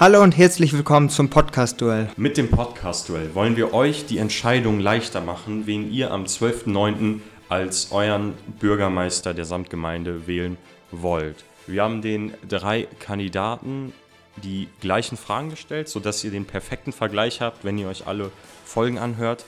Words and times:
Hallo 0.00 0.22
und 0.22 0.38
herzlich 0.38 0.74
willkommen 0.74 1.10
zum 1.10 1.28
Podcast-Duell. 1.28 2.08
Mit 2.16 2.36
dem 2.36 2.48
Podcast-Duell 2.48 3.34
wollen 3.34 3.56
wir 3.56 3.74
euch 3.74 4.06
die 4.06 4.18
Entscheidung 4.18 4.78
leichter 4.78 5.20
machen, 5.20 5.66
wen 5.66 5.90
ihr 5.90 6.12
am 6.12 6.22
12.09. 6.22 7.18
als 7.48 7.90
euren 7.90 8.34
Bürgermeister 8.60 9.34
der 9.34 9.44
Samtgemeinde 9.44 10.28
wählen 10.28 10.56
wollt. 10.92 11.44
Wir 11.66 11.82
haben 11.82 12.00
den 12.00 12.32
drei 12.48 12.86
Kandidaten 13.00 13.92
die 14.36 14.68
gleichen 14.80 15.16
Fragen 15.16 15.50
gestellt, 15.50 15.88
sodass 15.88 16.22
ihr 16.22 16.30
den 16.30 16.44
perfekten 16.44 16.92
Vergleich 16.92 17.40
habt, 17.40 17.64
wenn 17.64 17.76
ihr 17.76 17.88
euch 17.88 18.06
alle 18.06 18.30
Folgen 18.64 18.98
anhört. 18.98 19.46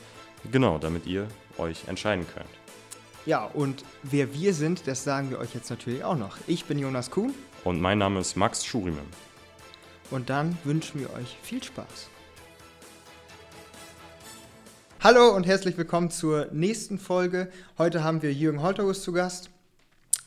Genau, 0.50 0.78
damit 0.78 1.06
ihr 1.06 1.28
euch 1.58 1.86
entscheiden 1.86 2.26
könnt. 2.34 2.50
Ja, 3.24 3.44
und 3.44 3.84
wer 4.02 4.34
wir 4.34 4.52
sind, 4.52 4.88
das 4.88 5.04
sagen 5.04 5.30
wir 5.30 5.38
euch 5.38 5.54
jetzt 5.54 5.70
natürlich 5.70 6.02
auch 6.02 6.18
noch. 6.18 6.38
Ich 6.48 6.64
bin 6.64 6.76
Jonas 6.76 7.12
Kuhn. 7.12 7.32
Und 7.62 7.80
mein 7.80 7.98
Name 7.98 8.18
ist 8.18 8.36
Max 8.36 8.64
Schurimem. 8.64 9.06
Und 10.10 10.28
dann 10.28 10.58
wünschen 10.64 11.00
wir 11.00 11.12
euch 11.14 11.38
viel 11.42 11.62
Spaß. 11.62 12.08
Hallo 15.02 15.34
und 15.34 15.46
herzlich 15.46 15.78
willkommen 15.78 16.10
zur 16.10 16.48
nächsten 16.52 16.98
Folge. 16.98 17.48
Heute 17.78 18.02
haben 18.02 18.20
wir 18.20 18.32
Jürgen 18.32 18.60
Holterhus 18.60 19.02
zu 19.02 19.12
Gast. 19.12 19.50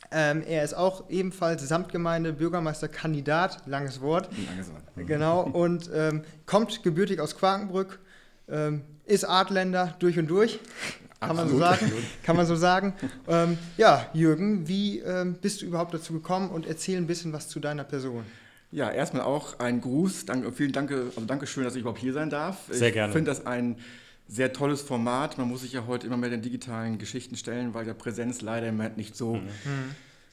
Ähm, 0.09 0.41
er 0.47 0.63
ist 0.63 0.73
auch 0.73 1.09
ebenfalls 1.09 1.67
Samtgemeinde 1.67 2.33
Bürgermeisterkandidat, 2.33 3.67
langes 3.67 3.99
Wort. 3.99 4.29
Langes 4.47 4.71
Wort. 4.71 4.83
Genau, 5.07 5.41
und 5.41 5.89
ähm, 5.93 6.23
kommt 6.45 6.81
gebürtig 6.83 7.19
aus 7.19 7.35
Quakenbrück, 7.35 7.99
ähm, 8.47 8.83
ist 9.05 9.25
Artländer 9.25 9.95
durch 9.99 10.17
und 10.17 10.27
durch, 10.27 10.59
kann 11.19 11.35
man 11.35 11.49
so 11.49 11.57
sagen. 11.57 11.91
Kann 12.23 12.35
man 12.35 12.45
so 12.45 12.55
sagen. 12.55 12.93
Ähm, 13.27 13.57
ja, 13.77 14.07
Jürgen, 14.13 14.67
wie 14.67 14.99
ähm, 14.99 15.35
bist 15.35 15.61
du 15.61 15.65
überhaupt 15.65 15.93
dazu 15.93 16.13
gekommen 16.13 16.49
und 16.49 16.67
erzähl 16.67 16.97
ein 16.97 17.07
bisschen 17.07 17.33
was 17.33 17.49
zu 17.49 17.59
deiner 17.59 17.83
Person. 17.83 18.23
Ja, 18.73 18.89
erstmal 18.89 19.21
auch 19.21 19.59
ein 19.59 19.81
Gruß. 19.81 20.25
Danke, 20.25 20.51
vielen 20.51 20.71
Dank, 20.71 20.89
also 20.91 21.21
danke 21.27 21.45
schön, 21.45 21.63
dass 21.63 21.75
ich 21.75 21.81
überhaupt 21.81 21.99
hier 21.99 22.11
sein 22.11 22.31
darf. 22.31 22.57
Sehr 22.71 22.91
gerne. 22.91 23.09
Ich 23.09 23.13
finde 23.13 23.29
das 23.29 23.45
ein 23.45 23.77
sehr 24.27 24.51
tolles 24.51 24.81
Format. 24.81 25.37
Man 25.37 25.47
muss 25.47 25.61
sich 25.61 25.73
ja 25.73 25.85
heute 25.85 26.07
immer 26.07 26.17
mehr 26.17 26.31
den 26.31 26.41
digitalen 26.41 26.97
Geschichten 26.97 27.35
stellen, 27.35 27.75
weil 27.75 27.85
der 27.85 27.93
Präsenz 27.93 28.41
leider 28.41 28.67
im 28.67 28.77
Moment 28.77 28.97
nicht 28.97 29.15
so, 29.15 29.35
mhm. 29.35 29.49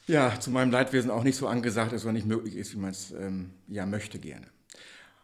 ja, 0.07 0.41
zu 0.41 0.51
meinem 0.51 0.71
Leidwesen 0.71 1.11
auch 1.11 1.23
nicht 1.23 1.37
so 1.37 1.49
angesagt 1.49 1.93
ist 1.93 2.05
oder 2.05 2.15
nicht 2.15 2.27
möglich 2.27 2.57
ist, 2.57 2.73
wie 2.73 2.79
man 2.79 2.93
es 2.93 3.11
ähm, 3.11 3.51
ja 3.69 3.85
möchte 3.85 4.19
gerne. 4.19 4.47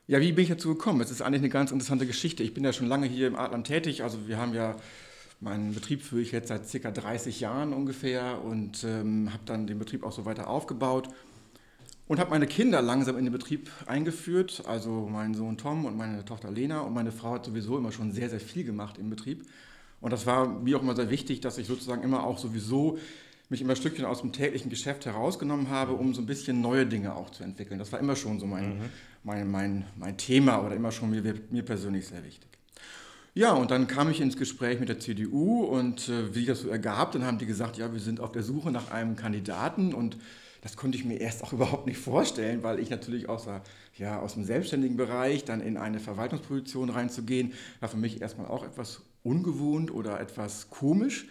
Ja, 0.09 0.21
wie 0.21 0.33
bin 0.33 0.43
ich 0.43 0.51
dazu 0.51 0.69
gekommen? 0.69 1.01
Es 1.01 1.11
ist 1.11 1.23
eigentlich 1.23 1.41
eine 1.41 1.49
ganz 1.49 1.73
interessante 1.73 2.07
Geschichte. 2.07 2.43
Ich 2.43 2.53
bin 2.53 2.65
ja 2.65 2.75
schon 2.75 2.87
lange 2.87 3.07
hier 3.07 3.29
im 3.29 3.37
Adland 3.37 3.67
tätig. 3.67 4.03
Also 4.03 4.29
wir 4.29 4.37
haben 4.37 4.53
ja 4.53 4.77
meinen 5.41 5.73
Betrieb 5.73 6.03
führe 6.03 6.21
ich 6.21 6.33
jetzt 6.33 6.49
seit 6.49 6.69
circa 6.69 6.91
30 6.91 7.41
Jahren 7.41 7.73
ungefähr 7.73 8.43
und 8.45 8.85
ähm, 8.85 9.33
habe 9.33 9.43
dann 9.47 9.67
den 9.67 9.79
Betrieb 9.79 10.05
auch 10.05 10.13
so 10.13 10.27
weiter 10.27 10.49
aufgebaut 10.49 11.09
und 12.09 12.21
habe 12.21 12.31
meine 12.31 12.47
Kinder 12.47 12.83
langsam 12.83 13.19
in 13.19 13.25
den 13.25 13.33
Betrieb 13.33 13.71
eingeführt, 13.87 14.63
also 14.67 15.09
meinen 15.11 15.35
Sohn 15.35 15.57
Tom 15.59 15.85
und 15.85 15.97
meine 15.97 16.25
Tochter 16.25 16.51
Lena 16.51 16.81
und 16.81 16.95
meine 16.95 17.13
Frau 17.13 17.33
hat 17.33 17.45
sowieso 17.45 17.77
immer 17.79 17.93
schon 17.93 18.13
sehr, 18.13 18.31
sehr 18.31 18.41
viel 18.41 18.65
gemacht 18.65 18.99
im 18.99 19.11
Betrieb. 19.11 19.47
Und 20.01 20.13
das 20.13 20.27
war 20.27 20.47
mir 20.47 20.77
auch 20.77 20.83
immer 20.83 20.95
sehr 20.95 21.11
wichtig, 21.11 21.41
dass 21.41 21.59
ich 21.59 21.67
sozusagen 21.67 22.03
immer 22.03 22.25
auch 22.25 22.39
sowieso 22.39 22.99
mich 23.49 23.61
immer 23.61 23.75
ein 23.75 23.77
Stückchen 23.77 24.05
aus 24.05 24.21
dem 24.21 24.33
täglichen 24.33 24.71
Geschäft 24.71 25.07
herausgenommen 25.07 25.71
habe, 25.71 25.93
um 25.93 26.15
so 26.15 26.21
ein 26.21 26.27
bisschen 26.27 26.61
neue 26.61 26.87
Dinge 26.87 27.15
auch 27.15 27.31
zu 27.31 27.45
entwickeln. 27.45 27.79
Das 27.79 27.93
war 27.93 28.01
immer 28.01 28.17
schon 28.17 28.41
so 28.41 28.47
mein, 28.47 28.79
mhm. 28.79 28.85
mein, 29.23 29.51
mein, 29.51 29.85
mein 29.97 30.17
Thema 30.17 30.65
oder 30.65 30.75
immer 30.75 30.91
schon 30.91 31.11
mir, 31.11 31.23
mir 31.51 31.63
persönlich 31.63 32.07
sehr 32.07 32.25
wichtig. 32.25 32.51
Ja, 33.35 33.53
und 33.53 33.71
dann 33.71 33.87
kam 33.87 34.11
ich 34.11 34.21
ins 34.21 34.37
Gespräch 34.37 34.81
mit 34.81 34.89
der 34.89 34.99
CDU 34.99 35.65
und 35.65 36.09
äh, 36.09 36.35
wie 36.35 36.47
das 36.47 36.61
so 36.61 36.69
ergab, 36.69 37.13
dann 37.13 37.25
haben 37.25 37.39
die 37.39 37.47
gesagt, 37.47 37.77
ja, 37.77 37.93
wir 37.93 38.01
sind 38.01 38.19
auf 38.19 38.33
der 38.33 38.43
Suche 38.43 38.71
nach 38.71 38.91
einem 38.91 39.15
Kandidaten 39.15 39.93
und 39.93 40.17
das 40.67 40.77
konnte 40.77 40.99
ich 40.99 41.05
mir 41.05 41.21
erst 41.21 41.45
auch 41.45 41.53
überhaupt 41.53 41.87
nicht 41.87 41.99
vorstellen, 41.99 42.65
weil 42.65 42.81
ich 42.81 42.91
natürlich 42.91 43.29
aus, 43.29 43.47
ja, 43.97 44.19
aus 44.19 44.35
dem 44.35 44.45
selbstständigen 44.45 44.97
Bereich 44.97 45.45
dann 45.45 45.61
in 45.61 45.77
eine 45.77 46.01
Verwaltungsposition 46.01 46.91
reinzugehen, 46.91 47.53
war 47.79 47.89
für 47.89 47.97
mich 47.97 48.21
erstmal 48.21 48.49
auch 48.49 48.65
etwas 48.65 49.03
ungewohnt 49.23 49.93
oder 49.93 50.21
etwas 50.21 50.69
komisch. 50.69 51.27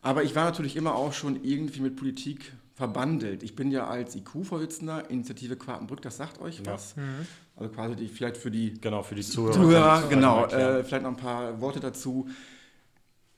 Aber 0.00 0.22
ich 0.22 0.34
war 0.34 0.44
natürlich 0.44 0.76
immer 0.76 0.94
auch 0.94 1.12
schon 1.12 1.44
irgendwie 1.44 1.80
mit 1.80 1.96
Politik 1.96 2.54
verbandelt. 2.74 3.42
Ich 3.42 3.54
bin 3.54 3.70
ja 3.70 3.86
als 3.86 4.16
IQ-Vorsitzender 4.16 5.10
Initiative 5.10 5.56
Quartenbrück, 5.56 6.00
das 6.00 6.16
sagt 6.16 6.40
euch 6.40 6.60
ja. 6.60 6.72
was. 6.72 6.96
Mhm. 6.96 7.26
Also 7.56 7.70
quasi 7.70 7.96
die, 7.96 8.08
vielleicht 8.08 8.38
für 8.38 8.50
die, 8.50 8.80
genau, 8.80 9.02
für 9.02 9.14
die 9.14 9.22
Zuhörer. 9.22 9.52
Zuhörer 9.52 10.08
genau, 10.08 10.46
äh, 10.46 10.82
vielleicht 10.82 11.02
noch 11.02 11.10
ein 11.10 11.16
paar 11.16 11.60
Worte 11.60 11.80
dazu. 11.80 12.28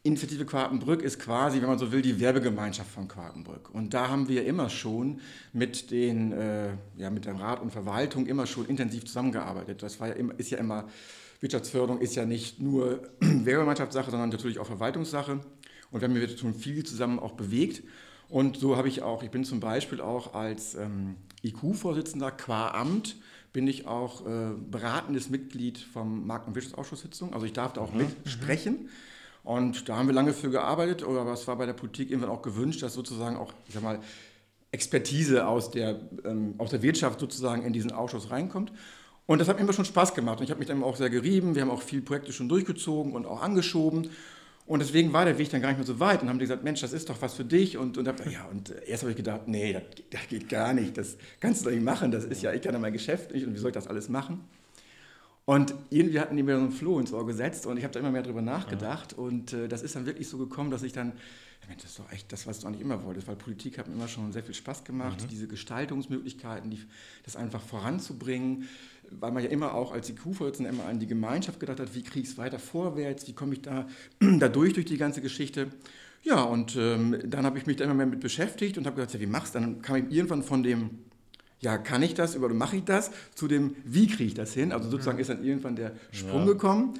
Initiative 0.06 0.46
Quartenbrück 0.46 1.02
ist 1.02 1.18
quasi, 1.18 1.60
wenn 1.60 1.68
man 1.68 1.78
so 1.78 1.92
will, 1.92 2.02
die 2.02 2.20
Werbegemeinschaft 2.20 2.90
von 2.90 3.08
Quartenbrück. 3.08 3.70
Und 3.74 3.92
da 3.92 4.08
haben 4.08 4.28
wir 4.28 4.46
immer 4.46 4.70
schon 4.70 5.20
mit, 5.52 5.90
den, 5.90 6.32
äh, 6.32 6.70
ja, 6.96 7.10
mit 7.10 7.26
dem 7.26 7.36
Rat 7.36 7.60
und 7.60 7.72
Verwaltung 7.72 8.26
immer 8.26 8.46
schon 8.46 8.66
intensiv 8.66 9.04
zusammengearbeitet. 9.04 9.82
Das 9.82 10.00
war 10.00 10.08
ja 10.08 10.14
immer, 10.14 10.38
ist 10.38 10.50
ja 10.50 10.58
immer, 10.58 10.88
Wirtschaftsförderung 11.40 12.00
ist 12.00 12.14
ja 12.14 12.24
nicht 12.24 12.60
nur 12.60 13.02
Werbegemeinschaftssache, 13.20 14.10
sondern 14.10 14.30
natürlich 14.30 14.58
auch 14.58 14.66
Verwaltungssache. 14.66 15.40
Und 15.90 16.00
wir 16.00 16.08
haben 16.08 16.38
schon 16.38 16.54
viel 16.54 16.84
zusammen 16.84 17.18
auch 17.18 17.32
bewegt. 17.32 17.82
Und 18.28 18.56
so 18.56 18.76
habe 18.76 18.88
ich 18.88 19.02
auch, 19.02 19.22
ich 19.22 19.30
bin 19.30 19.44
zum 19.44 19.60
Beispiel 19.60 20.00
auch 20.00 20.34
als 20.34 20.74
ähm, 20.74 21.16
IQ-Vorsitzender 21.42 22.30
qua 22.30 22.70
Amt, 22.70 23.16
bin 23.52 23.68
ich 23.68 23.86
auch 23.86 24.26
äh, 24.26 24.52
beratendes 24.70 25.30
Mitglied 25.30 25.78
vom 25.78 26.26
Markt- 26.26 26.46
und 26.46 26.54
Wirtschaftsausschusssitzung. 26.54 27.32
Also 27.32 27.46
ich 27.46 27.52
darf 27.52 27.72
da 27.72 27.80
auch 27.80 27.92
mhm. 27.92 27.98
mitsprechen. 27.98 28.82
Mhm. 28.82 28.88
Und 29.46 29.88
da 29.88 29.96
haben 29.96 30.08
wir 30.08 30.12
lange 30.12 30.32
für 30.32 30.50
gearbeitet, 30.50 31.04
aber 31.04 31.32
es 31.32 31.46
war 31.46 31.54
bei 31.54 31.66
der 31.66 31.72
Politik 31.72 32.10
irgendwann 32.10 32.30
auch 32.30 32.42
gewünscht, 32.42 32.82
dass 32.82 32.94
sozusagen 32.94 33.36
auch, 33.36 33.52
ich 33.68 33.74
sag 33.74 33.82
mal, 33.84 34.00
Expertise 34.72 35.46
aus 35.46 35.70
der, 35.70 36.00
ähm, 36.24 36.56
aus 36.58 36.70
der 36.70 36.82
Wirtschaft 36.82 37.20
sozusagen 37.20 37.62
in 37.62 37.72
diesen 37.72 37.92
Ausschuss 37.92 38.32
reinkommt. 38.32 38.72
Und 39.24 39.38
das 39.38 39.46
hat 39.46 39.58
mir 39.58 39.62
immer 39.62 39.72
schon 39.72 39.84
Spaß 39.84 40.14
gemacht. 40.14 40.40
Und 40.40 40.44
ich 40.46 40.50
habe 40.50 40.58
mich 40.58 40.66
dann 40.66 40.82
auch 40.82 40.96
sehr 40.96 41.10
gerieben. 41.10 41.54
Wir 41.54 41.62
haben 41.62 41.70
auch 41.70 41.82
viele 41.82 42.02
Projekte 42.02 42.32
schon 42.32 42.48
durchgezogen 42.48 43.12
und 43.12 43.24
auch 43.24 43.40
angeschoben. 43.40 44.10
Und 44.66 44.80
deswegen 44.80 45.12
war 45.12 45.24
der 45.24 45.38
Weg 45.38 45.48
dann 45.50 45.62
gar 45.62 45.68
nicht 45.68 45.78
mehr 45.78 45.86
so 45.86 46.00
weit. 46.00 46.22
Und 46.22 46.28
haben 46.28 46.40
die 46.40 46.46
gesagt, 46.46 46.64
Mensch, 46.64 46.80
das 46.80 46.92
ist 46.92 47.08
doch 47.08 47.22
was 47.22 47.34
für 47.34 47.44
dich. 47.44 47.78
Und, 47.78 47.98
und, 47.98 48.08
hab, 48.08 48.26
ja, 48.28 48.46
und 48.50 48.72
erst 48.84 49.04
habe 49.04 49.12
ich 49.12 49.16
gedacht, 49.16 49.42
nee, 49.46 49.72
das, 49.72 49.82
das, 50.10 50.28
geht 50.28 50.48
gar 50.48 50.72
nicht. 50.72 50.98
Das 50.98 51.18
kannst 51.38 51.60
du 51.60 51.66
doch 51.66 51.72
nicht 51.72 51.84
machen. 51.84 52.10
Das 52.10 52.24
ist 52.24 52.42
ja, 52.42 52.52
ich 52.52 52.62
kann 52.62 52.72
ja 52.72 52.80
mein 52.80 52.92
Geschäft 52.92 53.32
nicht. 53.32 53.46
Und 53.46 53.54
wie 53.54 53.58
soll 53.58 53.70
ich 53.70 53.74
das 53.74 53.86
alles 53.86 54.08
machen? 54.08 54.40
Und 55.46 55.74
irgendwie 55.90 56.18
hatten 56.18 56.36
die 56.36 56.42
mir 56.42 56.56
so 56.56 56.62
einen 56.62 56.72
Floh 56.72 56.98
ins 56.98 57.12
Ohr 57.12 57.24
gesetzt 57.24 57.66
und 57.66 57.76
ich 57.76 57.84
habe 57.84 57.94
da 57.94 58.00
immer 58.00 58.10
mehr 58.10 58.24
drüber 58.24 58.42
nachgedacht. 58.42 59.12
Ja. 59.12 59.18
Und 59.18 59.52
äh, 59.52 59.68
das 59.68 59.82
ist 59.82 59.94
dann 59.94 60.04
wirklich 60.04 60.28
so 60.28 60.38
gekommen, 60.38 60.72
dass 60.72 60.82
ich 60.82 60.92
dann, 60.92 61.12
Mensch, 61.68 61.82
das 61.82 61.92
ist 61.92 61.98
doch 62.00 62.10
echt 62.10 62.32
das, 62.32 62.48
was 62.48 62.58
du 62.58 62.66
eigentlich 62.66 62.80
immer 62.80 63.04
wolltest, 63.04 63.28
weil 63.28 63.36
Politik 63.36 63.78
hat 63.78 63.86
mir 63.86 63.94
immer 63.94 64.08
schon 64.08 64.32
sehr 64.32 64.42
viel 64.42 64.54
Spaß 64.54 64.82
gemacht, 64.82 65.22
mhm. 65.22 65.28
diese 65.28 65.46
Gestaltungsmöglichkeiten, 65.46 66.68
die, 66.70 66.80
das 67.24 67.36
einfach 67.36 67.60
voranzubringen, 67.60 68.68
weil 69.12 69.30
man 69.30 69.44
ja 69.44 69.48
immer 69.48 69.72
auch 69.74 69.92
als 69.92 70.10
IQ-Vorsitzender 70.10 70.70
immer 70.70 70.86
an 70.86 70.98
die 70.98 71.06
Gemeinschaft 71.06 71.60
gedacht 71.60 71.78
hat, 71.78 71.94
wie 71.94 72.02
kriege 72.02 72.24
ich 72.24 72.32
es 72.32 72.38
weiter 72.38 72.58
vorwärts, 72.58 73.28
wie 73.28 73.32
komme 73.32 73.54
ich 73.54 73.62
da, 73.62 73.86
da 74.18 74.48
durch, 74.48 74.72
durch 74.72 74.86
die 74.86 74.98
ganze 74.98 75.20
Geschichte. 75.20 75.68
Ja, 76.24 76.42
und 76.42 76.74
ähm, 76.74 77.20
dann 77.24 77.46
habe 77.46 77.56
ich 77.58 77.66
mich 77.66 77.76
da 77.76 77.84
immer 77.84 77.94
mehr 77.94 78.06
mit 78.06 78.18
beschäftigt 78.18 78.78
und 78.78 78.86
habe 78.86 78.96
gesagt, 78.96 79.14
ja, 79.14 79.20
wie 79.20 79.26
machst 79.26 79.54
du? 79.54 79.60
Dann 79.60 79.80
kam 79.80 79.94
ich 79.94 80.10
irgendwann 80.10 80.42
von 80.42 80.64
dem 80.64 81.05
ja, 81.60 81.78
kann 81.78 82.02
ich 82.02 82.14
das 82.14 82.36
oder 82.36 82.54
mache 82.54 82.76
ich 82.76 82.84
das, 82.84 83.10
zu 83.34 83.48
dem, 83.48 83.76
wie 83.84 84.06
kriege 84.06 84.24
ich 84.24 84.34
das 84.34 84.52
hin? 84.52 84.72
Also 84.72 84.90
sozusagen 84.90 85.18
ist 85.18 85.30
dann 85.30 85.44
irgendwann 85.44 85.76
der 85.76 85.92
Sprung 86.12 86.40
ja. 86.40 86.52
gekommen. 86.52 86.94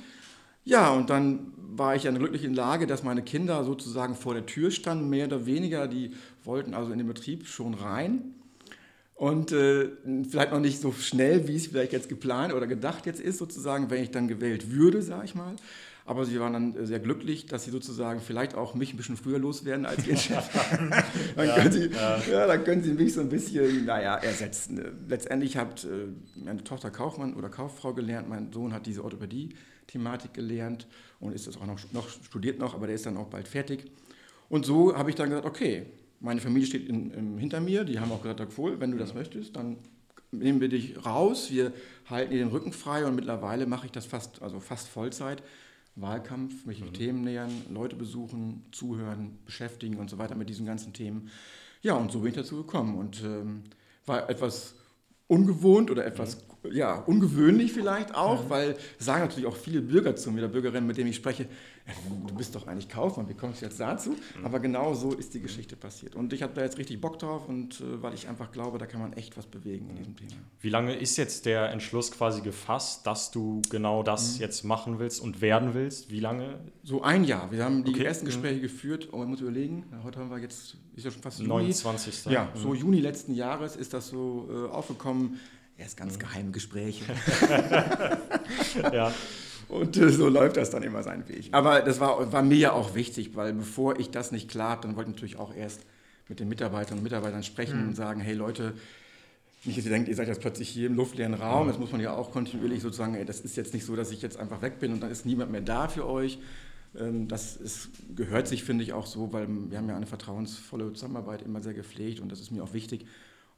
Ja, 0.64 0.90
und 0.90 1.10
dann 1.10 1.52
war 1.56 1.94
ich 1.94 2.04
ja 2.04 2.10
glücklich 2.10 2.42
in 2.42 2.54
Lage, 2.54 2.86
dass 2.86 3.02
meine 3.02 3.22
Kinder 3.22 3.62
sozusagen 3.64 4.14
vor 4.14 4.34
der 4.34 4.46
Tür 4.46 4.70
standen, 4.70 5.08
mehr 5.08 5.26
oder 5.26 5.46
weniger. 5.46 5.86
Die 5.86 6.12
wollten 6.42 6.74
also 6.74 6.90
in 6.90 6.98
den 6.98 7.06
Betrieb 7.06 7.46
schon 7.46 7.74
rein. 7.74 8.34
Und 9.14 9.52
äh, 9.52 9.90
vielleicht 10.28 10.52
noch 10.52 10.60
nicht 10.60 10.80
so 10.80 10.92
schnell, 10.92 11.48
wie 11.48 11.56
es 11.56 11.68
vielleicht 11.68 11.92
jetzt 11.92 12.08
geplant 12.08 12.52
oder 12.52 12.66
gedacht 12.66 13.06
jetzt 13.06 13.20
ist, 13.20 13.38
sozusagen, 13.38 13.88
wenn 13.90 14.02
ich 14.02 14.10
dann 14.10 14.28
gewählt 14.28 14.72
würde, 14.72 15.02
sage 15.02 15.24
ich 15.24 15.34
mal. 15.34 15.56
Aber 16.08 16.24
sie 16.24 16.38
waren 16.38 16.52
dann 16.52 16.86
sehr 16.86 17.00
glücklich, 17.00 17.46
dass 17.46 17.64
sie 17.64 17.72
sozusagen 17.72 18.20
vielleicht 18.20 18.54
auch 18.54 18.74
mich 18.76 18.94
ein 18.94 18.96
bisschen 18.96 19.16
früher 19.16 19.40
loswerden 19.40 19.86
als 19.86 20.06
ihr 20.06 20.16
Chef. 20.16 20.48
dann, 21.36 21.48
ja, 21.48 21.54
können 21.56 21.72
sie, 21.72 21.86
ja. 21.88 22.18
ja. 22.30 22.46
dann 22.46 22.62
können 22.62 22.82
sie 22.84 22.92
mich 22.92 23.12
so 23.12 23.20
ein 23.20 23.28
bisschen, 23.28 23.84
naja, 23.84 24.14
ersetzen. 24.14 24.80
Letztendlich 25.08 25.56
hat 25.56 25.84
äh, 25.84 26.06
meine 26.36 26.62
Tochter 26.62 26.92
Kaufmann 26.92 27.34
oder 27.34 27.48
Kauffrau 27.48 27.92
gelernt, 27.92 28.28
mein 28.28 28.52
Sohn 28.52 28.72
hat 28.72 28.86
diese 28.86 29.02
Orthopädie-Thematik 29.02 30.32
gelernt 30.32 30.86
und 31.18 31.32
ist 31.32 31.48
das 31.48 31.56
auch 31.56 31.66
noch, 31.66 31.80
noch 31.92 32.08
studiert 32.08 32.60
noch, 32.60 32.74
aber 32.74 32.86
der 32.86 32.94
ist 32.94 33.04
dann 33.04 33.16
auch 33.16 33.26
bald 33.26 33.48
fertig. 33.48 33.90
Und 34.48 34.64
so 34.64 34.96
habe 34.96 35.10
ich 35.10 35.16
dann 35.16 35.30
gesagt, 35.30 35.46
okay, 35.46 35.86
meine 36.20 36.40
Familie 36.40 36.68
steht 36.68 36.88
in, 36.88 37.10
in, 37.10 37.38
hinter 37.38 37.60
mir, 37.60 37.82
die 37.82 37.98
haben 37.98 38.12
auch 38.12 38.22
gesagt, 38.22 38.56
wohl, 38.56 38.78
wenn 38.78 38.92
du 38.92 38.98
das 38.98 39.12
möchtest, 39.12 39.56
dann 39.56 39.76
nehmen 40.30 40.60
wir 40.60 40.68
dich 40.68 41.04
raus, 41.04 41.50
wir 41.50 41.72
halten 42.08 42.32
dir 42.32 42.38
den 42.38 42.48
Rücken 42.48 42.72
frei 42.72 43.06
und 43.06 43.16
mittlerweile 43.16 43.66
mache 43.66 43.86
ich 43.86 43.92
das 43.92 44.06
fast, 44.06 44.42
also 44.42 44.60
fast 44.60 44.88
Vollzeit. 44.88 45.42
Wahlkampf, 45.96 46.66
mich 46.66 46.80
mhm. 46.80 46.92
Themen 46.92 47.20
nähern, 47.22 47.50
Leute 47.70 47.96
besuchen, 47.96 48.64
zuhören, 48.70 49.38
beschäftigen 49.44 49.96
und 49.96 50.10
so 50.10 50.18
weiter 50.18 50.34
mit 50.34 50.48
diesen 50.48 50.66
ganzen 50.66 50.92
Themen. 50.92 51.30
Ja, 51.82 51.94
und 51.94 52.12
so 52.12 52.20
bin 52.20 52.30
ich 52.30 52.36
dazu 52.36 52.56
gekommen 52.56 52.96
und 52.96 53.22
ähm, 53.24 53.62
war 54.04 54.28
etwas 54.28 54.74
ungewohnt 55.26 55.90
oder 55.90 56.04
etwas 56.04 56.44
mhm. 56.62 56.72
ja, 56.72 56.94
ungewöhnlich 56.94 57.72
vielleicht 57.72 58.14
auch, 58.14 58.44
mhm. 58.44 58.50
weil 58.50 58.76
sagen 58.98 59.22
natürlich 59.22 59.46
auch 59.46 59.56
viele 59.56 59.80
Bürger 59.80 60.16
zu 60.16 60.30
mir, 60.30 60.42
der 60.42 60.48
Bürgerinnen, 60.48 60.86
mit 60.86 60.98
denen 60.98 61.10
ich 61.10 61.16
spreche, 61.16 61.48
du 62.26 62.34
bist 62.34 62.54
doch 62.54 62.66
eigentlich 62.66 62.88
Kaufmann, 62.88 63.28
wie 63.28 63.34
kommst 63.34 63.60
du 63.60 63.66
jetzt 63.66 63.78
dazu? 63.78 64.10
Mhm. 64.10 64.44
Aber 64.44 64.60
genau 64.60 64.94
so 64.94 65.12
ist 65.12 65.34
die 65.34 65.40
Geschichte 65.40 65.76
passiert. 65.76 66.14
Und 66.14 66.32
ich 66.32 66.42
habe 66.42 66.52
da 66.54 66.62
jetzt 66.62 66.78
richtig 66.78 67.00
Bock 67.00 67.18
drauf 67.18 67.48
und 67.48 67.80
äh, 67.80 68.02
weil 68.02 68.14
ich 68.14 68.28
einfach 68.28 68.50
glaube, 68.50 68.78
da 68.78 68.86
kann 68.86 69.00
man 69.00 69.12
echt 69.12 69.36
was 69.36 69.46
bewegen 69.46 69.90
in 69.90 69.96
diesem 69.96 70.16
Thema. 70.16 70.32
Wie 70.60 70.68
lange 70.68 70.94
ist 70.94 71.16
jetzt 71.16 71.46
der 71.46 71.70
Entschluss 71.70 72.10
quasi 72.10 72.40
gefasst, 72.40 73.06
dass 73.06 73.30
du 73.30 73.62
genau 73.70 74.02
das 74.02 74.34
mhm. 74.34 74.40
jetzt 74.40 74.64
machen 74.64 74.98
willst 74.98 75.20
und 75.20 75.40
werden 75.40 75.74
willst? 75.74 76.10
Wie 76.10 76.20
lange? 76.20 76.58
So 76.82 77.02
ein 77.02 77.24
Jahr. 77.24 77.50
Wir 77.52 77.64
haben 77.64 77.84
die 77.84 77.92
okay. 77.92 78.04
ersten 78.04 78.24
mhm. 78.24 78.30
Gespräche 78.30 78.60
geführt, 78.60 79.08
oh, 79.12 79.18
man 79.18 79.28
muss 79.28 79.40
überlegen, 79.40 79.84
heute 80.02 80.18
haben 80.18 80.30
wir 80.30 80.38
jetzt, 80.38 80.76
ist 80.96 81.04
ja 81.04 81.10
schon 81.10 81.22
fast 81.22 81.38
Juni. 81.38 81.48
29. 81.48 82.26
Ja, 82.26 82.48
so 82.54 82.70
mhm. 82.70 82.74
Juni 82.74 83.00
letzten 83.00 83.34
Jahres 83.34 83.76
ist 83.76 83.94
das 83.94 84.08
so 84.08 84.48
äh, 84.50 84.70
aufgekommen. 84.70 85.38
Erst 85.78 85.96
ganz 85.98 86.14
mhm. 86.14 86.20
geheime 86.20 86.50
Gespräche. 86.52 87.04
ja. 88.92 89.12
Und 89.68 89.96
äh, 89.96 90.10
so 90.10 90.28
läuft 90.28 90.56
das 90.56 90.70
dann 90.70 90.82
immer 90.82 91.02
seinen 91.02 91.28
Weg. 91.28 91.48
Aber 91.52 91.80
das 91.80 92.00
war, 92.00 92.32
war 92.32 92.42
mir 92.42 92.56
ja 92.56 92.72
auch 92.72 92.94
wichtig, 92.94 93.34
weil 93.34 93.52
bevor 93.52 93.98
ich 93.98 94.10
das 94.10 94.32
nicht 94.32 94.48
klar 94.48 94.70
habe, 94.70 94.82
dann 94.82 94.96
wollte 94.96 95.10
ich 95.10 95.16
natürlich 95.16 95.38
auch 95.38 95.54
erst 95.54 95.80
mit 96.28 96.40
den 96.40 96.48
Mitarbeitern 96.48 96.98
und 96.98 97.04
Mitarbeitern 97.04 97.42
sprechen 97.42 97.82
mhm. 97.82 97.88
und 97.88 97.94
sagen, 97.94 98.20
hey 98.20 98.34
Leute, 98.34 98.74
nicht, 99.64 99.78
dass 99.78 99.84
ihr 99.84 99.90
denkt, 99.90 100.08
ihr 100.08 100.14
seid 100.14 100.28
jetzt 100.28 100.40
plötzlich 100.40 100.68
hier 100.68 100.86
im 100.86 100.94
luftleeren 100.94 101.34
Raum. 101.34 101.66
Das 101.66 101.78
muss 101.78 101.90
man 101.90 102.00
ja 102.00 102.14
auch 102.14 102.30
kontinuierlich 102.30 102.82
sozusagen, 102.82 103.14
ey, 103.14 103.24
das 103.24 103.40
ist 103.40 103.56
jetzt 103.56 103.74
nicht 103.74 103.84
so, 103.84 103.96
dass 103.96 104.10
ich 104.12 104.22
jetzt 104.22 104.38
einfach 104.38 104.62
weg 104.62 104.78
bin 104.78 104.92
und 104.92 105.00
dann 105.00 105.10
ist 105.10 105.26
niemand 105.26 105.50
mehr 105.50 105.60
da 105.60 105.88
für 105.88 106.06
euch. 106.06 106.38
Ähm, 106.96 107.26
das 107.28 107.56
ist, 107.56 107.90
gehört 108.14 108.46
sich, 108.46 108.62
finde 108.64 108.84
ich, 108.84 108.92
auch 108.92 109.06
so, 109.06 109.32
weil 109.32 109.48
wir 109.48 109.78
haben 109.78 109.88
ja 109.88 109.96
eine 109.96 110.06
vertrauensvolle 110.06 110.92
Zusammenarbeit 110.92 111.42
immer 111.42 111.60
sehr 111.62 111.74
gepflegt 111.74 112.20
und 112.20 112.30
das 112.30 112.40
ist 112.40 112.50
mir 112.50 112.62
auch 112.62 112.72
wichtig. 112.72 113.06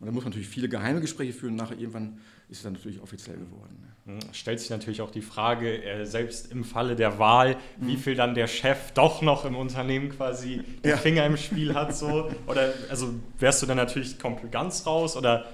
Und 0.00 0.06
da 0.06 0.12
muss 0.12 0.24
man 0.24 0.30
natürlich 0.30 0.48
viele 0.48 0.68
geheime 0.68 1.00
Gespräche 1.00 1.32
führen. 1.32 1.56
Nachher 1.56 1.78
irgendwann 1.78 2.18
ist 2.48 2.58
es 2.58 2.62
dann 2.62 2.74
natürlich 2.74 3.00
offiziell 3.00 3.36
geworden. 3.36 3.88
Hm, 4.06 4.20
stellt 4.32 4.58
sich 4.58 4.70
natürlich 4.70 5.02
auch 5.02 5.10
die 5.10 5.20
Frage, 5.20 5.84
äh, 5.84 6.06
selbst 6.06 6.50
im 6.50 6.64
Falle 6.64 6.96
der 6.96 7.18
Wahl, 7.18 7.56
mhm. 7.78 7.88
wie 7.88 7.96
viel 7.96 8.14
dann 8.14 8.34
der 8.34 8.46
Chef 8.46 8.92
doch 8.92 9.20
noch 9.20 9.44
im 9.44 9.54
Unternehmen 9.54 10.08
quasi 10.08 10.56
ja. 10.56 10.62
den 10.92 10.98
Finger 10.98 11.26
im 11.26 11.36
Spiel 11.36 11.74
hat. 11.74 11.94
So. 11.94 12.30
Oder 12.46 12.72
also 12.88 13.12
wärst 13.38 13.62
du 13.62 13.66
dann 13.66 13.76
natürlich 13.76 14.18
komplett 14.18 14.50
ganz 14.50 14.86
raus 14.86 15.14
oder 15.14 15.46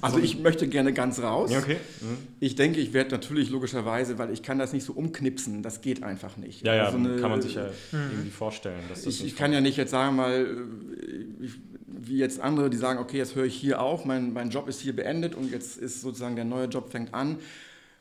also 0.00 0.18
ich 0.18 0.38
möchte 0.38 0.68
gerne 0.68 0.92
ganz 0.92 1.20
raus. 1.20 1.50
okay. 1.52 1.76
Mhm. 2.00 2.18
Ich 2.40 2.54
denke, 2.54 2.80
ich 2.80 2.92
werde 2.92 3.10
natürlich 3.10 3.50
logischerweise, 3.50 4.18
weil 4.18 4.32
ich 4.32 4.42
kann 4.42 4.58
das 4.58 4.72
nicht 4.72 4.84
so 4.84 4.92
umknipsen, 4.92 5.62
das 5.62 5.80
geht 5.80 6.02
einfach 6.02 6.36
nicht. 6.36 6.64
Ja, 6.64 6.74
ja, 6.74 6.84
also 6.86 6.98
eine, 6.98 7.16
kann 7.16 7.30
man 7.30 7.42
sich 7.42 7.54
ja 7.54 7.66
mhm. 7.92 7.98
irgendwie 8.12 8.30
vorstellen. 8.30 8.80
ich, 9.04 9.24
ich 9.24 9.36
kann 9.36 9.52
ja 9.52 9.60
nicht 9.60 9.76
jetzt 9.76 9.90
sagen 9.90 10.16
mal, 10.16 10.46
äh, 10.46 11.48
wie 11.86 12.16
jetzt 12.16 12.40
andere, 12.40 12.70
die 12.70 12.76
sagen, 12.76 12.98
okay, 12.98 13.18
jetzt 13.18 13.34
höre 13.34 13.44
ich 13.44 13.54
hier 13.54 13.80
auf, 13.80 14.04
mein, 14.04 14.32
mein 14.32 14.50
Job 14.50 14.68
ist 14.68 14.80
hier 14.80 14.94
beendet 14.94 15.34
und 15.34 15.50
jetzt 15.50 15.76
ist 15.76 16.00
sozusagen 16.00 16.36
der 16.36 16.44
neue 16.44 16.66
Job 16.66 16.90
fängt 16.90 17.12
an. 17.14 17.38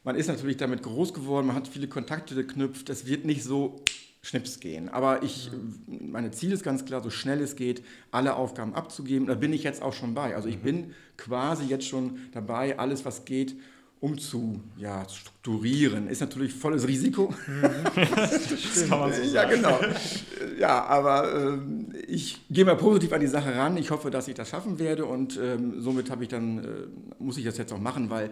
Man 0.03 0.15
ist 0.15 0.27
natürlich 0.27 0.57
damit 0.57 0.81
groß 0.81 1.13
geworden, 1.13 1.47
man 1.47 1.55
hat 1.55 1.67
viele 1.67 1.87
Kontakte 1.87 2.33
geknüpft, 2.33 2.89
es 2.89 3.05
wird 3.05 3.25
nicht 3.25 3.43
so 3.43 3.83
Schnips 4.21 4.59
gehen. 4.59 4.89
Aber 4.89 5.23
ich, 5.23 5.49
meine 5.87 6.31
Ziel 6.31 6.51
ist 6.51 6.63
ganz 6.63 6.83
klar, 6.83 7.01
so 7.01 7.09
schnell 7.09 7.41
es 7.41 7.55
geht, 7.55 7.83
alle 8.11 8.35
Aufgaben 8.35 8.75
abzugeben. 8.75 9.27
Da 9.27 9.35
bin 9.35 9.53
ich 9.53 9.63
jetzt 9.63 9.81
auch 9.81 9.93
schon 9.93 10.13
bei. 10.13 10.35
Also 10.35 10.49
ich 10.49 10.57
mhm. 10.57 10.63
bin 10.63 10.93
quasi 11.17 11.65
jetzt 11.65 11.87
schon 11.87 12.19
dabei, 12.33 12.77
alles, 12.77 13.05
was 13.05 13.23
geht, 13.23 13.55
umzu 14.01 14.61
ja, 14.77 15.07
strukturieren. 15.07 16.07
Ist 16.09 16.21
natürlich 16.21 16.53
volles 16.53 16.87
Risiko. 16.87 17.33
Mhm. 17.47 17.61
das 18.09 18.87
kann 18.89 18.99
man 18.99 19.13
so 19.13 19.23
sagen. 19.23 19.33
Ja, 19.33 19.45
genau. 19.45 19.79
Ja, 20.59 20.83
aber 20.85 21.57
äh, 21.93 21.97
ich 22.07 22.41
gehe 22.49 22.65
mal 22.65 22.75
positiv 22.75 23.13
an 23.13 23.21
die 23.21 23.27
Sache 23.27 23.55
ran. 23.55 23.77
Ich 23.77 23.89
hoffe, 23.91 24.11
dass 24.11 24.27
ich 24.27 24.35
das 24.35 24.49
schaffen 24.49 24.79
werde 24.79 25.05
und 25.05 25.39
ähm, 25.41 25.81
somit 25.81 26.09
habe 26.09 26.23
ich 26.23 26.29
dann, 26.29 26.59
äh, 26.59 26.63
muss 27.19 27.37
ich 27.37 27.45
das 27.45 27.57
jetzt 27.57 27.71
auch 27.71 27.79
machen, 27.79 28.09
weil 28.09 28.25
ähm, 28.25 28.31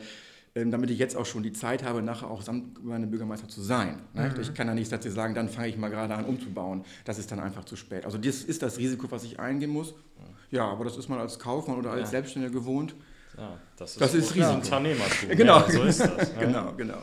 damit 0.65 0.89
ich 0.89 1.00
jetzt 1.00 1.15
auch 1.15 1.25
schon 1.25 1.44
die 1.44 1.54
Zeit 1.54 1.83
habe, 1.83 2.01
nachher 2.01 2.30
auch 2.30 2.44
Bürgermeister 2.44 3.48
zu 3.48 3.62
sein. 3.62 4.01
Ne? 4.13 4.31
Mhm. 4.33 4.42
Ich 4.42 4.54
kann 4.54 4.68
ja 4.68 4.74
nicht 4.74 4.92
dazu 4.92 5.09
sagen, 5.09 5.36
dann 5.36 5.50
fange 5.50 5.68
ich 5.68 5.77
mal 5.77 5.89
gerade 5.89 6.15
an 6.15 6.25
umzubauen. 6.25 6.83
Das 7.06 7.19
ist 7.19 7.31
dann 7.31 7.39
einfach 7.39 7.65
zu 7.65 7.75
spät. 7.75 8.06
Also 8.06 8.18
das 8.18 8.44
ist 8.44 8.62
das 8.62 8.77
Risiko, 8.77 9.09
was 9.09 9.24
ich 9.24 9.39
eingehen 9.39 9.71
muss. 9.71 9.94
Ja, 10.51 10.65
aber 10.65 10.86
das 10.86 10.98
ist 10.98 11.09
man 11.09 11.19
als 11.19 11.39
Kaufmann 11.39 11.77
oder 11.77 11.92
als 11.92 12.01
ja. 12.01 12.07
Selbstständiger 12.07 12.54
gewohnt. 12.54 12.95
Ja, 13.38 13.57
das 13.77 13.92
ist, 13.92 14.01
das 14.01 14.13
ist 14.13 14.36
Risiko. 14.36 14.54
Unternehmertum. 14.54 15.30
Genau, 15.38 15.59
ja, 15.59 15.71
so 15.71 15.83
ist 15.83 16.00
das. 16.00 16.33
Ne? 16.33 16.39
genau, 16.39 16.74
genau. 16.75 16.98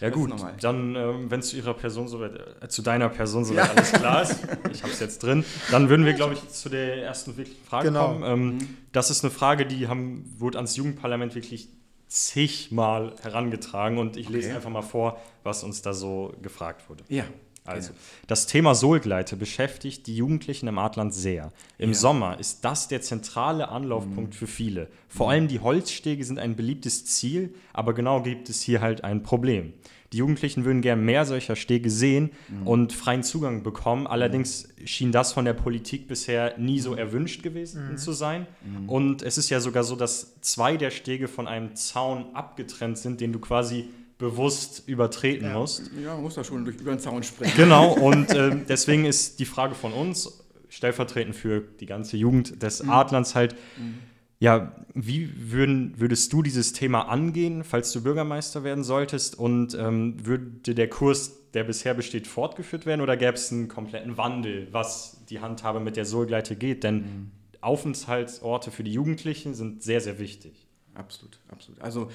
Ja 0.00 0.10
gut, 0.10 0.32
dann, 0.60 0.94
ähm, 0.94 1.30
wenn 1.30 1.40
es 1.40 1.48
zu 1.48 1.56
Ihrer 1.56 1.74
Person 1.74 2.06
soweit, 2.06 2.32
äh, 2.60 2.68
zu 2.68 2.82
deiner 2.82 3.08
Person 3.08 3.44
soweit 3.44 3.66
ja. 3.66 3.72
alles 3.72 3.92
klar 3.92 4.22
ist, 4.22 4.36
ich 4.72 4.82
habe 4.82 4.92
es 4.92 5.00
jetzt 5.00 5.22
drin, 5.24 5.44
dann 5.72 5.88
würden 5.88 6.06
wir, 6.06 6.12
glaube 6.12 6.34
ich, 6.34 6.48
zu 6.50 6.68
der 6.68 7.02
ersten 7.02 7.36
wirklichen 7.36 7.64
Frage 7.64 7.88
genau. 7.88 8.08
kommen. 8.08 8.22
Ähm, 8.24 8.48
mhm. 8.48 8.76
Das 8.92 9.10
ist 9.10 9.24
eine 9.24 9.32
Frage, 9.32 9.66
die 9.66 9.88
haben, 9.88 10.24
wurde 10.38 10.58
ans 10.58 10.76
Jugendparlament 10.76 11.34
wirklich 11.34 11.68
zigmal 12.08 13.14
herangetragen 13.22 13.98
und 13.98 14.16
ich 14.16 14.28
lese 14.28 14.48
okay. 14.48 14.56
einfach 14.56 14.70
mal 14.70 14.82
vor, 14.82 15.20
was 15.44 15.62
uns 15.62 15.82
da 15.82 15.92
so 15.92 16.34
gefragt 16.42 16.88
wurde. 16.88 17.04
Ja. 17.08 17.24
Also, 17.68 17.92
das 18.26 18.46
Thema 18.46 18.74
Sohlgleite 18.74 19.36
beschäftigt 19.36 20.06
die 20.06 20.16
Jugendlichen 20.16 20.68
im 20.68 20.78
Adland 20.78 21.12
sehr. 21.12 21.52
Im 21.76 21.90
ja. 21.90 21.96
Sommer 21.96 22.40
ist 22.40 22.64
das 22.64 22.88
der 22.88 23.02
zentrale 23.02 23.68
Anlaufpunkt 23.68 24.32
mhm. 24.32 24.38
für 24.38 24.46
viele. 24.46 24.88
Vor 25.06 25.26
mhm. 25.26 25.30
allem 25.30 25.48
die 25.48 25.60
Holzstege 25.60 26.24
sind 26.24 26.38
ein 26.38 26.56
beliebtes 26.56 27.04
Ziel, 27.04 27.54
aber 27.74 27.92
genau 27.92 28.22
gibt 28.22 28.48
es 28.48 28.62
hier 28.62 28.80
halt 28.80 29.04
ein 29.04 29.22
Problem. 29.22 29.74
Die 30.12 30.18
Jugendlichen 30.18 30.64
würden 30.64 30.80
gerne 30.80 31.02
mehr 31.02 31.26
solcher 31.26 31.54
Stege 31.54 31.90
sehen 31.90 32.30
mhm. 32.48 32.66
und 32.66 32.92
freien 32.94 33.22
Zugang 33.22 33.62
bekommen. 33.62 34.06
Allerdings 34.06 34.68
schien 34.84 35.12
das 35.12 35.32
von 35.32 35.44
der 35.44 35.52
Politik 35.52 36.08
bisher 36.08 36.56
nie 36.58 36.80
so 36.80 36.94
erwünscht 36.94 37.42
gewesen 37.42 37.92
mhm. 37.92 37.96
zu 37.98 38.12
sein. 38.12 38.46
Mhm. 38.64 38.88
Und 38.88 39.22
es 39.22 39.36
ist 39.36 39.50
ja 39.50 39.60
sogar 39.60 39.84
so, 39.84 39.96
dass 39.96 40.40
zwei 40.40 40.78
der 40.78 40.90
Stege 40.90 41.28
von 41.28 41.46
einem 41.46 41.74
Zaun 41.76 42.34
abgetrennt 42.34 42.96
sind, 42.96 43.20
den 43.20 43.32
du 43.32 43.38
quasi 43.38 43.90
bewusst 44.16 44.82
übertreten 44.86 45.46
ja. 45.46 45.58
musst. 45.58 45.90
Ja, 46.02 46.14
man 46.14 46.22
muss 46.22 46.34
da 46.34 46.42
schon 46.42 46.64
durch 46.64 46.76
über 46.76 46.90
den 46.90 47.00
Zaun 47.00 47.22
springen. 47.22 47.52
Genau, 47.56 47.92
und 47.92 48.30
äh, 48.30 48.56
deswegen 48.68 49.04
ist 49.04 49.38
die 49.38 49.44
Frage 49.44 49.74
von 49.74 49.92
uns, 49.92 50.44
stellvertretend 50.70 51.34
für 51.34 51.60
die 51.80 51.86
ganze 51.86 52.16
Jugend 52.16 52.62
des 52.62 52.82
mhm. 52.82 52.90
Adlands 52.90 53.34
halt, 53.34 53.54
mhm. 53.78 53.98
Ja, 54.40 54.72
wie 54.94 55.50
würden, 55.52 55.94
würdest 55.98 56.32
du 56.32 56.42
dieses 56.42 56.72
Thema 56.72 57.08
angehen, 57.08 57.64
falls 57.64 57.92
du 57.92 58.02
Bürgermeister 58.02 58.62
werden 58.62 58.84
solltest? 58.84 59.36
Und 59.36 59.74
ähm, 59.74 60.14
würde 60.24 60.74
der 60.74 60.88
Kurs, 60.88 61.50
der 61.54 61.64
bisher 61.64 61.94
besteht, 61.94 62.26
fortgeführt 62.28 62.86
werden 62.86 63.00
oder 63.00 63.16
gäbe 63.16 63.32
es 63.32 63.50
einen 63.50 63.68
kompletten 63.68 64.16
Wandel, 64.16 64.68
was 64.70 65.24
die 65.28 65.40
Handhabe 65.40 65.80
mit 65.80 65.96
der 65.96 66.04
Sohlgleite 66.04 66.54
geht? 66.54 66.84
Denn 66.84 66.96
mhm. 66.96 67.30
Aufenthaltsorte 67.60 68.70
für 68.70 68.84
die 68.84 68.92
Jugendlichen 68.92 69.54
sind 69.54 69.82
sehr, 69.82 70.00
sehr 70.00 70.20
wichtig. 70.20 70.68
Absolut, 70.94 71.38
absolut. 71.48 71.80
Also 71.80 72.08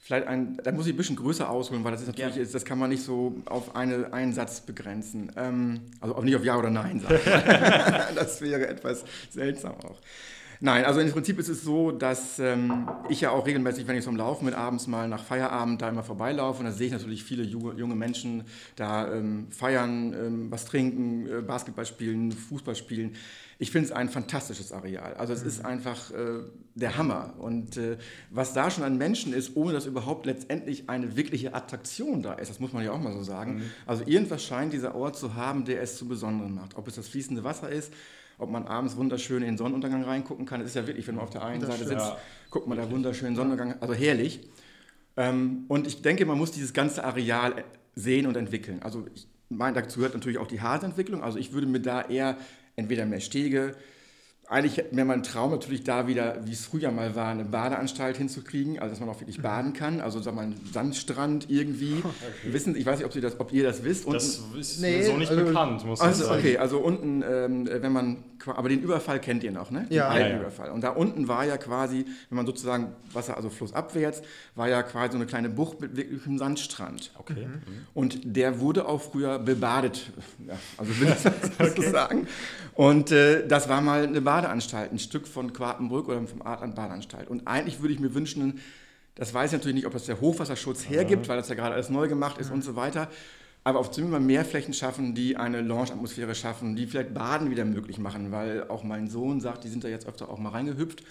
vielleicht 0.00 0.26
ein, 0.26 0.58
da 0.62 0.72
muss 0.72 0.86
ich 0.86 0.94
ein 0.94 0.96
bisschen 0.96 1.16
größer 1.16 1.48
ausholen, 1.48 1.84
weil 1.84 1.92
das 1.92 2.00
ist 2.00 2.08
natürlich, 2.08 2.36
ja. 2.36 2.44
das 2.44 2.64
kann 2.64 2.78
man 2.78 2.90
nicht 2.90 3.02
so 3.02 3.36
auf 3.46 3.76
eine, 3.76 4.12
einen 4.12 4.32
Satz 4.32 4.60
begrenzen. 4.60 5.30
Ähm, 5.36 5.82
also 6.00 6.16
auch 6.16 6.22
nicht 6.22 6.34
auf 6.34 6.44
Ja 6.44 6.58
oder 6.58 6.70
Nein 6.70 6.98
sagen. 7.00 7.20
das 8.16 8.40
wäre 8.40 8.66
etwas 8.66 9.04
seltsam 9.30 9.74
auch. 9.76 10.00
Nein, 10.60 10.84
also 10.84 11.00
im 11.00 11.10
Prinzip 11.12 11.38
ist 11.38 11.48
es 11.48 11.62
so, 11.62 11.92
dass 11.92 12.38
ähm, 12.40 12.88
ich 13.08 13.20
ja 13.20 13.30
auch 13.30 13.46
regelmäßig, 13.46 13.86
wenn 13.86 13.96
ich 13.96 14.06
am 14.08 14.16
Laufen 14.16 14.46
bin, 14.46 14.54
abends 14.54 14.88
mal 14.88 15.08
nach 15.08 15.22
Feierabend 15.22 15.80
da 15.80 15.88
immer 15.88 16.02
vorbeilaufe 16.02 16.60
und 16.60 16.64
da 16.64 16.72
sehe 16.72 16.88
ich 16.88 16.92
natürlich 16.92 17.22
viele 17.22 17.44
junge 17.44 17.94
Menschen 17.94 18.44
da 18.74 19.12
ähm, 19.12 19.46
feiern, 19.50 20.12
ähm, 20.14 20.50
was 20.50 20.64
trinken, 20.64 21.26
äh, 21.26 21.42
Basketball 21.42 21.86
spielen, 21.86 22.32
Fußball 22.32 22.74
spielen. 22.74 23.14
Ich 23.60 23.72
finde 23.72 23.86
es 23.86 23.92
ein 23.92 24.08
fantastisches 24.08 24.72
Areal. 24.72 25.14
Also 25.14 25.32
es 25.32 25.42
mhm. 25.42 25.48
ist 25.48 25.64
einfach 25.64 26.10
äh, 26.12 26.44
der 26.74 26.96
Hammer. 26.96 27.34
Und 27.38 27.76
äh, 27.76 27.98
was 28.30 28.52
da 28.52 28.70
schon 28.70 28.84
an 28.84 28.98
Menschen 28.98 29.32
ist, 29.32 29.56
ohne 29.56 29.72
dass 29.72 29.86
überhaupt 29.86 30.26
letztendlich 30.26 30.88
eine 30.88 31.16
wirkliche 31.16 31.54
Attraktion 31.54 32.22
da 32.22 32.34
ist, 32.34 32.50
das 32.50 32.60
muss 32.60 32.72
man 32.72 32.84
ja 32.84 32.92
auch 32.92 33.00
mal 33.00 33.12
so 33.12 33.22
sagen. 33.22 33.56
Mhm. 33.56 33.62
Also 33.86 34.04
irgendwas 34.06 34.44
scheint 34.44 34.72
dieser 34.72 34.94
Ort 34.94 35.16
zu 35.16 35.34
haben, 35.34 35.64
der 35.64 35.82
es 35.82 35.96
zu 35.96 36.06
Besonderen 36.06 36.54
macht. 36.54 36.76
Ob 36.76 36.86
es 36.86 36.94
das 36.94 37.08
fließende 37.08 37.42
Wasser 37.42 37.68
ist, 37.68 37.92
ob 38.38 38.50
man 38.50 38.66
abends 38.66 38.96
wunderschön 38.96 39.42
in 39.42 39.48
den 39.48 39.58
Sonnenuntergang 39.58 40.04
reingucken 40.04 40.46
kann. 40.46 40.60
Das 40.60 40.70
ist 40.70 40.76
ja 40.76 40.86
wirklich, 40.86 41.06
wenn 41.08 41.16
man 41.16 41.24
auf 41.24 41.30
der 41.30 41.44
einen 41.44 41.60
Seite 41.60 41.84
sitzt, 41.84 42.06
ja. 42.06 42.16
guckt 42.50 42.66
man 42.66 42.78
da 42.78 42.90
wunderschön 42.90 43.34
Sonnenuntergang, 43.36 43.80
also 43.82 43.94
herrlich. 43.94 44.48
Ähm, 45.16 45.64
und 45.68 45.86
ich 45.86 46.00
denke, 46.02 46.24
man 46.24 46.38
muss 46.38 46.52
dieses 46.52 46.72
ganze 46.72 47.04
Areal 47.04 47.64
sehen 47.94 48.26
und 48.26 48.36
entwickeln. 48.36 48.80
Also 48.82 49.06
ich 49.12 49.26
meine, 49.48 49.80
dazu 49.80 49.98
gehört 49.98 50.14
natürlich 50.14 50.38
auch 50.38 50.46
die 50.46 50.60
Hasenentwicklung. 50.60 51.22
Also 51.22 51.38
ich 51.38 51.52
würde 51.52 51.66
mir 51.66 51.80
da 51.80 52.02
eher 52.02 52.36
entweder 52.76 53.04
mehr 53.06 53.20
Stege, 53.20 53.74
eigentlich 54.50 54.82
wäre 54.92 55.06
mein 55.06 55.22
Traum 55.22 55.50
natürlich 55.50 55.84
da 55.84 56.06
wieder, 56.06 56.38
wie 56.44 56.52
es 56.52 56.64
früher 56.64 56.90
mal 56.90 57.14
war, 57.14 57.28
eine 57.28 57.44
Badeanstalt 57.44 58.16
hinzukriegen, 58.16 58.78
also 58.78 58.92
dass 58.92 59.00
man 59.00 59.10
auch 59.10 59.20
wirklich 59.20 59.42
baden 59.42 59.74
kann, 59.74 60.00
also 60.00 60.20
sagen 60.20 60.36
wir 60.36 60.42
mal 60.42 60.52
einen 60.52 60.70
Sandstrand 60.72 61.50
irgendwie. 61.50 62.02
Okay. 62.18 62.52
Wissen, 62.52 62.76
ich 62.76 62.84
weiß 62.84 62.98
nicht, 62.98 63.06
ob, 63.06 63.12
Sie 63.12 63.20
das, 63.20 63.38
ob 63.38 63.52
ihr 63.52 63.62
das 63.62 63.84
wisst. 63.84 64.04
Unten, 64.04 64.18
das 64.18 64.40
ist 64.58 64.80
nee, 64.80 65.02
so 65.02 65.16
nicht 65.16 65.30
also, 65.30 65.44
bekannt, 65.44 65.84
muss 65.84 66.00
also, 66.00 66.22
ich 66.22 66.28
sagen. 66.28 66.40
Okay, 66.40 66.58
also 66.58 66.78
unten, 66.78 67.22
ähm, 67.22 67.68
wenn 67.70 67.92
man, 67.92 68.24
aber 68.46 68.68
den 68.68 68.80
Überfall 68.80 69.20
kennt 69.20 69.44
ihr 69.44 69.52
noch, 69.52 69.70
ne? 69.70 69.86
Den 69.88 69.96
ja. 69.96 70.08
alten 70.08 70.26
ja, 70.26 70.34
ja. 70.34 70.40
Überfall. 70.40 70.70
Und 70.70 70.82
da 70.82 70.90
unten 70.90 71.28
war 71.28 71.44
ja 71.44 71.56
quasi, 71.56 72.06
wenn 72.28 72.36
man 72.36 72.46
sozusagen 72.46 72.92
Wasser, 73.12 73.36
also 73.36 73.50
flussabwärts, 73.50 74.22
war 74.54 74.68
ja 74.68 74.82
quasi 74.82 75.12
so 75.12 75.18
eine 75.18 75.26
kleine 75.26 75.48
Bucht 75.48 75.80
mit 75.80 75.96
wirklich 75.96 76.26
einem 76.26 76.38
Sandstrand. 76.38 77.12
Okay. 77.18 77.46
Mhm. 77.46 77.62
Und 77.94 78.20
der 78.24 78.60
wurde 78.60 78.86
auch 78.86 79.00
früher 79.00 79.38
bebadet, 79.38 80.10
ja, 80.46 80.54
also 80.76 81.00
will 81.00 81.08
ich 81.08 81.22
das 81.22 81.32
okay. 81.70 81.90
sagen. 81.90 82.26
Und 82.74 83.12
äh, 83.12 83.46
das 83.46 83.68
war 83.68 83.80
mal 83.80 84.04
eine 84.04 84.20
Badeanstalt, 84.20 84.37
ein 84.46 84.98
Stück 84.98 85.26
von 85.26 85.52
Quartenbrück 85.52 86.08
oder 86.08 86.24
vom 86.26 86.42
Adland 86.42 86.74
Badeanstalt. 86.74 87.28
Und 87.28 87.46
eigentlich 87.46 87.80
würde 87.80 87.94
ich 87.94 88.00
mir 88.00 88.14
wünschen, 88.14 88.60
Das 89.14 89.34
weiß 89.34 89.50
ich 89.50 89.58
natürlich 89.58 89.74
nicht, 89.74 89.86
ob 89.86 89.92
das 89.92 90.06
der 90.06 90.20
Hochwasserschutz 90.20 90.88
hergibt, 90.88 91.28
weil 91.28 91.36
das 91.36 91.48
ja 91.48 91.56
gerade 91.56 91.74
alles 91.74 91.90
neu 91.90 92.06
gemacht 92.06 92.38
ist 92.38 92.52
und 92.52 92.62
so 92.62 92.76
weiter. 92.76 93.08
Aber 93.64 93.80
auf 93.80 93.90
zumindest 93.90 94.20
mal 94.20 94.24
mehr 94.24 94.44
Flächen 94.44 94.72
schaffen, 94.72 95.14
die 95.14 95.36
eine 95.36 95.60
Lounge-Atmosphäre 95.60 96.34
schaffen, 96.34 96.76
die 96.76 96.86
vielleicht 96.86 97.14
Baden 97.14 97.50
wieder 97.50 97.64
möglich 97.64 97.98
machen, 97.98 98.30
weil 98.30 98.68
auch 98.68 98.84
mein 98.84 99.08
Sohn 99.08 99.40
sagt, 99.40 99.64
die 99.64 99.68
sind 99.68 99.82
da 99.82 99.88
jetzt 99.88 100.06
öfter 100.06 100.30
auch 100.30 100.38
mal 100.38 100.50
reingehüpft. 100.50 101.02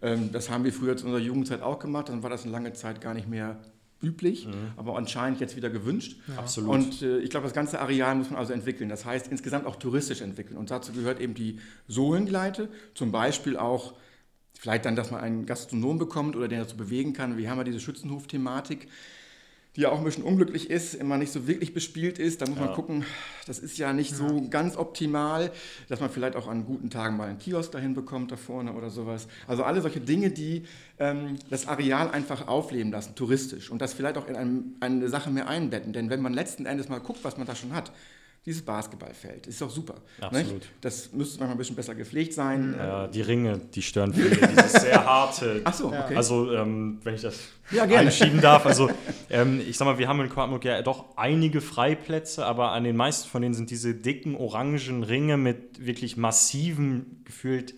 Mhm. 0.00 0.30
das 0.32 0.48
haben 0.48 0.62
wir 0.64 0.72
früher 0.72 0.96
zu 0.96 1.06
unserer 1.06 1.20
Jugendzeit 1.20 1.60
auch 1.60 1.78
gemacht, 1.78 2.08
dann 2.08 2.22
war 2.22 2.30
das 2.30 2.44
eine 2.44 2.52
lange 2.52 2.72
Zeit 2.72 3.00
gar 3.00 3.14
nicht 3.14 3.28
mehr 3.28 3.58
üblich, 4.02 4.46
mhm. 4.46 4.72
aber 4.76 4.96
anscheinend 4.96 5.40
jetzt 5.40 5.56
wieder 5.56 5.70
gewünscht. 5.70 6.16
Ja. 6.28 6.38
Absolut. 6.38 6.70
Und 6.70 7.02
äh, 7.02 7.18
ich 7.18 7.30
glaube, 7.30 7.44
das 7.44 7.54
ganze 7.54 7.80
Areal 7.80 8.14
muss 8.14 8.30
man 8.30 8.38
also 8.38 8.52
entwickeln. 8.52 8.88
Das 8.88 9.04
heißt, 9.04 9.28
insgesamt 9.28 9.66
auch 9.66 9.76
touristisch 9.76 10.20
entwickeln. 10.20 10.56
Und 10.56 10.70
dazu 10.70 10.92
gehört 10.92 11.20
eben 11.20 11.34
die 11.34 11.58
Sohlengleite, 11.88 12.68
zum 12.94 13.12
Beispiel 13.12 13.56
auch 13.56 13.94
vielleicht 14.58 14.84
dann, 14.84 14.96
dass 14.96 15.10
man 15.10 15.20
einen 15.20 15.46
Gastronom 15.46 15.98
bekommt 15.98 16.36
oder 16.36 16.48
den 16.48 16.60
dazu 16.60 16.76
bewegen 16.76 17.12
kann. 17.12 17.36
Wir 17.36 17.50
haben 17.50 17.58
ja 17.58 17.64
diese 17.64 17.80
Schützenhof-Thematik 17.80 18.88
die 19.76 19.82
ja 19.82 19.90
auch 19.90 19.98
ein 19.98 20.04
bisschen 20.04 20.24
unglücklich 20.24 20.70
ist, 20.70 20.94
immer 20.94 21.18
nicht 21.18 21.30
so 21.30 21.46
wirklich 21.46 21.74
bespielt 21.74 22.18
ist. 22.18 22.40
Da 22.40 22.46
muss 22.46 22.58
ja. 22.58 22.64
man 22.64 22.74
gucken, 22.74 23.04
das 23.46 23.58
ist 23.58 23.76
ja 23.76 23.92
nicht 23.92 24.12
ja. 24.12 24.16
so 24.16 24.48
ganz 24.48 24.76
optimal, 24.76 25.52
dass 25.88 26.00
man 26.00 26.08
vielleicht 26.08 26.34
auch 26.34 26.48
an 26.48 26.64
guten 26.64 26.88
Tagen 26.88 27.16
mal 27.16 27.28
einen 27.28 27.38
Kiosk 27.38 27.72
dahin 27.72 27.94
bekommt 27.94 28.32
da 28.32 28.36
vorne 28.36 28.72
oder 28.72 28.88
sowas. 28.88 29.28
Also 29.46 29.64
alle 29.64 29.82
solche 29.82 30.00
Dinge, 30.00 30.30
die 30.30 30.64
ähm, 30.98 31.36
das 31.50 31.68
Areal 31.68 32.10
einfach 32.10 32.48
aufleben 32.48 32.90
lassen, 32.90 33.14
touristisch 33.14 33.70
und 33.70 33.82
das 33.82 33.92
vielleicht 33.92 34.16
auch 34.16 34.28
in 34.28 34.36
einem, 34.36 34.76
eine 34.80 35.08
Sache 35.10 35.30
mehr 35.30 35.46
einbetten. 35.46 35.92
Denn 35.92 36.08
wenn 36.08 36.22
man 36.22 36.32
letzten 36.32 36.64
Endes 36.64 36.88
mal 36.88 36.98
guckt, 36.98 37.20
was 37.22 37.36
man 37.36 37.46
da 37.46 37.54
schon 37.54 37.74
hat, 37.74 37.92
dieses 38.46 38.62
Basketballfeld. 38.62 39.48
Ist 39.48 39.60
doch 39.60 39.68
super. 39.68 39.96
Absolut. 40.20 40.54
Nicht? 40.54 40.68
Das 40.80 41.12
müsste 41.12 41.40
manchmal 41.40 41.56
ein 41.56 41.58
bisschen 41.58 41.74
besser 41.74 41.96
gepflegt 41.96 42.32
sein. 42.32 42.76
Ja, 42.78 43.08
die 43.08 43.20
Ringe, 43.20 43.60
die 43.74 43.82
stören 43.82 44.14
viele. 44.14 44.36
Dieses 44.36 44.72
sehr 44.72 45.04
harte. 45.04 45.62
Ach 45.64 45.74
so, 45.74 45.88
okay. 45.88 46.14
Also, 46.14 46.52
ähm, 46.52 47.00
wenn 47.02 47.16
ich 47.16 47.22
das 47.22 47.40
ja, 47.72 47.82
einschieben 47.82 48.40
darf. 48.40 48.64
Also, 48.64 48.88
ähm, 49.30 49.60
ich 49.60 49.76
sag 49.76 49.86
mal, 49.86 49.98
wir 49.98 50.06
haben 50.06 50.20
in 50.20 50.28
Quartmut 50.28 50.64
ja 50.64 50.80
doch 50.82 51.16
einige 51.16 51.60
Freiplätze, 51.60 52.46
aber 52.46 52.70
an 52.70 52.84
den 52.84 52.94
meisten 52.94 53.28
von 53.28 53.42
denen 53.42 53.54
sind 53.54 53.70
diese 53.70 53.94
dicken 53.94 54.36
orangen 54.36 55.02
Ringe 55.02 55.36
mit 55.36 55.84
wirklich 55.84 56.16
massivem, 56.16 57.22
gefühlt 57.24 57.74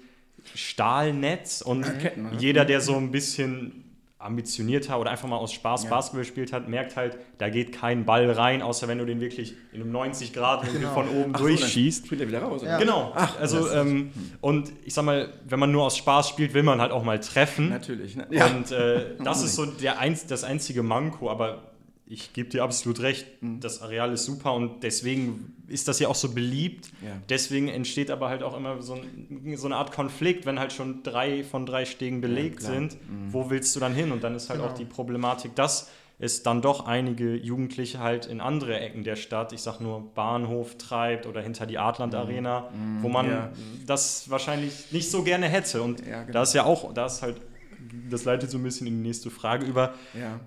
Stahlnetz. 0.55 1.63
Und 1.63 1.83
Ketten, 1.99 2.39
jeder, 2.39 2.67
der 2.67 2.83
so 2.83 2.95
ein 2.95 3.11
bisschen 3.11 3.88
ambitionierter 4.21 4.99
oder 4.99 5.11
einfach 5.11 5.29
mal 5.29 5.37
aus 5.37 5.53
Spaß 5.53 5.85
ja. 5.85 5.91
Basketball 5.91 6.23
gespielt 6.23 6.53
hat, 6.53 6.69
merkt 6.69 6.97
halt, 6.97 7.19
da 7.39 7.49
geht 7.49 7.73
kein 7.73 8.05
Ball 8.05 8.29
rein, 8.31 8.63
außer 8.63 8.89
wenn 8.89 8.99
du 8.99 9.07
den 9.07 9.21
wirklich 9.21 9.55
in 9.73 9.81
einem 9.81 9.93
90 9.93 10.33
Grad 10.33 10.71
genau. 10.73 10.93
von 10.93 11.09
oben 11.09 11.33
Ach 11.35 11.39
durchschießt. 11.39 12.01
So, 12.01 12.07
spielt 12.07 12.23
er 12.23 12.29
wieder 12.29 12.43
raus. 12.43 12.63
Ja. 12.65 12.79
Genau. 12.79 13.13
Ach, 13.15 13.39
also 13.39 13.71
ähm, 13.71 14.11
und 14.41 14.73
ich 14.85 14.95
sag 14.95 15.05
mal, 15.05 15.33
wenn 15.49 15.61
man 15.61 15.71
nur 15.71 15.85
aus 15.85 15.97
Spaß 15.97 16.29
spielt, 16.29 16.53
will 16.53 16.65
man 16.65 16.81
halt 16.81 16.91
auch 16.91 17.05
mal 17.05 17.21
treffen. 17.21 17.69
Natürlich. 17.69 18.17
Ne? 18.17 18.27
Ja. 18.31 18.47
Und 18.47 18.73
äh, 18.73 19.17
das 19.23 19.45
ist 19.45 19.55
so 19.55 19.67
der 19.67 20.01
einz 20.01 20.27
das 20.27 20.43
einzige 20.43 20.83
Manko, 20.83 21.31
aber 21.31 21.68
ich 22.11 22.33
gebe 22.33 22.49
dir 22.49 22.65
absolut 22.65 23.01
recht, 23.01 23.43
mhm. 23.43 23.61
das 23.61 23.83
Areal 23.83 24.13
ist 24.13 24.25
super 24.25 24.55
und 24.55 24.83
deswegen 24.83 25.55
ist 25.67 25.89
das 25.89 25.99
ja 25.99 26.09
auch 26.09 26.15
so 26.15 26.31
beliebt. 26.31 26.91
Ja. 27.03 27.11
Deswegen 27.29 27.69
entsteht 27.69 28.11
aber 28.11 28.31
halt 28.31 28.43
auch 28.43 28.57
immer 28.57 28.81
so, 28.81 28.95
ein, 28.95 29.57
so, 29.57 29.67
eine 29.67 29.77
Art 29.77 29.93
Konflikt, 29.93 30.47
wenn 30.47 30.59
halt 30.59 30.73
schon 30.73 31.03
drei 31.03 31.45
von 31.45 31.67
drei 31.67 31.85
Stegen 31.85 32.21
belegt 32.21 32.63
ja, 32.63 32.71
sind. 32.71 32.95
Mhm. 32.95 33.33
Wo 33.33 33.51
willst 33.51 33.77
du 33.77 33.81
dann 33.81 33.95
hin? 33.95 34.11
Und 34.11 34.25
dann 34.25 34.35
ist 34.35 34.49
halt 34.49 34.61
genau. 34.61 34.73
auch 34.73 34.77
die 34.77 34.87
Problematik, 34.87 35.55
dass 35.55 35.91
es 36.19 36.43
dann 36.43 36.63
doch 36.63 36.87
einige 36.87 37.37
Jugendliche 37.37 38.01
halt 38.01 38.27
in 38.27 38.41
andere 38.41 38.81
Ecken 38.81 39.05
der 39.05 39.15
Stadt, 39.15 39.53
ich 39.53 39.61
sag 39.61 39.81
nur 39.81 40.13
Bahnhof 40.15 40.77
treibt 40.79 41.27
oder 41.27 41.43
hinter 41.43 41.67
die 41.67 41.79
Adland 41.79 42.15
Arena, 42.15 42.71
mhm. 42.73 43.03
wo 43.03 43.09
man 43.09 43.31
ja. 43.31 43.53
das 43.87 44.29
wahrscheinlich 44.31 44.91
nicht 44.91 45.11
so 45.11 45.23
gerne 45.23 45.47
hätte. 45.47 45.83
Und 45.83 46.03
genau. 46.03 46.33
da 46.33 46.43
ist 46.43 46.55
ja 46.55 46.65
auch, 46.65 46.93
da 46.95 47.07
ist 47.07 47.21
halt, 47.21 47.41
das 48.11 48.25
leitet 48.25 48.51
so 48.51 48.59
ein 48.59 48.65
bisschen 48.65 48.87
in 48.87 48.95
die 48.95 49.09
nächste 49.09 49.31
Frage 49.31 49.67
über. 49.67 49.95
Ja 50.19 50.41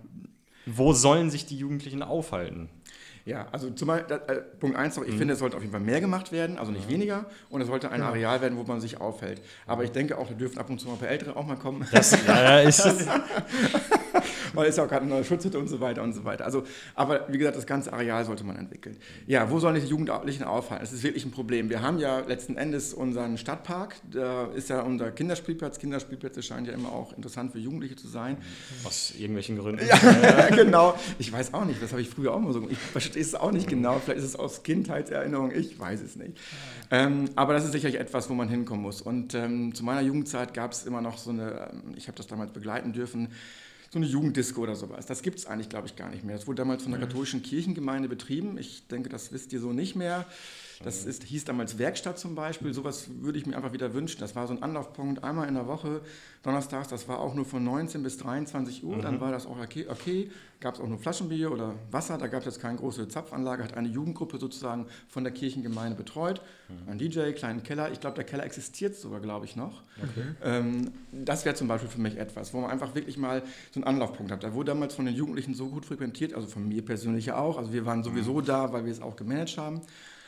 wo 0.77 0.93
sollen 0.93 1.29
sich 1.29 1.45
die 1.45 1.57
Jugendlichen 1.57 2.03
aufhalten? 2.03 2.69
Ja, 3.25 3.47
also 3.51 3.69
zum 3.69 3.87
Beispiel, 3.87 4.19
äh, 4.27 4.35
Punkt 4.59 4.75
1 4.75 4.97
noch, 4.97 5.03
ich 5.03 5.13
mhm. 5.13 5.19
finde, 5.19 5.33
es 5.35 5.39
sollte 5.39 5.55
auf 5.55 5.61
jeden 5.61 5.71
Fall 5.71 5.81
mehr 5.81 6.01
gemacht 6.01 6.31
werden, 6.31 6.57
also 6.57 6.71
nicht 6.71 6.85
ja. 6.85 6.89
weniger. 6.89 7.25
Und 7.49 7.61
es 7.61 7.67
sollte 7.67 7.91
ein 7.91 8.01
ja. 8.01 8.07
Areal 8.07 8.41
werden, 8.41 8.57
wo 8.57 8.63
man 8.63 8.81
sich 8.81 8.99
aufhält. 8.99 9.41
Aber 9.67 9.83
ich 9.83 9.91
denke 9.91 10.17
auch, 10.17 10.27
da 10.27 10.33
dürfen 10.33 10.57
ab 10.57 10.69
und 10.69 10.79
zu 10.79 10.87
mal 10.87 10.93
ein 10.93 10.99
paar 10.99 11.09
Ältere 11.09 11.35
auch 11.35 11.45
mal 11.45 11.57
kommen. 11.57 11.85
Das, 11.91 12.17
ja, 12.25 12.61
ist 12.61 12.83
Weil 14.53 14.69
es 14.69 14.77
ja 14.77 14.83
auch 14.83 14.87
gerade 14.87 15.03
eine 15.03 15.13
neue 15.13 15.23
Schutzhütte 15.23 15.57
und 15.59 15.67
so 15.67 15.79
weiter 15.79 16.03
und 16.03 16.13
so 16.13 16.23
weiter. 16.23 16.45
Also, 16.45 16.63
aber 16.95 17.27
wie 17.29 17.37
gesagt, 17.37 17.57
das 17.57 17.65
ganze 17.65 17.93
Areal 17.93 18.25
sollte 18.25 18.43
man 18.43 18.55
entwickeln. 18.55 18.97
Ja, 19.27 19.49
wo 19.49 19.59
sollen 19.59 19.75
die 19.75 19.81
Jugendlichen 19.81 20.43
aufhalten? 20.43 20.83
Das 20.83 20.93
ist 20.93 21.03
wirklich 21.03 21.25
ein 21.25 21.31
Problem. 21.31 21.69
Wir 21.69 21.81
haben 21.81 21.99
ja 21.99 22.19
letzten 22.19 22.57
Endes 22.57 22.93
unseren 22.93 23.37
Stadtpark, 23.37 23.95
da 24.11 24.45
ist 24.47 24.69
ja 24.69 24.81
unser 24.81 25.11
Kinderspielplatz. 25.11 25.79
Kinderspielplätze 25.79 26.43
scheinen 26.43 26.65
ja 26.65 26.73
immer 26.73 26.91
auch 26.91 27.13
interessant 27.13 27.51
für 27.51 27.59
Jugendliche 27.59 27.95
zu 27.95 28.07
sein. 28.07 28.37
Aus 28.83 29.13
irgendwelchen 29.17 29.57
Gründen. 29.57 29.85
Ja, 29.85 30.49
genau. 30.55 30.95
Ich 31.19 31.31
weiß 31.31 31.53
auch 31.53 31.65
nicht, 31.65 31.81
das 31.81 31.91
habe 31.91 32.01
ich 32.01 32.09
früher 32.09 32.33
auch 32.33 32.39
mal 32.39 32.53
so. 32.53 32.67
Ich 32.69 32.77
verstehe 32.77 33.21
es 33.21 33.35
auch 33.35 33.51
nicht 33.51 33.67
genau. 33.67 33.99
Vielleicht 33.99 34.19
ist 34.19 34.25
es 34.25 34.35
aus 34.35 34.63
Kindheitserinnerung, 34.63 35.51
ich 35.51 35.79
weiß 35.79 36.01
es 36.01 36.15
nicht. 36.15 36.37
Ähm, 36.89 37.29
aber 37.35 37.53
das 37.53 37.65
ist 37.65 37.71
sicherlich 37.71 37.99
etwas, 37.99 38.29
wo 38.29 38.33
man 38.33 38.49
hinkommen 38.49 38.81
muss. 38.81 39.01
Und 39.01 39.33
ähm, 39.33 39.73
zu 39.73 39.83
meiner 39.83 40.01
Jugendzeit 40.01 40.53
gab 40.53 40.71
es 40.71 40.85
immer 40.85 41.01
noch 41.01 41.17
so 41.17 41.29
eine, 41.29 41.69
ähm, 41.71 41.93
ich 41.95 42.07
habe 42.07 42.17
das 42.17 42.27
damals 42.27 42.51
begleiten 42.51 42.93
dürfen, 42.93 43.29
so 43.91 43.99
eine 43.99 44.05
Jugenddisco 44.05 44.61
oder 44.61 44.75
sowas. 44.75 45.05
Das 45.05 45.21
gibt 45.21 45.37
es 45.37 45.45
eigentlich, 45.45 45.67
glaube 45.67 45.85
ich, 45.87 45.97
gar 45.97 46.09
nicht 46.09 46.23
mehr. 46.23 46.37
Das 46.37 46.47
wurde 46.47 46.61
damals 46.61 46.83
von 46.83 46.93
der 46.93 47.01
katholischen 47.01 47.43
Kirchengemeinde 47.43 48.07
betrieben. 48.07 48.57
Ich 48.57 48.87
denke, 48.87 49.09
das 49.09 49.33
wisst 49.33 49.51
ihr 49.51 49.59
so 49.59 49.73
nicht 49.73 49.97
mehr. 49.97 50.25
Das 50.83 51.05
ist, 51.05 51.23
hieß 51.23 51.45
damals 51.45 51.77
Werkstatt 51.77 52.19
zum 52.19 52.35
Beispiel. 52.35 52.73
Sowas 52.73 53.07
würde 53.19 53.37
ich 53.37 53.45
mir 53.45 53.55
einfach 53.55 53.73
wieder 53.73 53.93
wünschen. 53.93 54.19
Das 54.19 54.35
war 54.35 54.47
so 54.47 54.53
ein 54.53 54.63
Anlaufpunkt 54.63 55.23
einmal 55.23 55.47
in 55.47 55.55
der 55.55 55.67
Woche, 55.67 56.01
donnerstags. 56.43 56.87
Das 56.89 57.07
war 57.07 57.19
auch 57.19 57.33
nur 57.33 57.45
von 57.45 57.63
19 57.63 58.03
bis 58.03 58.17
23 58.17 58.83
Uhr. 58.83 58.97
Mhm. 58.97 59.01
Dann 59.01 59.21
war 59.21 59.31
das 59.31 59.45
auch 59.45 59.59
okay. 59.59 59.87
okay. 59.89 60.31
Gab 60.59 60.75
es 60.75 60.79
auch 60.79 60.87
nur 60.87 60.99
Flaschenbier 60.99 61.51
oder 61.51 61.73
Wasser. 61.89 62.17
Da 62.17 62.27
gab 62.27 62.41
es 62.41 62.45
jetzt 62.45 62.61
keine 62.61 62.77
große 62.77 63.07
Zapfanlage. 63.07 63.63
Hat 63.63 63.75
eine 63.75 63.87
Jugendgruppe 63.87 64.37
sozusagen 64.37 64.85
von 65.07 65.23
der 65.23 65.33
Kirchengemeinde 65.33 65.97
betreut. 65.97 66.41
Mhm. 66.69 66.91
Ein 66.91 66.97
DJ, 66.99 67.31
kleinen 67.31 67.63
Keller. 67.63 67.91
Ich 67.91 67.99
glaube, 67.99 68.15
der 68.15 68.25
Keller 68.25 68.43
existiert 68.43 68.95
sogar, 68.95 69.19
glaube 69.21 69.45
ich, 69.45 69.55
noch. 69.55 69.81
Okay. 69.97 70.35
Ähm, 70.43 70.91
das 71.11 71.45
wäre 71.45 71.55
zum 71.55 71.67
Beispiel 71.67 71.89
für 71.89 72.01
mich 72.01 72.17
etwas, 72.17 72.53
wo 72.53 72.61
man 72.61 72.69
einfach 72.69 72.93
wirklich 72.95 73.17
mal 73.17 73.41
so 73.71 73.79
einen 73.79 73.85
Anlaufpunkt 73.85 74.31
hat. 74.31 74.43
Da 74.43 74.53
wurde 74.53 74.71
damals 74.71 74.93
von 74.93 75.05
den 75.05 75.15
Jugendlichen 75.15 75.53
so 75.53 75.69
gut 75.69 75.85
frequentiert, 75.85 76.33
also 76.33 76.47
von 76.47 76.67
mir 76.67 76.85
persönlich 76.85 77.25
ja 77.25 77.37
auch. 77.37 77.57
Also 77.57 77.73
wir 77.73 77.85
waren 77.85 78.03
sowieso 78.03 78.35
mhm. 78.35 78.45
da, 78.45 78.73
weil 78.73 78.85
wir 78.85 78.91
es 78.91 79.01
auch 79.01 79.15
gemanagt 79.15 79.57
haben. 79.57 79.81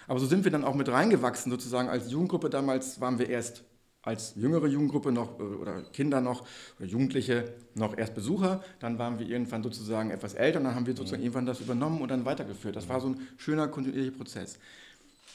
Aber 0.07 0.19
so 0.19 0.25
sind 0.25 0.43
wir 0.43 0.51
dann 0.51 0.63
auch 0.63 0.75
mit 0.75 0.89
reingewachsen, 0.89 1.51
sozusagen 1.51 1.89
als 1.89 2.11
Jugendgruppe. 2.11 2.49
Damals 2.49 2.99
waren 3.01 3.19
wir 3.19 3.29
erst 3.29 3.63
als 4.03 4.33
jüngere 4.35 4.67
Jugendgruppe 4.67 5.11
noch 5.11 5.39
äh, 5.39 5.43
oder 5.43 5.81
Kinder 5.93 6.21
noch 6.21 6.45
oder 6.77 6.87
Jugendliche 6.87 7.53
noch 7.73 7.97
erst 7.97 8.13
Besucher. 8.13 8.61
Dann 8.79 8.99
waren 8.99 9.17
wir 9.17 9.27
irgendwann 9.27 9.63
sozusagen 9.63 10.11
etwas 10.11 10.33
älter 10.33 10.59
und 10.59 10.65
dann 10.65 10.75
haben 10.75 10.85
wir 10.85 10.95
sozusagen 10.95 11.21
mhm. 11.21 11.27
irgendwann 11.27 11.45
das 11.45 11.61
übernommen 11.61 12.01
und 12.01 12.09
dann 12.09 12.25
weitergeführt. 12.25 12.75
Das 12.75 12.89
war 12.89 12.99
so 12.99 13.07
ein 13.07 13.27
schöner, 13.37 13.67
kontinuierlicher 13.67 14.17
Prozess. 14.17 14.59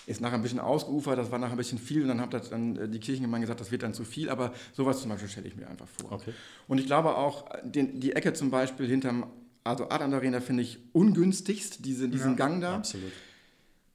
Ist 0.06 0.20
nachher 0.20 0.36
ein 0.36 0.42
bisschen 0.42 0.60
ausgeufert, 0.60 1.18
das 1.18 1.30
war 1.30 1.38
nachher 1.38 1.52
ein 1.52 1.58
bisschen 1.58 1.78
viel 1.78 2.02
und 2.02 2.08
dann 2.08 2.20
hat 2.20 2.32
das 2.32 2.50
dann 2.50 2.76
äh, 2.76 2.88
die 2.88 3.00
Kirchengemeinde 3.00 3.46
gesagt, 3.46 3.60
das 3.60 3.70
wird 3.70 3.82
dann 3.82 3.94
zu 3.94 4.04
viel, 4.04 4.28
aber 4.28 4.52
sowas 4.74 5.00
zum 5.00 5.10
Beispiel 5.10 5.28
stelle 5.28 5.48
ich 5.48 5.56
mir 5.56 5.66
einfach 5.66 5.88
vor. 5.88 6.12
Okay. 6.12 6.32
Und 6.66 6.78
ich 6.78 6.86
glaube 6.86 7.16
auch, 7.16 7.46
den, 7.62 8.00
die 8.00 8.12
Ecke 8.12 8.32
zum 8.34 8.50
Beispiel 8.50 8.86
hinterm 8.86 9.26
also 9.64 9.90
Adam 9.90 10.14
Arena 10.14 10.40
finde 10.40 10.62
ich 10.62 10.78
ungünstigst, 10.92 11.84
diese, 11.84 12.08
diesen 12.08 12.30
ja, 12.30 12.36
Gang 12.36 12.60
da. 12.62 12.76
Absolut. 12.76 13.12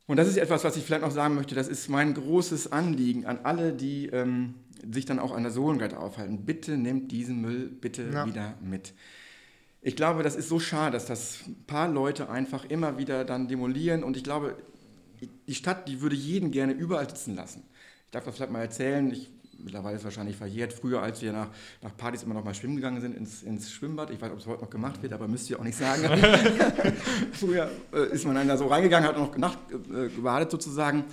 Und 0.06 0.18
das 0.18 0.28
ist 0.28 0.38
etwas, 0.38 0.64
was 0.64 0.76
ich 0.76 0.84
vielleicht 0.84 1.04
noch 1.04 1.12
sagen 1.12 1.36
möchte, 1.36 1.56
das 1.56 1.68
ist 1.68 1.88
mein 1.88 2.14
großes 2.14 2.72
Anliegen 2.72 3.26
an 3.26 3.40
alle, 3.44 3.74
die 3.74 4.08
ähm, 4.08 4.56
sich 4.92 5.06
dann 5.06 5.20
auch 5.20 5.32
an 5.34 5.44
der 5.44 5.52
Sohlengleite 5.52 5.98
aufhalten. 5.98 6.46
Bitte 6.46 6.78
nehmt 6.78 7.12
diesen 7.12 7.42
Müll 7.42 7.70
bitte 7.70 8.10
ja. 8.12 8.26
wieder 8.26 8.58
mit. 8.62 8.94
Ich 9.82 9.96
glaube, 9.96 10.24
das 10.24 10.36
ist 10.36 10.50
so 10.50 10.60
schade, 10.60 10.94
dass 10.94 11.06
das 11.06 11.40
ein 11.48 11.64
paar 11.68 11.88
Leute 11.90 12.30
einfach 12.30 12.66
immer 12.66 12.98
wieder 12.98 13.26
dann 13.26 13.48
demolieren 13.48 14.04
und 14.04 14.18
ich 14.18 14.24
glaube, 14.24 14.58
die 15.48 15.56
Stadt, 15.56 15.88
die 15.88 16.02
würde 16.02 16.16
jeden 16.16 16.52
gerne 16.52 16.74
überall 16.74 17.10
sitzen 17.10 17.36
lassen. 17.36 17.64
Ich 18.06 18.12
darf 18.12 18.26
das 18.26 18.36
vielleicht 18.36 18.52
mal 18.52 18.62
erzählen. 18.62 19.12
Ich 19.12 19.32
mittlerweile 19.64 19.98
ist 19.98 20.04
wahrscheinlich 20.04 20.36
verjährt, 20.36 20.74
früher, 20.74 21.02
als 21.02 21.22
wir 21.22 21.32
nach, 21.32 21.48
nach 21.82 21.96
Partys 21.96 22.24
immer 22.24 22.34
noch 22.34 22.44
mal 22.44 22.54
schwimmen 22.54 22.76
gegangen 22.76 23.02
sind 23.02 23.16
ins, 23.16 23.44
ins 23.44 23.72
Schwimmbad. 23.72 24.10
Ich 24.10 24.22
weiß, 24.22 24.32
ob 24.32 24.40
es 24.40 24.48
heute 24.48 24.62
noch 24.62 24.70
gemacht 24.70 25.02
wird, 25.02 25.14
aber 25.14 25.28
müsst 25.28 25.50
ihr 25.50 25.60
auch 25.60 25.64
nicht 25.64 25.78
sagen. 25.78 26.04
früher 27.32 27.70
äh, 27.94 28.14
ist 28.14 28.26
man 28.26 28.36
dann 28.36 28.48
da 28.48 28.58
so 28.58 28.68
reingegangen, 28.68 29.08
hat 29.08 29.18
noch 29.18 29.36
Nacht 29.38 29.60
äh, 29.72 30.10
gebadet 30.10 30.52
sozusagen. 30.52 31.06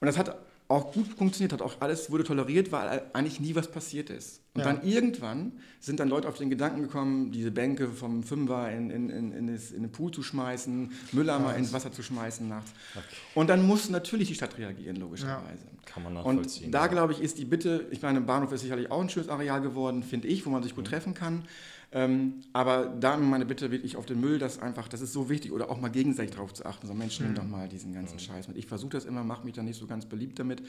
Und 0.00 0.06
das 0.06 0.18
hat 0.18 0.36
auch 0.70 0.92
gut 0.92 1.08
funktioniert 1.18 1.52
hat, 1.52 1.62
auch 1.62 1.80
alles 1.80 2.10
wurde 2.10 2.22
toleriert, 2.22 2.70
weil 2.70 3.02
eigentlich 3.12 3.40
nie 3.40 3.56
was 3.56 3.70
passiert 3.70 4.08
ist. 4.08 4.40
Und 4.54 4.60
ja. 4.60 4.72
dann 4.72 4.82
irgendwann 4.84 5.52
sind 5.80 5.98
dann 5.98 6.08
Leute 6.08 6.28
auf 6.28 6.36
den 6.36 6.48
Gedanken 6.48 6.82
gekommen, 6.82 7.32
diese 7.32 7.50
Bänke 7.50 7.88
vom 7.88 8.22
Fünfer 8.22 8.70
in, 8.70 8.88
in, 8.90 9.10
in, 9.10 9.32
in, 9.32 9.46
das, 9.52 9.72
in 9.72 9.82
den 9.82 9.90
Pool 9.90 10.12
zu 10.12 10.22
schmeißen, 10.22 10.92
Mülleimer 11.12 11.56
ins 11.56 11.72
Wasser 11.72 11.90
zu 11.90 12.02
schmeißen 12.02 12.48
nachts. 12.48 12.72
Okay. 12.94 13.04
Und 13.34 13.50
dann 13.50 13.66
muss 13.66 13.90
natürlich 13.90 14.28
die 14.28 14.34
Stadt 14.34 14.58
reagieren, 14.58 14.96
logischerweise. 14.96 15.64
Ja. 15.64 15.80
Kann 15.86 16.04
man 16.04 16.14
nachvollziehen. 16.14 16.66
Und 16.66 16.72
da, 16.72 16.86
glaube 16.86 17.14
ich, 17.14 17.20
ist 17.20 17.38
die 17.38 17.44
Bitte, 17.44 17.86
ich 17.90 18.00
meine, 18.00 18.20
Bahnhof 18.20 18.52
ist 18.52 18.60
sicherlich 18.60 18.92
auch 18.92 19.00
ein 19.00 19.08
schönes 19.08 19.28
Areal 19.28 19.60
geworden, 19.60 20.04
finde 20.04 20.28
ich, 20.28 20.46
wo 20.46 20.50
man 20.50 20.62
sich 20.62 20.76
gut 20.76 20.84
mhm. 20.84 20.90
treffen 20.90 21.14
kann. 21.14 21.44
Ähm, 21.92 22.40
aber 22.52 22.86
da 22.86 23.16
meine 23.16 23.44
Bitte 23.44 23.70
wirklich 23.70 23.96
auf 23.96 24.06
den 24.06 24.20
Müll, 24.20 24.38
das 24.38 24.60
einfach, 24.60 24.86
das 24.86 25.00
ist 25.00 25.12
so 25.12 25.28
wichtig, 25.28 25.52
oder 25.52 25.70
auch 25.70 25.80
mal 25.80 25.88
gegenseitig 25.88 26.32
darauf 26.32 26.54
zu 26.54 26.64
achten. 26.64 26.86
So, 26.86 26.94
Mensch, 26.94 27.18
nimm 27.20 27.30
mhm. 27.30 27.34
doch 27.34 27.44
mal 27.44 27.68
diesen 27.68 27.92
ganzen 27.92 28.14
mhm. 28.16 28.20
Scheiß 28.20 28.48
mit. 28.48 28.56
Ich 28.56 28.66
versuche 28.66 28.90
das 28.90 29.04
immer, 29.04 29.24
mache 29.24 29.44
mich 29.44 29.54
da 29.54 29.62
nicht 29.62 29.78
so 29.78 29.86
ganz 29.86 30.06
beliebt 30.06 30.38
damit. 30.38 30.62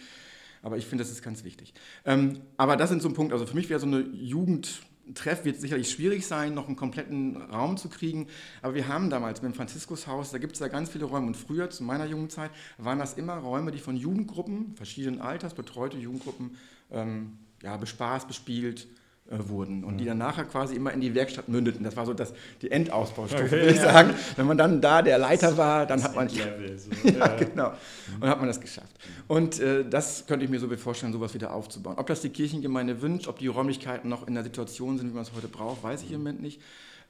Aber 0.64 0.78
ich 0.78 0.86
finde, 0.86 1.04
das 1.04 1.12
ist 1.12 1.24
ganz 1.24 1.44
wichtig. 1.44 1.74
Ähm, 2.06 2.42
aber 2.58 2.78
das 2.78 2.90
sind 2.90 3.02
so 3.02 3.08
ein 3.08 3.14
Punkt, 3.14 3.34
also 3.34 3.46
für 3.46 3.56
mich 3.56 3.70
wäre 3.70 3.80
so 3.80 3.88
eine 3.88 4.02
Jugend, 4.02 4.82
Treff 5.16 5.46
wird 5.46 5.60
sicherlich 5.60 5.90
schwierig 5.90 6.26
sein, 6.26 6.54
noch 6.54 6.68
einen 6.68 6.76
kompletten 6.76 7.38
Raum 7.38 7.78
zu 7.78 7.90
kriegen. 7.90 8.28
Aber 8.62 8.76
wir 8.76 8.88
haben 8.88 9.10
damals 9.10 9.42
mit 9.42 9.52
dem 9.52 9.56
Franziskushaus, 9.56 10.32
da 10.32 10.38
gibt 10.38 10.54
es 10.54 10.60
ja 10.60 10.68
ganz 10.68 10.90
viele 10.90 11.06
Räume. 11.06 11.28
Und 11.28 11.38
früher, 11.38 11.70
zu 11.70 11.84
meiner 11.84 12.06
jungen 12.06 12.30
Zeit, 12.30 12.52
waren 12.78 13.00
das 13.00 13.14
immer 13.14 13.36
Räume, 13.36 13.72
die 13.72 13.80
von 13.80 13.96
Jugendgruppen, 13.96 14.76
verschiedenen 14.76 15.20
Alters, 15.20 15.54
betreute 15.54 15.98
Jugendgruppen, 15.98 16.58
ähm, 16.92 17.38
ja, 17.62 17.78
bespaßt, 17.78 18.28
bespielt, 18.28 18.88
wurden 19.32 19.84
und 19.84 19.98
die 19.98 20.06
dann 20.06 20.18
nachher 20.18 20.46
quasi 20.46 20.76
immer 20.76 20.92
in 20.92 21.02
die 21.02 21.16
Werkstatt 21.16 21.48
mündeten. 21.48 21.84
Das 21.84 21.96
war 21.96 22.06
so 22.06 22.14
das, 22.14 22.34
die 22.62 22.72
Endausbaustufe, 22.72 23.44
okay, 23.44 23.52
würde 23.52 23.70
ich 23.72 23.78
ja. 23.78 23.94
sagen. 23.94 24.14
Wenn 24.36 24.46
man 24.46 24.58
dann 24.58 24.82
da 24.82 25.02
der 25.02 25.18
Leiter 25.18 25.58
war, 25.58 25.86
dann 25.86 26.00
das 26.00 26.10
hat 26.10 26.16
man... 26.16 26.28
Level, 26.28 26.78
so. 26.78 26.90
ja, 27.08 27.28
genau. 27.36 27.74
Und 28.20 28.28
hat 28.28 28.40
man 28.40 28.48
das 28.48 28.60
geschafft. 28.60 28.96
Und 29.28 29.60
äh, 29.60 29.86
das 29.88 30.26
könnte 30.28 30.46
ich 30.46 30.52
mir 30.52 30.60
so 30.60 30.70
vorstellen, 30.78 31.14
sowas 31.14 31.34
wieder 31.34 31.54
aufzubauen. 31.54 31.96
Ob 31.98 32.08
das 32.08 32.22
die 32.22 32.30
Kirchengemeinde 32.30 33.02
wünscht, 33.02 33.28
ob 33.28 33.40
die 33.40 33.48
Räumlichkeiten 33.48 34.10
noch 34.10 34.28
in 34.28 34.34
der 34.34 34.44
Situation 34.44 34.98
sind, 34.98 35.10
wie 35.10 35.14
man 35.14 35.24
es 35.24 35.34
heute 35.34 35.48
braucht, 35.48 35.84
weiß 35.84 36.04
ich 36.04 36.12
im 36.12 36.20
Moment 36.20 36.42
nicht. 36.42 36.62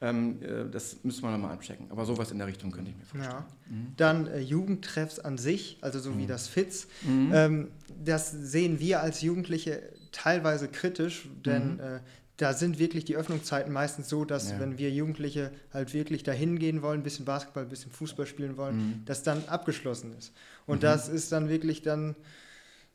Ähm, 0.01 0.40
äh, 0.42 0.70
das 0.70 0.98
müssen 1.04 1.22
wir 1.22 1.32
nochmal 1.32 1.54
abchecken. 1.54 1.86
Aber 1.92 2.06
sowas 2.06 2.32
in 2.32 2.40
der 2.40 2.48
Richtung 2.48 2.72
könnte 2.72 2.90
ich 2.90 2.98
mir 2.98 3.06
vorstellen. 3.06 3.46
Ja. 3.70 3.75
Mhm. 3.75 3.94
Dann 3.98 4.28
äh, 4.28 4.40
Jugendtreffs 4.40 5.20
an 5.20 5.38
sich, 5.38 5.78
also 5.82 6.00
so 6.00 6.10
mhm. 6.10 6.20
wie 6.20 6.28
das 6.28 6.48
FITZ. 6.48 6.88
Mhm. 7.04 7.32
Ähm, 7.34 7.68
das 8.04 8.32
sehen 8.32 8.80
wir 8.80 9.01
als 9.01 9.22
Jugendliche 9.22 9.84
teilweise 10.12 10.68
kritisch, 10.68 11.27
denn 11.46 11.75
mhm. 11.75 11.80
äh, 11.80 12.00
da 12.38 12.53
sind 12.53 12.80
wirklich 12.80 13.06
die 13.06 13.15
Öffnungszeiten 13.15 13.72
meistens 13.72 14.10
so, 14.10 14.25
dass 14.25 14.51
ja. 14.51 14.60
wenn 14.60 14.77
wir 14.80 14.89
Jugendliche 14.89 15.51
halt 15.72 15.94
wirklich 15.94 16.24
dahin 16.24 16.58
gehen 16.58 16.82
wollen, 16.82 17.01
ein 17.01 17.03
bisschen 17.03 17.25
Basketball, 17.25 17.63
ein 17.63 17.70
bisschen 17.70 17.91
Fußball 17.91 18.25
spielen 18.25 18.58
wollen, 18.58 18.77
mhm. 18.77 19.01
das 19.06 19.22
dann 19.22 19.44
abgeschlossen 19.48 20.15
ist. 20.18 20.34
Und 20.65 20.77
mhm. 20.77 20.82
das 20.82 21.08
ist 21.08 21.32
dann 21.32 21.50
wirklich 21.50 21.84
dann 21.84 22.15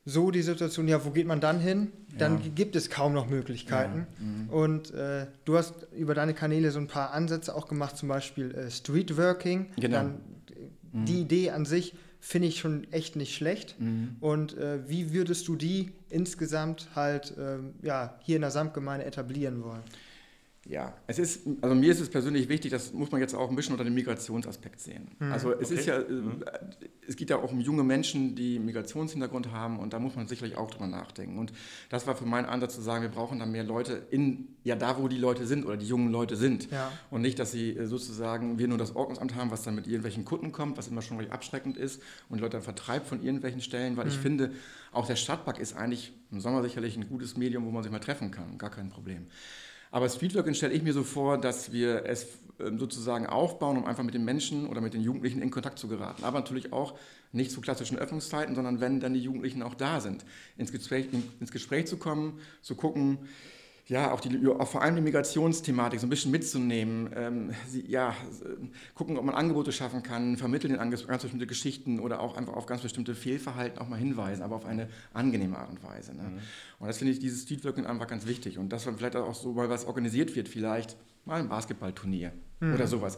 so 0.03 0.31
die 0.31 0.41
Situation, 0.41 0.87
ja, 0.87 1.03
wo 1.03 1.11
geht 1.11 1.27
man 1.27 1.41
dann 1.41 1.59
hin? 1.59 1.91
Dann 2.17 2.41
ja. 2.41 2.49
gibt 2.55 2.75
es 2.75 2.89
kaum 2.89 3.13
noch 3.13 3.29
Möglichkeiten. 3.29 4.07
Ja. 4.19 4.25
Mhm. 4.25 4.49
Und 4.49 4.93
äh, 4.93 5.27
du 5.45 5.57
hast 5.57 5.87
über 5.93 6.13
deine 6.13 6.33
Kanäle 6.33 6.71
so 6.71 6.79
ein 6.79 6.87
paar 6.87 7.11
Ansätze 7.11 7.55
auch 7.55 7.67
gemacht, 7.67 7.97
zum 7.97 8.09
Beispiel 8.09 8.53
äh, 8.53 8.71
Streetworking. 8.71 9.67
Genau. 9.75 9.97
Dann, 9.97 10.19
mhm. 10.93 11.05
Die 11.05 11.21
Idee 11.21 11.51
an 11.51 11.65
sich 11.65 11.93
finde 12.19 12.47
ich 12.47 12.59
schon 12.59 12.91
echt 12.91 13.15
nicht 13.15 13.35
schlecht. 13.35 13.79
Mhm. 13.79 14.17
Und 14.19 14.57
äh, 14.57 14.87
wie 14.89 15.13
würdest 15.13 15.47
du 15.47 15.55
die 15.55 15.91
insgesamt 16.09 16.89
halt 16.95 17.33
ähm, 17.37 17.73
ja, 17.81 18.19
hier 18.23 18.35
in 18.35 18.41
der 18.41 18.51
Samtgemeinde 18.51 19.05
etablieren 19.05 19.63
wollen? 19.63 19.83
Ja, 20.69 20.93
es 21.07 21.17
ist, 21.17 21.47
also 21.61 21.75
mir 21.75 21.91
ist 21.91 22.01
es 22.01 22.09
persönlich 22.09 22.49
wichtig, 22.49 22.71
das 22.71 22.91
muss 22.91 23.09
man 23.11 23.21
jetzt 23.21 23.33
auch 23.33 23.49
ein 23.49 23.55
bisschen 23.55 23.71
unter 23.71 23.85
dem 23.85 23.93
Migrationsaspekt 23.93 24.81
sehen. 24.81 25.07
Mhm. 25.19 25.31
Also 25.31 25.53
es 25.53 25.71
okay. 25.71 25.79
ist 25.79 25.85
ja, 25.85 25.99
mhm. 25.99 26.43
es 27.07 27.15
geht 27.15 27.29
ja 27.29 27.37
auch 27.37 27.51
um 27.53 27.61
junge 27.61 27.83
Menschen, 27.83 28.35
die 28.35 28.59
Migrationshintergrund 28.59 29.51
haben 29.51 29.79
und 29.79 29.93
da 29.93 29.99
muss 29.99 30.15
man 30.15 30.27
sicherlich 30.27 30.57
auch 30.57 30.69
drüber 30.69 30.87
nachdenken. 30.87 31.37
Und 31.37 31.53
das 31.89 32.05
war 32.05 32.17
für 32.17 32.25
meinen 32.25 32.45
Ansatz 32.45 32.75
zu 32.75 32.81
sagen, 32.81 33.01
wir 33.01 33.09
brauchen 33.09 33.39
da 33.39 33.45
mehr 33.45 33.63
Leute 33.63 34.07
in, 34.11 34.49
ja 34.65 34.75
da, 34.75 34.97
wo 34.97 35.07
die 35.07 35.17
Leute 35.17 35.47
sind 35.47 35.65
oder 35.65 35.77
die 35.77 35.87
jungen 35.87 36.11
Leute 36.11 36.35
sind. 36.35 36.69
Ja. 36.69 36.91
Und 37.11 37.21
nicht, 37.21 37.39
dass 37.39 37.51
sie 37.51 37.71
äh, 37.71 37.85
sozusagen, 37.85 38.59
wir 38.59 38.67
nur 38.67 38.77
das 38.77 38.93
Ordnungsamt 38.93 39.35
haben, 39.35 39.51
was 39.51 39.63
dann 39.63 39.75
mit 39.75 39.87
irgendwelchen 39.87 40.25
Kunden 40.25 40.51
kommt, 40.51 40.77
was 40.77 40.89
immer 40.89 41.01
schon 41.01 41.17
recht 41.17 41.31
abschreckend 41.31 41.77
ist 41.77 42.01
und 42.27 42.37
die 42.37 42.41
Leute 42.41 42.57
dann 42.57 42.63
vertreibt 42.63 43.07
von 43.07 43.23
irgendwelchen 43.23 43.61
Stellen, 43.61 43.95
weil 43.95 44.05
mhm. 44.05 44.11
ich 44.11 44.17
finde, 44.17 44.51
auch 44.91 45.07
der 45.07 45.15
Stadtpark 45.15 45.59
ist 45.59 45.77
eigentlich 45.77 46.11
im 46.29 46.41
Sommer 46.41 46.61
sicherlich 46.61 46.97
ein 46.97 47.07
gutes 47.07 47.37
Medium, 47.37 47.65
wo 47.65 47.71
man 47.71 47.83
sich 47.83 47.91
mal 47.91 47.99
treffen 47.99 48.31
kann, 48.31 48.57
gar 48.57 48.69
kein 48.69 48.89
Problem. 48.89 49.27
Aber 49.91 50.09
Streetworking 50.09 50.53
stelle 50.53 50.73
ich 50.73 50.83
mir 50.83 50.93
so 50.93 51.03
vor, 51.03 51.37
dass 51.37 51.71
wir 51.71 52.05
es 52.05 52.27
ähm, 52.59 52.79
sozusagen 52.79 53.27
aufbauen, 53.27 53.77
um 53.77 53.85
einfach 53.85 54.03
mit 54.03 54.13
den 54.13 54.25
Menschen 54.25 54.67
oder 54.67 54.81
mit 54.81 54.93
den 54.93 55.01
Jugendlichen 55.01 55.41
in 55.41 55.51
Kontakt 55.51 55.79
zu 55.79 55.87
geraten. 55.87 56.23
Aber 56.23 56.39
natürlich 56.39 56.73
auch 56.73 56.97
nicht 57.31 57.51
zu 57.51 57.61
klassischen 57.61 57.97
Öffnungszeiten, 57.97 58.55
sondern 58.55 58.79
wenn 58.79 58.99
dann 58.99 59.13
die 59.13 59.19
Jugendlichen 59.19 59.61
auch 59.61 59.75
da 59.75 60.01
sind, 60.01 60.25
ins 60.57 60.71
Gespräch, 60.71 61.07
ins 61.39 61.51
Gespräch 61.51 61.87
zu 61.87 61.97
kommen, 61.97 62.39
zu 62.61 62.75
gucken, 62.75 63.19
ja, 63.87 64.11
auch, 64.11 64.19
die, 64.19 64.45
auch 64.47 64.67
vor 64.67 64.81
allem 64.81 64.95
die 64.95 65.01
Migrationsthematik 65.01 65.99
so 65.99 66.07
ein 66.07 66.09
bisschen 66.09 66.31
mitzunehmen, 66.31 67.09
ähm, 67.15 67.51
sie, 67.67 67.89
ja, 67.89 68.13
gucken, 68.95 69.17
ob 69.17 69.23
man 69.23 69.33
Angebote 69.33 69.71
schaffen 69.71 70.03
kann, 70.03 70.35
vermitteln 70.35 70.73
in 70.73 70.79
ganz 70.91 71.21
bestimmte 71.21 71.47
Geschichten 71.47 71.99
oder 71.99 72.19
auch 72.19 72.35
einfach 72.35 72.53
auf 72.53 72.65
ganz 72.65 72.81
bestimmte 72.81 73.15
Fehlverhalten 73.15 73.79
auch 73.79 73.87
mal 73.87 73.97
hinweisen, 73.97 74.43
aber 74.43 74.57
auf 74.57 74.65
eine 74.65 74.89
angenehme 75.13 75.57
Art 75.57 75.69
und 75.69 75.81
Weise. 75.83 76.13
Ne? 76.13 76.23
Mhm. 76.23 76.39
Und 76.79 76.87
das 76.87 76.97
finde 76.97 77.13
ich, 77.13 77.19
dieses 77.19 77.43
Streetworking 77.43 77.85
einfach 77.85 78.07
ganz 78.07 78.27
wichtig 78.27 78.57
und 78.57 78.69
dass 78.73 78.85
man 78.85 78.97
vielleicht 78.97 79.15
auch 79.15 79.33
so 79.33 79.53
mal 79.53 79.69
was 79.69 79.85
organisiert 79.85 80.35
wird, 80.35 80.49
vielleicht 80.49 80.97
mal 81.23 81.39
ein 81.39 81.47
Basketballturnier 81.47 82.33
mhm. 82.59 82.73
oder 82.73 82.87
sowas 82.87 83.17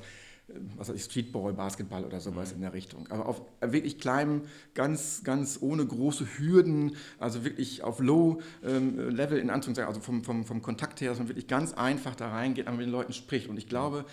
was 0.78 0.90
weiß 0.90 0.96
ich, 0.96 1.04
Streetball, 1.04 1.54
Basketball 1.54 2.04
oder 2.04 2.20
sowas 2.20 2.50
mhm. 2.50 2.56
in 2.56 2.62
der 2.62 2.74
Richtung. 2.74 3.08
Aber 3.10 3.28
auf 3.28 3.42
wirklich 3.62 4.00
kleinem, 4.00 4.44
ganz, 4.74 5.24
ganz 5.24 5.60
ohne 5.62 5.86
große 5.86 6.26
Hürden, 6.38 6.96
also 7.20 7.44
wirklich 7.44 7.84
auf 7.84 8.00
Low-Level 8.00 9.38
ähm, 9.38 9.44
in 9.44 9.50
Anführungszeichen, 9.50 9.88
also 9.88 10.02
vom, 10.02 10.24
vom, 10.24 10.46
vom 10.46 10.62
Kontakt 10.62 11.02
her, 11.02 11.10
dass 11.10 11.20
man 11.20 11.28
wirklich 11.28 11.48
ganz 11.48 11.74
einfach 11.74 12.16
da 12.16 12.30
reingeht 12.30 12.68
und 12.68 12.78
mit 12.78 12.86
den 12.86 12.92
Leuten 12.92 13.14
spricht. 13.14 13.48
Und 13.48 13.58
ich 13.58 13.68
glaube, 13.68 14.06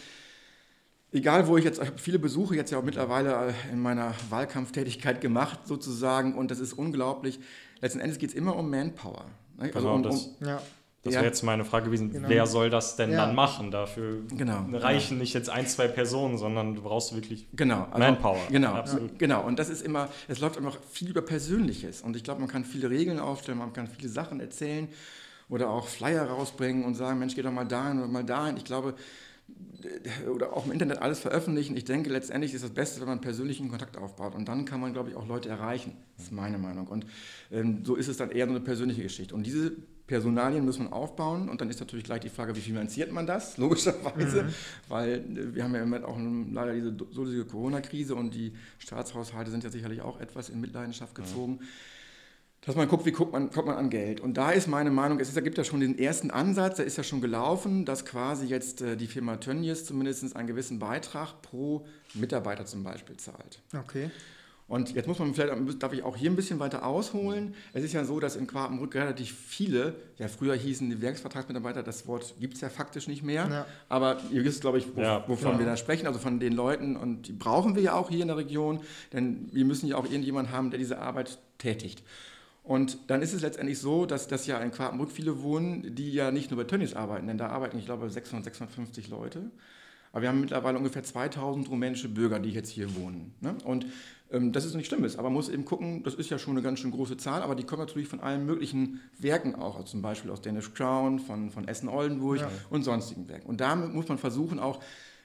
egal 1.13 1.47
wo 1.47 1.57
ich 1.57 1.65
jetzt, 1.65 1.81
ich 1.81 1.87
habe 1.87 1.99
viele 1.99 2.19
Besuche 2.19 2.57
jetzt 2.57 2.71
ja 2.71 2.79
auch 2.79 2.85
mittlerweile 2.85 3.49
äh, 3.49 3.73
in 3.73 3.81
meiner 3.81 4.15
Wahlkampftätigkeit 4.31 5.21
gemacht 5.21 5.61
sozusagen 5.67 6.35
und 6.35 6.51
das 6.51 6.61
ist 6.61 6.73
unglaublich. 6.73 7.41
Letzten 7.81 8.01
Endes 8.01 8.19
geht 8.19 8.31
es 8.31 8.35
immer 8.35 8.57
um 8.57 8.71
Manpower. 8.71 9.27
Ne? 9.59 9.71
Also 9.75 9.91
um, 9.91 10.05
um, 10.05 10.21
ja. 10.41 10.61
Das 11.07 11.15
ja. 11.15 11.21
wäre 11.21 11.31
jetzt 11.31 11.43
meine 11.43 11.65
Frage 11.65 11.87
gewesen, 11.87 12.11
genau. 12.11 12.29
wer 12.29 12.47
soll 12.47 12.69
das 12.69 12.97
denn 12.97 13.13
ja. 13.13 13.25
dann 13.25 13.35
machen? 13.35 13.71
Dafür 13.71 14.23
genau. 14.37 14.67
reichen 14.73 15.11
genau. 15.11 15.21
nicht 15.21 15.35
jetzt 15.35 15.49
ein, 15.49 15.67
zwei 15.69 15.87
Personen, 15.87 16.37
sondern 16.37 16.75
du 16.75 16.83
brauchst 16.83 17.15
wirklich 17.15 17.47
genau. 17.55 17.87
Also, 17.91 17.99
Manpower. 17.99 18.41
Genau, 18.51 18.73
Absolut. 18.73 19.19
genau. 19.19 19.45
Und 19.45 19.59
das 19.59 19.69
ist 19.69 19.83
immer, 19.83 20.09
es 20.27 20.41
läuft 20.41 20.57
immer 20.57 20.73
viel 20.91 21.11
über 21.11 21.23
Persönliches. 21.23 22.03
Und 22.03 22.17
ich 22.17 22.25
glaube, 22.25 22.41
man 22.41 22.51
kann 22.51 22.65
viele 22.65 22.91
Regeln 22.91 23.21
aufstellen, 23.21 23.59
man 23.59 23.73
kann 23.73 23.87
viele 23.87 24.09
Sachen 24.09 24.41
erzählen 24.41 24.89
oder 25.49 25.71
auch 25.71 25.87
Flyer 25.87 26.25
rausbringen 26.25 26.85
und 26.85 26.95
sagen, 26.95 27.21
Mensch, 27.21 27.37
geh 27.37 27.43
doch 27.43 27.53
mal 27.53 27.65
dahin 27.65 27.99
oder 27.99 28.09
mal 28.09 28.25
dahin. 28.25 28.57
Ich 28.57 28.65
glaube, 28.65 28.95
oder 30.29 30.57
auch 30.57 30.67
im 30.67 30.73
Internet 30.73 30.99
alles 30.99 31.21
veröffentlichen. 31.21 31.77
Ich 31.77 31.85
denke, 31.85 32.11
letztendlich 32.11 32.55
ist 32.55 32.65
das 32.65 32.73
Beste, 32.73 33.01
wenn 33.01 33.09
man 33.09 33.21
persönlichen 33.21 33.69
Kontakt 33.69 33.97
aufbaut. 33.97 34.35
Und 34.35 34.49
dann 34.49 34.65
kann 34.65 34.81
man, 34.81 34.93
glaube 34.93 35.11
ich, 35.11 35.17
auch 35.17 35.27
Leute 35.27 35.49
erreichen. 35.49 35.97
Das 36.17 36.27
ist 36.27 36.33
meine 36.33 36.59
Meinung. 36.59 36.89
Und 36.89 37.07
ähm, 37.53 37.85
so 37.85 37.95
ist 37.95 38.09
es 38.09 38.17
dann 38.17 38.31
eher 38.31 38.47
so 38.47 38.51
eine 38.51 38.61
persönliche 38.61 39.03
Geschichte. 39.03 39.35
Und 39.35 39.47
diese 39.47 39.73
Personalien 40.07 40.65
muss 40.65 40.79
man 40.79 40.93
aufbauen 40.93 41.49
und 41.49 41.61
dann 41.61 41.69
ist 41.69 41.81
natürlich 41.81 42.05
gleich 42.05 42.21
die 42.21 42.29
Frage, 42.29 42.55
wie 42.55 42.61
finanziert 42.61 43.13
man 43.13 43.27
das, 43.27 43.57
logischerweise, 43.59 44.45
mhm. 44.45 44.55
weil 44.89 45.11
äh, 45.15 45.55
wir 45.55 45.65
haben 45.65 45.75
ja 45.75 45.83
im 45.83 45.89
Moment 45.91 46.05
auch 46.05 46.19
leider 46.53 46.75
diese 46.75 46.97
so 47.11 47.45
Corona-Krise 47.45 48.15
und 48.15 48.35
die 48.35 48.53
Staatshaushalte 48.79 49.51
sind 49.51 49.65
ja 49.65 49.71
sicherlich 49.71 50.03
auch 50.03 50.21
etwas 50.21 50.49
in 50.49 50.61
Mitleidenschaft 50.61 51.15
gezogen. 51.15 51.59
Ja. 51.61 51.67
Dass 52.63 52.75
man 52.75 52.89
guckt, 52.89 53.07
wie 53.07 53.13
guckt 53.13 53.33
man, 53.33 53.51
kommt 53.51 53.69
man 53.69 53.77
an 53.77 53.91
Geld. 53.91 54.21
Und 54.21 54.37
da 54.37 54.51
ist 54.51 54.67
meine 54.67 54.91
Meinung, 54.91 55.21
es 55.21 55.29
ist, 55.29 55.37
da 55.37 55.41
gibt 55.41 55.57
ja 55.57 55.63
schon 55.63 55.79
den 55.79 55.97
ersten 55.97 56.33
Ansatz, 56.33 56.77
der 56.77 56.85
ist 56.85 56.97
ja 56.97 57.05
schon 57.05 57.21
gelaufen, 57.21 57.85
dass 57.85 58.05
quasi 58.05 58.47
jetzt 58.47 58.83
äh, 58.83 58.97
die 58.97 59.07
Firma 59.07 59.37
Tönnies 59.37 59.85
zumindest 59.85 60.35
einen 60.35 60.49
gewissen 60.49 60.81
Beitrag 60.81 61.43
pro 61.43 61.87
Mitarbeiter 62.15 62.67
zum 62.67 62.83
Beispiel 62.83 63.17
zahlt. 63.19 63.61
Okay. 63.73 64.11
Und 64.69 64.95
jetzt 64.95 65.07
muss 65.07 65.21
man 65.21 65.33
vielleicht, 65.33 65.83
darf 65.83 65.93
ich 65.93 66.03
auch 66.03 66.17
hier 66.17 66.29
ein 66.29 66.35
bisschen 66.35 66.59
weiter 66.59 66.85
ausholen. 66.85 67.55
Es 67.73 67.85
ist 67.85 67.93
ja 67.93 68.05
so, 68.05 68.19
dass 68.19 68.35
in 68.35 68.49
Quartenbrück 68.49 68.97
relativ 68.97 69.33
viele, 69.33 69.95
ja 70.19 70.27
früher 70.27 70.57
hießen 70.57 70.91
die 70.91 71.01
Werksvertragsmitarbeiter, 71.01 71.85
das 71.85 72.09
Wort 72.09 72.35
gibt 72.41 72.55
es 72.55 72.63
ja 72.63 72.69
faktisch 72.69 73.07
nicht 73.07 73.23
mehr. 73.23 73.49
Ja. 73.49 73.67
Aber 73.89 74.21
ihr 74.33 74.45
wisst, 74.45 74.63
glaube 74.63 74.79
ich, 74.79 74.97
wo, 74.97 75.01
ja, 75.01 75.23
wovon 75.29 75.53
ja. 75.53 75.59
wir 75.61 75.67
da 75.67 75.77
sprechen, 75.77 76.09
also 76.09 76.19
von 76.19 76.41
den 76.41 76.53
Leuten 76.53 76.97
und 76.97 77.29
die 77.29 77.33
brauchen 77.33 77.77
wir 77.77 77.83
ja 77.83 77.93
auch 77.95 78.11
hier 78.11 78.23
in 78.23 78.29
der 78.29 78.37
Region, 78.37 78.81
denn 79.13 79.49
wir 79.53 79.65
müssen 79.65 79.87
ja 79.87 79.97
auch 79.97 80.05
irgendjemanden 80.05 80.53
haben, 80.53 80.71
der 80.71 80.79
diese 80.79 80.99
Arbeit 80.99 81.39
tätigt. 81.59 82.03
Und 82.65 82.99
dann 83.07 83.23
ist 83.23 83.33
es 83.33 83.43
letztendlich 83.43 83.79
so, 83.79 84.07
dass 84.07 84.27
das 84.27 84.49
ja 84.49 84.59
in 84.59 84.73
Quartenbrück 84.73 85.13
viele 85.13 85.41
wohnen, 85.45 85.95
die 85.95 86.13
ja 86.13 86.33
nicht 86.33 86.51
nur 86.51 86.59
bei 86.59 86.65
Tönnies 86.65 86.95
arbeiten, 86.95 87.29
denn 87.29 87.39
da 87.39 87.51
arbeiten, 87.51 87.79
ich 87.79 87.85
glaube, 87.85 88.11
600, 88.11 88.47
650 88.47 89.09
Leute. 89.09 89.53
Aber 90.11 90.23
wir 90.23 90.31
haben 90.31 90.41
mittlerweile 90.41 90.79
ungefähr 90.79 91.05
2000 91.05 91.69
rumänische 91.69 92.09
Bürger, 92.09 92.41
die 92.41 92.51
jetzt 92.51 92.71
hier 92.71 92.97
wohnen. 92.97 93.35
Ne? 93.41 93.55
Und 93.65 93.87
ähm, 94.31 94.53
das 94.53 94.65
ist 94.65 94.75
nicht 94.75 94.87
schlimm 94.87 95.05
ist, 95.05 95.19
aber 95.19 95.29
man 95.29 95.35
muss 95.35 95.49
eben 95.49 95.65
gucken, 95.65 96.03
das 96.03 96.15
ist 96.15 96.31
ja 96.31 96.39
schon 96.39 96.55
eine 96.55 96.63
ganz 96.63 96.81
schön 96.81 96.91
große 96.91 97.17
Zahl, 97.17 97.43
aber 97.43 97.55
die 97.55 97.65
kommen 97.65 97.81
natürlich 97.81 98.09
von 98.09 98.21
allen 98.21 98.47
möglichen 98.47 99.01
Werken 99.19 99.55
auch, 99.55 99.77
also 99.77 99.87
zum 99.87 100.03
Beispiel 100.03 100.31
aus 100.31 100.41
Danish 100.41 100.73
Crown, 100.75 101.19
von, 101.19 101.51
von 101.51 101.69
Essen-Oldenburg 101.69 102.41
ja. 102.41 102.51
und 102.71 102.83
sonstigen 102.83 103.29
Werken. 103.29 103.49
Und 103.49 103.61
damit 103.61 103.95
muss 103.95 104.09
man 104.09 104.19
versuchen, 104.19 104.59
auch 104.59 104.81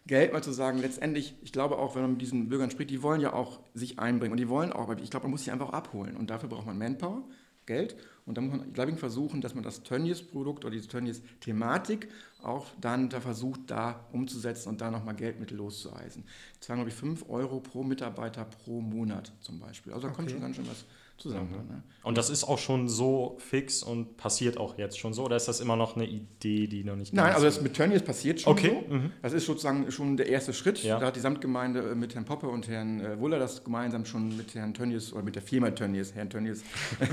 Geld 0.08 0.34
mal 0.34 0.42
zu 0.42 0.52
sagen, 0.52 0.80
letztendlich, 0.80 1.36
ich 1.42 1.52
glaube 1.52 1.78
auch, 1.78 1.96
wenn 1.96 2.02
man 2.02 2.12
mit 2.12 2.22
diesen 2.22 2.50
Bürgern 2.50 2.72
spricht, 2.72 2.90
die 2.90 3.04
wollen 3.04 3.22
ja 3.22 3.34
auch 3.34 3.60
sich 3.74 4.00
einbringen 4.00 4.32
und 4.32 4.40
die 4.40 4.50
wollen 4.50 4.74
auch, 4.74 4.96
ich 4.98 5.12
glaube, 5.12 5.26
man 5.26 5.32
muss 5.32 5.44
sie 5.44 5.52
einfach 5.52 5.70
abholen 5.70 6.18
und 6.18 6.30
dafür 6.30 6.50
braucht 6.50 6.66
man 6.66 6.78
Manpower, 6.78 7.24
Geld 7.66 7.96
und 8.26 8.38
dann 8.38 8.48
muss 8.48 8.58
man, 8.58 8.74
glaube 8.74 8.92
ich, 8.92 8.98
versuchen, 8.98 9.42
dass 9.42 9.56
man 9.56 9.64
das 9.64 9.84
Tönnies-Produkt 9.84 10.64
oder 10.64 10.74
diese 10.74 10.88
Tönnies-Thematik 10.88 12.10
auch 12.42 12.68
dann 12.80 13.10
da 13.10 13.20
versucht, 13.20 13.62
da 13.68 14.06
umzusetzen 14.12 14.70
und 14.70 14.82
da 14.82 14.92
nochmal 14.92 15.16
Geldmittel 15.16 15.58
loszueisen. 15.58 16.24
Waren, 16.68 16.78
glaube 16.78 16.90
ich, 16.90 16.96
5 16.96 17.30
Euro 17.30 17.60
pro 17.60 17.84
Mitarbeiter 17.84 18.46
pro 18.46 18.82
Monat 18.82 19.32
zum 19.42 19.60
Beispiel. 19.60 19.94
Also 19.94 20.08
da 20.08 20.14
okay. 20.14 20.18
kommt 20.18 20.32
schon 20.32 20.42
ganz 20.42 20.56
schön 20.56 20.68
was 20.68 20.86
zusammen. 21.22 21.50
Mhm. 21.52 21.76
Ne? 21.76 21.84
Und 22.04 22.18
das 22.18 22.30
ist 22.30 22.44
auch 22.44 22.58
schon 22.58 22.90
so 22.90 23.38
fix 23.40 23.84
und 23.84 24.18
passiert 24.18 24.58
auch 24.58 24.78
jetzt 24.78 25.00
schon 25.00 25.14
so? 25.14 25.24
Oder 25.24 25.36
ist 25.36 25.48
das 25.48 25.60
immer 25.60 25.76
noch 25.76 25.96
eine 25.96 26.06
Idee, 26.06 26.68
die 26.68 26.84
noch 26.84 26.96
nicht 26.96 27.14
Nein, 27.14 27.34
also 27.34 27.46
das 27.46 27.62
mit 27.62 27.76
Tönnies 27.76 28.02
passiert 28.02 28.42
schon 28.42 28.54
okay. 28.54 28.84
so. 28.90 28.96
Mhm. 28.96 29.12
Das 29.22 29.34
ist 29.34 29.46
sozusagen 29.46 29.92
schon 29.92 30.18
der 30.18 30.28
erste 30.28 30.54
Schritt. 30.54 30.84
Ja. 30.84 31.00
Da 31.00 31.08
hat 31.08 31.16
die 31.16 31.20
Samtgemeinde 31.20 31.92
äh, 31.92 31.96
mit 31.96 32.16
Herrn 32.16 32.26
Poppe 32.26 32.48
und 32.48 32.68
Herrn 32.68 33.00
äh, 33.02 33.20
Wuller 33.20 33.40
das 33.40 33.64
gemeinsam 33.64 34.06
schon 34.06 34.36
mit 34.36 34.56
Herrn 34.56 34.74
Tönnies 34.74 35.14
oder 35.14 35.24
mit 35.24 35.36
der 35.36 35.44
Firma 35.44 35.70
Tönnies, 35.72 36.16
Herrn 36.16 36.30
Tönnies, 36.30 36.64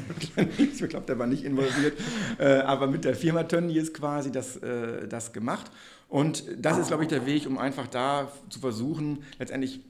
ich 0.58 0.88
glaube, 0.88 1.06
der 1.06 1.18
war 1.18 1.26
nicht 1.26 1.44
involviert. 1.44 1.98
äh, 2.38 2.60
aber 2.60 2.86
mit 2.86 3.04
der 3.04 3.14
Firma 3.14 3.44
Tönnies 3.44 3.92
quasi 3.92 4.32
das, 4.32 4.56
äh, 4.56 5.06
das 5.06 5.32
gemacht. 5.32 5.70
Und 6.08 6.44
das 6.56 6.78
ist, 6.78 6.88
glaube 6.88 7.02
ich, 7.02 7.10
der 7.10 7.26
Weg, 7.26 7.46
um 7.46 7.58
einfach 7.58 7.86
da 7.86 8.32
zu 8.48 8.60
versuchen, 8.60 9.22
letztendlich 9.38 9.80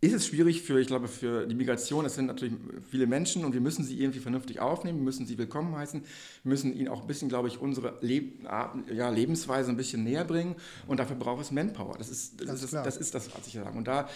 ist 0.00 0.12
es 0.12 0.26
schwierig 0.26 0.62
für, 0.62 0.78
ich 0.78 0.86
glaube, 0.86 1.08
für 1.08 1.46
die 1.46 1.56
Migration. 1.56 2.04
Es 2.04 2.14
sind 2.14 2.26
natürlich 2.26 2.54
viele 2.88 3.06
Menschen 3.06 3.44
und 3.44 3.52
wir 3.52 3.60
müssen 3.60 3.84
sie 3.84 4.00
irgendwie 4.00 4.20
vernünftig 4.20 4.60
aufnehmen, 4.60 5.02
müssen 5.02 5.26
sie 5.26 5.38
willkommen 5.38 5.76
heißen, 5.76 6.04
müssen 6.44 6.72
ihnen 6.72 6.88
auch 6.88 7.00
ein 7.00 7.06
bisschen, 7.08 7.28
glaube 7.28 7.48
ich, 7.48 7.60
unsere 7.60 7.98
Leb 8.00 8.44
ja, 8.44 9.10
Lebensweise 9.10 9.70
ein 9.70 9.76
bisschen 9.76 10.04
näher 10.04 10.24
bringen 10.24 10.54
und 10.86 11.00
dafür 11.00 11.16
braucht 11.16 11.42
es 11.42 11.50
Manpower. 11.50 11.96
Das 11.98 12.10
ist 12.10 12.40
das, 12.40 12.46
das, 12.46 12.62
ist, 12.62 12.72
das, 12.74 12.96
ist 12.96 13.14
das 13.14 13.34
was 13.36 13.46
ich 13.48 13.54
sagen. 13.54 13.76
Und 13.76 13.88
da 13.88 14.08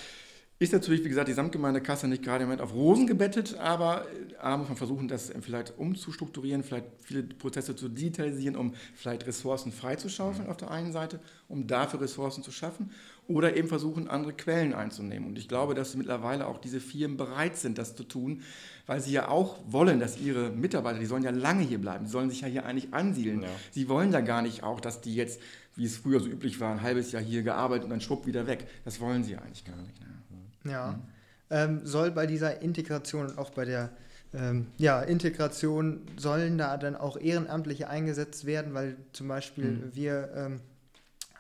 ist 0.61 0.73
natürlich, 0.73 1.03
wie 1.03 1.09
gesagt, 1.09 1.27
die 1.27 1.33
Samtgemeindekasse 1.33 2.07
nicht 2.07 2.23
gerade 2.23 2.45
im 2.45 2.51
Moment 2.51 2.63
auf 2.63 2.73
Rosen 2.73 3.09
gebettet, 3.09 3.59
aber 3.59 4.07
A, 4.39 4.57
muss 4.57 4.69
man 4.69 4.77
versuchen, 4.77 5.09
das 5.09 5.33
vielleicht 5.41 5.77
umzustrukturieren, 5.77 6.63
vielleicht 6.63 6.87
viele 7.01 7.25
Prozesse 7.25 7.75
zu 7.75 7.89
digitalisieren, 7.89 8.55
um 8.55 8.73
vielleicht 8.95 9.27
Ressourcen 9.27 9.73
freizuschaufeln 9.73 10.49
auf 10.49 10.57
der 10.57 10.71
einen 10.71 10.93
Seite, 10.93 11.19
um 11.49 11.67
dafür 11.67 12.01
Ressourcen 12.01 12.45
zu 12.45 12.53
schaffen 12.53 12.91
oder 13.29 13.57
eben 13.57 13.69
versuchen, 13.69 14.09
andere 14.09 14.33
Quellen 14.33 14.75
einzunehmen. 14.75 15.29
Und 15.29 15.39
ich 15.39 15.49
glaube, 15.49 15.75
dass 15.75 15.95
mittlerweile 15.95 16.47
auch 16.47 16.59
diese 16.59 16.81
Firmen 16.81 17.17
bereit 17.17 17.57
sind, 17.57 17.79
das 17.79 17.95
zu 17.95 18.05
tun, 18.05 18.43
weil 18.87 19.01
sie 19.01 19.13
ja 19.13 19.29
auch 19.29 19.59
wollen, 19.67 20.01
dass 20.01 20.19
ihre 20.19 20.51
Mitarbeiter, 20.51 20.99
die 20.99 21.07
sollen 21.07 21.23
ja 21.23 21.31
lange 21.31 21.63
hier 21.63 21.81
bleiben, 21.81 22.05
die 22.05 22.11
sollen 22.11 22.31
sich 22.31 22.41
ja 22.41 22.49
hier 22.49 22.67
eigentlich 22.67 22.93
ansiedeln. 22.93 23.43
Ja. 23.43 23.49
Sie 23.71 23.89
wollen 23.89 24.11
da 24.11 24.21
gar 24.21 24.43
nicht 24.43 24.63
auch, 24.65 24.81
dass 24.81 25.01
die 25.01 25.15
jetzt, 25.15 25.41
wie 25.77 25.85
es 25.85 25.97
früher 25.97 26.21
so 26.21 26.29
üblich 26.29 26.61
war, 26.61 26.73
ein 26.73 26.83
halbes 26.83 27.13
Jahr 27.13 27.23
hier 27.23 27.43
gearbeitet 27.43 27.85
und 27.85 27.91
dann 27.91 28.01
schwupp 28.01 28.27
wieder 28.27 28.47
weg. 28.47 28.67
Das 28.85 29.01
wollen 29.01 29.23
sie 29.23 29.37
eigentlich 29.37 29.65
gar 29.65 29.77
nicht. 29.77 30.01
Ne? 30.01 30.71
Ja. 30.73 30.93
Mhm. 30.93 31.03
Ähm, 31.51 31.81
soll 31.85 32.11
bei 32.11 32.27
dieser 32.27 32.63
Integration 32.63 33.27
und 33.27 33.39
auch 33.39 33.51
bei 33.51 33.65
der 33.65 33.91
ähm, 34.35 34.67
ja, 34.79 35.03
Integration 35.03 36.01
sollen 36.17 36.57
da 36.59 36.77
dann 36.77 36.97
auch 36.97 37.19
Ehrenamtliche 37.19 37.89
eingesetzt 37.89 38.47
werden, 38.47 38.75
weil 38.75 38.97
zum 39.13 39.29
Beispiel 39.29 39.65
mhm. 39.65 39.91
wir 39.93 40.31
ähm, 40.35 40.61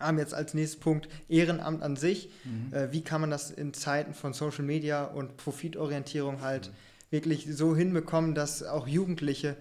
haben 0.03 0.19
jetzt 0.19 0.35
als 0.35 0.55
nächsten 0.55 0.81
Punkt 0.81 1.09
Ehrenamt 1.29 1.83
an 1.83 1.97
sich. 1.97 2.31
Mhm. 2.45 2.75
Äh, 2.75 2.93
wie 2.93 3.03
kann 3.03 3.21
man 3.21 3.31
das 3.31 3.51
in 3.51 3.75
Zeiten 3.75 4.15
von 4.15 4.33
Social 4.33 4.65
Media 4.65 5.05
und 5.05 5.37
Profitorientierung 5.37 6.41
halt 6.41 6.69
mhm. 6.69 6.73
wirklich 7.11 7.47
so 7.51 7.75
hinbekommen, 7.77 8.35
dass 8.35 8.62
auch 8.62 8.87
Jugendliche 8.87 9.57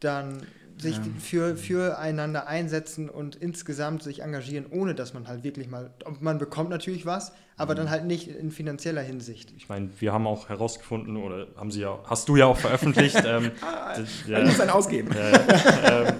dann 0.00 0.42
sich 0.78 0.96
ja. 0.96 1.04
für, 1.18 1.56
füreinander 1.56 2.46
einsetzen 2.46 3.08
und 3.08 3.36
insgesamt 3.36 4.02
sich 4.02 4.22
engagieren, 4.22 4.66
ohne 4.70 4.94
dass 4.94 5.14
man 5.14 5.26
halt 5.26 5.42
wirklich 5.42 5.68
mal, 5.68 5.90
man 6.20 6.38
bekommt 6.38 6.70
natürlich 6.70 7.06
was, 7.06 7.32
aber 7.58 7.74
dann 7.74 7.88
halt 7.88 8.04
nicht 8.04 8.28
in 8.28 8.50
finanzieller 8.50 9.00
Hinsicht. 9.00 9.52
Ich 9.56 9.70
meine, 9.70 9.88
wir 9.98 10.12
haben 10.12 10.26
auch 10.26 10.50
herausgefunden, 10.50 11.16
oder 11.16 11.46
haben 11.56 11.70
sie 11.70 11.80
ja, 11.80 11.98
hast 12.04 12.28
du 12.28 12.36
ja 12.36 12.44
auch 12.44 12.58
veröffentlicht, 12.58 13.16
ähm, 13.26 13.50
ah, 13.62 13.96
ja, 14.26 14.44
muss 14.44 14.58
dann 14.58 14.68
ausgeben. 14.68 15.10
Äh, 15.12 15.32
äh, 15.32 16.12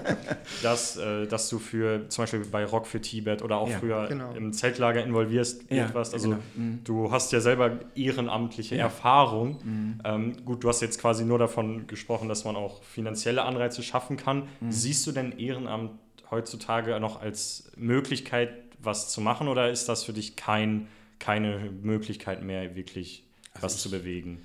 dass, 0.62 0.96
äh, 0.96 1.26
dass 1.26 1.50
du 1.50 1.58
für 1.58 2.08
zum 2.08 2.22
Beispiel 2.22 2.40
bei 2.50 2.64
Rock 2.64 2.86
für 2.86 3.02
Tibet 3.02 3.42
oder 3.42 3.58
auch 3.58 3.68
ja, 3.68 3.78
früher 3.78 4.06
genau. 4.06 4.32
im 4.32 4.54
Zeltlager 4.54 5.04
involvierst 5.04 5.70
ja, 5.70 5.84
etwas. 5.84 6.14
Also 6.14 6.30
genau. 6.30 6.42
mhm. 6.54 6.80
du 6.84 7.12
hast 7.12 7.32
ja 7.32 7.40
selber 7.40 7.72
ehrenamtliche 7.94 8.78
Erfahrung. 8.78 9.58
Mhm. 9.62 10.00
Ähm, 10.04 10.44
gut, 10.46 10.64
du 10.64 10.68
hast 10.70 10.80
jetzt 10.80 10.98
quasi 10.98 11.26
nur 11.26 11.38
davon 11.38 11.86
gesprochen, 11.86 12.30
dass 12.30 12.46
man 12.46 12.56
auch 12.56 12.82
finanzielle 12.82 13.42
Anreize 13.42 13.82
schaffen 13.82 14.16
kann. 14.16 14.48
Mhm. 14.60 14.72
Siehst 14.72 15.06
du 15.06 15.12
denn 15.12 15.38
Ehrenamt 15.38 15.90
heutzutage 16.30 16.98
noch 16.98 17.20
als 17.20 17.70
Möglichkeit, 17.76 18.50
was 18.78 19.10
zu 19.10 19.20
machen, 19.20 19.48
oder 19.48 19.70
ist 19.70 19.88
das 19.88 20.04
für 20.04 20.14
dich 20.14 20.36
kein 20.36 20.88
keine 21.18 21.70
Möglichkeit 21.82 22.42
mehr, 22.42 22.76
wirklich 22.76 23.24
also 23.54 23.64
was 23.64 23.76
ich, 23.76 23.80
zu 23.82 23.90
bewegen. 23.90 24.42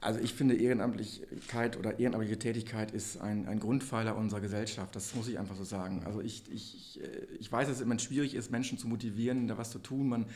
Also 0.00 0.20
ich 0.20 0.34
finde, 0.34 0.56
Ehrenamtlichkeit 0.56 1.78
oder 1.78 1.98
ehrenamtliche 1.98 2.38
Tätigkeit 2.38 2.90
ist 2.90 3.20
ein, 3.20 3.46
ein 3.48 3.60
Grundpfeiler 3.60 4.16
unserer 4.16 4.40
Gesellschaft. 4.40 4.94
Das 4.96 5.14
muss 5.14 5.28
ich 5.28 5.38
einfach 5.38 5.56
so 5.56 5.64
sagen. 5.64 6.02
Also 6.04 6.20
ich, 6.20 6.42
ich, 6.52 7.00
ich 7.38 7.50
weiß, 7.50 7.68
dass 7.68 7.76
es 7.76 7.82
immer 7.82 7.98
schwierig 7.98 8.34
ist, 8.34 8.50
Menschen 8.50 8.78
zu 8.78 8.88
motivieren, 8.88 9.48
da 9.48 9.56
was 9.56 9.70
zu 9.70 9.78
tun. 9.78 10.08
Man, 10.08 10.26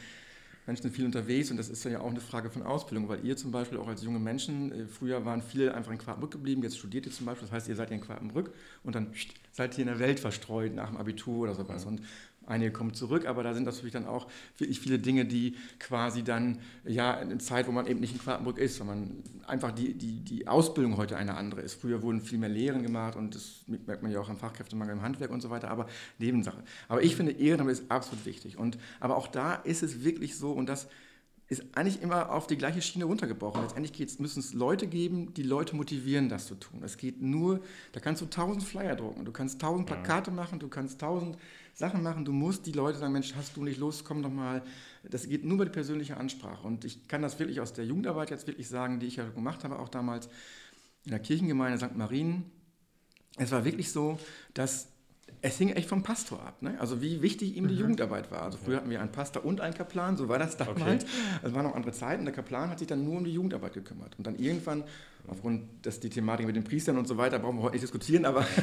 Menschen 0.68 0.82
sind 0.82 0.94
viel 0.94 1.06
unterwegs 1.06 1.50
und 1.50 1.56
das 1.56 1.70
ist 1.70 1.82
ja 1.84 2.00
auch 2.00 2.10
eine 2.10 2.20
Frage 2.20 2.50
von 2.50 2.62
Ausbildung, 2.62 3.08
weil 3.08 3.24
ihr 3.24 3.38
zum 3.38 3.50
Beispiel 3.50 3.78
auch 3.78 3.88
als 3.88 4.02
junge 4.04 4.18
Menschen, 4.18 4.70
äh, 4.70 4.86
früher 4.86 5.24
waren 5.24 5.40
viele 5.40 5.74
einfach 5.74 5.90
in 5.90 5.98
Quartenbrück 5.98 6.30
geblieben, 6.30 6.62
jetzt 6.62 6.76
studiert 6.76 7.06
ihr 7.06 7.12
zum 7.12 7.24
Beispiel, 7.24 7.48
das 7.48 7.52
heißt, 7.52 7.68
ihr 7.68 7.76
seid 7.76 7.90
in 7.90 8.02
Quartenbrück 8.02 8.52
und 8.84 8.94
dann 8.94 9.08
seid 9.50 9.78
ihr 9.78 9.82
in 9.82 9.88
der 9.88 9.98
Welt 9.98 10.20
verstreut 10.20 10.74
nach 10.74 10.88
dem 10.88 10.98
Abitur 10.98 11.44
oder 11.44 11.54
sowas. 11.54 11.86
Und 11.86 12.02
Einige 12.48 12.72
kommen 12.72 12.94
zurück, 12.94 13.26
aber 13.26 13.42
da 13.42 13.54
sind 13.54 13.64
natürlich 13.64 13.92
dann 13.92 14.06
auch 14.06 14.26
wirklich 14.56 14.80
viele 14.80 14.98
Dinge, 14.98 15.24
die 15.24 15.56
quasi 15.78 16.22
dann, 16.22 16.58
ja, 16.84 17.14
in 17.14 17.30
einer 17.30 17.38
Zeit, 17.38 17.66
wo 17.66 17.72
man 17.72 17.86
eben 17.86 18.00
nicht 18.00 18.14
in 18.14 18.20
Quartenbrück 18.20 18.58
ist, 18.58 18.80
weil 18.80 18.86
man 18.86 19.22
einfach 19.46 19.72
die, 19.72 19.94
die, 19.94 20.20
die 20.20 20.48
Ausbildung 20.48 20.96
heute 20.96 21.16
eine 21.16 21.36
andere 21.36 21.60
ist. 21.60 21.74
Früher 21.74 22.02
wurden 22.02 22.20
viel 22.20 22.38
mehr 22.38 22.48
Lehren 22.48 22.82
gemacht 22.82 23.16
und 23.16 23.34
das 23.34 23.64
merkt 23.66 24.02
man 24.02 24.10
ja 24.10 24.20
auch 24.20 24.28
am 24.28 24.38
Fachkräftemangel 24.38 24.94
im 24.94 25.02
Handwerk 25.02 25.30
und 25.30 25.40
so 25.40 25.50
weiter, 25.50 25.70
aber 25.70 25.86
Nebensache. 26.18 26.62
Aber 26.88 27.02
ich 27.02 27.16
finde, 27.16 27.32
Ehrenamt 27.32 27.70
ist 27.70 27.90
absolut 27.90 28.24
wichtig. 28.24 28.58
Und, 28.58 28.78
aber 29.00 29.16
auch 29.16 29.28
da 29.28 29.54
ist 29.54 29.82
es 29.82 30.02
wirklich 30.02 30.36
so, 30.36 30.52
und 30.52 30.68
das 30.68 30.88
ist 31.48 31.64
eigentlich 31.74 32.02
immer 32.02 32.30
auf 32.30 32.46
die 32.46 32.58
gleiche 32.58 32.82
Schiene 32.82 33.06
runtergebrochen. 33.06 33.62
Letztendlich 33.62 34.18
müssen 34.18 34.40
es 34.40 34.52
Leute 34.52 34.86
geben, 34.86 35.32
die 35.32 35.42
Leute 35.42 35.74
motivieren, 35.76 36.28
das 36.28 36.46
zu 36.46 36.54
tun. 36.54 36.82
Es 36.84 36.98
geht 36.98 37.22
nur, 37.22 37.60
da 37.92 38.00
kannst 38.00 38.20
du 38.20 38.26
tausend 38.26 38.62
Flyer 38.64 38.96
drucken, 38.96 39.24
du 39.24 39.32
kannst 39.32 39.60
tausend 39.60 39.86
Plakate 39.86 40.30
machen, 40.30 40.58
du 40.58 40.68
kannst 40.68 41.00
tausend 41.00 41.38
Sachen 41.78 42.02
machen. 42.02 42.24
Du 42.24 42.32
musst 42.32 42.66
die 42.66 42.72
Leute 42.72 42.98
sagen, 42.98 43.12
Mensch, 43.12 43.34
hast 43.36 43.56
du 43.56 43.62
nicht 43.62 43.78
Lust, 43.78 44.04
komm 44.04 44.20
doch 44.20 44.32
mal. 44.32 44.64
Das 45.04 45.28
geht 45.28 45.44
nur 45.44 45.54
über 45.54 45.64
die 45.64 45.70
persönliche 45.70 46.16
Ansprache. 46.16 46.66
Und 46.66 46.84
ich 46.84 47.06
kann 47.06 47.22
das 47.22 47.38
wirklich 47.38 47.60
aus 47.60 47.72
der 47.72 47.86
Jugendarbeit 47.86 48.30
jetzt 48.30 48.48
wirklich 48.48 48.68
sagen, 48.68 48.98
die 48.98 49.06
ich 49.06 49.14
ja 49.14 49.28
gemacht 49.28 49.62
habe, 49.62 49.78
auch 49.78 49.88
damals 49.88 50.26
in 51.04 51.12
der 51.12 51.20
Kirchengemeinde 51.20 51.78
St. 51.78 51.96
Marien. 51.96 52.50
Es 53.36 53.52
war 53.52 53.64
wirklich 53.64 53.92
so, 53.92 54.18
dass 54.54 54.88
es 55.42 55.58
hing 55.58 55.70
echt 55.70 55.88
vom 55.88 56.02
Pastor 56.02 56.40
ab. 56.40 56.62
Ne? 56.62 56.76
Also 56.80 57.00
wie 57.00 57.22
wichtig 57.22 57.56
ihm 57.56 57.68
die 57.68 57.74
mhm. 57.74 57.80
Jugendarbeit 57.80 58.30
war. 58.30 58.42
Also 58.42 58.58
früher 58.62 58.76
hatten 58.76 58.90
wir 58.90 59.00
einen 59.00 59.12
Pastor 59.12 59.44
und 59.44 59.60
einen 59.60 59.74
Kaplan, 59.74 60.16
so 60.16 60.28
war 60.28 60.38
das 60.38 60.56
damals. 60.56 61.04
Okay. 61.04 61.12
Es 61.42 61.54
waren 61.54 61.64
noch 61.64 61.74
andere 61.74 61.92
Zeiten. 61.92 62.24
Der 62.24 62.34
Kaplan 62.34 62.70
hat 62.70 62.78
sich 62.78 62.88
dann 62.88 63.04
nur 63.04 63.18
um 63.18 63.24
die 63.24 63.32
Jugendarbeit 63.32 63.74
gekümmert. 63.74 64.16
Und 64.18 64.26
dann 64.26 64.36
irgendwann, 64.36 64.84
aufgrund, 65.28 65.64
dass 65.82 66.00
die 66.00 66.10
Thematik 66.10 66.46
mit 66.46 66.56
den 66.56 66.64
Priestern 66.64 66.98
und 66.98 67.06
so 67.06 67.16
weiter, 67.16 67.38
brauchen 67.38 67.56
wir 67.56 67.62
heute 67.62 67.74
nicht 67.74 67.84
diskutieren, 67.84 68.24
aber 68.24 68.46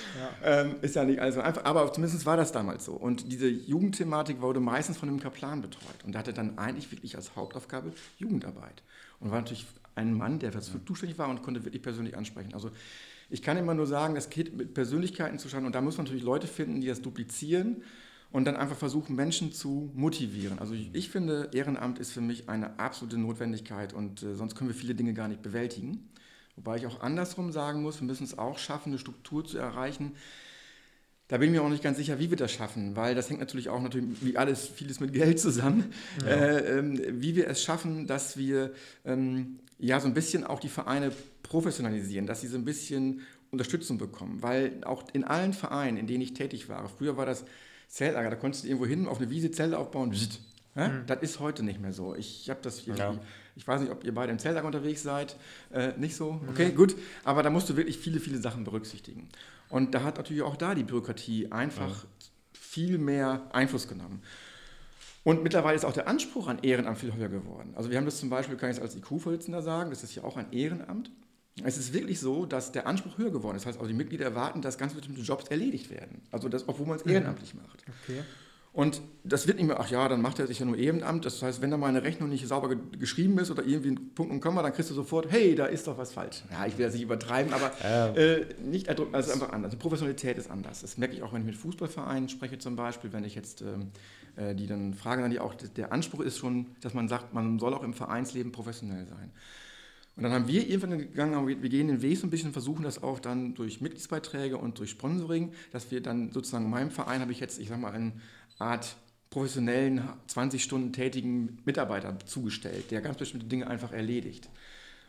ähm, 0.44 0.76
ist 0.82 0.96
ja 0.96 1.04
nicht 1.04 1.20
alles 1.20 1.34
so 1.34 1.40
einfach, 1.40 1.64
aber 1.64 1.92
zumindest 1.92 2.24
war 2.26 2.36
das 2.36 2.52
damals 2.52 2.84
so. 2.84 2.92
Und 2.92 3.30
diese 3.30 3.48
Jugendthematik 3.48 4.40
wurde 4.40 4.60
meistens 4.60 4.96
von 4.96 5.08
einem 5.08 5.20
Kaplan 5.20 5.62
betreut. 5.62 6.04
Und 6.04 6.12
der 6.12 6.20
hatte 6.20 6.32
dann 6.32 6.58
eigentlich 6.58 6.90
wirklich 6.90 7.16
als 7.16 7.36
Hauptaufgabe 7.36 7.92
Jugendarbeit. 8.18 8.82
Und 9.20 9.30
war 9.30 9.38
natürlich 9.38 9.66
ein 9.94 10.14
Mann, 10.14 10.38
der 10.38 10.50
dafür 10.50 10.80
zuständig 10.86 11.18
war 11.18 11.28
und 11.28 11.42
konnte 11.42 11.64
wirklich 11.64 11.82
persönlich 11.82 12.16
ansprechen. 12.16 12.54
Also 12.54 12.70
ich 13.32 13.40
kann 13.40 13.56
immer 13.56 13.74
nur 13.74 13.86
sagen, 13.86 14.14
das 14.14 14.28
geht 14.28 14.54
mit 14.54 14.74
Persönlichkeiten 14.74 15.38
zu 15.38 15.48
schauen 15.48 15.64
und 15.64 15.74
da 15.74 15.80
muss 15.80 15.96
man 15.96 16.04
natürlich 16.04 16.22
Leute 16.22 16.46
finden, 16.46 16.82
die 16.82 16.86
das 16.86 17.00
duplizieren 17.00 17.82
und 18.30 18.44
dann 18.44 18.56
einfach 18.56 18.76
versuchen, 18.76 19.16
Menschen 19.16 19.52
zu 19.52 19.90
motivieren. 19.94 20.58
Also 20.58 20.74
ich, 20.74 20.94
ich 20.94 21.08
finde, 21.08 21.50
Ehrenamt 21.52 21.98
ist 21.98 22.12
für 22.12 22.20
mich 22.20 22.50
eine 22.50 22.78
absolute 22.78 23.16
Notwendigkeit 23.16 23.94
und 23.94 24.22
äh, 24.22 24.34
sonst 24.34 24.54
können 24.54 24.68
wir 24.68 24.74
viele 24.74 24.94
Dinge 24.94 25.14
gar 25.14 25.28
nicht 25.28 25.40
bewältigen. 25.42 26.10
Wobei 26.56 26.76
ich 26.76 26.86
auch 26.86 27.00
andersrum 27.00 27.52
sagen 27.52 27.82
muss, 27.82 28.00
wir 28.00 28.06
müssen 28.06 28.24
es 28.24 28.36
auch 28.38 28.58
schaffen, 28.58 28.90
eine 28.90 28.98
Struktur 28.98 29.44
zu 29.44 29.56
erreichen. 29.56 30.12
Da 31.28 31.38
bin 31.38 31.48
ich 31.48 31.52
mir 31.52 31.62
auch 31.62 31.70
nicht 31.70 31.82
ganz 31.82 31.96
sicher, 31.96 32.18
wie 32.18 32.28
wir 32.28 32.36
das 32.36 32.52
schaffen, 32.52 32.94
weil 32.96 33.14
das 33.14 33.30
hängt 33.30 33.40
natürlich 33.40 33.70
auch 33.70 33.80
natürlich 33.80 34.22
wie 34.22 34.36
alles 34.36 34.68
vieles 34.68 35.00
mit 35.00 35.14
Geld 35.14 35.40
zusammen. 35.40 35.92
Ja. 36.20 36.28
Äh, 36.28 36.80
äh, 36.80 37.12
wie 37.22 37.34
wir 37.34 37.48
es 37.48 37.62
schaffen, 37.62 38.06
dass 38.06 38.36
wir 38.36 38.74
ähm, 39.06 39.60
ja 39.82 40.00
so 40.00 40.06
ein 40.06 40.14
bisschen 40.14 40.44
auch 40.44 40.60
die 40.60 40.68
Vereine 40.68 41.12
professionalisieren, 41.42 42.26
dass 42.26 42.40
sie 42.40 42.46
so 42.46 42.56
ein 42.56 42.64
bisschen 42.64 43.20
Unterstützung 43.50 43.98
bekommen, 43.98 44.40
weil 44.40 44.82
auch 44.84 45.04
in 45.12 45.24
allen 45.24 45.52
Vereinen, 45.52 45.98
in 45.98 46.06
denen 46.06 46.22
ich 46.22 46.32
tätig 46.32 46.68
war, 46.68 46.88
früher 46.88 47.16
war 47.16 47.26
das 47.26 47.44
Zeltlager, 47.88 48.30
da 48.30 48.36
konntest 48.36 48.64
du 48.64 48.68
irgendwo 48.68 48.86
hin 48.86 49.06
auf 49.06 49.18
eine 49.18 49.28
Wiese 49.28 49.50
Zelte 49.50 49.76
aufbauen, 49.76 50.14
ja? 50.74 50.88
Mhm. 50.88 51.06
Das 51.06 51.20
ist 51.20 51.40
heute 51.40 51.62
nicht 51.62 51.80
mehr 51.80 51.92
so. 51.92 52.14
Ich 52.14 52.48
habe 52.48 52.60
das 52.62 52.86
ja. 52.86 53.14
ich 53.56 53.68
weiß 53.68 53.82
nicht, 53.82 53.90
ob 53.90 54.04
ihr 54.04 54.14
beide 54.14 54.32
im 54.32 54.38
Zeltlager 54.38 54.66
unterwegs 54.66 55.02
seid. 55.02 55.36
Äh, 55.70 55.92
nicht 55.98 56.16
so? 56.16 56.40
Okay, 56.48 56.70
mhm. 56.70 56.76
gut. 56.76 56.96
Aber 57.24 57.42
da 57.42 57.50
musst 57.50 57.68
du 57.68 57.76
wirklich 57.76 57.98
viele, 57.98 58.20
viele 58.20 58.38
Sachen 58.38 58.64
berücksichtigen. 58.64 59.28
Und 59.68 59.94
da 59.94 60.02
hat 60.02 60.16
natürlich 60.16 60.42
auch 60.42 60.56
da 60.56 60.74
die 60.74 60.84
Bürokratie 60.84 61.52
einfach 61.52 62.04
ja. 62.04 62.08
viel 62.54 62.96
mehr 62.96 63.42
Einfluss 63.52 63.86
genommen. 63.86 64.22
Und 65.24 65.42
mittlerweile 65.42 65.76
ist 65.76 65.84
auch 65.84 65.92
der 65.92 66.08
Anspruch 66.08 66.48
an 66.48 66.58
Ehrenamt 66.62 66.98
viel 66.98 67.14
höher 67.14 67.28
geworden. 67.28 67.74
Also 67.76 67.90
wir 67.90 67.96
haben 67.96 68.06
das 68.06 68.18
zum 68.18 68.28
Beispiel, 68.28 68.56
kann 68.56 68.70
ich 68.70 68.76
es 68.76 68.82
als 68.82 68.96
IQ-Vorsitzender 68.96 69.62
sagen, 69.62 69.90
das 69.90 70.02
ist 70.02 70.14
ja 70.14 70.24
auch 70.24 70.36
ein 70.36 70.52
Ehrenamt. 70.52 71.12
Es 71.62 71.76
ist 71.76 71.92
wirklich 71.92 72.18
so, 72.18 72.46
dass 72.46 72.72
der 72.72 72.86
Anspruch 72.86 73.18
höher 73.18 73.30
geworden 73.30 73.56
ist. 73.56 73.62
Das 73.62 73.74
heißt, 73.74 73.78
also 73.78 73.88
die 73.88 73.96
Mitglieder 73.96 74.24
erwarten, 74.24 74.62
dass 74.62 74.78
ganz 74.78 74.94
bestimmte 74.94 75.20
Jobs 75.20 75.48
erledigt 75.48 75.90
werden. 75.90 76.22
Also 76.30 76.48
das, 76.48 76.66
obwohl 76.68 76.86
man 76.86 76.96
es 76.96 77.04
mhm. 77.04 77.12
ehrenamtlich 77.12 77.54
macht. 77.54 77.84
Okay. 78.04 78.22
Und 78.72 79.02
das 79.22 79.46
wird 79.46 79.58
nicht 79.58 79.66
mehr, 79.66 79.78
ach 79.78 79.90
ja, 79.90 80.08
dann 80.08 80.22
macht 80.22 80.38
er 80.38 80.46
sich 80.46 80.58
ja 80.58 80.64
nur 80.64 80.78
Ehrenamt. 80.78 81.26
Das 81.26 81.42
heißt, 81.42 81.60
wenn 81.60 81.70
da 81.70 81.76
mal 81.76 81.88
eine 81.88 82.02
Rechnung 82.02 82.30
nicht 82.30 82.48
sauber 82.48 82.70
ge 82.70 82.78
geschrieben 82.98 83.38
ist 83.38 83.50
oder 83.50 83.64
irgendwie 83.64 83.90
ein 83.90 84.14
Punkt 84.14 84.32
und 84.32 84.40
Komma, 84.40 84.62
dann 84.62 84.72
kriegst 84.72 84.90
du 84.90 84.94
sofort, 84.94 85.30
hey, 85.30 85.54
da 85.54 85.66
ist 85.66 85.86
doch 85.86 85.98
was 85.98 86.14
falsch. 86.14 86.42
Ja, 86.50 86.64
ich 86.64 86.78
will 86.78 86.86
das 86.86 86.94
nicht 86.94 87.02
übertreiben, 87.02 87.52
aber 87.52 87.70
ähm. 87.84 88.16
äh, 88.16 88.46
nicht 88.64 88.88
erdrücken, 88.88 89.14
also 89.14 89.30
einfach 89.30 89.52
anders. 89.52 89.72
Die 89.72 89.76
Professionalität 89.76 90.38
ist 90.38 90.50
anders. 90.50 90.80
Das 90.80 90.96
merke 90.96 91.14
ich 91.14 91.22
auch, 91.22 91.34
wenn 91.34 91.42
ich 91.42 91.48
mit 91.48 91.56
Fußballvereinen 91.56 92.30
spreche 92.30 92.58
zum 92.58 92.74
Beispiel, 92.74 93.12
wenn 93.12 93.24
ich 93.24 93.34
jetzt 93.34 93.60
ähm, 93.60 93.66
äh, 93.68 93.84
die 94.36 94.66
dann 94.66 94.94
fragen, 94.94 95.30
die 95.30 95.40
auch, 95.40 95.54
der 95.54 95.92
Anspruch 95.92 96.20
ist 96.20 96.38
schon, 96.38 96.66
dass 96.80 96.94
man 96.94 97.08
sagt, 97.08 97.34
man 97.34 97.58
soll 97.58 97.74
auch 97.74 97.82
im 97.82 97.94
Vereinsleben 97.94 98.52
professionell 98.52 99.06
sein. 99.06 99.30
Und 100.16 100.24
dann 100.24 100.32
haben 100.32 100.48
wir 100.48 100.68
irgendwann 100.68 100.98
gegangen, 100.98 101.46
wir 101.46 101.68
gehen 101.68 101.88
den 101.88 102.02
Weg 102.02 102.18
so 102.18 102.26
ein 102.26 102.30
bisschen, 102.30 102.52
versuchen 102.52 102.82
das 102.82 103.02
auch 103.02 103.18
dann 103.18 103.54
durch 103.54 103.80
Mitgliedsbeiträge 103.80 104.58
und 104.58 104.78
durch 104.78 104.90
Sponsoring, 104.90 105.52
dass 105.70 105.90
wir 105.90 106.02
dann 106.02 106.32
sozusagen 106.32 106.66
in 106.66 106.70
meinem 106.70 106.90
Verein 106.90 107.20
habe 107.20 107.32
ich 107.32 107.40
jetzt, 107.40 107.58
ich 107.58 107.68
sag 107.68 107.80
mal, 107.80 107.92
eine 107.92 108.12
Art 108.58 108.96
professionellen, 109.30 110.06
20 110.26 110.62
Stunden 110.62 110.92
tätigen 110.92 111.58
Mitarbeiter 111.64 112.18
zugestellt, 112.26 112.90
der 112.90 113.00
ganz 113.00 113.16
bestimmte 113.16 113.46
Dinge 113.46 113.66
einfach 113.66 113.92
erledigt 113.92 114.50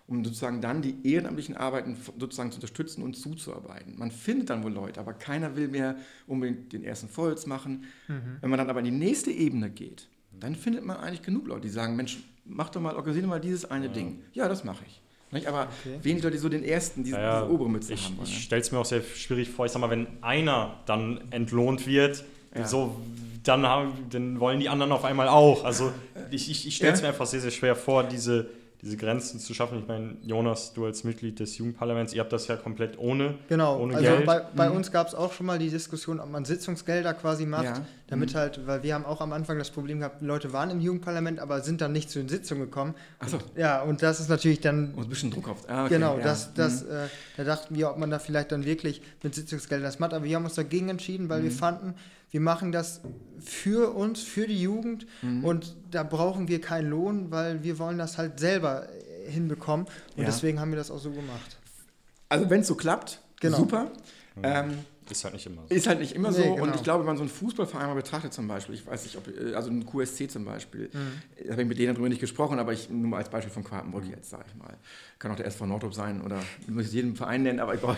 um 0.08 0.24
sozusagen 0.24 0.62
dann 0.62 0.82
die 0.82 0.96
ehrenamtlichen 1.04 1.56
Arbeiten 1.56 1.96
sozusagen 2.20 2.52
zu 2.52 2.58
unterstützen 2.58 3.04
und 3.04 3.16
zuzuarbeiten. 3.16 3.98
Man 3.98 4.12
findet 4.12 4.50
dann 4.50 4.64
wohl 4.64 4.74
Leute, 4.74 5.00
aber 5.00 5.14
keiner 5.14 5.56
will 5.56 5.70
mehr 5.70 5.96
unbedingt 6.28 6.74
den 6.74 6.84
ersten 6.84 7.08
Vollholz 7.08 7.46
machen. 7.46 7.86
Mhm. 8.08 8.38
Wenn 8.42 8.50
man 8.50 8.60
dann 8.60 8.70
aber 8.70 8.80
in 8.80 8.86
die 8.86 8.92
nächste 8.92 9.32
Ebene 9.32 9.70
geht, 9.70 10.08
dann 10.32 10.56
findet 10.56 10.84
man 10.86 10.98
eigentlich 10.98 11.22
genug 11.22 11.48
Leute, 11.48 11.62
die 11.62 11.70
sagen, 11.70 11.96
Mensch, 11.96 12.18
mach 12.44 12.70
doch 12.70 12.82
mal, 12.82 12.96
organisiere 12.96 13.28
mal 13.28 13.40
dieses 13.40 13.66
eine 13.66 13.88
ja. 13.88 13.94
Ding. 13.94 14.20
Ja, 14.34 14.50
das 14.50 14.64
mache 14.64 14.84
ich. 14.86 15.02
Nicht? 15.32 15.48
Aber 15.48 15.68
okay. 15.82 15.98
wenig 16.02 16.22
Leute, 16.22 16.36
die 16.36 16.42
so 16.42 16.50
den 16.50 16.64
ersten, 16.64 17.04
diese, 17.04 17.18
ja, 17.18 17.42
diese 17.42 17.52
obere 17.52 17.70
Mütze 17.70 17.94
ich, 17.94 18.06
haben 18.06 18.18
wollen. 18.18 18.28
Ich 18.28 18.44
stelle 18.44 18.62
es 18.62 18.72
mir 18.72 18.78
auch 18.78 18.86
sehr 18.86 19.02
schwierig 19.02 19.50
vor, 19.50 19.66
ich 19.66 19.72
sag 19.72 19.80
mal, 19.80 19.90
wenn 19.90 20.08
einer 20.22 20.80
dann 20.86 21.22
entlohnt 21.32 21.88
wird, 21.88 22.24
ja. 22.56 22.68
so, 22.68 23.00
dann, 23.44 23.66
haben, 23.66 23.94
dann 24.12 24.40
wollen 24.40 24.60
die 24.60 24.70
anderen 24.70 24.92
auf 24.92 25.04
einmal 25.06 25.28
auch. 25.28 25.64
Also 25.64 25.92
ich, 26.32 26.52
ich, 26.52 26.68
ich 26.68 26.76
stelle 26.76 26.94
es 26.94 27.02
mir 27.02 27.08
einfach 27.08 27.26
sehr, 27.26 27.42
sehr 27.42 27.52
schwer 27.52 27.76
vor, 27.76 28.04
diese 28.04 28.50
diese 28.84 28.98
Grenzen 28.98 29.40
zu 29.40 29.54
schaffen. 29.54 29.80
Ich 29.80 29.88
meine, 29.88 30.18
Jonas, 30.24 30.74
du 30.74 30.86
als 30.86 31.06
Mitglied 31.06 31.40
des 31.40 31.58
Jugendparlaments, 31.58 32.14
ihr 32.14 32.20
habt 32.20 32.34
das 32.34 32.48
ja 32.48 32.58
komplett 32.58 33.00
ohne 33.00 33.36
Genau, 33.48 33.80
ohne 33.80 33.96
also 33.96 34.10
Geld. 34.10 34.26
bei, 34.26 34.42
bei 34.54 34.70
mhm. 34.70 34.76
uns 34.76 34.92
gab 34.92 35.08
es 35.08 35.16
auch 35.16 35.32
schon 35.32 35.46
mal 35.46 35.58
die 35.58 35.70
Diskussion, 35.70 36.20
ob 36.20 36.30
man 36.30 36.44
Sitzungsgelder 36.44 37.14
quasi 37.14 37.46
macht, 37.46 37.64
ja. 37.64 37.86
damit 38.08 38.34
mhm. 38.34 38.38
halt, 38.38 38.68
weil 38.68 38.84
wir 38.84 38.94
haben 38.94 39.06
auch 39.06 39.22
am 39.22 39.32
Anfang 39.32 39.58
das 39.58 39.72
Problem 39.72 40.00
gehabt, 40.00 40.22
Leute 40.22 40.52
waren 40.52 40.70
im 40.70 40.82
Jugendparlament, 40.82 41.40
aber 41.40 41.62
sind 41.62 41.80
dann 41.80 41.94
nicht 41.94 42.10
zu 42.10 42.20
den 42.20 42.28
Sitzungen 42.28 42.66
gekommen. 42.66 42.94
Achso. 43.20 43.38
Ja, 43.56 43.82
und 43.82 44.02
das 44.04 44.20
ist 44.20 44.30
natürlich 44.30 44.60
dann... 44.60 44.94
Und 44.96 45.04
ein 45.04 45.10
bisschen 45.10 45.32
Druck 45.32 45.48
auf... 45.48 45.70
Ah, 45.70 45.86
okay, 45.86 45.94
genau, 45.94 46.18
ja. 46.18 46.24
das, 46.24 46.54
das, 46.54 46.84
mhm. 46.84 46.90
äh, 46.92 47.08
da 47.38 47.44
dachten 47.46 47.76
wir, 47.76 47.90
ob 47.90 47.98
man 47.98 48.10
da 48.10 48.20
vielleicht 48.20 48.52
dann 48.52 48.66
wirklich 48.66 49.02
mit 49.24 49.34
Sitzungsgeldern 49.34 49.86
das 49.86 50.00
macht, 50.00 50.14
aber 50.14 50.26
wir 50.26 50.36
haben 50.36 50.44
uns 50.44 50.56
dagegen 50.56 50.90
entschieden, 50.90 51.30
weil 51.30 51.42
wir 51.42 51.52
mhm. 51.52 51.56
fanden, 51.56 51.94
wir 52.34 52.42
machen 52.42 52.72
das 52.72 53.02
für 53.40 53.94
uns, 53.94 54.24
für 54.24 54.48
die 54.48 54.60
Jugend 54.60 55.06
mhm. 55.22 55.46
und 55.46 55.76
da 55.92 56.02
brauchen 56.02 56.48
wir 56.48 56.60
keinen 56.60 56.90
Lohn, 56.90 57.30
weil 57.30 57.62
wir 57.62 57.78
wollen 57.78 58.00
das 58.00 58.18
halt 58.18 58.40
selber 58.40 58.90
äh, 58.90 59.30
hinbekommen 59.30 59.86
und 59.86 60.24
ja. 60.24 60.26
deswegen 60.26 60.60
haben 60.60 60.72
wir 60.72 60.78
das 60.78 60.90
auch 60.90 60.98
so 60.98 61.12
gemacht. 61.12 61.58
Also 62.30 62.50
wenn 62.50 62.62
es 62.62 62.68
so 62.68 62.74
klappt, 62.74 63.22
genau. 63.40 63.58
super. 63.58 63.92
Mhm. 64.36 64.42
Ähm, 64.44 64.80
ist 65.12 65.24
halt 65.24 65.36
nicht 65.36 65.46
immer 65.46 65.62
so. 65.70 65.76
Ist 65.76 65.86
halt 65.86 66.00
nicht 66.00 66.16
immer 66.16 66.32
nee, 66.32 66.38
so. 66.38 66.44
Genau. 66.56 66.64
Und 66.64 66.76
ich 66.76 66.82
glaube, 66.82 67.02
wenn 67.02 67.08
man 67.08 67.18
so 67.18 67.24
einen 67.24 67.30
Fußballverein 67.30 67.88
mal 67.88 67.94
betrachtet 67.94 68.34
zum 68.34 68.48
Beispiel, 68.48 68.74
ich 68.74 68.88
weiß 68.88 69.04
nicht, 69.04 69.16
ob, 69.16 69.28
äh, 69.28 69.54
also 69.54 69.70
ein 69.70 69.86
QSC 69.86 70.28
zum 70.28 70.44
Beispiel, 70.44 70.90
mhm. 70.92 71.52
habe 71.52 71.62
ich 71.62 71.68
mit 71.68 71.78
denen 71.78 71.94
darüber 71.94 72.10
nicht 72.10 72.22
gesprochen, 72.22 72.58
aber 72.58 72.74
ich 72.74 72.90
nur 72.90 73.10
mal 73.10 73.18
als 73.18 73.30
Beispiel 73.30 73.54
von 73.54 73.64
Quartenburg 73.64 74.06
mhm. 74.06 74.12
jetzt, 74.12 74.32
sage 74.32 74.46
ich 74.48 74.56
mal. 74.56 74.76
Kann 75.24 75.32
auch 75.32 75.38
der 75.38 75.46
SV 75.46 75.68
Nordrup 75.68 75.94
sein 75.94 76.20
oder 76.20 76.38
ich 76.60 76.68
muss 76.68 76.92
jeden 76.92 77.16
Verein 77.16 77.44
nennen, 77.44 77.62
aber 77.62 77.74
ich 77.76 77.80
brauche 77.80 77.98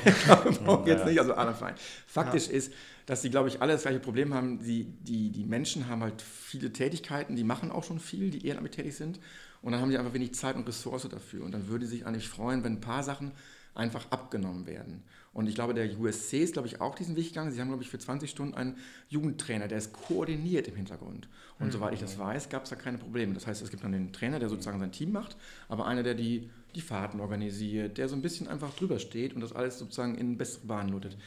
brauch 0.64 0.86
jetzt 0.86 1.08
nicht, 1.08 1.20
also 1.20 1.34
anderen 1.34 1.58
Verein. 1.58 1.74
Faktisch 2.06 2.50
ja. 2.50 2.54
ist, 2.54 2.72
dass 3.08 3.24
sie, 3.24 3.32
glaube 3.32 3.50
ich, 3.50 3.64
alle 3.64 3.74
das 3.74 3.82
gleiche 3.82 3.98
Problem 3.98 4.36
haben. 4.36 4.64
Die, 4.64 4.84
die, 4.84 5.32
die 5.32 5.44
Menschen 5.44 5.88
haben 5.88 6.04
halt 6.04 6.22
viele 6.22 6.72
Tätigkeiten, 6.72 7.36
die 7.36 7.44
machen 7.44 7.72
auch 7.72 7.84
schon 7.84 7.98
viel, 8.00 8.30
die 8.30 8.46
ehrenamtlich 8.46 8.76
tätig 8.76 8.96
sind. 8.96 9.20
Und 9.64 9.72
dann 9.72 9.82
haben 9.82 9.90
sie 9.90 9.98
einfach 9.98 10.14
wenig 10.14 10.36
Zeit 10.36 10.56
und 10.56 10.68
Ressource 10.68 11.10
dafür. 11.10 11.44
Und 11.44 11.52
dann 11.52 11.68
würde 11.68 11.88
sich 11.88 12.06
eigentlich 12.06 12.30
freuen, 12.30 12.64
wenn 12.64 12.74
ein 12.74 12.82
paar 12.82 13.02
Sachen 13.02 13.32
einfach 13.76 14.10
abgenommen 14.10 14.66
werden. 14.66 15.04
Und 15.34 15.48
ich 15.48 15.56
glaube, 15.56 15.74
der 15.74 16.00
USC 16.00 16.42
ist, 16.42 16.54
glaube 16.54 16.68
ich, 16.68 16.80
auch 16.80 16.96
diesen 16.96 17.18
Weg 17.18 17.28
gegangen. 17.28 17.52
Sie 17.52 17.60
haben, 17.60 17.68
glaube 17.68 17.84
ich, 17.84 17.90
für 17.90 18.00
20 18.00 18.30
Stunden 18.30 18.54
einen 18.56 18.78
Jugendtrainer, 19.10 19.68
der 19.68 19.78
ist 19.78 19.92
koordiniert 19.92 20.70
im 20.70 20.78
Hintergrund. 20.78 21.28
Und 21.60 21.68
mhm. 21.68 21.72
soweit 21.72 21.94
ich 21.94 22.00
das 22.00 22.18
weiß, 22.18 22.48
gab 22.50 22.64
es 22.64 22.70
da 22.70 22.78
keine 22.78 22.98
Probleme. 22.98 23.34
Das 23.34 23.46
heißt, 23.46 23.62
es 23.62 23.70
gibt 23.70 23.84
dann 23.84 23.92
den 23.92 24.14
Trainer, 24.14 24.40
der 24.40 24.48
sozusagen 24.48 24.80
sein 24.80 24.94
Team 24.94 25.12
macht, 25.12 25.36
aber 25.68 25.88
einer, 25.88 26.04
der 26.04 26.14
die, 26.14 26.50
die 26.74 26.82
Fahrten 26.82 27.20
organisiert, 27.20 27.98
der 27.98 28.08
so 28.08 28.16
ein 28.16 28.22
bisschen 28.22 28.48
einfach 28.48 28.74
drüber 28.76 28.98
steht 28.98 29.34
und 29.34 29.42
das 29.42 29.52
alles 29.52 29.78
sozusagen 29.78 30.16
in 30.16 30.38
bessere 30.38 30.68
Bahnen 30.68 30.90
lotet. 30.90 31.18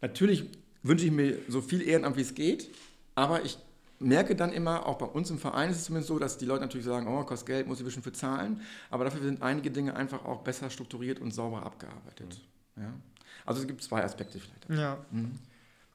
Natürlich 0.00 0.44
wünsche 0.82 1.06
ich 1.06 1.12
mir 1.12 1.38
so 1.48 1.60
viel 1.60 1.82
Ehrenamt, 1.82 2.16
wie 2.16 2.22
es 2.22 2.34
geht, 2.34 2.68
aber 3.14 3.44
ich 3.44 3.58
merke 3.98 4.36
dann 4.36 4.52
immer, 4.52 4.86
auch 4.86 4.98
bei 4.98 5.06
uns 5.06 5.30
im 5.30 5.38
Verein 5.38 5.70
ist 5.70 5.78
es 5.78 5.84
zumindest 5.84 6.08
so, 6.08 6.18
dass 6.18 6.38
die 6.38 6.44
Leute 6.44 6.62
natürlich 6.62 6.86
sagen, 6.86 7.06
oh, 7.08 7.24
kostet 7.24 7.46
Geld, 7.46 7.66
muss 7.66 7.78
ich 7.78 7.82
ein 7.82 7.86
bisschen 7.86 8.02
für 8.02 8.12
zahlen, 8.12 8.60
aber 8.90 9.04
dafür 9.04 9.22
sind 9.22 9.42
einige 9.42 9.70
Dinge 9.70 9.94
einfach 9.94 10.24
auch 10.24 10.42
besser 10.42 10.70
strukturiert 10.70 11.20
und 11.20 11.32
sauber 11.32 11.62
abgearbeitet. 11.64 12.40
Mhm. 12.74 12.82
Ja? 12.82 12.92
Also 13.44 13.62
es 13.62 13.66
gibt 13.66 13.82
zwei 13.82 14.02
Aspekte 14.04 14.38
vielleicht. 14.38 14.80
Ja. 14.80 14.98
Mhm. 15.10 15.38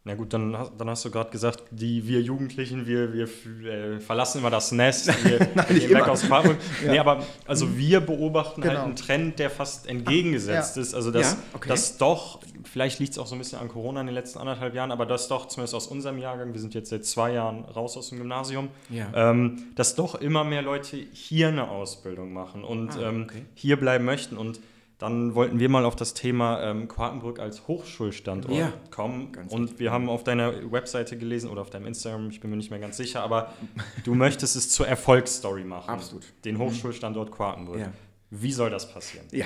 Na 0.04 0.16
gut, 0.16 0.34
dann, 0.34 0.58
dann 0.80 0.90
hast 0.90 1.06
du 1.06 1.12
gerade 1.12 1.30
gesagt, 1.30 1.64
die, 1.70 2.08
wir 2.08 2.22
Jugendlichen, 2.22 2.88
wir, 2.88 3.14
wir 3.14 3.28
äh, 3.72 4.00
verlassen 4.00 4.40
immer 4.40 4.50
das 4.50 4.72
Nest, 4.72 5.08
wir 5.24 5.48
Nein, 5.54 5.68
gehen 5.70 5.92
weg 5.92 6.08
aus 6.08 6.22
dem 6.22 6.32
ja. 6.32 6.56
Nee, 6.88 6.98
aber 6.98 7.24
also 7.46 7.78
wir 7.78 8.00
beobachten 8.00 8.64
halt 8.64 8.72
genau. 8.72 8.78
halt 8.78 8.88
einen 8.88 8.96
Trend, 8.96 9.38
der 9.38 9.52
fast 9.52 9.88
entgegengesetzt 9.88 10.76
ja. 10.76 10.82
ist. 10.82 10.96
Also 10.96 11.12
dass, 11.12 11.34
ja, 11.34 11.38
okay. 11.54 11.70
dass 11.70 12.00
doch, 12.00 12.40
vielleicht 12.64 13.00
liegt 13.00 13.12
es 13.12 13.20
auch 13.20 13.28
so 13.28 13.36
ein 13.36 13.38
bisschen 13.38 13.60
an 13.60 13.68
Corona 13.68 14.02
in 14.02 14.08
den 14.08 14.16
letzten 14.16 14.40
anderthalb 14.40 14.74
Jahren, 14.74 14.92
aber 14.92 15.06
dass 15.06 15.28
doch, 15.28 15.48
zumindest 15.48 15.76
aus 15.76 15.86
unserem 15.86 16.18
Jahrgang, 16.18 16.52
wir 16.52 16.60
sind 16.60 16.74
jetzt 16.74 16.90
seit 16.90 17.06
zwei 17.06 17.34
Jahren 17.34 17.64
raus 17.66 17.96
aus 17.96 18.10
dem 18.10 18.18
Gymnasium, 18.18 18.70
ähm, 19.14 19.68
dass 19.76 19.94
doch 19.94 20.16
immer 20.16 20.44
mehr 20.44 20.64
Leute 20.64 20.98
hier 20.98 21.50
eine 21.50 21.70
Ausbildung 21.70 22.34
machen 22.34 22.64
und 22.64 22.98
ah, 22.98 23.10
ähm, 23.10 23.24
okay. 23.26 23.38
ähm, 23.38 23.46
hier 23.54 23.80
bleiben 23.80 24.06
möchten. 24.06 24.36
Und 24.36 24.62
dann 25.02 25.34
wollten 25.34 25.60
wir 25.60 25.68
mal 25.68 25.84
auf 25.84 25.96
das 25.96 26.14
Thema 26.14 26.62
ähm, 26.62 26.88
Quartenbrück 26.88 27.40
als 27.40 27.68
Hochschulstandort 27.68 28.54
ja, 28.54 28.72
kommen. 28.92 29.32
Und 29.50 29.64
richtig. 29.64 29.80
wir 29.80 29.92
haben 29.92 30.08
auf 30.10 30.24
deiner 30.24 30.72
Webseite 30.72 31.18
gelesen 31.18 31.50
oder 31.50 31.62
auf 31.62 31.72
deinem 31.72 31.88
Instagram, 31.88 32.30
ich 32.30 32.40
bin 32.40 32.52
mir 32.52 32.58
nicht 32.58 32.70
mehr 32.70 32.80
ganz 32.80 32.98
sicher, 32.98 33.24
aber 33.24 33.52
du 34.04 34.14
möchtest 34.14 34.56
es 34.56 34.70
zur 34.70 34.88
Erfolgsstory 34.88 35.64
machen. 35.64 35.90
Absolut. 35.90 36.24
Den 36.46 36.60
Hochschulstandort 36.60 37.32
Quartenbrück. 37.32 37.80
Ja. 37.80 37.92
Wie 38.30 38.52
soll 38.52 38.70
das 38.70 38.94
passieren? 38.94 39.26
Ja. 39.32 39.46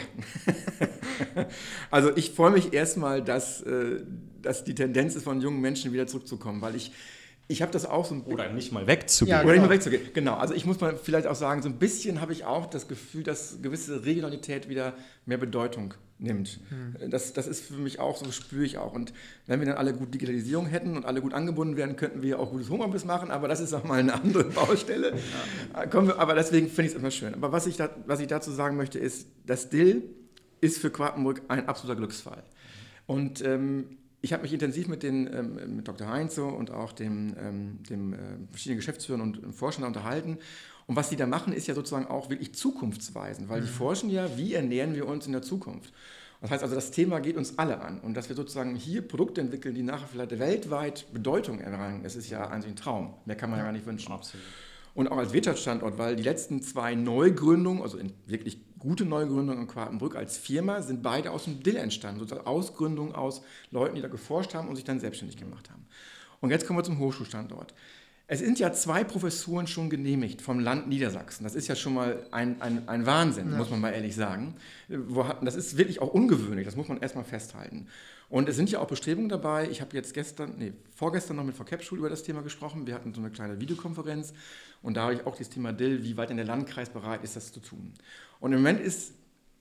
also 1.90 2.16
ich 2.18 2.32
freue 2.32 2.52
mich 2.52 2.74
erstmal, 2.74 3.24
dass, 3.24 3.62
äh, 3.62 4.02
dass 4.42 4.66
die 4.66 4.76
Tendenz 4.76 5.16
ist, 5.16 5.24
von 5.24 5.40
jungen 5.40 5.62
Menschen 5.62 5.94
wieder 5.94 6.06
zurückzukommen, 6.06 6.62
weil 6.62 6.76
ich 6.76 6.92
ich 7.48 7.62
habe 7.62 7.72
das 7.72 7.86
auch 7.86 8.06
so 8.06 8.16
ein 8.16 8.22
Oder 8.24 8.50
nicht 8.50 8.72
mal 8.72 8.88
wegzugehen. 8.88 9.38
Ja, 9.38 9.44
Oder 9.44 9.54
genau. 9.54 9.62
nicht 9.64 9.70
mal 9.70 9.76
wegzugehen. 9.76 10.14
Genau. 10.14 10.36
Also 10.36 10.54
ich 10.54 10.66
muss 10.66 10.80
mal 10.80 10.98
vielleicht 10.98 11.28
auch 11.28 11.36
sagen, 11.36 11.62
so 11.62 11.70
ein 11.70 11.78
bisschen 11.78 12.22
habe 12.22 12.34
ich 12.34 12.46
auch 12.46 12.66
das 12.66 12.88
Gefühl, 12.88 13.24
dass 13.24 13.62
gewisse 13.62 14.06
Regionalität 14.06 14.68
wieder 14.68 14.94
mehr 15.26 15.38
Bedeutung 15.38 15.94
nimmt. 16.18 16.60
Hm. 16.70 17.10
Das, 17.12 17.34
das 17.34 17.46
ist 17.46 17.66
für 17.66 17.74
mich 17.74 18.00
auch 18.00 18.18
so, 18.18 18.32
spüre 18.32 18.66
ich 18.66 18.78
auch. 18.78 18.94
Und 18.94 19.14
wenn 19.46 19.60
wir 19.60 19.68
dann 19.68 19.78
alle 19.78 19.94
gut 19.94 20.14
Digitalisierung 20.14 20.66
hätten 20.66 20.96
und 20.96 21.06
alle 21.06 21.22
gut 21.22 21.34
angebunden 21.34 21.78
wären, 21.78 21.98
könnten 21.98 22.24
wir 22.24 22.40
auch 22.40 22.52
gutes 22.52 22.70
Homeoffice 22.70 23.06
machen, 23.06 23.30
aber 23.30 23.48
das 23.48 23.60
ist 23.60 23.74
auch 23.74 23.84
mal 23.84 24.00
eine 24.00 24.14
andere 24.14 24.44
Baustelle. 24.46 25.14
Ja. 25.74 26.04
Wir, 26.06 26.18
aber 26.18 26.34
deswegen 26.34 26.68
finde 26.68 26.90
ich 26.90 26.96
es 26.96 27.00
immer 27.00 27.12
schön. 27.12 27.34
Aber 27.34 27.52
was 27.52 27.68
ich, 27.68 27.78
da, 27.78 27.90
was 28.08 28.20
ich 28.22 28.28
dazu 28.28 28.52
sagen 28.52 28.78
möchte, 28.78 28.98
ist, 28.98 29.28
das 29.46 29.70
Dill 29.70 30.04
ist 30.62 30.80
für 30.80 30.90
Quakenburg 30.90 31.42
ein 31.50 31.68
absoluter 31.68 31.98
Glücksfall. 31.98 32.44
Und 33.06 33.44
ähm, 33.44 33.98
ich 34.22 34.34
habe 34.34 34.44
mich 34.44 34.54
intensiv 34.54 34.88
mit, 34.88 35.04
den, 35.04 35.32
ähm, 35.34 35.76
mit 35.76 35.88
Dr. 35.88 36.08
Heinze 36.08 36.44
und 36.44 36.72
auch 36.72 36.92
dem, 36.92 37.36
ähm, 37.40 37.84
dem 37.90 38.14
äh, 38.14 38.18
verschiedenen 38.52 38.78
Geschäftsführern 38.78 39.22
und 39.22 39.54
Forschern 39.54 39.84
unterhalten. 39.84 40.38
Und 40.88 40.96
was 40.96 41.10
die 41.10 41.16
da 41.16 41.26
machen, 41.26 41.54
ist 41.54 41.68
ja 41.68 41.74
sozusagen 41.74 42.08
auch 42.08 42.30
wirklich 42.30 42.54
zukunftsweisend, 42.54 43.50
weil 43.50 43.62
mhm. 43.62 43.66
die 43.66 43.72
forschen 43.72 44.10
ja, 44.10 44.38
wie 44.38 44.54
ernähren 44.54 44.96
wir 44.96 45.08
uns 45.08 45.26
in 45.26 45.32
der 45.32 45.42
Zukunft. 45.42 45.94
Das 46.42 46.52
heißt 46.52 46.64
also, 46.64 46.76
das 46.76 46.92
Thema 46.92 47.20
geht 47.20 47.38
uns 47.38 47.58
alle 47.58 47.82
an. 47.82 48.00
Und 48.02 48.16
dass 48.16 48.30
wir 48.30 48.36
sozusagen 48.36 48.76
hier 48.76 49.02
Produkte 49.02 49.42
entwickeln, 49.42 49.74
die 49.74 49.84
nachher 49.84 50.08
vielleicht 50.08 50.38
weltweit 50.38 51.12
Bedeutung 51.12 51.60
erlangen, 51.60 52.04
das 52.04 52.16
ist 52.16 52.30
ja 52.30 52.48
eigentlich 52.48 52.74
ein 52.74 52.76
Traum. 52.76 53.14
Mehr 53.26 53.36
kann 53.36 53.50
man 53.50 53.60
ja 53.60 53.66
gar 53.66 53.72
nicht 53.72 53.86
wünschen. 53.86 54.12
Absolut. 54.12 54.46
Und 54.94 55.12
auch 55.12 55.18
als 55.18 55.34
Wirtschaftsstandort, 55.34 55.98
weil 55.98 56.16
die 56.16 56.24
letzten 56.24 56.62
zwei 56.62 56.96
Neugründungen, 56.96 57.82
also 57.82 57.98
wirklich 58.28 58.62
gute 58.86 59.04
Neugründungen 59.06 59.64
in 59.64 59.68
Quartenbrück 59.68 60.16
als 60.16 60.38
Firma, 60.38 60.82
sind 60.82 61.02
beide 61.02 61.32
aus 61.32 61.46
dem 61.46 61.64
Dill 61.64 61.76
entstanden, 61.76 62.20
sozusagen 62.20 62.46
Ausgründungen 62.46 63.16
aus 63.16 63.42
Leuten, 63.72 63.96
die 63.96 64.02
da 64.02 64.08
geforscht 64.08 64.54
haben 64.54 64.70
und 64.70 64.76
sich 64.76 64.86
dann 64.86 65.00
selbstständig 65.00 65.38
gemacht 65.38 65.70
haben. 65.70 65.86
Und 66.40 66.52
jetzt 66.52 66.68
kommen 66.68 66.78
wir 66.80 66.84
zum 66.84 67.00
Hochschulstandort. 67.00 67.74
Es 68.28 68.40
sind 68.40 68.58
ja 68.60 68.72
zwei 68.74 69.04
Professuren 69.04 69.68
schon 69.68 69.90
genehmigt 69.90 70.42
vom 70.42 70.60
Land 70.60 70.88
Niedersachsen. 70.88 71.44
Das 71.44 71.54
ist 71.54 71.68
ja 71.68 71.76
schon 71.76 71.94
mal 71.94 72.26
ein, 72.32 72.62
ein, 72.62 72.88
ein 72.88 73.06
Wahnsinn, 73.06 73.52
ja. 73.52 73.58
muss 73.58 73.70
man 73.70 73.82
mal 73.82 73.92
ehrlich 73.92 74.16
sagen. 74.16 74.56
Das 75.42 75.56
ist 75.56 75.78
wirklich 75.78 76.02
auch 76.02 76.14
ungewöhnlich, 76.14 76.66
das 76.66 76.76
muss 76.76 76.88
man 76.88 77.00
erstmal 77.00 77.24
festhalten. 77.24 77.88
Und 78.30 78.50
es 78.50 78.56
sind 78.56 78.72
ja 78.72 78.80
auch 78.80 78.88
Bestrebungen 78.88 79.30
dabei. 79.30 79.70
Ich 79.70 79.82
habe 79.82 79.96
jetzt 79.96 80.14
gestern, 80.14 80.56
nee, 80.58 80.74
vorgestern 80.96 81.38
noch 81.38 81.44
mit 81.44 81.56
Frau 81.56 81.64
Kepschul 81.64 82.00
über 82.00 82.10
das 82.10 82.24
Thema 82.24 82.42
gesprochen. 82.42 82.88
Wir 82.88 82.96
hatten 82.96 83.14
so 83.14 83.22
eine 83.22 83.30
kleine 83.30 83.60
Videokonferenz 83.60 84.34
und 84.82 84.98
da 84.98 85.04
habe 85.04 85.14
ich 85.14 85.26
auch 85.26 85.38
das 85.38 85.50
Thema 85.50 85.74
Dill, 85.74 86.04
wie 86.04 86.18
weit 86.18 86.32
in 86.32 86.38
der 86.38 86.46
Landkreis 86.46 86.90
bereit 86.90 87.24
ist, 87.24 87.36
das 87.36 87.52
zu 87.52 87.60
tun. 87.60 87.94
Und 88.40 88.52
im 88.52 88.60
Moment 88.60 88.80
ist, 88.80 89.14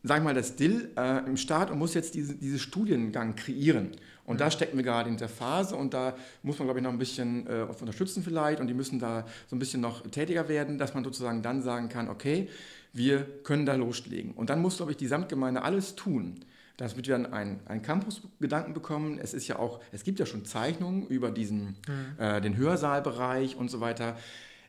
wir 0.03 0.21
mal, 0.21 0.35
das 0.35 0.57
Dill 0.57 0.91
äh, 0.97 1.27
im 1.27 1.37
Start 1.37 1.71
und 1.71 1.79
muss 1.79 1.95
jetzt 1.95 2.15
diese, 2.15 2.35
diese 2.35 2.59
Studiengang 2.59 3.37
kreieren. 3.37 3.93
Und 4.27 4.41
da 4.41 4.51
stecken 4.51 4.77
wir 4.77 4.85
gerade 4.85 5.09
in 5.09 5.17
der 5.17 5.29
Phase 5.29 5.77
und 5.77 5.95
da 5.95 6.15
muss 6.43 6.59
man, 6.59 6.67
glaube 6.67 6.81
ich, 6.81 6.85
noch 6.85 6.93
ein 6.93 6.99
bisschen 6.99 7.47
äh, 7.47 7.63
unterstützen 7.63 8.23
vielleicht 8.23 8.61
und 8.61 8.67
die 8.67 8.75
müssen 8.75 8.99
da 8.99 9.27
so 9.49 9.57
ein 9.57 9.59
bisschen 9.59 9.81
noch 9.81 10.03
tätiger 10.11 10.49
werden, 10.49 10.79
dass 10.79 10.95
man 10.95 11.05
sozusagen 11.05 11.43
dann 11.43 11.63
sagen 11.63 11.89
kann, 11.89 12.09
okay, 12.09 12.49
wir 12.93 13.27
können 13.43 13.67
da 13.67 13.75
loslegen. 13.75 14.33
Und 14.33 14.51
dann 14.51 14.61
muss, 14.61 14.77
glaube 14.77 14.93
ich, 14.93 14.97
die 14.97 15.07
Samtgemeinde 15.07 15.63
alles 15.63 15.95
tun, 15.95 16.41
damit 16.77 16.97
wir 16.97 17.03
dann 17.03 17.33
einen, 17.33 17.61
einen 17.67 17.83
Campus-Gedanken 17.83 18.75
bekommen. 18.75 19.19
Es 19.19 19.35
ist 19.35 19.47
ja 19.47 19.59
auch, 19.59 19.81
es 19.93 20.05
gibt 20.05 20.19
ja 20.19 20.27
schon 20.27 20.45
Zeichnungen 20.45 21.07
über 21.07 21.31
diesen, 21.31 21.77
mhm. 21.87 22.19
äh, 22.19 22.41
den 22.41 22.57
Hörsaalbereich 22.57 23.57
und 23.57 23.71
so 23.71 23.81
weiter. 23.81 24.17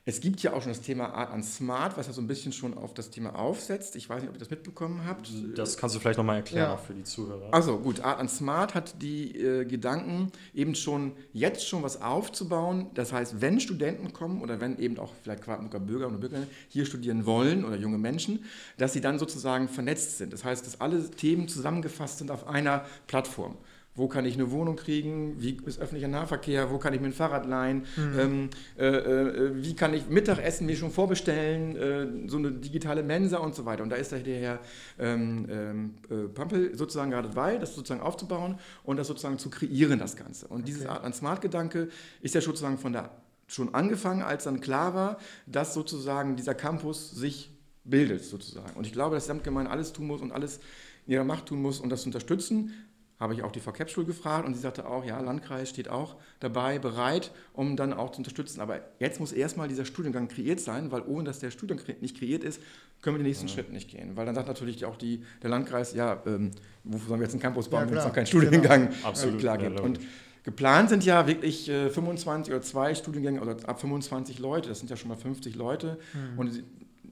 Es 0.08 0.22
gibt 0.22 0.44
ja 0.44 0.54
auch 0.54 0.62
schon 0.62 0.72
das 0.72 0.82
Thema 0.82 1.16
Art 1.16 1.32
an 1.32 1.42
Smart, 1.42 1.98
was 1.98 2.06
ja 2.06 2.14
so 2.14 2.22
ein 2.22 2.28
bisschen 2.28 2.54
schon 2.54 2.78
auf 2.78 2.94
das 2.94 3.10
Thema 3.10 3.34
aufsetzt. 3.40 3.96
Ich 3.96 4.08
weiß 4.08 4.22
nicht, 4.22 4.30
ob 4.30 4.36
ihr 4.36 4.40
das 4.40 4.52
mitbekommen 4.52 5.02
habt. 5.08 5.32
Das 5.56 5.78
kannst 5.78 5.96
du 5.96 6.00
vielleicht 6.00 6.20
nochmal 6.20 6.36
erklären, 6.36 6.70
ja. 6.70 6.76
auch 6.76 6.80
für 6.80 6.94
die 6.94 7.04
Zuhörer. 7.04 7.52
Also 7.52 7.80
gut, 7.80 8.02
Art 8.02 8.20
an 8.20 8.30
Smart 8.30 8.76
hat 8.76 9.02
die 9.02 9.36
äh, 9.36 9.66
Gedanken, 9.66 10.32
eben 10.54 10.76
schon 10.76 11.14
jetzt 11.34 11.68
schon 11.68 11.82
was 11.82 12.04
aufzubauen. 12.04 12.92
Das 12.94 13.14
heißt, 13.14 13.42
wenn 13.42 13.60
Studenten 13.60 14.14
kommen 14.14 14.44
oder 14.44 14.62
wenn 14.62 14.78
eben 14.78 15.00
auch 15.00 15.12
vielleicht 15.24 15.42
Quakenburger 15.42 15.80
Bürger 15.80 16.08
oder 16.08 16.18
Bürger 16.18 16.44
hier 16.70 16.86
studieren 16.86 17.26
wollen 17.26 17.66
oder 17.66 17.76
junge 17.76 17.98
Menschen, 17.98 18.46
dass 18.78 18.94
sie 18.94 19.02
dann 19.02 19.18
sozusagen 19.18 19.68
vernetzt 19.68 20.20
sind. 20.20 20.34
Das 20.34 20.44
heißt, 20.44 20.68
dass 20.68 20.82
alle 20.82 21.10
Themen 21.10 21.48
zusammengefasst 21.48 22.20
sind 22.20 22.30
auf 22.30 22.48
einer 22.48 22.86
Plattform 23.08 23.58
wo 23.96 24.10
kann 24.10 24.26
ich 24.26 24.36
eine 24.36 24.52
Wohnung 24.52 24.76
kriegen, 24.76 25.42
wie 25.42 25.58
ist 25.66 25.80
öffentlicher 25.80 26.10
Nahverkehr, 26.10 26.70
wo 26.70 26.78
kann 26.78 26.94
ich 26.94 27.00
mir 27.00 27.08
ein 27.08 27.14
Fahrrad 27.14 27.46
leihen, 27.46 27.86
mhm. 27.96 28.20
ähm, 28.20 28.50
äh, 28.78 28.88
äh, 28.88 29.64
wie 29.64 29.74
kann 29.74 29.94
ich 29.94 30.10
Mittagessen 30.10 30.66
mir 30.66 30.76
schon 30.76 30.92
vorbestellen, 30.92 31.76
äh, 31.78 32.30
so 32.30 32.38
eine 32.38 32.52
digitale 32.52 33.04
Mensa 33.04 33.38
und 33.38 33.56
so 33.56 33.66
weiter. 33.66 33.84
Und 33.84 33.90
da 33.90 33.96
ist 33.96 34.12
der 34.12 34.20
Herr 34.20 34.60
ähm, 35.00 35.48
ähm, 35.50 35.94
äh, 36.10 36.28
Pampel 36.28 36.76
sozusagen 36.76 37.12
gerade 37.12 37.30
dabei, 37.30 37.58
das 37.58 37.74
sozusagen 37.74 38.02
aufzubauen 38.02 38.60
und 38.84 38.98
das 38.98 39.08
sozusagen 39.08 39.40
zu 39.40 39.50
kreieren, 39.50 40.00
das 40.00 40.18
Ganze. 40.18 40.48
Und 40.48 40.62
okay. 40.62 40.66
diese 40.66 40.90
Art 40.90 41.04
an 41.06 41.14
Smart-Gedanke 41.14 41.88
ist 42.22 42.36
ja 42.36 42.42
sozusagen 42.42 42.78
von 42.78 42.92
der 42.92 43.12
schon 43.48 43.74
angefangen, 43.74 44.24
als 44.24 44.44
dann 44.44 44.60
klar 44.60 44.94
war, 44.94 45.18
dass 45.46 45.74
sozusagen 45.74 46.36
dieser 46.36 46.56
Campus 46.56 47.12
sich 47.12 47.52
bildet 47.86 48.26
sozusagen. 48.26 48.76
Und 48.76 48.88
ich 48.88 48.94
glaube, 48.94 49.16
dass 49.16 49.26
die 49.26 49.28
Samtgemeinde 49.28 49.72
alles 49.72 49.94
tun 49.94 50.08
muss 50.08 50.22
und 50.22 50.32
alles 50.32 50.60
in 51.06 51.14
ihrer 51.14 51.24
Macht 51.24 51.46
tun 51.46 51.62
muss, 51.62 51.80
um 51.80 51.90
das 51.90 52.02
zu 52.02 52.08
unterstützen 52.08 52.74
habe 53.20 53.34
ich 53.34 53.44
auch 53.44 53.52
die 53.52 53.62
VCAP-Schule 53.62 54.06
gefragt 54.06 54.46
und 54.46 54.56
sie 54.56 54.60
sagte 54.60 54.86
auch, 54.86 55.06
ja, 55.06 55.20
Landkreis 55.22 55.70
steht 55.70 55.88
auch 55.90 56.16
dabei, 56.42 56.80
bereit, 56.80 57.32
um 57.54 57.78
dann 57.78 57.94
auch 57.94 58.12
zu 58.12 58.18
unterstützen. 58.18 58.60
Aber 58.60 58.82
jetzt 59.00 59.20
muss 59.20 59.32
erstmal 59.32 59.68
dieser 59.70 59.86
Studiengang 59.86 60.28
kreiert 60.28 60.60
sein, 60.60 60.92
weil 60.92 61.02
ohne 61.02 61.24
dass 61.24 61.40
der 61.40 61.52
Studiengang 61.52 61.96
nicht 62.02 62.18
kreiert 62.18 62.44
ist, 62.44 62.62
können 63.02 63.16
wir 63.16 63.20
den 63.20 63.28
nächsten 63.28 63.46
mhm. 63.46 63.50
Schritt 63.50 63.72
nicht 63.72 63.90
gehen. 63.90 64.18
Weil 64.18 64.26
dann 64.26 64.36
sagt 64.36 64.48
natürlich 64.48 64.84
auch 64.84 64.98
die, 64.98 65.24
der 65.42 65.50
Landkreis, 65.50 65.94
ja, 65.94 66.22
ähm, 66.26 66.52
wofür 66.84 67.08
sollen 67.08 67.20
wir 67.22 67.26
jetzt 67.26 67.34
einen 67.34 67.42
Campus 67.42 67.70
bauen, 67.70 67.86
ja, 67.86 67.92
wenn 67.92 67.98
es 68.00 68.06
noch 68.06 68.14
keinen 68.14 68.28
Studiengang 68.28 68.90
genau. 68.90 69.08
Absolut, 69.08 69.40
klar 69.40 69.58
gibt. 69.58 69.80
Ja, 69.80 69.86
und 69.86 70.00
geplant 70.44 70.90
sind 70.90 71.06
ja 71.06 71.26
wirklich 71.26 71.70
äh, 71.70 71.90
25 71.90 72.54
oder 72.54 72.62
zwei 72.64 72.96
Studiengänge, 72.96 73.40
oder 73.40 73.56
ab 73.66 73.80
25 73.80 74.40
Leute, 74.40 74.70
das 74.70 74.80
sind 74.80 74.90
ja 74.90 74.98
schon 74.98 75.08
mal 75.08 75.18
50 75.18 75.56
Leute. 75.56 75.98
Mhm. 76.14 76.40
Und 76.40 76.64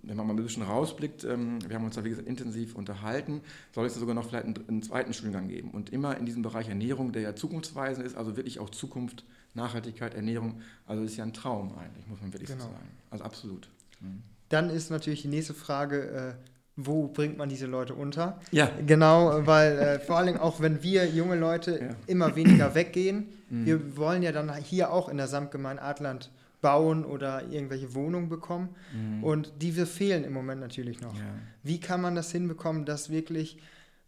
wenn 0.03 0.17
man 0.17 0.27
mal 0.27 0.33
ein 0.33 0.43
bisschen 0.43 0.63
rausblickt, 0.63 1.23
ähm, 1.23 1.59
wir 1.67 1.75
haben 1.75 1.85
uns 1.85 1.95
da 1.95 2.03
wie 2.03 2.09
gesagt 2.09 2.27
intensiv 2.27 2.75
unterhalten, 2.75 3.41
soll 3.73 3.85
es 3.85 3.95
sogar 3.95 4.13
noch 4.13 4.27
vielleicht 4.27 4.45
einen, 4.45 4.67
einen, 4.67 4.83
zweiten 4.83 5.13
Studiengang 5.13 5.47
geben. 5.47 5.71
Und 5.71 5.91
immer 5.91 6.17
in 6.17 6.25
diesem 6.25 6.41
Bereich 6.41 6.67
Ernährung, 6.67 7.13
der 7.13 7.21
ja 7.21 7.35
zukunftsweisend 7.35 8.05
ist, 8.05 8.15
also 8.15 8.35
wirklich 8.35 8.59
auch 8.59 8.69
Zukunft, 8.69 9.25
Nachhaltigkeit, 9.53 10.13
Ernährung, 10.13 10.61
also 10.85 11.03
ist 11.03 11.15
ja 11.15 11.23
ein 11.23 11.33
Traum 11.33 11.73
eigentlich, 11.77 12.05
muss 12.07 12.21
man 12.21 12.33
wirklich 12.33 12.49
genau. 12.49 12.65
so 12.65 12.69
sagen. 12.69 12.89
Also 13.09 13.23
absolut. 13.23 13.69
Mhm. 14.01 14.23
Dann 14.49 14.69
ist 14.69 14.91
natürlich 14.91 15.21
die 15.21 15.29
nächste 15.29 15.53
Frage, 15.53 16.09
äh, 16.09 16.33
wo 16.75 17.07
bringt 17.07 17.37
man 17.37 17.49
diese 17.49 17.67
Leute 17.67 17.93
unter? 17.93 18.39
Ja. 18.51 18.69
Genau, 18.85 19.45
weil 19.45 19.77
äh, 19.77 19.99
vor 19.99 20.17
allem 20.17 20.37
auch 20.37 20.59
wenn 20.59 20.81
wir 20.83 21.07
junge 21.07 21.35
Leute 21.35 21.79
ja. 21.79 21.95
immer 22.07 22.35
weniger 22.35 22.75
weggehen, 22.75 23.29
mhm. 23.49 23.65
wir 23.65 23.97
wollen 23.97 24.23
ja 24.23 24.31
dann 24.31 24.53
hier 24.55 24.91
auch 24.91 25.07
in 25.07 25.17
der 25.17 25.27
Samtgemeinde 25.27 25.81
Adland 25.81 26.31
bauen 26.63 27.04
oder 27.04 27.43
irgendwelche 27.52 27.93
Wohnungen 27.93 28.30
bekommen. 28.30 28.69
Mhm. 28.93 29.23
Und 29.23 29.54
diese 29.62 29.86
fehlen 29.86 30.23
im 30.23 30.34
Moment 30.34 30.62
natürlich 30.62 31.02
noch. 31.02 31.13
Ja. 31.13 31.36
Wie 31.62 31.80
kann 31.80 32.02
man 32.02 32.15
das 32.15 32.32
hinbekommen, 32.32 32.86
dass 32.86 33.10
wirklich 33.10 33.60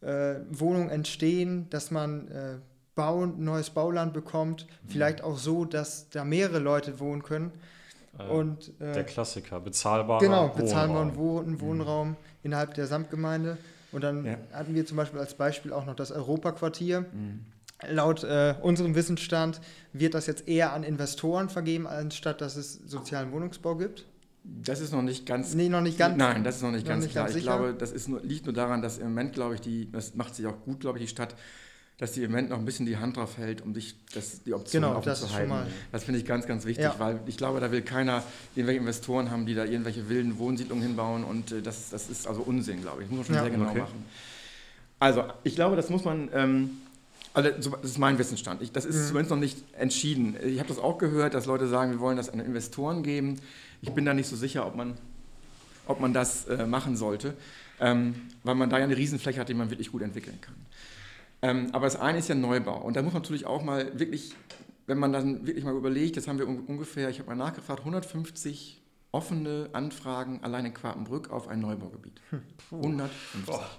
äh, 0.02 0.36
Wohnungen 0.50 0.90
entstehen, 0.90 1.70
dass 1.70 1.92
man 1.92 2.30
äh, 2.30 2.58
bauen, 2.96 3.44
neues 3.44 3.70
Bauland 3.70 4.14
bekommt, 4.14 4.66
mhm. 4.66 4.90
vielleicht 4.90 5.22
auch 5.22 5.38
so, 5.38 5.66
dass 5.66 6.10
da 6.10 6.24
mehrere 6.24 6.60
Leute 6.60 7.00
wohnen 7.02 7.24
können. 7.24 7.52
Äh, 8.18 8.24
und, 8.24 8.72
äh, 8.80 8.94
der 8.94 9.04
Klassiker, 9.04 9.60
bezahlbarer 9.60 10.22
genau, 10.22 10.48
bezahlbaren 10.48 11.18
Wohnraum, 11.18 11.60
Wohnraum 11.60 12.10
mhm. 12.10 12.16
innerhalb 12.44 12.74
der 12.74 12.88
Samtgemeinde. 12.88 13.58
Und 13.92 14.04
dann 14.04 14.26
ja. 14.26 14.38
hatten 14.54 14.74
wir 14.74 14.86
zum 14.86 14.96
Beispiel 14.96 15.20
als 15.20 15.34
Beispiel 15.34 15.74
auch 15.74 15.86
noch 15.86 15.96
das 15.96 16.12
Europaquartier. 16.12 17.02
Mhm. 17.02 17.46
Laut 17.88 18.24
äh, 18.24 18.56
unserem 18.62 18.96
Wissensstand 18.96 19.60
wird 19.92 20.14
das 20.14 20.28
jetzt 20.28 20.48
eher 20.48 20.74
an 20.74 20.84
Investoren 20.84 21.50
vergeben, 21.50 21.88
anstatt 21.88 22.40
dass 22.40 22.56
es 22.56 22.74
sozialen 22.86 23.32
Wohnungsbau 23.32 23.76
gibt. 23.76 24.06
Das 24.44 24.80
ist 24.80 24.94
noch 24.94 25.02
nicht 25.02 25.26
ganz. 25.26 25.56
Nee, 25.56 25.70
noch 25.70 25.82
nicht 25.82 25.98
ganz. 25.98 26.18
Nein, 26.18 26.44
das 26.44 26.58
ist 26.58 26.62
noch 26.62 26.72
nicht 26.72 26.86
noch 26.86 26.92
ganz 26.92 27.04
nicht 27.04 27.14
klar. 27.14 27.26
Ganz 27.26 27.36
ich 27.36 27.44
glaube, 27.44 27.74
das 27.74 27.92
ist 27.92 28.08
nur, 28.08 28.22
liegt 28.22 28.46
nur 28.46 28.54
daran, 28.54 28.82
dass 28.82 28.98
im 28.98 29.08
Moment, 29.08 29.34
glaube 29.34 29.56
ich, 29.56 29.62
die, 29.62 29.92
das 29.92 30.16
macht 30.16 30.36
sich 30.36 30.46
auch 30.46 30.62
gut, 30.64 30.80
glaube 30.80 31.00
ich, 31.00 31.06
die 31.06 31.10
Stadt, 31.10 31.36
dass 31.98 32.12
die 32.12 32.24
im 32.24 32.32
Moment 32.32 32.50
noch 32.52 32.60
ein 32.60 32.66
bisschen 32.66 32.86
die 32.86 32.98
Hand 32.98 33.18
drauf 33.18 33.38
hält, 33.38 33.62
um 33.62 33.74
sich 33.74 33.96
das, 34.14 34.44
die 34.44 34.54
Option 34.54 34.84
genau, 34.84 34.98
offen 34.98 35.16
zu 35.16 35.34
halten. 35.34 35.52
Das 35.92 36.04
finde 36.04 36.20
ich 36.20 36.26
ganz, 36.26 36.46
ganz 36.46 36.66
wichtig, 36.66 36.86
ja. 36.86 36.96
weil 37.00 37.20
ich 37.26 37.38
glaube, 37.38 37.60
da 37.60 37.72
will 37.72 37.82
keiner 37.82 38.24
irgendwelche 38.56 38.80
Investoren 38.80 39.32
haben, 39.32 39.46
die 39.46 39.56
da 39.56 39.66
irgendwelche 39.66 40.08
wilden 40.10 40.38
Wohnsiedlungen 40.38 40.84
hinbauen 40.84 41.24
und 41.24 41.52
äh, 41.52 41.62
das, 41.62 41.90
das 41.90 42.10
ist 42.10 42.28
also 42.28 42.42
Unsinn, 42.42 42.82
glaube 42.82 43.02
ich. 43.02 43.10
Das 43.10 43.18
muss 43.18 43.18
man 43.18 43.26
schon 43.26 43.36
ja, 43.36 43.42
sehr 43.42 43.52
genau 43.52 43.72
okay. 43.72 43.80
machen. 43.80 44.06
Also, 45.00 45.24
ich 45.44 45.56
glaube, 45.56 45.76
das 45.76 45.90
muss 45.90 46.06
man. 46.06 46.30
Ähm, 46.34 46.70
also 47.36 47.70
das 47.70 47.92
ist 47.92 47.98
mein 47.98 48.18
Wissensstand. 48.18 48.62
Ich, 48.62 48.72
das 48.72 48.86
ist 48.86 48.96
mhm. 48.96 49.08
zumindest 49.08 49.32
noch 49.32 49.40
nicht 49.40 49.58
entschieden. 49.78 50.38
Ich 50.44 50.60
habe 50.60 50.70
das 50.70 50.80
auch 50.80 50.98
gehört, 50.98 51.34
dass 51.34 51.46
Leute 51.46 51.68
sagen, 51.68 51.92
wir 51.92 52.00
wollen 52.00 52.18
das 52.18 52.30
an 52.30 52.40
Investoren 52.40 53.04
geben. 53.04 53.40
Ich 53.82 53.92
bin 53.92 54.06
da 54.06 54.14
nicht 54.14 54.28
so 54.28 54.36
sicher, 54.36 54.66
ob 54.66 54.76
man, 54.76 54.98
ob 55.86 56.00
man 56.00 56.14
das 56.14 56.46
äh, 56.46 56.66
machen 56.66 56.96
sollte, 56.96 57.34
ähm, 57.80 58.16
weil 58.44 58.56
man 58.56 58.70
da 58.70 58.78
ja 58.78 58.86
eine 58.86 58.96
Riesenfläche 58.96 59.40
hat, 59.40 59.50
die 59.50 59.54
man 59.54 59.70
wirklich 59.70 59.92
gut 59.92 60.02
entwickeln 60.02 60.40
kann. 60.40 60.56
Ähm, 61.42 61.68
aber 61.74 61.86
das 61.86 61.98
eine 61.98 62.20
ist 62.20 62.30
ja 62.30 62.36
Neubau. 62.36 62.82
Und 62.82 62.96
da 62.96 63.02
muss 63.02 63.14
man 63.14 63.22
natürlich 63.22 63.46
auch 63.46 63.64
mal 63.64 64.00
wirklich, 64.00 64.34
wenn 64.88 64.98
man 64.98 65.12
dann 65.12 65.46
wirklich 65.46 65.66
mal 65.66 65.76
überlegt, 65.76 66.16
jetzt 66.16 66.28
haben 66.28 66.40
wir 66.40 66.48
ungefähr, 66.48 67.10
ich 67.10 67.20
habe 67.20 67.30
mal 67.30 67.36
nachgefragt, 67.36 67.82
150 67.82 68.82
offene 69.12 69.70
Anfragen 69.74 70.40
allein 70.42 70.66
in 70.66 70.74
Quapenbrück 70.74 71.32
auf 71.32 71.48
ein 71.50 71.60
Neubaugebiet. 71.60 72.22
150. 72.72 73.46
Boah. 73.46 73.70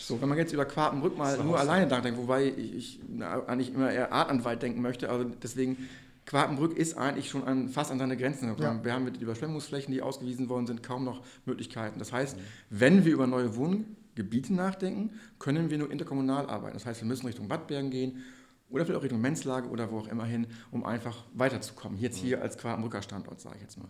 So, 0.00 0.20
wenn 0.20 0.28
man 0.28 0.38
jetzt 0.38 0.52
über 0.52 0.64
Quapenbrück 0.64 1.16
mal 1.16 1.38
nur 1.38 1.58
alleine 1.58 1.86
nachdenkt, 1.86 2.18
wobei 2.18 2.46
ich, 2.46 2.74
ich 2.74 3.00
eigentlich 3.46 3.72
immer 3.72 3.90
eher 3.92 4.12
Artanwald 4.12 4.60
denken 4.62 4.82
möchte, 4.82 5.08
also 5.08 5.24
deswegen, 5.24 5.88
Quapenbrück 6.26 6.76
ist 6.76 6.96
eigentlich 6.96 7.28
schon 7.28 7.44
an, 7.44 7.68
fast 7.68 7.90
an 7.90 7.98
seine 7.98 8.16
Grenzen 8.16 8.48
gekommen. 8.48 8.78
Ja. 8.78 8.84
Wir 8.84 8.92
haben 8.92 9.04
mit 9.04 9.16
den 9.16 9.22
Überschwemmungsflächen, 9.22 9.92
die 9.92 10.00
ausgewiesen 10.00 10.48
worden 10.48 10.66
sind, 10.66 10.82
kaum 10.82 11.04
noch 11.04 11.22
Möglichkeiten. 11.44 11.98
Das 11.98 12.12
heißt, 12.12 12.36
mhm. 12.36 12.42
wenn 12.70 13.04
wir 13.04 13.12
über 13.12 13.26
neue 13.26 13.56
Wohngebiete 13.56 14.54
nachdenken, 14.54 15.10
können 15.40 15.70
wir 15.70 15.78
nur 15.78 15.90
interkommunal 15.90 16.46
arbeiten. 16.46 16.74
Das 16.74 16.86
heißt, 16.86 17.00
wir 17.00 17.08
müssen 17.08 17.26
Richtung 17.26 17.50
Wattbergen 17.50 17.90
gehen 17.90 18.22
oder 18.68 18.84
vielleicht 18.84 18.98
auch 18.98 19.02
Richtung 19.02 19.20
Menzlage 19.20 19.68
oder 19.68 19.90
wo 19.90 19.98
auch 19.98 20.08
immer 20.08 20.24
hin, 20.24 20.46
um 20.70 20.84
einfach 20.84 21.24
weiterzukommen. 21.34 21.98
Jetzt 21.98 22.18
hier 22.18 22.40
als 22.40 22.56
Quapenbrücker 22.58 23.02
Standort, 23.02 23.40
sage 23.40 23.56
ich 23.56 23.62
jetzt 23.62 23.78
mal. 23.78 23.88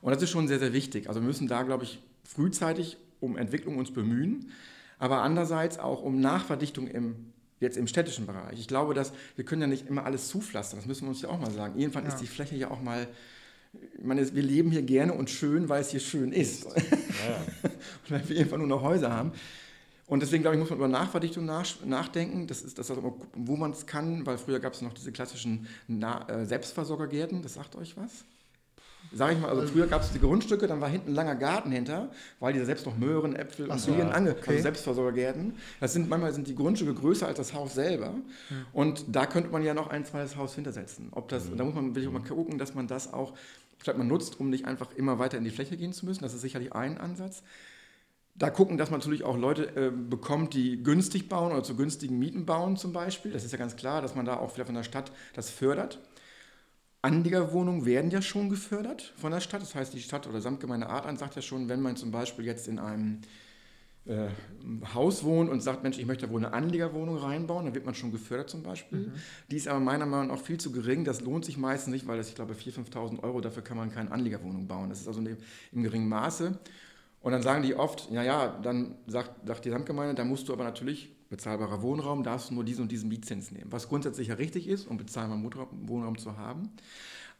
Und 0.00 0.12
das 0.12 0.20
ist 0.20 0.30
schon 0.30 0.48
sehr, 0.48 0.58
sehr 0.58 0.72
wichtig. 0.72 1.08
Also 1.08 1.20
wir 1.20 1.26
müssen 1.28 1.46
da, 1.46 1.62
glaube 1.62 1.84
ich, 1.84 2.02
frühzeitig 2.24 2.96
um 3.20 3.36
Entwicklung 3.36 3.78
uns 3.78 3.92
bemühen 3.92 4.50
aber 4.98 5.22
andererseits 5.22 5.78
auch 5.78 6.02
um 6.02 6.20
Nachverdichtung 6.20 6.88
im, 6.88 7.32
jetzt 7.60 7.76
im 7.76 7.86
städtischen 7.86 8.26
Bereich. 8.26 8.58
Ich 8.58 8.68
glaube, 8.68 8.94
dass 8.94 9.12
wir 9.36 9.44
können 9.44 9.62
ja 9.62 9.68
nicht 9.68 9.86
immer 9.86 10.04
alles 10.04 10.28
zupflastern, 10.28 10.80
das 10.80 10.86
müssen 10.86 11.02
wir 11.02 11.10
uns 11.10 11.22
ja 11.22 11.28
auch 11.28 11.40
mal 11.40 11.50
sagen. 11.50 11.78
Irgendwann 11.78 12.04
ja. 12.04 12.10
ist 12.10 12.20
die 12.20 12.26
Fläche 12.26 12.56
ja 12.56 12.70
auch 12.70 12.82
mal, 12.82 13.06
ich 13.72 14.04
meine, 14.04 14.34
wir 14.34 14.42
leben 14.42 14.70
hier 14.70 14.82
gerne 14.82 15.12
und 15.12 15.30
schön, 15.30 15.68
weil 15.68 15.80
es 15.80 15.90
hier 15.90 16.00
schön 16.00 16.32
ist. 16.32 16.66
Ja. 17.28 17.36
und 17.64 18.10
weil 18.10 18.28
wir 18.28 18.36
irgendwann 18.36 18.60
nur 18.60 18.68
noch 18.68 18.82
Häuser 18.82 19.12
haben. 19.12 19.32
Und 20.06 20.20
deswegen, 20.22 20.42
glaube 20.42 20.56
ich, 20.56 20.60
muss 20.60 20.70
man 20.70 20.78
über 20.78 20.88
Nachverdichtung 20.88 21.44
nachdenken. 21.44 22.46
Das 22.46 22.62
ist 22.62 22.78
das, 22.78 22.92
wo 23.34 23.56
man 23.56 23.72
es 23.72 23.86
kann, 23.86 24.24
weil 24.24 24.38
früher 24.38 24.60
gab 24.60 24.72
es 24.72 24.82
noch 24.82 24.94
diese 24.94 25.10
klassischen 25.12 25.66
äh, 25.88 26.44
Selbstversorgergärten. 26.46 27.42
Das 27.42 27.54
sagt 27.54 27.74
euch 27.76 27.96
was? 27.96 28.24
Sage 29.12 29.34
ich 29.34 29.40
mal, 29.40 29.50
also 29.50 29.66
früher 29.66 29.86
gab 29.86 30.02
es 30.02 30.12
die 30.12 30.20
Grundstücke, 30.20 30.66
dann 30.66 30.80
war 30.80 30.88
hinten 30.88 31.10
ein 31.10 31.14
langer 31.14 31.34
Garten 31.34 31.70
hinter, 31.70 32.10
weil 32.40 32.52
die 32.52 32.64
selbst 32.64 32.86
noch 32.86 32.96
Möhren, 32.96 33.34
Äpfel 33.36 33.70
und 33.70 33.86
Birnen 33.86 34.12
ange, 34.12 34.32
okay. 34.32 34.50
also 34.50 34.62
Selbstversorgergärten. 34.62 35.54
Das 35.80 35.92
sind 35.92 36.08
manchmal 36.08 36.32
sind 36.32 36.48
die 36.48 36.54
Grundstücke 36.54 36.94
größer 36.94 37.26
als 37.26 37.38
das 37.38 37.54
Haus 37.54 37.74
selber. 37.74 38.10
Mhm. 38.10 38.22
Und 38.72 39.04
da 39.08 39.26
könnte 39.26 39.50
man 39.50 39.62
ja 39.62 39.74
noch 39.74 39.88
ein 39.88 40.04
zweites 40.04 40.36
Haus 40.36 40.54
hintersetzen. 40.54 41.08
Ob 41.12 41.28
das, 41.28 41.48
mhm. 41.48 41.56
da 41.56 41.64
muss 41.64 41.74
man 41.74 41.94
will 41.94 42.02
ich 42.02 42.08
auch 42.08 42.12
mal 42.12 42.22
gucken, 42.22 42.58
dass 42.58 42.74
man 42.74 42.86
das 42.86 43.12
auch 43.12 43.34
vielleicht 43.78 43.98
mal 43.98 44.04
nutzt, 44.04 44.38
um 44.40 44.50
nicht 44.50 44.66
einfach 44.66 44.94
immer 44.96 45.18
weiter 45.18 45.38
in 45.38 45.44
die 45.44 45.50
Fläche 45.50 45.76
gehen 45.76 45.92
zu 45.92 46.04
müssen. 46.04 46.22
Das 46.22 46.34
ist 46.34 46.40
sicherlich 46.40 46.72
ein 46.72 46.98
Ansatz. 46.98 47.42
Da 48.34 48.50
gucken, 48.50 48.78
dass 48.78 48.90
man 48.90 49.00
natürlich 49.00 49.24
auch 49.24 49.36
Leute 49.36 49.64
äh, 49.74 49.90
bekommt, 49.90 50.54
die 50.54 50.80
günstig 50.82 51.28
bauen 51.28 51.50
oder 51.50 51.64
zu 51.64 51.74
günstigen 51.74 52.18
Mieten 52.20 52.46
bauen 52.46 52.76
zum 52.76 52.92
Beispiel. 52.92 53.32
Das 53.32 53.44
ist 53.44 53.50
ja 53.50 53.58
ganz 53.58 53.74
klar, 53.74 54.00
dass 54.00 54.14
man 54.14 54.26
da 54.26 54.36
auch 54.36 54.52
vielleicht 54.52 54.68
von 54.68 54.76
der 54.76 54.84
Stadt 54.84 55.10
das 55.34 55.50
fördert. 55.50 55.98
Anliegerwohnungen 57.02 57.86
werden 57.86 58.10
ja 58.10 58.22
schon 58.22 58.50
gefördert 58.50 59.14
von 59.16 59.30
der 59.30 59.40
Stadt. 59.40 59.62
Das 59.62 59.74
heißt, 59.74 59.94
die 59.94 60.00
Stadt 60.00 60.26
oder 60.26 60.40
Samtgemeinde 60.40 60.88
Adern 60.88 61.16
sagt 61.16 61.36
ja 61.36 61.42
schon, 61.42 61.68
wenn 61.68 61.80
man 61.80 61.96
zum 61.96 62.10
Beispiel 62.10 62.44
jetzt 62.44 62.66
in 62.66 62.78
einem 62.78 63.20
äh, 64.04 64.28
Haus 64.94 65.22
wohnt 65.22 65.48
und 65.50 65.60
sagt, 65.60 65.82
Mensch, 65.82 65.98
ich 65.98 66.06
möchte 66.06 66.26
da 66.26 66.32
wohl 66.32 66.44
eine 66.44 66.52
Anliegerwohnung 66.54 67.18
reinbauen, 67.18 67.66
dann 67.66 67.74
wird 67.74 67.84
man 67.84 67.94
schon 67.94 68.10
gefördert 68.10 68.50
zum 68.50 68.62
Beispiel. 68.62 68.98
Mhm. 68.98 69.12
Die 69.50 69.56
ist 69.56 69.68
aber 69.68 69.80
meiner 69.80 70.06
Meinung 70.06 70.28
nach 70.28 70.42
viel 70.42 70.58
zu 70.58 70.72
gering. 70.72 71.04
Das 71.04 71.20
lohnt 71.20 71.44
sich 71.44 71.56
meistens 71.56 71.92
nicht, 71.92 72.06
weil 72.08 72.16
das, 72.16 72.28
ich 72.28 72.34
glaube, 72.34 72.54
4.000, 72.54 72.90
5.000 72.90 73.22
Euro, 73.22 73.40
dafür 73.40 73.62
kann 73.62 73.76
man 73.76 73.92
keine 73.92 74.10
Anliegerwohnung 74.10 74.66
bauen. 74.66 74.88
Das 74.88 75.00
ist 75.00 75.08
also 75.08 75.20
im 75.20 75.82
geringen 75.82 76.08
Maße. 76.08 76.58
Und 77.20 77.32
dann 77.32 77.42
sagen 77.42 77.62
die 77.62 77.74
oft, 77.74 78.10
ja, 78.10 78.22
ja, 78.22 78.58
dann 78.62 78.94
sagt, 79.06 79.46
sagt 79.46 79.64
die 79.64 79.70
Samtgemeinde, 79.70 80.14
da 80.14 80.24
musst 80.24 80.48
du 80.48 80.52
aber 80.52 80.64
natürlich 80.64 81.14
bezahlbarer 81.28 81.82
Wohnraum, 81.82 82.22
darfst 82.22 82.50
du 82.50 82.54
nur 82.54 82.64
diesen 82.64 82.82
und 82.82 82.92
diesen 82.92 83.08
Mietzins 83.08 83.50
nehmen. 83.50 83.70
Was 83.70 83.88
grundsätzlich 83.88 84.28
ja 84.28 84.34
richtig 84.34 84.68
ist, 84.68 84.86
um 84.86 84.96
bezahlbaren 84.96 85.42
Wohnraum 85.88 86.18
zu 86.18 86.36
haben. 86.36 86.70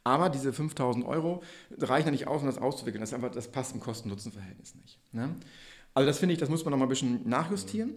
Aber 0.04 0.30
diese 0.30 0.52
5000 0.52 1.04
Euro 1.04 1.42
reichen 1.78 2.06
ja 2.06 2.12
nicht 2.12 2.26
aus, 2.26 2.40
um 2.40 2.46
das 2.46 2.58
auszuwickeln. 2.58 3.00
Das, 3.00 3.12
einfach, 3.12 3.30
das 3.30 3.48
passt 3.48 3.74
im 3.74 3.80
Kosten-Nutzen-Verhältnis 3.80 4.74
nicht. 4.76 4.98
Ne? 5.12 5.36
Also 5.94 6.06
das 6.06 6.18
finde 6.18 6.32
ich, 6.32 6.38
das 6.38 6.48
muss 6.48 6.64
man 6.64 6.72
noch 6.72 6.78
mal 6.78 6.86
ein 6.86 6.90
bisschen 6.90 7.28
nachjustieren. 7.28 7.94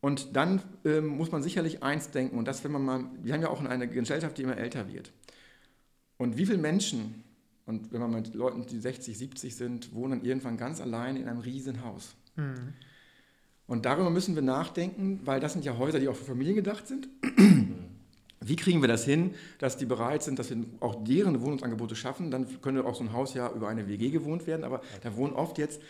Und 0.00 0.36
dann 0.36 0.62
ähm, 0.84 1.06
muss 1.06 1.32
man 1.32 1.42
sicherlich 1.42 1.82
eins 1.82 2.10
denken, 2.10 2.38
und 2.38 2.46
das, 2.46 2.62
wenn 2.62 2.72
man 2.72 2.84
mal, 2.84 3.04
wir 3.22 3.32
haben 3.32 3.42
ja 3.42 3.48
auch 3.48 3.62
eine 3.62 3.88
Gesellschaft, 3.88 4.36
die 4.36 4.42
immer 4.42 4.56
älter 4.56 4.92
wird. 4.92 5.12
Und 6.18 6.36
wie 6.36 6.46
viele 6.46 6.58
Menschen, 6.58 7.24
und 7.66 7.92
wenn 7.92 8.00
man 8.00 8.10
mit 8.10 8.34
Leuten, 8.34 8.66
die 8.66 8.78
60, 8.78 9.16
70 9.16 9.56
sind, 9.56 9.94
wohnen 9.94 10.22
irgendwann 10.22 10.56
ganz 10.56 10.80
allein 10.80 11.16
in 11.16 11.26
einem 11.26 11.40
riesen 11.40 11.82
Haus. 11.82 12.14
Mhm. 12.36 12.74
Und 13.66 13.86
darüber 13.86 14.10
müssen 14.10 14.34
wir 14.34 14.42
nachdenken, 14.42 15.20
weil 15.24 15.40
das 15.40 15.54
sind 15.54 15.64
ja 15.64 15.78
Häuser, 15.78 15.98
die 15.98 16.08
auch 16.08 16.16
für 16.16 16.24
Familien 16.24 16.54
gedacht 16.54 16.86
sind. 16.86 17.08
Wie 18.40 18.56
kriegen 18.56 18.82
wir 18.82 18.88
das 18.88 19.04
hin, 19.04 19.34
dass 19.58 19.78
die 19.78 19.86
bereit 19.86 20.22
sind, 20.22 20.38
dass 20.38 20.50
wir 20.50 20.58
auch 20.80 21.02
deren 21.02 21.40
Wohnungsangebote 21.40 21.96
schaffen? 21.96 22.30
Dann 22.30 22.46
könnte 22.60 22.84
auch 22.84 22.94
so 22.94 23.02
ein 23.02 23.12
Haus 23.14 23.32
ja 23.32 23.50
über 23.50 23.68
eine 23.68 23.88
WG 23.88 24.10
gewohnt 24.10 24.46
werden, 24.46 24.64
aber 24.64 24.82
da 25.02 25.16
wohnen 25.16 25.32
oft 25.32 25.56
jetzt 25.56 25.80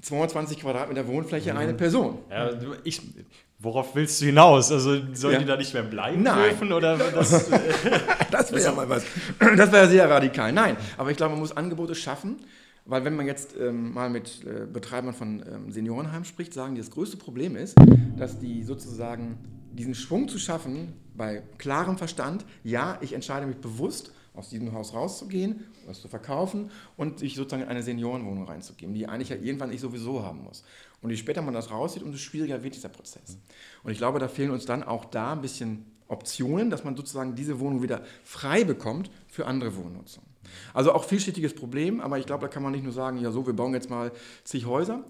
220 0.00 0.60
Quadratmeter 0.60 1.06
Wohnfläche 1.06 1.52
mhm. 1.52 1.58
eine 1.58 1.74
Person. 1.74 2.18
Ja, 2.30 2.50
ich, 2.84 3.02
worauf 3.58 3.94
willst 3.94 4.20
du 4.22 4.26
hinaus? 4.26 4.72
Also 4.72 4.96
sollen 5.12 5.34
ja. 5.34 5.38
die 5.40 5.44
da 5.44 5.56
nicht 5.56 5.74
mehr 5.74 5.82
bleiben 5.82 6.22
Nein. 6.22 6.50
dürfen? 6.50 6.72
Oder 6.72 6.96
das 7.14 7.50
das 8.30 8.52
wäre 8.52 8.62
ja 8.62 8.72
mal 8.72 8.88
was. 8.88 9.04
Das 9.56 9.70
wäre 9.70 9.88
sehr 9.88 10.08
radikal. 10.08 10.52
Nein, 10.52 10.76
aber 10.96 11.10
ich 11.10 11.16
glaube, 11.16 11.32
man 11.32 11.40
muss 11.40 11.56
Angebote 11.56 11.94
schaffen, 11.94 12.36
weil 12.86 13.04
wenn 13.04 13.16
man 13.16 13.26
jetzt 13.26 13.56
ähm, 13.56 13.94
mal 13.94 14.10
mit 14.10 14.44
äh, 14.44 14.66
Betreibern 14.66 15.14
von 15.14 15.42
ähm, 15.46 15.72
Seniorenheimen 15.72 16.24
spricht, 16.24 16.52
sagen 16.52 16.74
die, 16.74 16.80
das 16.80 16.90
größte 16.90 17.16
Problem 17.16 17.56
ist, 17.56 17.76
dass 18.16 18.38
die 18.38 18.62
sozusagen 18.62 19.38
diesen 19.72 19.94
Schwung 19.94 20.28
zu 20.28 20.38
schaffen, 20.38 20.92
bei 21.16 21.42
klarem 21.58 21.96
Verstand, 21.96 22.44
ja, 22.62 22.98
ich 23.00 23.12
entscheide 23.12 23.46
mich 23.46 23.56
bewusst, 23.56 24.12
aus 24.34 24.48
diesem 24.48 24.72
Haus 24.72 24.92
rauszugehen, 24.94 25.64
was 25.86 26.00
zu 26.00 26.08
verkaufen 26.08 26.70
und 26.96 27.20
sich 27.20 27.36
sozusagen 27.36 27.62
in 27.62 27.68
eine 27.68 27.84
Seniorenwohnung 27.84 28.44
reinzugeben, 28.44 28.94
die 28.94 29.06
eigentlich 29.06 29.28
ja 29.28 29.36
irgendwann 29.36 29.72
ich 29.72 29.80
sowieso 29.80 30.24
haben 30.24 30.42
muss. 30.42 30.64
Und 31.02 31.10
je 31.10 31.16
später 31.16 31.40
man 31.40 31.54
das 31.54 31.70
rauszieht, 31.70 32.02
umso 32.02 32.18
schwieriger 32.18 32.62
wird 32.62 32.74
dieser 32.74 32.88
Prozess. 32.88 33.38
Und 33.84 33.92
ich 33.92 33.98
glaube, 33.98 34.18
da 34.18 34.26
fehlen 34.26 34.50
uns 34.50 34.66
dann 34.66 34.82
auch 34.82 35.04
da 35.04 35.32
ein 35.32 35.40
bisschen 35.40 35.86
Optionen, 36.08 36.68
dass 36.68 36.82
man 36.82 36.96
sozusagen 36.96 37.36
diese 37.36 37.60
Wohnung 37.60 37.82
wieder 37.82 38.02
frei 38.24 38.64
bekommt 38.64 39.10
für 39.28 39.46
andere 39.46 39.76
Wohnnutzung. 39.76 40.24
Also 40.72 40.92
auch 40.92 41.04
vielschichtiges 41.04 41.54
Problem, 41.54 42.00
aber 42.00 42.18
ich 42.18 42.26
glaube, 42.26 42.42
da 42.42 42.48
kann 42.48 42.62
man 42.62 42.72
nicht 42.72 42.84
nur 42.84 42.92
sagen, 42.92 43.18
ja 43.18 43.30
so, 43.30 43.46
wir 43.46 43.54
bauen 43.54 43.74
jetzt 43.74 43.90
mal 43.90 44.12
zig 44.44 44.66
Häuser, 44.66 45.04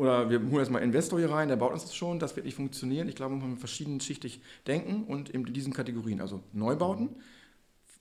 oder 0.00 0.30
wir 0.30 0.40
holen 0.40 0.60
jetzt 0.60 0.70
mal 0.70 0.78
Investor 0.78 1.18
hier 1.18 1.30
rein, 1.30 1.48
der 1.48 1.56
baut 1.56 1.72
uns 1.72 1.82
das 1.82 1.94
schon, 1.94 2.18
das 2.18 2.34
wird 2.34 2.46
nicht 2.46 2.54
funktionieren. 2.54 3.06
Ich 3.06 3.16
glaube, 3.16 3.36
man 3.36 3.50
muss 3.50 3.58
verschiedenschichtig 3.58 4.40
denken 4.66 5.04
und 5.04 5.28
in 5.28 5.44
diesen 5.44 5.74
Kategorien, 5.74 6.22
also 6.22 6.40
Neubauten, 6.54 7.10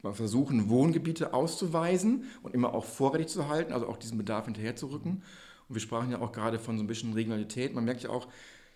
mal 0.02 0.14
versuchen, 0.14 0.70
Wohngebiete 0.70 1.34
auszuweisen 1.34 2.24
und 2.42 2.54
immer 2.54 2.74
auch 2.74 2.86
vorrätig 2.86 3.28
zu 3.28 3.50
halten, 3.50 3.74
also 3.74 3.88
auch 3.88 3.98
diesen 3.98 4.18
Bedarf 4.18 4.46
hinterherzurücken. 4.46 5.24
Und 5.68 5.76
wir 5.76 5.82
sprachen 5.82 6.10
ja 6.10 6.22
auch 6.22 6.32
gerade 6.32 6.58
von 6.58 6.78
so 6.78 6.84
ein 6.86 6.88
bisschen 6.88 7.12
Regionalität. 7.12 7.74
Man 7.74 7.84
merkt 7.84 8.04
ja 8.04 8.12
auch, 8.12 8.28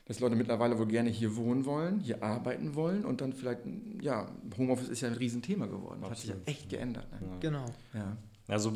dass 0.06 0.20
Leute 0.20 0.36
mittlerweile 0.36 0.78
wohl 0.78 0.88
gerne 0.88 1.10
hier 1.10 1.36
wohnen 1.36 1.66
wollen, 1.66 2.00
hier 2.00 2.24
arbeiten 2.24 2.76
wollen 2.76 3.06
und 3.06 3.22
dann 3.22 3.34
vielleicht, 3.34 3.62
ja, 4.02 4.28
Homeoffice 4.58 4.90
ist 4.90 5.02
ja 5.02 5.08
ein 5.08 5.16
Riesenthema 5.16 5.66
geworden. 5.66 6.00
Das 6.02 6.12
hat 6.12 6.18
sich 6.18 6.30
ja 6.30 6.36
echt 6.46 6.70
geändert. 6.70 7.10
Ne? 7.12 7.20
Ja. 7.22 7.38
Genau. 7.40 7.66
Ja. 7.94 8.18
Also, 8.48 8.74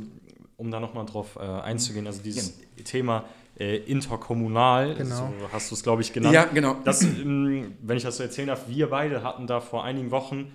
um 0.55 0.71
da 0.71 0.79
nochmal 0.79 1.05
drauf 1.05 1.35
äh, 1.35 1.41
einzugehen, 1.41 2.07
also 2.07 2.21
dieses 2.21 2.59
ja. 2.77 2.83
Thema 2.83 3.25
äh, 3.59 3.77
interkommunal, 3.77 4.95
genau. 4.95 5.15
so 5.15 5.33
hast 5.51 5.71
du 5.71 5.75
es, 5.75 5.83
glaube 5.83 6.01
ich, 6.01 6.13
genannt. 6.13 6.33
Ja, 6.33 6.45
genau. 6.45 6.77
Das, 6.85 7.01
ähm, 7.03 7.73
wenn 7.81 7.97
ich 7.97 8.03
das 8.03 8.17
so 8.17 8.23
erzählen 8.23 8.47
darf, 8.47 8.69
wir 8.69 8.89
beide 8.89 9.23
hatten 9.23 9.47
da 9.47 9.59
vor 9.59 9.83
einigen 9.83 10.11
Wochen 10.11 10.51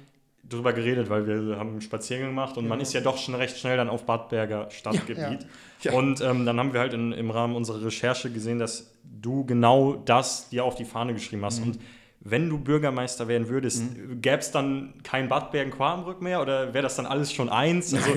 drüber 0.53 0.72
geredet, 0.72 1.11
weil 1.11 1.26
wir 1.26 1.59
haben 1.59 1.70
einen 1.70 1.80
Spaziergang 1.80 2.28
gemacht 2.28 2.57
und 2.57 2.64
genau. 2.64 2.74
man 2.74 2.80
ist 2.80 2.92
ja 2.92 3.00
doch 3.00 3.18
schon 3.18 3.34
recht 3.34 3.59
schnell 3.59 3.76
dann 3.76 3.88
auf 3.88 4.05
Badberger 4.05 4.70
Stadtgebiet. 4.70 5.18
Ja, 5.18 5.30
ja. 5.30 5.38
Ja. 5.82 5.92
Und 5.94 6.20
ähm, 6.20 6.46
dann 6.46 6.59
haben 6.59 6.72
wir 6.72 6.80
halt 6.80 6.94
in, 6.94 7.12
im 7.12 7.30
Rahmen 7.30 7.57
unserer 7.57 7.84
Recherche 7.84 8.30
gesehen, 8.30 8.59
dass 8.59 8.94
du 9.03 9.44
genau 9.44 9.94
das 9.94 10.48
dir 10.48 10.64
auf 10.64 10.76
die 10.76 10.84
Fahne 10.84 11.12
geschrieben 11.12 11.44
hast. 11.44 11.61
Mhm. 11.61 11.72
Und 11.72 11.78
wenn 12.24 12.48
du 12.48 12.59
Bürgermeister 12.59 13.26
werden 13.26 13.48
würdest, 13.48 13.82
mhm. 13.82 14.20
gäbe 14.20 14.38
es 14.38 14.53
dann 14.53 14.94
kein 15.03 15.28
Bad 15.28 15.50
Bergen-Quarenbrück 15.50 16.22
mehr 16.22 16.40
oder 16.40 16.72
wäre 16.72 16.82
das 16.82 16.94
dann 16.94 17.07
alles 17.07 17.32
schon 17.32 17.48
eins? 17.48 17.92
Also, 17.92 18.11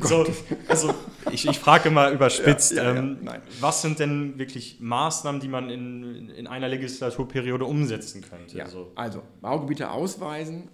so, 0.00 0.26
also 0.68 0.94
ich, 1.32 1.48
ich 1.48 1.58
frage 1.58 1.90
mal 1.90 2.12
überspitzt, 2.12 2.72
ja, 2.72 2.84
ja, 2.84 2.94
ja, 2.94 2.98
ähm, 3.00 3.18
was 3.60 3.82
sind 3.82 3.98
denn 3.98 4.38
wirklich 4.38 4.78
Maßnahmen, 4.80 5.40
die 5.40 5.48
man 5.48 5.70
in, 5.70 6.28
in 6.30 6.46
einer 6.46 6.68
Legislaturperiode 6.68 7.64
umsetzen 7.64 8.22
könnte? 8.22 8.62
Also, 8.62 8.92
also 8.94 9.22
Baugebiete 9.40 9.90
ausweisen, 9.90 10.70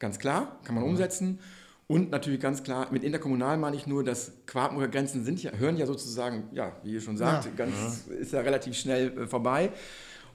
ganz 0.00 0.18
klar, 0.18 0.58
kann 0.64 0.74
man 0.74 0.82
mhm. 0.82 0.90
umsetzen. 0.90 1.38
Und 1.86 2.10
natürlich 2.10 2.40
ganz 2.40 2.62
klar, 2.62 2.86
mit 2.92 3.02
interkommunal 3.02 3.56
meine 3.56 3.74
ich 3.76 3.86
nur, 3.86 4.04
dass 4.04 4.32
Quartenbrücker 4.46 4.90
Grenzen 4.90 5.24
sind 5.24 5.42
ja, 5.42 5.52
hören 5.52 5.76
ja 5.76 5.86
sozusagen, 5.86 6.44
ja, 6.52 6.72
wie 6.84 6.92
ihr 6.92 7.00
schon 7.00 7.16
sagt, 7.16 7.56
ganz, 7.56 8.06
ist 8.06 8.32
ja 8.32 8.40
relativ 8.40 8.76
schnell 8.76 9.16
äh, 9.18 9.26
vorbei. 9.26 9.70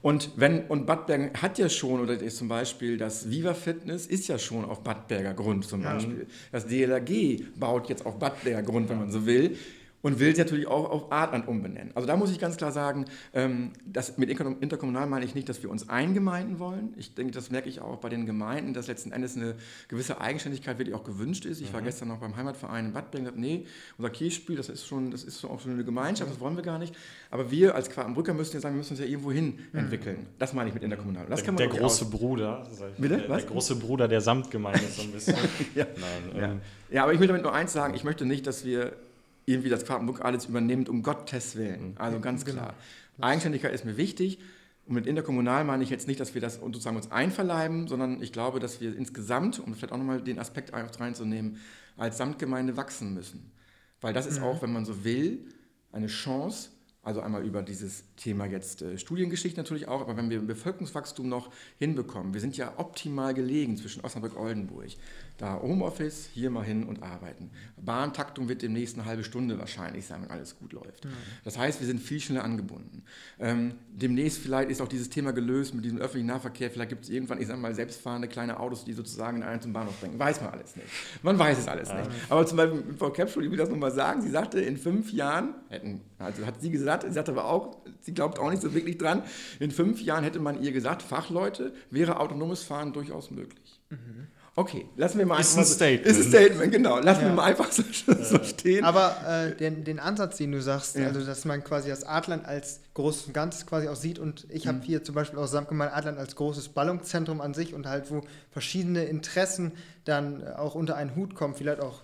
Und, 0.02 0.32
wenn, 0.36 0.66
und 0.66 0.86
Bad 0.86 1.06
Bergen 1.06 1.30
hat 1.40 1.58
ja 1.58 1.68
schon, 1.68 2.00
oder 2.00 2.12
ist 2.20 2.36
zum 2.36 2.48
Beispiel 2.48 2.98
das 2.98 3.30
Viva 3.30 3.54
Fitness 3.54 4.06
ist 4.06 4.28
ja 4.28 4.38
schon 4.38 4.64
auf 4.64 4.82
Bad 4.82 5.08
Berger 5.08 5.32
Grund 5.32 5.66
zum 5.66 5.82
Beispiel. 5.82 6.26
Das 6.52 6.66
DLRG 6.66 7.42
baut 7.58 7.88
jetzt 7.88 8.04
auf 8.04 8.18
Bad 8.18 8.44
Berger 8.44 8.62
Grund, 8.62 8.88
wenn 8.90 8.98
man 8.98 9.10
so 9.10 9.24
will 9.24 9.56
und 10.02 10.20
will 10.20 10.34
sie 10.34 10.42
natürlich 10.42 10.66
auch 10.66 10.90
auf 10.90 11.12
Artland 11.12 11.48
umbenennen. 11.48 11.90
Also 11.94 12.06
da 12.06 12.16
muss 12.16 12.30
ich 12.30 12.38
ganz 12.38 12.56
klar 12.56 12.72
sagen, 12.72 13.06
ähm, 13.32 13.72
das 13.84 14.18
mit 14.18 14.30
interkommunal 14.30 15.06
meine 15.06 15.24
ich 15.24 15.34
nicht, 15.34 15.48
dass 15.48 15.62
wir 15.62 15.70
uns 15.70 15.88
eingemeinden 15.88 16.58
wollen. 16.58 16.94
Ich 16.96 17.14
denke, 17.14 17.32
das 17.32 17.50
merke 17.50 17.68
ich 17.68 17.80
auch 17.80 17.96
bei 17.98 18.08
den 18.08 18.26
Gemeinden, 18.26 18.74
dass 18.74 18.86
letzten 18.86 19.12
Endes 19.12 19.36
eine 19.36 19.56
gewisse 19.88 20.20
Eigenständigkeit 20.20 20.78
wirklich 20.78 20.94
auch 20.94 21.04
gewünscht 21.04 21.44
ist. 21.44 21.60
Ich 21.60 21.70
mhm. 21.70 21.74
war 21.74 21.82
gestern 21.82 22.08
noch 22.08 22.18
beim 22.18 22.36
Heimatverein 22.36 22.86
in 22.86 22.92
Bad 22.92 23.10
Bergen 23.10 23.26
und 23.26 23.34
gesagt, 23.34 23.40
nee, 23.40 23.66
unser 23.98 24.10
Kirchspiel, 24.10 24.56
das 24.56 24.68
ist 24.68 24.86
schon, 24.86 25.10
das 25.10 25.24
ist 25.24 25.44
auch 25.44 25.60
schon 25.60 25.72
eine 25.72 25.84
Gemeinschaft, 25.84 26.30
das 26.30 26.40
wollen 26.40 26.56
wir 26.56 26.62
gar 26.62 26.78
nicht. 26.78 26.94
Aber 27.30 27.50
wir 27.50 27.74
als 27.74 27.90
Quakenbrücker 27.90 28.34
müssen 28.34 28.54
ja 28.54 28.60
sagen, 28.60 28.74
wir 28.74 28.78
müssen 28.78 28.92
uns 28.92 29.00
ja 29.00 29.06
irgendwo 29.06 29.32
hin 29.32 29.58
mhm. 29.72 29.78
entwickeln. 29.78 30.26
Das 30.38 30.52
meine 30.52 30.68
ich 30.68 30.74
mit 30.74 30.82
interkommunal. 30.82 31.26
Das 31.28 31.42
der, 31.42 31.52
der 31.52 31.68
große 31.68 32.04
aus. 32.04 32.10
Bruder, 32.10 32.66
Bitte? 32.98 33.18
Der, 33.18 33.26
der, 33.26 33.42
große 33.42 33.76
Bruder 33.76 34.08
der 34.08 34.20
Samtgemeinde 34.20 34.86
so 34.88 35.02
ein 35.02 35.12
bisschen. 35.12 35.36
ja. 35.74 35.86
Nein, 35.96 36.36
ja. 36.36 36.44
Ähm. 36.44 36.60
ja, 36.90 37.02
aber 37.02 37.12
ich 37.12 37.20
will 37.20 37.26
damit 37.26 37.42
nur 37.42 37.52
eins 37.52 37.72
sagen, 37.72 37.94
ich 37.94 38.04
möchte 38.04 38.24
nicht, 38.24 38.46
dass 38.46 38.64
wir 38.64 38.92
irgendwie 39.46 39.70
das 39.70 39.84
Quakenbuch 39.84 40.20
alles 40.20 40.46
übernimmt, 40.46 40.88
um 40.88 41.02
Gottes 41.02 41.56
Willen. 41.56 41.90
Mhm. 41.90 41.94
Also 41.96 42.20
ganz 42.20 42.44
genau. 42.44 42.62
klar. 42.62 42.74
Genau. 43.16 43.28
Eigenständigkeit 43.28 43.72
ist 43.72 43.84
mir 43.84 43.96
wichtig. 43.96 44.38
Und 44.86 44.94
mit 44.94 45.06
interkommunal 45.06 45.64
meine 45.64 45.82
ich 45.82 45.90
jetzt 45.90 46.06
nicht, 46.06 46.20
dass 46.20 46.34
wir 46.34 46.40
das 46.40 46.56
sozusagen 46.56 46.96
uns 46.96 47.10
einverleiben, 47.10 47.88
sondern 47.88 48.22
ich 48.22 48.32
glaube, 48.32 48.60
dass 48.60 48.80
wir 48.80 48.96
insgesamt, 48.96 49.58
um 49.58 49.74
vielleicht 49.74 49.92
auch 49.92 49.98
nochmal 49.98 50.20
den 50.20 50.38
Aspekt 50.38 50.72
reinzunehmen, 50.72 51.58
als 51.96 52.18
Samtgemeinde 52.18 52.76
wachsen 52.76 53.14
müssen. 53.14 53.50
Weil 54.00 54.12
das 54.12 54.26
ist 54.26 54.38
mhm. 54.38 54.44
auch, 54.44 54.62
wenn 54.62 54.72
man 54.72 54.84
so 54.84 55.04
will, 55.04 55.46
eine 55.90 56.06
Chance, 56.06 56.70
also 57.02 57.20
einmal 57.20 57.44
über 57.44 57.62
dieses 57.62 58.04
Thema 58.16 58.46
jetzt 58.46 58.82
äh, 58.82 58.98
Studiengeschichte 58.98 59.58
natürlich 59.58 59.88
auch, 59.88 60.00
aber 60.00 60.16
wenn 60.16 60.28
wir 60.28 60.40
Bevölkerungswachstum 60.40 61.28
noch 61.28 61.50
hinbekommen, 61.78 62.34
wir 62.34 62.40
sind 62.40 62.56
ja 62.56 62.74
optimal 62.78 63.32
gelegen 63.32 63.76
zwischen 63.76 64.04
Osnabrück 64.04 64.34
und 64.36 64.42
Oldenburg. 64.42 64.88
Da 65.38 65.60
Homeoffice, 65.60 66.30
hier 66.32 66.50
mal 66.50 66.64
hin 66.64 66.84
und 66.84 67.02
arbeiten. 67.02 67.50
Bahntaktung 67.76 68.48
wird 68.48 68.62
demnächst 68.62 68.96
eine 68.96 69.04
halbe 69.04 69.22
Stunde 69.22 69.58
wahrscheinlich 69.58 70.06
sein, 70.06 70.22
wenn 70.22 70.30
alles 70.30 70.58
gut 70.58 70.72
läuft. 70.72 71.04
Mhm. 71.04 71.10
Das 71.44 71.58
heißt, 71.58 71.80
wir 71.80 71.86
sind 71.86 72.00
viel 72.00 72.20
schneller 72.20 72.42
angebunden. 72.42 73.04
Ähm, 73.38 73.74
demnächst 73.92 74.38
vielleicht 74.38 74.70
ist 74.70 74.80
auch 74.80 74.88
dieses 74.88 75.10
Thema 75.10 75.32
gelöst 75.32 75.74
mit 75.74 75.84
diesem 75.84 75.98
öffentlichen 75.98 76.28
Nahverkehr. 76.28 76.70
Vielleicht 76.70 76.88
gibt 76.88 77.04
es 77.04 77.10
irgendwann, 77.10 77.40
ich 77.40 77.46
sage 77.48 77.60
mal, 77.60 77.74
selbstfahrende 77.74 78.28
kleine 78.28 78.58
Autos, 78.58 78.84
die 78.84 78.94
sozusagen 78.94 79.42
einen 79.42 79.60
zum 79.60 79.74
Bahnhof 79.74 80.00
bringen. 80.00 80.18
Weiß 80.18 80.40
man 80.40 80.50
alles 80.50 80.74
nicht. 80.74 80.88
Man 81.22 81.38
weiß 81.38 81.58
es 81.58 81.68
alles 81.68 81.90
ja. 81.90 81.98
nicht. 81.98 82.10
Aber 82.30 82.46
zum 82.46 82.56
Beispiel 82.56 82.82
Frau 82.98 83.10
Kepschul, 83.10 83.44
ich 83.44 83.50
will 83.50 83.58
das 83.58 83.68
nochmal 83.68 83.92
sagen, 83.92 84.22
sie 84.22 84.30
sagte, 84.30 84.60
in 84.60 84.78
fünf 84.78 85.12
Jahren, 85.12 85.54
hätten, 85.68 86.00
also 86.18 86.46
hat 86.46 86.62
sie 86.62 86.70
gesagt, 86.70 87.02
sie 87.02 87.12
sagte 87.12 87.32
aber 87.32 87.44
auch, 87.44 87.76
sie 88.00 88.14
glaubt 88.14 88.38
auch 88.38 88.50
nicht 88.50 88.62
so 88.62 88.72
wirklich 88.72 88.96
dran, 88.96 89.22
in 89.60 89.70
fünf 89.70 90.00
Jahren 90.00 90.24
hätte 90.24 90.40
man 90.40 90.62
ihr 90.62 90.72
gesagt, 90.72 91.02
Fachleute, 91.02 91.74
wäre 91.90 92.20
autonomes 92.20 92.62
Fahren 92.62 92.94
durchaus 92.94 93.30
möglich. 93.30 93.80
Mhm. 93.90 94.28
Okay, 94.58 94.86
lassen 94.96 95.18
wir 95.18 95.26
mal 95.26 95.38
ist 95.38 95.50
einfach. 95.50 95.70
Ein 95.70 95.74
Statement. 95.74 96.06
Ist 96.06 96.16
ein 96.16 96.28
Statement, 96.28 96.72
genau. 96.72 96.98
Lassen 96.98 97.20
ja. 97.20 97.26
wir 97.26 97.34
mal 97.34 97.44
einfach 97.44 97.70
so, 97.70 97.82
so 98.22 98.42
stehen. 98.42 98.84
Aber 98.84 99.14
äh, 99.28 99.54
den, 99.54 99.84
den, 99.84 99.98
Ansatz, 99.98 100.38
den 100.38 100.50
du 100.52 100.62
sagst, 100.62 100.96
ja. 100.96 101.08
also 101.08 101.22
dass 101.24 101.44
man 101.44 101.62
quasi 101.62 101.90
das 101.90 102.04
Adland 102.04 102.46
als 102.46 102.80
großes 102.94 103.26
und 103.26 103.32
Ganzes 103.34 103.66
quasi 103.66 103.88
auch 103.88 103.96
sieht 103.96 104.18
und 104.18 104.46
ich 104.48 104.64
mhm. 104.64 104.68
habe 104.68 104.80
hier 104.82 105.04
zum 105.04 105.14
Beispiel 105.14 105.38
auch 105.38 105.46
Samtgemeinde 105.46 105.94
Adland 105.94 106.16
als 106.16 106.36
großes 106.36 106.70
Ballungszentrum 106.70 107.42
an 107.42 107.52
sich 107.52 107.74
und 107.74 107.86
halt, 107.86 108.10
wo 108.10 108.22
verschiedene 108.50 109.04
Interessen 109.04 109.72
dann 110.06 110.48
auch 110.54 110.74
unter 110.74 110.96
einen 110.96 111.14
Hut 111.16 111.34
kommen, 111.34 111.54
vielleicht 111.54 111.80
auch 111.80 112.00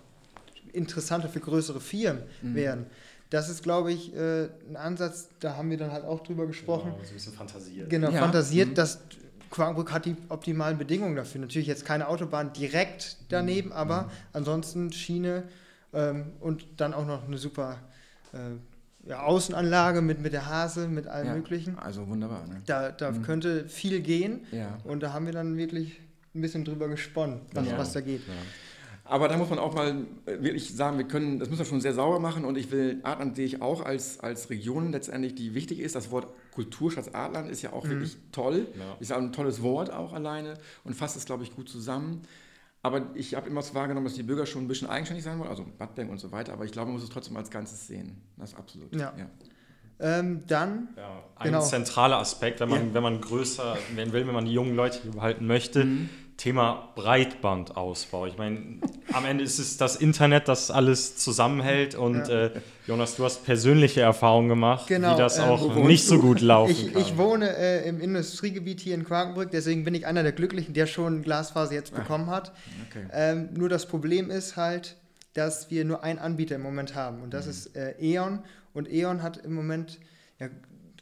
interessanter 0.73 1.29
für 1.29 1.39
größere 1.39 1.81
Firmen 1.81 2.21
mhm. 2.43 2.53
werden. 2.53 2.85
Das 3.31 3.49
ist, 3.49 3.63
glaube 3.63 3.91
ich, 3.91 4.15
äh, 4.15 4.43
ein 4.69 4.75
Ansatz, 4.75 5.29
da 5.39 5.55
haben 5.55 5.71
wir 5.71 5.77
dann 5.77 5.91
halt 5.91 6.05
auch 6.05 6.21
drüber 6.21 6.45
gesprochen. 6.45 6.91
Genau, 6.91 7.03
so 7.03 7.09
ein 7.09 7.13
bisschen 7.15 7.33
fantasiert. 7.33 7.89
Genau, 7.89 8.11
ja. 8.11 8.19
fantasiert, 8.19 8.69
mhm. 8.69 8.75
dass 8.75 8.99
Quakenbrück 9.53 9.91
hat 9.91 10.05
die 10.05 10.15
optimalen 10.29 10.77
Bedingungen 10.79 11.15
dafür. 11.15 11.39
Natürlich 11.39 11.67
jetzt 11.67 11.85
keine 11.85 12.07
Autobahn 12.07 12.53
direkt 12.53 13.17
daneben, 13.29 13.69
mhm. 13.69 13.75
aber 13.75 14.01
mhm. 14.03 14.09
ansonsten 14.33 14.91
Schiene 14.91 15.43
ähm, 15.93 16.31
und 16.39 16.65
dann 16.77 16.93
auch 16.93 17.05
noch 17.05 17.27
eine 17.27 17.37
super 17.37 17.77
äh, 18.33 19.07
ja, 19.07 19.21
Außenanlage 19.21 20.01
mit, 20.01 20.19
mit 20.19 20.33
der 20.33 20.47
Hase, 20.49 20.87
mit 20.87 21.07
allem 21.07 21.27
ja, 21.27 21.35
Möglichen. 21.35 21.77
Also 21.77 22.07
wunderbar. 22.07 22.47
Ne? 22.47 22.61
Da, 22.65 22.91
da 22.91 23.11
mhm. 23.11 23.21
könnte 23.21 23.69
viel 23.69 24.01
gehen 24.01 24.45
ja. 24.51 24.79
und 24.85 25.03
da 25.03 25.13
haben 25.13 25.27
wir 25.27 25.33
dann 25.33 25.55
wirklich 25.55 25.99
ein 26.33 26.41
bisschen 26.41 26.65
drüber 26.65 26.87
gesponnen, 26.87 27.41
was, 27.53 27.67
was 27.77 27.93
da 27.93 28.01
geht. 28.01 28.21
Aber 29.05 29.27
da 29.27 29.37
muss 29.37 29.49
man 29.49 29.59
auch 29.59 29.73
mal 29.75 30.05
wirklich 30.25 30.75
sagen, 30.75 30.97
wir 30.97 31.05
können, 31.05 31.39
das 31.39 31.49
müssen 31.49 31.59
wir 31.59 31.65
schon 31.65 31.81
sehr 31.81 31.93
sauber 31.93 32.19
machen 32.19 32.45
und 32.45 32.57
ich 32.57 32.71
will, 32.71 33.01
Adland 33.03 33.35
sehe 33.35 33.45
ich 33.45 33.61
auch 33.61 33.83
als, 33.83 34.21
als 34.21 34.49
Region 34.49 34.91
letztendlich, 34.91 35.35
die 35.35 35.53
wichtig 35.53 35.79
ist. 35.79 35.95
Das 35.95 36.09
Wort 36.09 36.27
Kulturschatz 36.51 37.09
Adland 37.11 37.49
ist 37.49 37.61
ja 37.61 37.73
auch 37.73 37.83
mhm. 37.83 37.89
wirklich 37.89 38.17
toll. 38.31 38.67
Ja. 38.77 38.97
Ist 39.01 39.11
ein 39.11 39.33
tolles 39.33 39.61
Wort 39.61 39.91
auch 39.91 40.13
alleine 40.13 40.53
und 40.85 40.95
fasst 40.95 41.17
es, 41.17 41.25
glaube 41.25 41.43
ich, 41.43 41.53
gut 41.53 41.67
zusammen. 41.67 42.21
Aber 42.81 43.07
ich 43.13 43.35
habe 43.35 43.49
immer 43.49 43.61
so 43.61 43.75
wahrgenommen, 43.75 44.05
dass 44.05 44.15
die 44.15 44.23
Bürger 44.23 44.45
schon 44.45 44.63
ein 44.63 44.67
bisschen 44.67 44.89
eigenständig 44.89 45.23
sein 45.23 45.39
wollen, 45.39 45.49
also 45.49 45.65
Badbank 45.77 46.09
und 46.09 46.19
so 46.19 46.31
weiter. 46.31 46.53
Aber 46.53 46.65
ich 46.65 46.71
glaube, 46.71 46.87
man 46.87 46.95
muss 46.95 47.03
es 47.03 47.09
trotzdem 47.09 47.35
als 47.35 47.49
Ganzes 47.49 47.87
sehen. 47.87 48.21
Das 48.37 48.51
ist 48.51 48.59
absolut. 48.59 48.93
Ja. 48.93 49.13
ja. 49.17 49.27
Ähm, 49.99 50.43
dann. 50.47 50.89
Ja, 50.97 51.23
ein 51.35 51.45
genau. 51.45 51.61
zentraler 51.61 52.17
Aspekt, 52.17 52.59
wenn 52.59 52.69
man, 52.69 52.87
ja. 52.87 52.93
wenn 52.93 53.03
man 53.03 53.21
größer 53.21 53.77
werden 53.95 54.11
will, 54.11 54.27
wenn 54.27 54.33
man 54.33 54.45
die 54.45 54.53
jungen 54.53 54.75
Leute 54.75 54.99
behalten 55.11 55.47
möchte, 55.47 55.85
mhm. 55.85 56.09
Thema 56.37 56.89
Breitbandausbau. 56.95 58.25
Ich 58.25 58.37
meine, 58.37 58.79
am 59.13 59.25
Ende 59.25 59.43
ist 59.43 59.59
es 59.59 59.77
das 59.77 59.95
Internet, 59.95 60.47
das 60.47 60.71
alles 60.71 61.15
zusammenhält 61.17 61.95
und 61.95 62.27
ja. 62.27 62.45
äh, 62.45 62.51
Jonas, 62.87 63.15
du 63.15 63.23
hast 63.23 63.45
persönliche 63.45 64.01
Erfahrungen 64.01 64.49
gemacht, 64.49 64.87
genau, 64.87 65.13
wie 65.13 65.17
das 65.17 65.37
ähm, 65.37 65.45
auch 65.45 65.75
nicht 65.75 66.05
so 66.05 66.19
gut 66.19 66.41
laufen 66.41 66.71
ich, 66.71 66.93
kann. 66.93 67.01
Ich 67.01 67.17
wohne 67.17 67.55
äh, 67.55 67.87
im 67.87 68.01
Industriegebiet 68.01 68.79
hier 68.79 68.95
in 68.95 69.05
Quakenbrück, 69.05 69.51
deswegen 69.51 69.83
bin 69.83 69.93
ich 69.95 70.05
einer 70.05 70.23
der 70.23 70.31
Glücklichen, 70.31 70.73
der 70.73 70.87
schon 70.87 71.21
Glasfaser 71.21 71.73
jetzt 71.73 71.93
ah, 71.93 71.99
bekommen 71.99 72.27
hat. 72.27 72.51
Okay. 72.89 73.05
Ähm, 73.13 73.49
nur 73.53 73.69
das 73.69 73.85
Problem 73.85 74.29
ist 74.29 74.57
halt, 74.57 74.95
dass 75.33 75.69
wir 75.71 75.85
nur 75.85 76.03
einen 76.03 76.19
Anbieter 76.19 76.55
im 76.55 76.63
Moment 76.63 76.95
haben 76.95 77.21
und 77.21 77.33
das 77.33 77.45
mhm. 77.45 77.51
ist 77.51 77.75
äh, 77.75 77.93
E.ON 77.99 78.39
und 78.73 78.91
E.ON 78.91 79.21
hat 79.21 79.37
im 79.37 79.53
Moment 79.53 79.99
ja, 80.39 80.47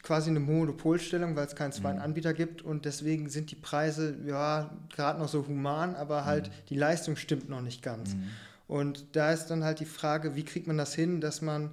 quasi 0.04 0.30
eine 0.30 0.40
Monopolstellung, 0.40 1.36
weil 1.36 1.46
es 1.46 1.56
keinen 1.56 1.72
zweiten 1.72 1.98
mhm. 1.98 2.06
Anbieter 2.06 2.34
gibt 2.34 2.62
und 2.62 2.86
deswegen 2.86 3.30
sind 3.30 3.52
die 3.52 3.56
Preise 3.56 4.16
ja 4.26 4.72
gerade 4.94 5.20
noch 5.20 5.28
so 5.28 5.48
human, 5.48 5.96
aber 5.96 6.26
halt 6.26 6.48
mhm. 6.48 6.54
die 6.70 6.76
Leistung 6.76 7.16
stimmt 7.16 7.50
noch 7.50 7.62
nicht 7.62 7.84
ganz. 7.84 8.16
Mhm. 8.16 8.30
Und 8.68 9.16
da 9.16 9.32
ist 9.32 9.48
dann 9.48 9.64
halt 9.64 9.80
die 9.80 9.86
Frage, 9.86 10.36
wie 10.36 10.44
kriegt 10.44 10.66
man 10.66 10.78
das 10.78 10.96
hin, 10.96 11.22
dass 11.22 11.42
man 11.42 11.72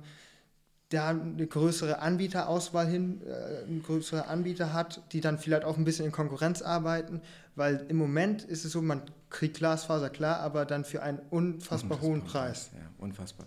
da 0.90 1.10
eine 1.10 1.46
größere 1.46 2.00
Anbieterauswahl 2.00 2.86
hin, 2.86 3.20
äh, 3.26 3.66
eine 3.66 3.80
größere 3.80 4.26
Anbieter 4.26 4.72
hat, 4.72 5.02
die 5.12 5.20
dann 5.20 5.38
vielleicht 5.38 5.64
auch 5.64 5.76
ein 5.76 5.84
bisschen 5.84 6.06
in 6.06 6.12
Konkurrenz 6.12 6.62
arbeiten, 6.62 7.20
weil 7.56 7.84
im 7.88 7.96
Moment 7.96 8.42
ist 8.42 8.64
es 8.64 8.72
so, 8.72 8.80
man 8.80 9.02
kriegt 9.30 9.58
Glasfaser 9.58 10.08
klar, 10.08 10.40
aber 10.40 10.64
dann 10.64 10.84
für 10.84 11.02
einen 11.02 11.18
unfassbar, 11.30 11.98
unfassbar 11.98 12.00
hohen 12.00 12.24
Preis. 12.24 12.70
Ja, 12.72 12.80
unfassbar. 12.98 13.46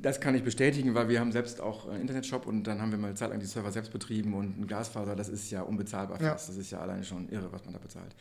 Das 0.00 0.20
kann 0.20 0.34
ich 0.34 0.42
bestätigen, 0.42 0.94
weil 0.94 1.08
wir 1.08 1.20
haben 1.20 1.32
selbst 1.32 1.60
auch 1.60 1.88
einen 1.88 2.02
Internetshop 2.02 2.46
und 2.46 2.64
dann 2.64 2.80
haben 2.80 2.90
wir 2.90 2.98
mal 2.98 3.08
eine 3.08 3.16
Zeit 3.16 3.30
lang 3.30 3.40
die 3.40 3.46
Server 3.46 3.72
selbst 3.72 3.92
betrieben 3.92 4.34
und 4.34 4.60
ein 4.60 4.66
Glasfaser, 4.66 5.16
das 5.16 5.28
ist 5.28 5.50
ja 5.50 5.62
unbezahlbar 5.62 6.18
fast. 6.18 6.48
Ja. 6.48 6.54
Das 6.54 6.60
ist 6.60 6.70
ja 6.70 6.80
alleine 6.80 7.04
schon 7.04 7.28
irre, 7.28 7.50
was 7.50 7.64
man 7.64 7.72
da 7.72 7.78
bezahlt. 7.78 8.14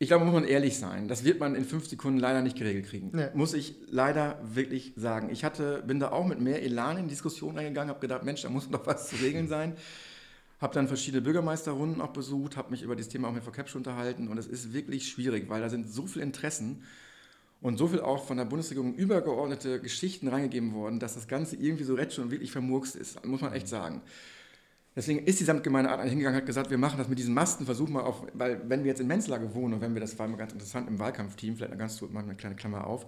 Ich 0.00 0.08
glaube, 0.08 0.24
muss 0.24 0.34
man 0.34 0.44
ehrlich 0.44 0.78
sein. 0.78 1.08
Das 1.08 1.24
wird 1.24 1.40
man 1.40 1.56
in 1.56 1.64
fünf 1.64 1.88
Sekunden 1.88 2.18
leider 2.18 2.40
nicht 2.40 2.56
geregelt 2.56 2.86
kriegen. 2.86 3.10
Nee. 3.12 3.28
Muss 3.34 3.52
ich 3.52 3.74
leider 3.90 4.38
wirklich 4.44 4.92
sagen. 4.96 5.28
Ich 5.30 5.44
hatte, 5.44 5.82
bin 5.86 5.98
da 5.98 6.10
auch 6.10 6.24
mit 6.24 6.40
mehr 6.40 6.62
Elan 6.62 6.98
in 6.98 7.04
die 7.04 7.10
Diskussion 7.10 7.56
reingegangen, 7.56 7.90
habe 7.90 8.00
gedacht, 8.00 8.22
Mensch, 8.22 8.42
da 8.42 8.48
muss 8.48 8.70
doch 8.70 8.86
was 8.86 9.08
zu 9.08 9.16
regeln 9.16 9.48
sein. 9.48 9.74
Habe 10.60 10.74
dann 10.74 10.88
verschiedene 10.88 11.22
Bürgermeisterrunden 11.22 12.00
auch 12.00 12.12
besucht, 12.12 12.56
habe 12.56 12.70
mich 12.70 12.82
über 12.82 12.96
das 12.96 13.08
Thema 13.08 13.28
auch 13.28 13.32
mit 13.32 13.44
Frau 13.44 13.52
Kepsch 13.52 13.76
unterhalten 13.76 14.26
und 14.28 14.38
es 14.38 14.46
ist 14.46 14.72
wirklich 14.72 15.08
schwierig, 15.08 15.48
weil 15.48 15.60
da 15.60 15.68
sind 15.68 15.88
so 15.88 16.06
viele 16.06 16.24
Interessen 16.24 16.82
und 17.60 17.76
so 17.76 17.88
viel 17.88 18.00
auch 18.00 18.24
von 18.24 18.36
der 18.36 18.44
Bundesregierung 18.44 18.94
übergeordnete 18.94 19.80
Geschichten 19.80 20.28
reingegeben 20.28 20.74
worden, 20.74 21.00
dass 21.00 21.14
das 21.14 21.26
Ganze 21.26 21.56
irgendwie 21.56 21.84
so 21.84 21.94
retsch 21.94 22.18
und 22.18 22.30
wirklich 22.30 22.52
vermurkst 22.52 22.96
ist, 22.96 23.24
muss 23.26 23.40
man 23.40 23.52
echt 23.52 23.68
sagen. 23.68 24.02
Deswegen 24.94 25.24
ist 25.26 25.38
die 25.38 25.44
Samtgemeinde 25.44 25.90
hingegangen 26.02 26.34
und 26.34 26.42
hat 26.42 26.46
gesagt, 26.46 26.70
wir 26.70 26.78
machen 26.78 26.98
das 26.98 27.08
mit 27.08 27.18
diesen 27.18 27.34
Masten, 27.34 27.66
versuchen 27.66 27.92
mal 27.92 28.02
auf, 28.02 28.26
weil 28.34 28.60
wenn 28.68 28.82
wir 28.82 28.88
jetzt 28.88 29.00
in 29.00 29.06
Menzlage 29.06 29.54
wohnen 29.54 29.74
und 29.74 29.80
wenn 29.80 29.94
wir, 29.94 30.00
das 30.00 30.18
war 30.18 30.26
immer 30.26 30.36
ganz 30.36 30.52
interessant 30.52 30.88
im 30.88 30.98
Wahlkampfteam, 30.98 31.56
vielleicht 31.56 31.72
eine 31.72 31.78
ganz 31.78 32.00
mal 32.00 32.24
eine 32.24 32.34
kleine 32.34 32.56
Klammer 32.56 32.86
auf, 32.86 33.06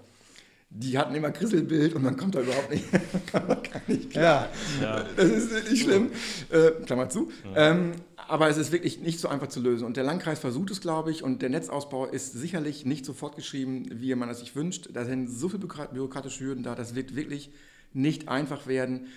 die 0.73 0.97
hatten 0.97 1.17
immer 1.17 1.33
Krisselbild 1.33 1.95
und 1.95 2.03
man 2.03 2.17
kommt 2.17 2.37
da 2.37 2.43
überhaupt 2.43 2.71
nicht, 2.71 2.85
kann 3.33 3.49
man 3.49 3.61
gar 3.61 3.83
nicht 3.89 4.11
klar. 4.11 4.49
Ja, 4.81 4.99
ja. 4.99 5.07
Das 5.17 5.29
ist 5.29 5.51
wirklich 5.51 5.83
schlimm. 5.83 6.13
Äh, 6.51 6.71
Klammer 6.87 7.09
zu. 7.09 7.33
Ja. 7.45 7.73
Ähm, 7.73 7.93
aber 8.31 8.49
es 8.49 8.57
ist 8.57 8.71
wirklich 8.71 9.01
nicht 9.01 9.19
so 9.19 9.29
einfach 9.29 9.49
zu 9.49 9.61
lösen. 9.61 9.85
Und 9.85 9.97
der 9.97 10.05
Landkreis 10.05 10.39
versucht 10.39 10.71
es, 10.71 10.81
glaube 10.81 11.11
ich, 11.11 11.25
und 11.25 11.43
der 11.43 11.49
Netzausbau 11.49 12.07
ist 12.07 12.33
sicherlich 12.33 12.87
nicht 12.87 13.05
so 13.05 13.13
fortgeschrieben, 13.13 13.89
wie 14.01 14.15
man 14.15 14.29
es 14.29 14.39
sich 14.39 14.55
wünscht. 14.55 14.89
Da 14.93 15.05
sind 15.05 15.29
so 15.29 15.49
viele 15.49 15.67
bürokratische 15.67 16.45
Hürden 16.45 16.63
da, 16.63 16.75
das 16.75 16.95
wird 16.95 17.17
wirklich 17.17 17.51
nicht 17.93 18.29
einfach 18.29 18.69
werden. 18.69 19.09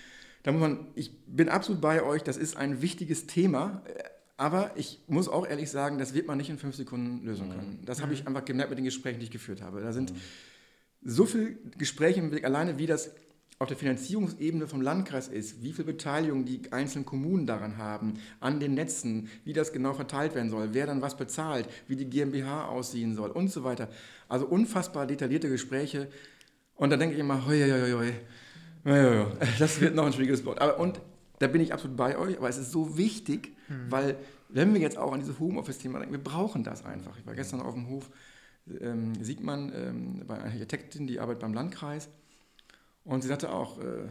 Da 0.41 0.51
muss 0.51 0.61
man, 0.61 0.87
ich 0.95 1.11
bin 1.27 1.47
absolut 1.47 1.79
bei 1.79 2.01
euch, 2.01 2.23
das 2.23 2.37
ist 2.37 2.57
ein 2.57 2.81
wichtiges 2.81 3.27
Thema. 3.27 3.83
Aber 4.35 4.71
ich 4.75 4.99
muss 5.07 5.29
auch 5.29 5.47
ehrlich 5.47 5.69
sagen, 5.69 5.99
das 5.99 6.15
wird 6.15 6.25
man 6.25 6.37
nicht 6.37 6.49
in 6.49 6.57
fünf 6.57 6.75
Sekunden 6.75 7.23
lösen 7.23 7.49
können. 7.49 7.79
Das 7.85 8.01
habe 8.01 8.13
ich 8.13 8.21
mhm. 8.21 8.29
einfach 8.29 8.45
gemerkt 8.45 8.71
mit 8.71 8.79
den 8.79 8.85
Gesprächen, 8.85 9.19
die 9.19 9.25
ich 9.25 9.31
geführt 9.31 9.61
habe. 9.61 9.81
Da 9.81 9.93
sind 9.93 10.11
mhm 10.11 10.17
so 11.05 11.25
viele 11.25 11.55
Gespräche 11.77 12.19
im 12.19 12.29
Blick, 12.29 12.45
alleine 12.45 12.77
wie 12.77 12.87
das 12.87 13.11
auf 13.63 13.69
der 13.69 13.77
Finanzierungsebene 13.77 14.67
vom 14.67 14.81
Landkreis 14.81 15.27
ist, 15.27 15.63
wie 15.63 15.73
viel 15.73 15.85
Beteiligung 15.85 16.45
die 16.45 16.61
einzelnen 16.71 17.05
Kommunen 17.05 17.47
daran 17.47 17.77
haben, 17.77 18.15
an 18.39 18.59
den 18.59 18.73
Netzen, 18.73 19.29
wie 19.45 19.53
das 19.53 19.71
genau 19.71 19.93
verteilt 19.93 20.35
werden 20.35 20.49
soll, 20.49 20.73
wer 20.73 20.85
dann 20.85 21.01
was 21.01 21.17
bezahlt, 21.17 21.67
wie 21.87 21.95
die 21.95 22.09
GmbH 22.09 22.65
aussehen 22.65 23.15
soll 23.15 23.31
und 23.31 23.49
so 23.49 23.63
weiter. 23.63 23.89
Also 24.27 24.45
unfassbar 24.45 25.07
detaillierte 25.07 25.49
Gespräche. 25.49 26.09
Und 26.75 26.89
da 26.89 26.97
denke 26.97 27.15
ich 27.15 27.19
immer, 27.19 27.45
hoi, 27.45 27.59
hoi, 27.59 27.91
hoi, 27.91 28.13
hoi. 28.85 29.25
das 29.59 29.79
wird 29.79 29.95
noch 29.95 30.05
ein 30.05 30.13
schwieriges 30.13 30.43
Wort. 30.45 30.61
Aber, 30.61 30.79
und 30.79 30.99
da 31.39 31.47
bin 31.47 31.61
ich 31.61 31.73
absolut 31.73 31.95
bei 31.95 32.17
euch, 32.17 32.37
aber 32.37 32.49
es 32.49 32.57
ist 32.57 32.71
so 32.71 32.97
wichtig, 32.97 33.55
mhm. 33.69 33.89
weil 33.89 34.17
wenn 34.49 34.73
wir 34.73 34.81
jetzt 34.81 34.97
auch 34.97 35.13
an 35.13 35.21
dieses 35.21 35.39
Homeoffice-Thema 35.39 35.99
denken, 35.99 36.13
wir 36.13 36.23
brauchen 36.23 36.63
das 36.63 36.85
einfach. 36.85 37.17
Ich 37.17 37.25
war 37.25 37.33
gestern 37.33 37.61
auf 37.61 37.73
dem 37.73 37.87
Hof 37.87 38.09
ähm, 38.81 39.13
Siegmann 39.23 39.71
ähm, 39.73 40.21
bei 40.27 40.35
einer 40.35 40.45
Architektin, 40.45 41.07
die 41.07 41.19
arbeitet 41.19 41.41
beim 41.41 41.53
Landkreis. 41.53 42.09
Und 43.05 43.21
sie 43.21 43.27
sagte 43.27 43.51
auch, 43.51 43.79
äh, 43.79 44.07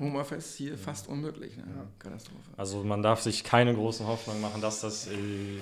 Homeoffice 0.00 0.54
hier 0.56 0.76
fast 0.76 1.08
unmöglich. 1.08 1.56
Ne? 1.56 1.64
Ja. 1.66 1.86
Katastrophe. 1.98 2.50
Also 2.56 2.82
man 2.82 3.02
darf 3.02 3.22
sich 3.22 3.44
keine 3.44 3.74
großen 3.74 4.06
Hoffnungen 4.06 4.40
machen, 4.40 4.60
dass 4.60 4.80
das 4.80 5.06
in 5.06 5.60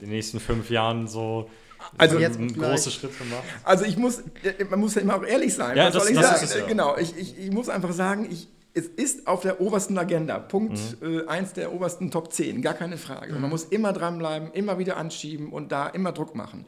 den 0.00 0.08
nächsten 0.08 0.40
fünf 0.40 0.70
Jahren 0.70 1.08
so 1.08 1.50
also 1.98 2.18
jetzt 2.18 2.38
große 2.38 2.90
Schritte 2.90 3.24
macht. 3.24 3.44
Also 3.64 3.84
ich 3.84 3.96
muss, 3.96 4.22
man 4.70 4.80
muss 4.80 4.94
ja 4.94 5.02
immer 5.02 5.16
auch 5.16 5.24
ehrlich 5.24 5.54
sein. 5.54 5.76
Ja, 5.76 5.86
Was 5.86 5.94
das, 5.94 6.02
soll 6.04 6.12
ich 6.12 6.20
sagen? 6.20 6.44
Es, 6.44 6.54
ja. 6.54 6.66
Genau, 6.66 6.96
ich, 6.96 7.16
ich, 7.16 7.38
ich 7.38 7.50
muss 7.50 7.68
einfach 7.68 7.92
sagen, 7.92 8.28
ich, 8.30 8.48
es 8.74 8.86
ist 8.86 9.26
auf 9.26 9.42
der 9.42 9.60
obersten 9.60 9.96
Agenda. 9.98 10.38
Punkt 10.38 10.78
mhm. 11.00 11.24
äh, 11.28 11.44
der 11.56 11.72
obersten 11.72 12.10
Top 12.10 12.32
10, 12.32 12.62
gar 12.62 12.74
keine 12.74 12.98
Frage. 12.98 13.28
Und 13.34 13.40
man 13.40 13.44
mhm. 13.44 13.50
muss 13.50 13.64
immer 13.64 13.92
dranbleiben, 13.92 14.52
immer 14.52 14.78
wieder 14.78 14.96
anschieben 14.96 15.52
und 15.52 15.72
da 15.72 15.88
immer 15.88 16.12
Druck 16.12 16.34
machen. 16.34 16.66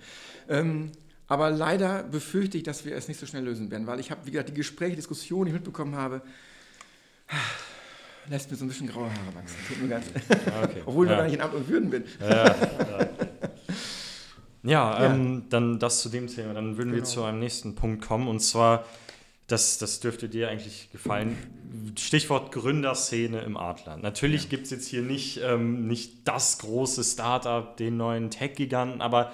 Ähm, 0.49 0.93
aber 1.29 1.51
leider 1.51 2.03
befürchte 2.03 2.57
ich, 2.57 2.65
dass 2.65 2.87
wir 2.87 2.97
es 2.97 3.07
nicht 3.07 3.21
so 3.21 3.27
schnell 3.27 3.45
lösen 3.45 3.71
werden, 3.71 3.87
weil 3.87 4.01
ich 4.01 4.11
habe, 4.11 4.23
wie 4.25 4.31
gesagt, 4.31 4.49
die 4.49 4.55
Gespräche, 4.55 4.97
Diskussionen, 4.97 5.45
die 5.45 5.51
ich 5.51 5.55
mitbekommen 5.55 5.95
habe, 5.95 6.23
lässt 8.31 8.51
mir 8.51 8.57
so 8.57 8.65
ein 8.65 8.69
bisschen 8.69 8.89
graue 8.89 9.11
Haare 9.11 9.35
wachsen. 9.35 9.57
Tut 9.69 9.83
mir 9.83 9.89
ganz 9.89 10.07
ah, 10.31 10.65
okay. 10.65 10.83
Obwohl 10.87 11.07
ich 11.07 11.11
ja. 11.13 11.19
gar 11.19 11.25
nicht 11.25 11.35
in 11.35 11.41
Amt 11.43 11.55
und 11.55 11.69
Würden 11.69 11.91
bin. 11.91 12.05
Ja, 12.21 12.47
ja. 12.47 13.09
ja 14.63 15.05
ähm, 15.05 15.45
dann 15.51 15.79
das 15.79 16.01
zu 16.01 16.09
dem 16.09 16.29
Thema. 16.29 16.55
Dann 16.55 16.79
würden 16.79 16.93
genau. 16.93 16.97
wir 16.97 17.05
zu 17.05 17.23
einem 17.23 17.41
nächsten 17.41 17.75
Punkt 17.75 18.03
kommen 18.07 18.27
und 18.27 18.41
zwar, 18.41 18.87
das, 19.49 19.77
das 19.77 20.01
dürfte 20.01 20.31
dir 20.31 20.49
eigentlich 20.49 20.91
gefallen, 20.93 21.37
Stichwort 21.99 22.53
Gründerszene 22.53 23.41
im 23.41 23.59
Adler. 23.59 23.99
Natürlich 23.99 24.45
ja. 24.45 24.49
gibt 24.51 24.65
es 24.65 24.71
jetzt 24.71 24.89
hier 24.89 25.03
nicht, 25.03 25.41
ähm, 25.43 25.87
nicht 25.87 26.27
das 26.27 26.59
große 26.59 27.05
Startup, 27.05 27.77
den 27.77 27.99
neuen 27.99 28.31
Tech-Giganten, 28.31 29.03
aber 29.03 29.33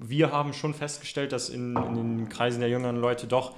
wir 0.00 0.32
haben 0.32 0.52
schon 0.52 0.74
festgestellt, 0.74 1.32
dass 1.32 1.50
in, 1.50 1.76
in, 1.76 1.94
den 1.94 2.28
Kreisen 2.28 2.60
der 2.60 2.70
jüngeren 2.70 2.96
Leute 2.96 3.26
doch 3.26 3.54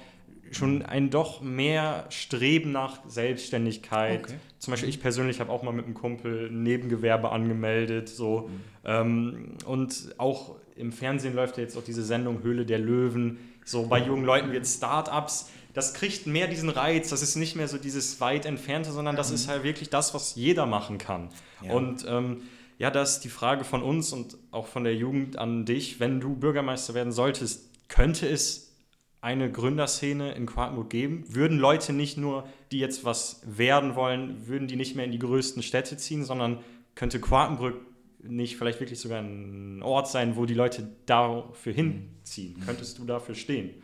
schon 0.51 0.83
ein 0.83 1.09
doch 1.09 1.41
mehr 1.41 2.05
Streben 2.09 2.71
nach 2.71 2.99
Selbstständigkeit. 3.07 4.25
Okay. 4.25 4.35
Zum 4.59 4.71
Beispiel 4.71 4.89
ich 4.89 5.01
persönlich 5.01 5.39
habe 5.39 5.51
auch 5.51 5.63
mal 5.63 5.71
mit 5.71 5.85
einem 5.85 5.95
Kumpel 5.95 6.49
ein 6.51 6.63
Nebengewerbe 6.63 7.31
angemeldet. 7.31 8.09
So. 8.09 8.49
Mhm. 8.49 8.61
Ähm, 8.85 9.57
und 9.65 10.13
auch 10.17 10.55
im 10.75 10.91
Fernsehen 10.91 11.33
läuft 11.33 11.57
ja 11.57 11.63
jetzt 11.63 11.77
auch 11.77 11.83
diese 11.83 12.03
Sendung 12.03 12.43
Höhle 12.43 12.65
der 12.65 12.79
Löwen. 12.79 13.39
So 13.65 13.87
bei 13.87 13.99
jungen 13.99 14.25
Leuten 14.25 14.51
wird 14.51 14.67
Startups. 14.67 15.49
Das 15.73 15.93
kriegt 15.93 16.27
mehr 16.27 16.47
diesen 16.47 16.69
Reiz. 16.69 17.09
Das 17.09 17.23
ist 17.23 17.35
nicht 17.35 17.55
mehr 17.55 17.67
so 17.67 17.77
dieses 17.77 18.21
weit 18.21 18.45
entfernte, 18.45 18.91
sondern 18.91 19.15
das 19.15 19.29
mhm. 19.29 19.35
ist 19.35 19.47
halt 19.47 19.63
wirklich 19.63 19.89
das, 19.89 20.13
was 20.13 20.35
jeder 20.35 20.65
machen 20.65 20.97
kann. 20.97 21.29
Ja. 21.61 21.73
Und 21.73 22.05
ähm, 22.07 22.41
ja, 22.77 22.89
das 22.89 23.15
ist 23.15 23.23
die 23.23 23.29
Frage 23.29 23.63
von 23.63 23.81
uns 23.81 24.11
und 24.11 24.37
auch 24.51 24.67
von 24.67 24.83
der 24.83 24.95
Jugend 24.95 25.37
an 25.37 25.65
dich. 25.65 25.99
Wenn 25.99 26.19
du 26.19 26.35
Bürgermeister 26.35 26.93
werden 26.93 27.13
solltest, 27.13 27.69
könnte 27.87 28.27
es 28.27 28.73
eine 29.21 29.51
Gründerszene 29.51 30.33
in 30.33 30.45
Quakenburg 30.45 30.89
geben? 30.89 31.23
Würden 31.29 31.57
Leute 31.57 31.93
nicht 31.93 32.17
nur, 32.17 32.47
die 32.71 32.79
jetzt 32.79 33.05
was 33.05 33.41
werden 33.45 33.95
wollen, 33.95 34.47
würden 34.47 34.67
die 34.67 34.75
nicht 34.75 34.95
mehr 34.95 35.05
in 35.05 35.11
die 35.11 35.19
größten 35.19 35.63
Städte 35.63 35.95
ziehen, 35.95 36.25
sondern 36.25 36.59
könnte 36.95 37.21
Quakenbrück 37.21 37.79
nicht 38.21 38.57
vielleicht 38.57 38.79
wirklich 38.79 38.99
sogar 38.99 39.21
ein 39.21 39.81
Ort 39.81 40.09
sein, 40.09 40.35
wo 40.35 40.45
die 40.45 40.53
Leute 40.53 40.89
dafür 41.05 41.73
hinziehen? 41.73 42.55
Mhm. 42.57 42.65
Könntest 42.65 42.97
du 42.97 43.05
dafür 43.05 43.35
stehen? 43.35 43.81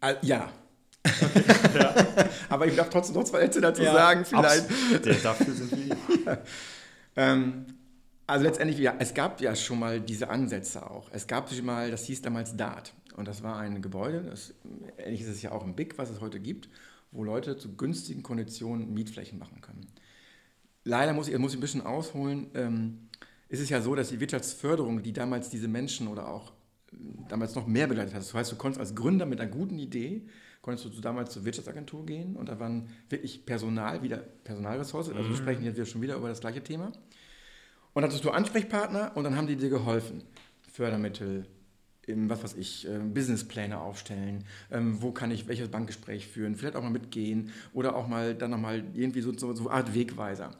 Äh, 0.00 0.14
ja. 0.22 0.50
Okay, 1.04 1.44
ja. 1.78 1.94
Aber 2.48 2.66
ich 2.66 2.74
darf 2.74 2.90
trotzdem 2.90 3.16
noch 3.16 3.24
zwei 3.24 3.40
Sätze 3.40 3.60
dazu 3.60 3.82
ja, 3.82 3.92
sagen, 3.92 4.24
vielleicht. 4.24 4.68
Dafür 5.24 5.54
sind 5.54 5.70
wir. 5.70 5.96
ja. 6.26 6.38
Ähm, 7.18 7.66
also 8.28 8.44
letztendlich, 8.44 8.78
ja, 8.78 8.94
es 8.98 9.12
gab 9.12 9.40
ja 9.40 9.56
schon 9.56 9.80
mal 9.80 10.00
diese 10.00 10.30
Ansätze 10.30 10.88
auch. 10.88 11.10
Es 11.12 11.26
gab 11.26 11.50
schon 11.50 11.64
mal, 11.64 11.90
das 11.90 12.04
hieß 12.04 12.22
damals 12.22 12.56
DART. 12.56 12.94
Und 13.16 13.26
das 13.26 13.42
war 13.42 13.58
ein 13.58 13.82
Gebäude, 13.82 14.22
das, 14.22 14.54
ähnlich 14.96 15.22
ist 15.22 15.28
es 15.28 15.42
ja 15.42 15.50
auch 15.50 15.64
im 15.64 15.74
BIC, 15.74 15.98
was 15.98 16.10
es 16.10 16.20
heute 16.20 16.38
gibt, 16.38 16.68
wo 17.10 17.24
Leute 17.24 17.56
zu 17.56 17.74
günstigen 17.74 18.22
Konditionen 18.22 18.94
Mietflächen 18.94 19.40
machen 19.40 19.60
können. 19.60 19.86
Leider 20.84 21.12
muss 21.12 21.26
ich, 21.26 21.36
muss 21.38 21.52
ich 21.52 21.58
ein 21.58 21.60
bisschen 21.60 21.84
ausholen. 21.84 22.46
Ähm, 22.54 23.08
ist 23.48 23.60
es 23.60 23.68
ja 23.68 23.80
so, 23.80 23.96
dass 23.96 24.10
die 24.10 24.20
Wirtschaftsförderung, 24.20 25.02
die 25.02 25.12
damals 25.12 25.50
diese 25.50 25.66
Menschen 25.66 26.06
oder 26.06 26.28
auch 26.28 26.52
äh, 26.92 26.96
damals 27.28 27.56
noch 27.56 27.66
mehr 27.66 27.88
begleitet 27.88 28.14
hat, 28.14 28.20
das 28.20 28.32
heißt, 28.32 28.52
du 28.52 28.56
konntest 28.56 28.78
als 28.78 28.94
Gründer 28.94 29.26
mit 29.26 29.40
einer 29.40 29.50
guten 29.50 29.80
Idee, 29.80 30.28
konntest 30.68 30.94
du 30.94 31.00
damals 31.00 31.32
zur 31.32 31.46
Wirtschaftsagentur 31.46 32.04
gehen 32.04 32.36
und 32.36 32.50
da 32.50 32.60
waren 32.60 32.90
wirklich 33.08 33.46
Personal, 33.46 34.02
wieder 34.02 34.18
Personalressourcen, 34.18 35.16
also 35.16 35.30
wir 35.30 35.34
mhm. 35.34 35.40
sprechen 35.40 35.64
jetzt 35.64 35.90
schon 35.90 36.02
wieder 36.02 36.16
über 36.16 36.28
das 36.28 36.40
gleiche 36.40 36.62
Thema. 36.62 36.86
Und 37.94 38.02
dann 38.02 38.04
hattest 38.04 38.22
du 38.22 38.30
Ansprechpartner 38.30 39.12
und 39.14 39.24
dann 39.24 39.34
haben 39.34 39.46
die 39.46 39.56
dir 39.56 39.70
geholfen. 39.70 40.24
Fördermittel, 40.70 41.46
im, 42.06 42.28
was 42.28 42.44
weiß 42.44 42.54
ich, 42.56 42.86
äh, 42.86 42.98
Businesspläne 42.98 43.78
aufstellen, 43.78 44.44
ähm, 44.70 45.00
wo 45.00 45.10
kann 45.10 45.30
ich 45.30 45.48
welches 45.48 45.70
Bankgespräch 45.70 46.28
führen, 46.28 46.54
vielleicht 46.54 46.76
auch 46.76 46.82
mal 46.82 46.90
mitgehen 46.90 47.50
oder 47.72 47.96
auch 47.96 48.06
mal 48.06 48.34
dann 48.34 48.50
nochmal 48.50 48.84
irgendwie 48.92 49.22
so, 49.22 49.32
so, 49.36 49.54
so 49.54 49.68
eine 49.68 49.78
Art 49.78 49.94
Wegweiser 49.94 50.50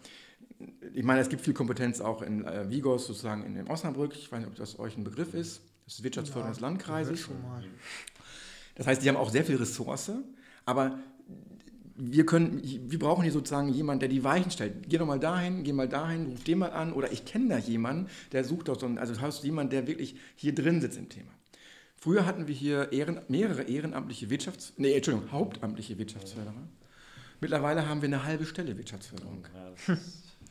ich 0.95 1.05
meine, 1.05 1.21
es 1.21 1.29
gibt 1.29 1.43
viel 1.43 1.55
Kompetenz 1.55 2.01
auch 2.01 2.21
in 2.21 2.45
äh, 2.45 2.69
Vigos, 2.69 3.07
sozusagen 3.07 3.45
in 3.45 3.69
Osnabrück. 3.69 4.17
Ich 4.17 4.33
weiß 4.33 4.41
nicht, 4.41 4.49
ob 4.49 4.57
das 4.57 4.79
euch 4.81 4.97
ein 4.97 5.05
Begriff 5.05 5.33
ist. 5.33 5.63
Das 5.85 5.95
ist 5.95 6.05
Wirtschaftsförderung 6.05 6.51
ja, 6.51 6.53
des 6.53 6.61
Landkreises. 6.61 7.29
Das 8.79 8.87
heißt, 8.87 9.03
die 9.03 9.09
haben 9.09 9.17
auch 9.17 9.31
sehr 9.31 9.45
viel 9.45 9.57
Ressource, 9.57 10.13
aber 10.65 10.99
wir 11.97 12.25
können, 12.25 12.63
wir 12.63 12.99
brauchen 12.99 13.25
hier 13.25 13.33
sozusagen 13.33 13.69
jemanden, 13.69 14.01
der 14.01 14.09
die 14.09 14.23
Weichen 14.23 14.51
stellt. 14.53 14.89
Geh 14.89 14.99
doch 14.99 15.07
mal 15.07 15.19
dahin, 15.19 15.65
geh 15.65 15.73
mal 15.73 15.89
dahin, 15.89 16.27
ruf 16.27 16.45
den 16.45 16.59
mal 16.59 16.71
an 16.71 16.93
oder 16.93 17.13
ich 17.13 17.25
kenne 17.25 17.49
da 17.49 17.59
jemanden, 17.59 18.09
der 18.33 18.45
sucht 18.45 18.69
doch 18.69 18.79
so 18.79 18.87
einen, 18.87 18.99
also 18.99 19.21
hast 19.21 19.43
du 19.43 19.49
jemanden, 19.49 19.71
der 19.73 19.87
wirklich 19.89 20.15
hier 20.37 20.55
drin 20.55 20.81
sitzt 20.81 20.97
im 20.97 21.09
Thema. 21.09 21.31
Früher 21.97 22.25
hatten 22.25 22.47
wir 22.47 22.55
hier 22.55 22.93
Ehren, 22.93 23.21
mehrere 23.27 23.63
ehrenamtliche 23.63 24.31
Wirtschafts-, 24.31 24.73
nee, 24.77 24.95
Entschuldigung, 24.95 25.33
hauptamtliche 25.33 25.99
Wirtschaftsförderer. 25.99 26.55
Mittlerweile 27.41 27.89
haben 27.89 28.01
wir 28.01 28.07
eine 28.07 28.23
halbe 28.23 28.47
Stelle 28.47 28.79
Wirtschaftsförderung. 28.79 29.45
Ja, 29.89 29.99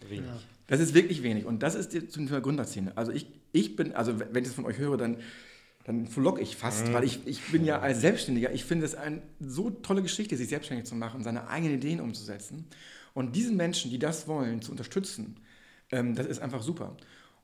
Wenig. 0.09 0.25
Ja. 0.25 0.39
Das 0.67 0.80
ist 0.80 0.93
wirklich 0.93 1.23
wenig. 1.23 1.45
Und 1.45 1.63
das 1.63 1.75
ist 1.75 1.93
die, 1.93 2.07
zum 2.07 2.28
Gründerszene. 2.28 2.95
Also 2.95 3.11
ich, 3.11 3.28
ich 3.51 3.75
bin, 3.75 3.95
also 3.95 4.19
wenn 4.19 4.43
ich 4.43 4.49
es 4.49 4.53
von 4.55 4.65
euch 4.65 4.78
höre, 4.78 4.97
dann, 4.97 5.17
dann 5.88 6.05
frohlock 6.05 6.41
ich 6.41 6.57
fast, 6.57 6.89
mhm. 6.89 6.93
weil 6.93 7.05
ich, 7.05 7.25
ich 7.25 7.41
bin 7.49 7.63
ja 7.63 7.79
als 7.79 8.01
Selbstständiger, 8.01 8.51
ich 8.51 8.65
finde 8.65 8.85
es 8.85 8.93
eine 8.93 9.21
so 9.39 9.69
tolle 9.69 10.01
Geschichte, 10.01 10.35
sich 10.35 10.49
selbstständig 10.49 10.85
zu 10.85 10.95
machen, 10.95 11.23
seine 11.23 11.47
eigenen 11.47 11.75
Ideen 11.75 12.01
umzusetzen. 12.01 12.67
Und 13.13 13.38
diesen 13.38 13.55
Menschen, 13.55 13.89
die 13.89 13.97
das 13.97 14.27
wollen, 14.27 14.61
zu 14.61 14.71
unterstützen, 14.71 15.38
ähm, 15.89 16.13
das 16.13 16.27
ist 16.27 16.39
einfach 16.39 16.61
super. 16.61 16.97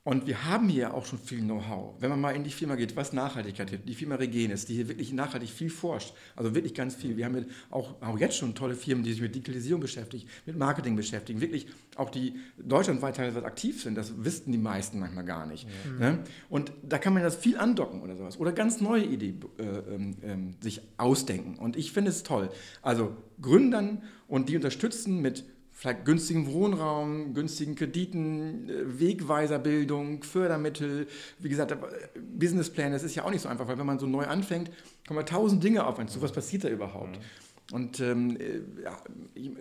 Und 0.05 0.27
wir 0.27 0.43
haben 0.43 0.67
hier 0.67 0.93
auch 0.93 1.05
schon 1.05 1.17
viel 1.17 1.39
Know-how. 1.39 1.95
Wenn 2.01 2.09
man 2.09 2.19
mal 2.19 2.35
in 2.35 2.43
die 2.43 2.49
Firma 2.49 2.75
geht, 2.75 2.97
was 2.97 3.13
Nachhaltigkeit 3.13 3.71
ist, 3.71 3.87
die 3.87 3.95
Firma 3.95 4.15
Regenis, 4.15 4.65
die 4.65 4.73
hier 4.73 4.89
wirklich 4.89 5.13
nachhaltig 5.13 5.49
viel 5.49 5.69
forscht, 5.69 6.13
also 6.35 6.53
wirklich 6.53 6.73
ganz 6.73 6.93
viel. 6.93 7.15
Wir 7.15 7.23
haben 7.23 7.35
hier 7.35 7.45
auch, 7.69 8.01
auch 8.01 8.19
jetzt 8.19 8.35
schon 8.35 8.53
tolle 8.53 8.75
Firmen, 8.75 9.05
die 9.05 9.13
sich 9.13 9.21
mit 9.21 9.33
Digitalisierung 9.33 9.79
beschäftigen, 9.79 10.27
mit 10.45 10.57
Marketing 10.57 10.97
beschäftigen, 10.97 11.39
wirklich 11.39 11.67
auch 11.95 12.09
die 12.09 12.35
deutschlandweit 12.57 13.15
teilweise 13.15 13.45
aktiv 13.45 13.81
sind. 13.81 13.95
Das 13.95 14.25
wüssten 14.25 14.51
die 14.51 14.57
meisten 14.57 14.99
manchmal 14.99 15.23
gar 15.23 15.45
nicht. 15.45 15.67
Mhm. 15.85 15.99
Ne? 15.99 16.19
Und 16.49 16.73
da 16.83 16.97
kann 16.97 17.13
man 17.13 17.23
das 17.23 17.37
viel 17.37 17.57
andocken 17.57 18.01
oder 18.01 18.17
sowas. 18.17 18.37
Oder 18.37 18.51
ganz 18.51 18.81
neue 18.81 19.05
Ideen 19.05 19.39
äh, 19.57 19.63
äh, 19.63 20.37
sich 20.59 20.81
ausdenken. 20.97 21.57
Und 21.57 21.77
ich 21.77 21.93
finde 21.93 22.11
es 22.11 22.23
toll. 22.23 22.49
Also 22.81 23.15
Gründern 23.41 24.03
und 24.27 24.49
die 24.49 24.57
unterstützen 24.57 25.21
mit 25.21 25.45
vielleicht 25.84 26.05
günstigen 26.05 26.47
Wohnraum, 26.47 27.34
günstigen 27.34 27.75
Krediten, 27.75 28.69
äh, 28.69 28.99
Wegweiserbildung, 29.01 30.23
Fördermittel, 30.23 31.07
wie 31.39 31.49
gesagt, 31.49 31.75
Businesspläne, 32.39 32.91
das 32.91 33.03
ist 33.03 33.15
ja 33.15 33.25
auch 33.25 33.31
nicht 33.31 33.41
so 33.41 33.49
einfach, 33.49 33.67
weil 33.67 33.77
wenn 33.77 33.86
man 33.86 33.99
so 33.99 34.07
neu 34.07 34.25
anfängt, 34.25 34.71
kommen 35.05 35.19
ja 35.19 35.25
tausend 35.25 35.61
Dinge 35.61 35.86
auf 35.86 35.99
einen 35.99 36.07
zu. 36.07 36.21
Was 36.21 36.31
passiert 36.31 36.63
da 36.63 36.69
überhaupt? 36.69 37.17
Mhm. 37.17 37.75
Und 37.75 37.99
ähm, 37.99 38.38
äh, 38.38 38.61
ja, 38.84 38.97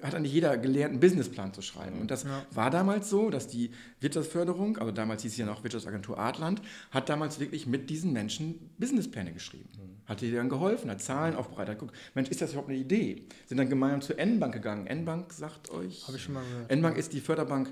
hat 0.02 0.20
nicht 0.20 0.32
jeder 0.32 0.56
gelernt, 0.58 0.92
einen 0.92 1.00
Businessplan 1.00 1.54
zu 1.54 1.62
schreiben. 1.62 2.00
Und 2.00 2.10
das 2.10 2.22
ja. 2.22 2.46
war 2.52 2.70
damals 2.70 3.10
so, 3.10 3.28
dass 3.30 3.48
die 3.48 3.70
Wirtschaftsförderung, 4.00 4.78
also 4.78 4.92
damals 4.92 5.22
hieß 5.22 5.32
es 5.32 5.38
ja 5.38 5.46
noch 5.46 5.64
Wirtschaftsagentur 5.64 6.18
Artland, 6.18 6.62
hat 6.92 7.08
damals 7.08 7.40
wirklich 7.40 7.66
mit 7.66 7.90
diesen 7.90 8.12
Menschen 8.12 8.70
Businesspläne 8.78 9.32
geschrieben. 9.32 9.68
Mhm. 9.76 10.01
Hat 10.12 10.20
dir 10.20 10.36
dann 10.36 10.48
geholfen, 10.48 10.90
hat 10.90 11.00
Zahlen 11.00 11.34
aufbereitet, 11.34 11.78
guck, 11.78 11.92
Mensch, 12.14 12.28
ist 12.28 12.40
das 12.40 12.52
überhaupt 12.52 12.68
eine 12.68 12.78
Idee? 12.78 13.22
Sind 13.46 13.56
dann 13.58 13.68
gemeinsam 13.68 14.02
zur 14.02 14.18
N-Bank 14.18 14.54
gegangen. 14.54 14.86
N-Bank 14.86 15.32
sagt 15.32 15.70
euch. 15.70 16.06
Habe 16.06 16.16
ich 16.16 16.22
schon 16.22 16.34
mal 16.34 16.44
gehört. 16.44 16.70
N-Bank 16.70 16.96
ist 16.96 17.12
die 17.12 17.20
Förderbank, 17.20 17.70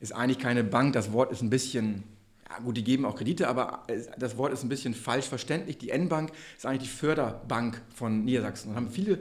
ist 0.00 0.12
eigentlich 0.12 0.38
keine 0.38 0.64
Bank, 0.64 0.92
das 0.92 1.12
Wort 1.12 1.32
ist 1.32 1.42
ein 1.42 1.50
bisschen 1.50 2.04
ja 2.50 2.58
gut, 2.58 2.76
die 2.76 2.84
geben 2.84 3.04
auch 3.04 3.16
Kredite, 3.16 3.48
aber 3.48 3.84
das 4.18 4.36
Wort 4.36 4.52
ist 4.52 4.62
ein 4.62 4.68
bisschen 4.68 4.94
falsch 4.94 5.26
verständlich. 5.26 5.78
Die 5.78 5.90
N-Bank 5.90 6.30
ist 6.56 6.66
eigentlich 6.66 6.90
die 6.90 6.94
Förderbank 6.94 7.80
von 7.94 8.24
Niedersachsen 8.24 8.70
und 8.70 8.76
haben 8.76 8.90
viele 8.90 9.20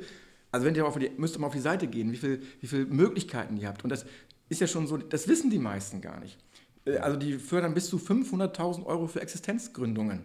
also 0.54 0.68
wenn 0.68 0.76
ihr 0.76 0.86
auf 0.86 1.00
die, 1.00 1.10
müsst 1.18 1.36
ihr 1.36 1.39
mal 1.39 1.48
auf 1.48 1.54
die 1.54 1.60
Seite 1.60 1.88
gehen, 1.88 2.12
wie 2.12 2.18
viele 2.18 2.39
wie 2.60 2.68
viel 2.68 2.86
Möglichkeiten 2.86 3.58
ihr 3.58 3.68
habt. 3.68 3.84
Und 3.84 3.89
das 3.89 4.06
ist 4.50 4.62
ja 4.62 4.68
schon 4.68 4.86
so, 4.86 4.98
das 4.98 5.28
wissen 5.28 5.50
die 5.50 5.58
meisten 5.58 6.00
gar 6.00 6.20
nicht. 6.20 6.38
Äh, 6.86 6.98
also 6.98 7.18
die 7.18 7.39
fördern 7.39 7.74
bis 7.74 7.89
zu 7.89 7.98
500.000 7.98 8.86
Euro 8.86 9.08
für 9.08 9.20
Existenzgründungen. 9.20 10.24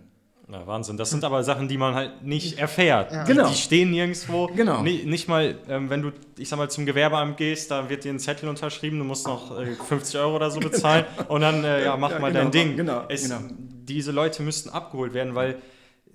Na, 0.51 0.67
Wahnsinn. 0.67 0.97
Das 0.97 1.11
sind 1.11 1.25
aber 1.25 1.45
Sachen, 1.45 1.69
die 1.69 1.77
man 1.77 1.95
halt 1.95 2.23
nicht 2.23 2.59
erfährt. 2.59 3.13
Ja. 3.13 3.25
Genau. 3.25 3.49
Die 3.49 3.55
stehen 3.55 3.91
nirgendwo. 3.91 4.47
Genau. 4.47 4.83
Nicht, 4.83 5.05
nicht 5.05 5.29
mal, 5.29 5.57
ähm, 5.69 5.91
wenn 5.91 6.01
du, 6.01 6.13
ich 6.39 6.49
sag 6.49 6.57
mal, 6.57 6.71
zum 6.71 6.87
Gewerbeamt 6.87 7.37
gehst, 7.37 7.71
da 7.71 7.91
wird 7.91 8.05
dir 8.05 8.15
ein 8.15 8.19
Zettel 8.19 8.49
unterschrieben, 8.49 8.99
du 8.99 9.05
musst 9.05 9.27
noch 9.27 9.59
äh, 9.59 9.75
50 9.75 10.19
Euro 10.19 10.37
oder 10.37 10.51
so 10.51 10.59
bezahlen 10.59 11.05
genau. 11.19 11.35
und 11.35 11.43
dann, 11.43 11.65
äh, 11.65 11.85
ja, 11.85 11.99
mach 11.99 12.13
ja, 12.13 12.19
mal 12.19 12.33
genau, 12.33 12.45
dein 12.45 12.51
Ding. 12.51 12.77
Genau, 12.79 13.05
es, 13.09 13.25
genau. 13.25 13.41
Diese 13.51 14.11
Leute 14.11 14.43
müssten 14.43 14.71
abgeholt 14.71 15.13
werden, 15.13 15.35
weil 15.35 15.57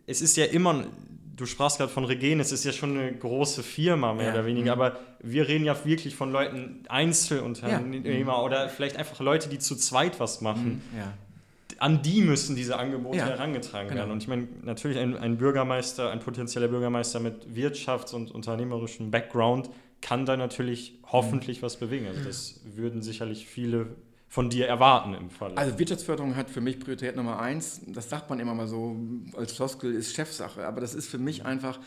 es 0.07 0.23
ist 0.23 0.35
ja 0.35 0.45
immer, 0.45 0.83
du 1.35 1.45
sprachst 1.45 1.77
gerade 1.77 1.91
von 1.91 2.03
Regen, 2.03 2.39
es 2.39 2.51
ist 2.51 2.65
ja 2.65 2.71
schon 2.71 2.97
eine 2.97 3.13
große 3.13 3.61
Firma, 3.61 4.13
mehr 4.15 4.27
ja. 4.27 4.33
oder 4.33 4.47
weniger, 4.47 4.75
mhm. 4.75 4.81
aber 4.81 4.99
wir 5.21 5.47
reden 5.47 5.65
ja 5.65 5.75
wirklich 5.85 6.15
von 6.15 6.31
Leuten, 6.31 6.83
Einzelunternehmer 6.89 8.33
ja. 8.33 8.41
oder 8.41 8.67
vielleicht 8.69 8.97
einfach 8.97 9.19
Leute, 9.19 9.47
die 9.47 9.59
zu 9.59 9.75
zweit 9.75 10.19
was 10.19 10.41
machen. 10.41 10.81
Mhm. 10.91 10.97
Ja. 10.97 11.13
An 11.83 12.01
die 12.01 12.21
müssen 12.21 12.55
diese 12.55 12.77
Angebote 12.77 13.17
herangetragen 13.17 13.89
genau. 13.89 13.99
werden. 13.99 14.11
Und 14.11 14.23
ich 14.23 14.29
meine, 14.29 14.47
natürlich 14.61 14.97
ein, 14.97 15.17
ein, 15.17 15.35
Bürgermeister, 15.37 16.11
ein 16.11 16.19
potenzieller 16.21 16.69
Bürgermeister 16.69 17.19
mit 17.19 17.45
wirtschafts- 17.53 18.15
und 18.15 18.31
unternehmerischem 18.31 19.11
Background 19.11 19.69
kann 19.99 20.25
da 20.25 20.37
natürlich 20.37 20.97
hoffentlich 21.11 21.57
mhm. 21.57 21.65
was 21.65 21.75
bewegen. 21.75 22.07
Also 22.07 22.23
das 22.23 22.61
würden 22.63 23.01
sicherlich 23.01 23.45
viele 23.45 23.97
von 24.29 24.49
dir 24.49 24.65
erwarten 24.65 25.13
im 25.13 25.29
Fall. 25.29 25.51
Also 25.55 25.77
Wirtschaftsförderung 25.77 26.37
hat 26.37 26.49
für 26.49 26.61
mich 26.61 26.79
Priorität 26.79 27.17
Nummer 27.17 27.41
eins. 27.41 27.81
Das 27.85 28.09
sagt 28.09 28.29
man 28.29 28.39
immer 28.39 28.53
mal 28.53 28.67
so 28.69 28.95
als 29.35 29.51
Floskel, 29.51 29.93
ist 29.93 30.15
Chefsache. 30.15 30.65
Aber 30.65 30.79
das 30.79 30.95
ist 30.95 31.09
für 31.09 31.17
mich 31.17 31.43
einfach, 31.45 31.79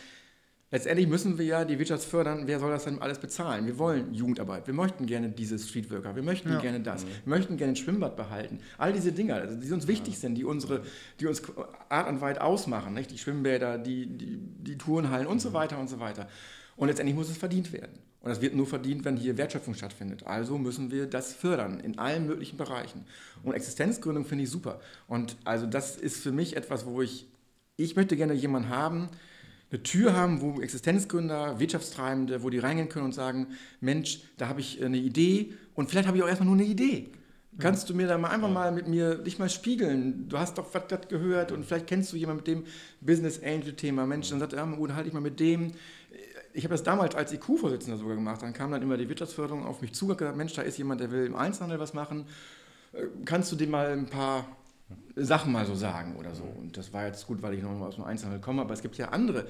letztendlich 0.70 1.06
müssen 1.06 1.38
wir 1.38 1.44
ja 1.44 1.64
die 1.64 1.78
Wirtschaft 1.78 2.04
fördern. 2.04 2.46
Wer 2.46 2.58
soll 2.60 2.70
das 2.70 2.84
denn 2.84 3.00
alles 3.00 3.18
bezahlen? 3.18 3.66
Wir 3.66 3.78
wollen 3.78 4.12
Jugendarbeit. 4.12 4.66
Wir 4.66 4.74
möchten 4.74 5.06
gerne 5.06 5.28
diese 5.28 5.58
Streetworker. 5.58 6.16
Wir 6.16 6.22
möchten 6.22 6.50
ja. 6.50 6.60
gerne 6.60 6.80
das. 6.80 7.04
Mhm. 7.04 7.08
Wir 7.24 7.36
möchten 7.36 7.56
gerne 7.56 7.72
ein 7.72 7.76
Schwimmbad 7.76 8.16
behalten. 8.16 8.58
All 8.78 8.92
diese 8.92 9.12
Dinge, 9.12 9.34
also 9.34 9.56
die 9.56 9.72
uns 9.72 9.86
wichtig 9.86 10.18
sind, 10.18 10.34
die, 10.34 10.44
unsere, 10.44 10.82
die 11.20 11.26
uns 11.26 11.42
Art 11.88 12.08
und 12.08 12.20
Weit 12.20 12.40
ausmachen. 12.40 12.94
Nicht? 12.94 13.10
Die 13.10 13.18
Schwimmbäder, 13.18 13.78
die, 13.78 14.06
die, 14.06 14.38
die 14.38 14.78
Turnhallen 14.78 15.26
und 15.26 15.40
so 15.40 15.50
mhm. 15.50 15.54
weiter 15.54 15.78
und 15.78 15.88
so 15.88 16.00
weiter. 16.00 16.28
Und 16.76 16.88
letztendlich 16.88 17.16
muss 17.16 17.30
es 17.30 17.38
verdient 17.38 17.72
werden. 17.72 17.98
Und 18.20 18.30
das 18.30 18.40
wird 18.40 18.54
nur 18.54 18.66
verdient, 18.66 19.04
wenn 19.04 19.16
hier 19.16 19.38
Wertschöpfung 19.38 19.74
stattfindet. 19.74 20.26
Also 20.26 20.58
müssen 20.58 20.90
wir 20.90 21.06
das 21.06 21.32
fördern 21.32 21.80
in 21.80 21.98
allen 21.98 22.26
möglichen 22.26 22.56
Bereichen. 22.56 23.06
Und 23.44 23.54
Existenzgründung 23.54 24.24
finde 24.24 24.44
ich 24.44 24.50
super. 24.50 24.80
Und 25.06 25.36
also 25.44 25.66
das 25.66 25.96
ist 25.96 26.22
für 26.22 26.32
mich 26.32 26.56
etwas, 26.56 26.86
wo 26.86 27.00
ich, 27.00 27.28
ich 27.76 27.94
möchte 27.94 28.16
gerne 28.16 28.34
jemanden 28.34 28.68
haben, 28.68 29.08
eine 29.70 29.82
Tür 29.82 30.14
haben, 30.14 30.40
wo 30.40 30.60
Existenzgründer, 30.60 31.58
Wirtschaftstreibende, 31.58 32.42
wo 32.42 32.50
die 32.50 32.58
reingehen 32.58 32.88
können 32.88 33.06
und 33.06 33.12
sagen, 33.12 33.48
Mensch, 33.80 34.20
da 34.36 34.48
habe 34.48 34.60
ich 34.60 34.82
eine 34.82 34.96
Idee 34.96 35.52
und 35.74 35.90
vielleicht 35.90 36.06
habe 36.06 36.16
ich 36.16 36.22
auch 36.22 36.28
erstmal 36.28 36.46
nur 36.46 36.56
eine 36.56 36.64
Idee. 36.64 37.08
Kannst 37.58 37.88
du 37.88 37.94
mir 37.94 38.06
da 38.06 38.18
mal 38.18 38.28
einfach 38.28 38.50
mal 38.50 38.70
mit 38.70 38.86
mir 38.86 39.14
dich 39.14 39.38
mal 39.38 39.48
spiegeln? 39.48 40.28
Du 40.28 40.38
hast 40.38 40.58
doch 40.58 40.74
was 40.74 40.88
das 40.88 41.08
gehört 41.08 41.52
und 41.52 41.64
vielleicht 41.64 41.86
kennst 41.86 42.12
du 42.12 42.16
jemanden 42.16 42.38
mit 42.38 42.46
dem 42.48 42.64
Business 43.00 43.42
Angel 43.42 43.74
Thema. 43.74 44.06
Mensch, 44.06 44.28
dann 44.28 44.40
sagt 44.40 44.52
er, 44.52 44.58
ja, 44.58 44.74
gut, 44.74 44.92
halte 44.92 45.08
ich 45.08 45.14
mal 45.14 45.20
mit 45.20 45.40
dem 45.40 45.72
ich 46.56 46.64
habe 46.64 46.72
das 46.72 46.82
damals 46.82 47.14
als 47.14 47.32
IQ-Vorsitzender 47.34 47.98
sogar 47.98 48.14
gemacht. 48.14 48.40
Dann 48.40 48.54
kam 48.54 48.70
dann 48.70 48.80
immer 48.80 48.96
die 48.96 49.08
Wirtschaftsförderung 49.08 49.66
auf 49.66 49.82
mich 49.82 49.92
zu 49.92 50.08
und 50.08 50.16
gesagt, 50.16 50.36
Mensch, 50.36 50.54
da 50.54 50.62
ist 50.62 50.78
jemand, 50.78 51.02
der 51.02 51.10
will 51.10 51.26
im 51.26 51.36
Einzelhandel 51.36 51.78
was 51.78 51.92
machen. 51.92 52.24
Äh, 52.94 53.04
kannst 53.26 53.52
du 53.52 53.56
dem 53.56 53.70
mal 53.70 53.88
ein 53.88 54.06
paar 54.06 54.46
Sachen 55.16 55.52
mal 55.52 55.66
so 55.66 55.74
sagen 55.74 56.16
oder 56.16 56.34
so? 56.34 56.44
Und 56.44 56.76
das 56.76 56.92
war 56.92 57.06
jetzt 57.06 57.26
gut, 57.26 57.42
weil 57.42 57.54
ich 57.54 57.62
noch 57.62 57.76
mal 57.76 57.86
aus 57.86 57.96
dem 57.96 58.04
Einzelhandel 58.04 58.40
komme, 58.40 58.62
aber 58.62 58.74
es 58.74 58.82
gibt 58.82 58.96
ja 58.98 59.08
andere. 59.08 59.46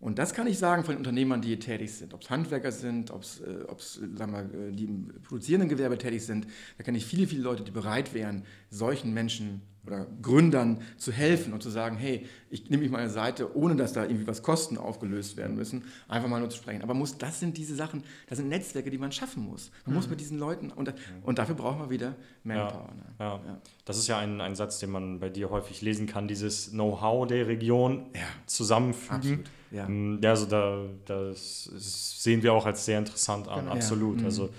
Und 0.00 0.18
das 0.18 0.32
kann 0.32 0.46
ich 0.46 0.58
sagen 0.58 0.84
von 0.84 0.94
den 0.94 0.98
Unternehmern, 0.98 1.42
die 1.42 1.48
hier 1.48 1.60
tätig 1.60 1.92
sind. 1.92 2.14
Ob 2.14 2.22
es 2.22 2.30
Handwerker 2.30 2.70
sind, 2.70 3.10
ob 3.10 3.22
es, 3.22 3.40
äh, 3.40 4.16
sagen 4.16 4.32
wir, 4.32 4.68
äh, 4.68 4.72
die 4.72 4.84
im 4.84 5.08
produzierenden 5.22 5.68
Gewerbe 5.68 5.98
tätig 5.98 6.24
sind. 6.24 6.46
Da 6.76 6.84
kenne 6.84 6.98
ich 6.98 7.04
viele, 7.04 7.26
viele 7.26 7.42
Leute, 7.42 7.64
die 7.64 7.72
bereit 7.72 8.14
wären, 8.14 8.44
solchen 8.70 9.12
Menschen 9.12 9.62
oder 9.88 10.06
Gründern 10.22 10.82
zu 10.98 11.12
helfen 11.12 11.52
und 11.52 11.62
zu 11.62 11.70
sagen, 11.70 11.96
hey, 11.96 12.26
ich 12.50 12.68
nehme 12.68 12.82
mich 12.82 12.92
mal 12.92 12.98
eine 12.98 13.10
Seite, 13.10 13.56
ohne 13.56 13.74
dass 13.74 13.94
da 13.94 14.04
irgendwie 14.04 14.26
was 14.26 14.42
Kosten 14.42 14.76
aufgelöst 14.76 15.36
werden 15.36 15.56
müssen, 15.56 15.84
einfach 16.06 16.28
mal 16.28 16.40
nur 16.40 16.50
zu 16.50 16.58
sprechen. 16.58 16.82
Aber 16.82 16.94
muss, 16.94 17.18
das 17.18 17.40
sind 17.40 17.56
diese 17.56 17.74
Sachen, 17.74 18.04
das 18.28 18.38
sind 18.38 18.48
Netzwerke, 18.48 18.90
die 18.90 18.98
man 18.98 19.12
schaffen 19.12 19.44
muss. 19.44 19.70
Man 19.84 19.94
mhm. 19.94 19.96
muss 19.96 20.10
mit 20.10 20.20
diesen 20.20 20.38
Leuten, 20.38 20.70
und, 20.70 20.94
und 21.22 21.38
dafür 21.38 21.54
braucht 21.54 21.78
man 21.78 21.90
wieder 21.90 22.16
Manpower. 22.44 22.88
Ja, 22.88 22.94
ne? 22.94 23.14
ja. 23.18 23.40
ja. 23.46 23.60
Das 23.84 23.96
ist 23.96 24.06
ja 24.08 24.18
ein, 24.18 24.40
ein 24.40 24.54
Satz, 24.54 24.78
den 24.78 24.90
man 24.90 25.20
bei 25.20 25.30
dir 25.30 25.50
häufig 25.50 25.80
lesen 25.80 26.06
kann, 26.06 26.28
dieses 26.28 26.70
Know-how 26.70 27.26
der 27.26 27.46
Region 27.48 28.10
zusammenfügen. 28.46 29.16
Absolut. 29.16 29.50
Ja. 29.70 29.88
Mm, 29.88 30.20
ja, 30.22 30.30
also 30.30 30.46
da, 30.46 30.84
das 31.04 31.64
sehen 31.64 32.42
wir 32.42 32.52
auch 32.52 32.66
als 32.66 32.84
sehr 32.84 32.98
interessant 32.98 33.48
an, 33.48 33.60
genau. 33.60 33.72
absolut. 33.72 34.20
Mhm. 34.20 34.24
Also 34.24 34.50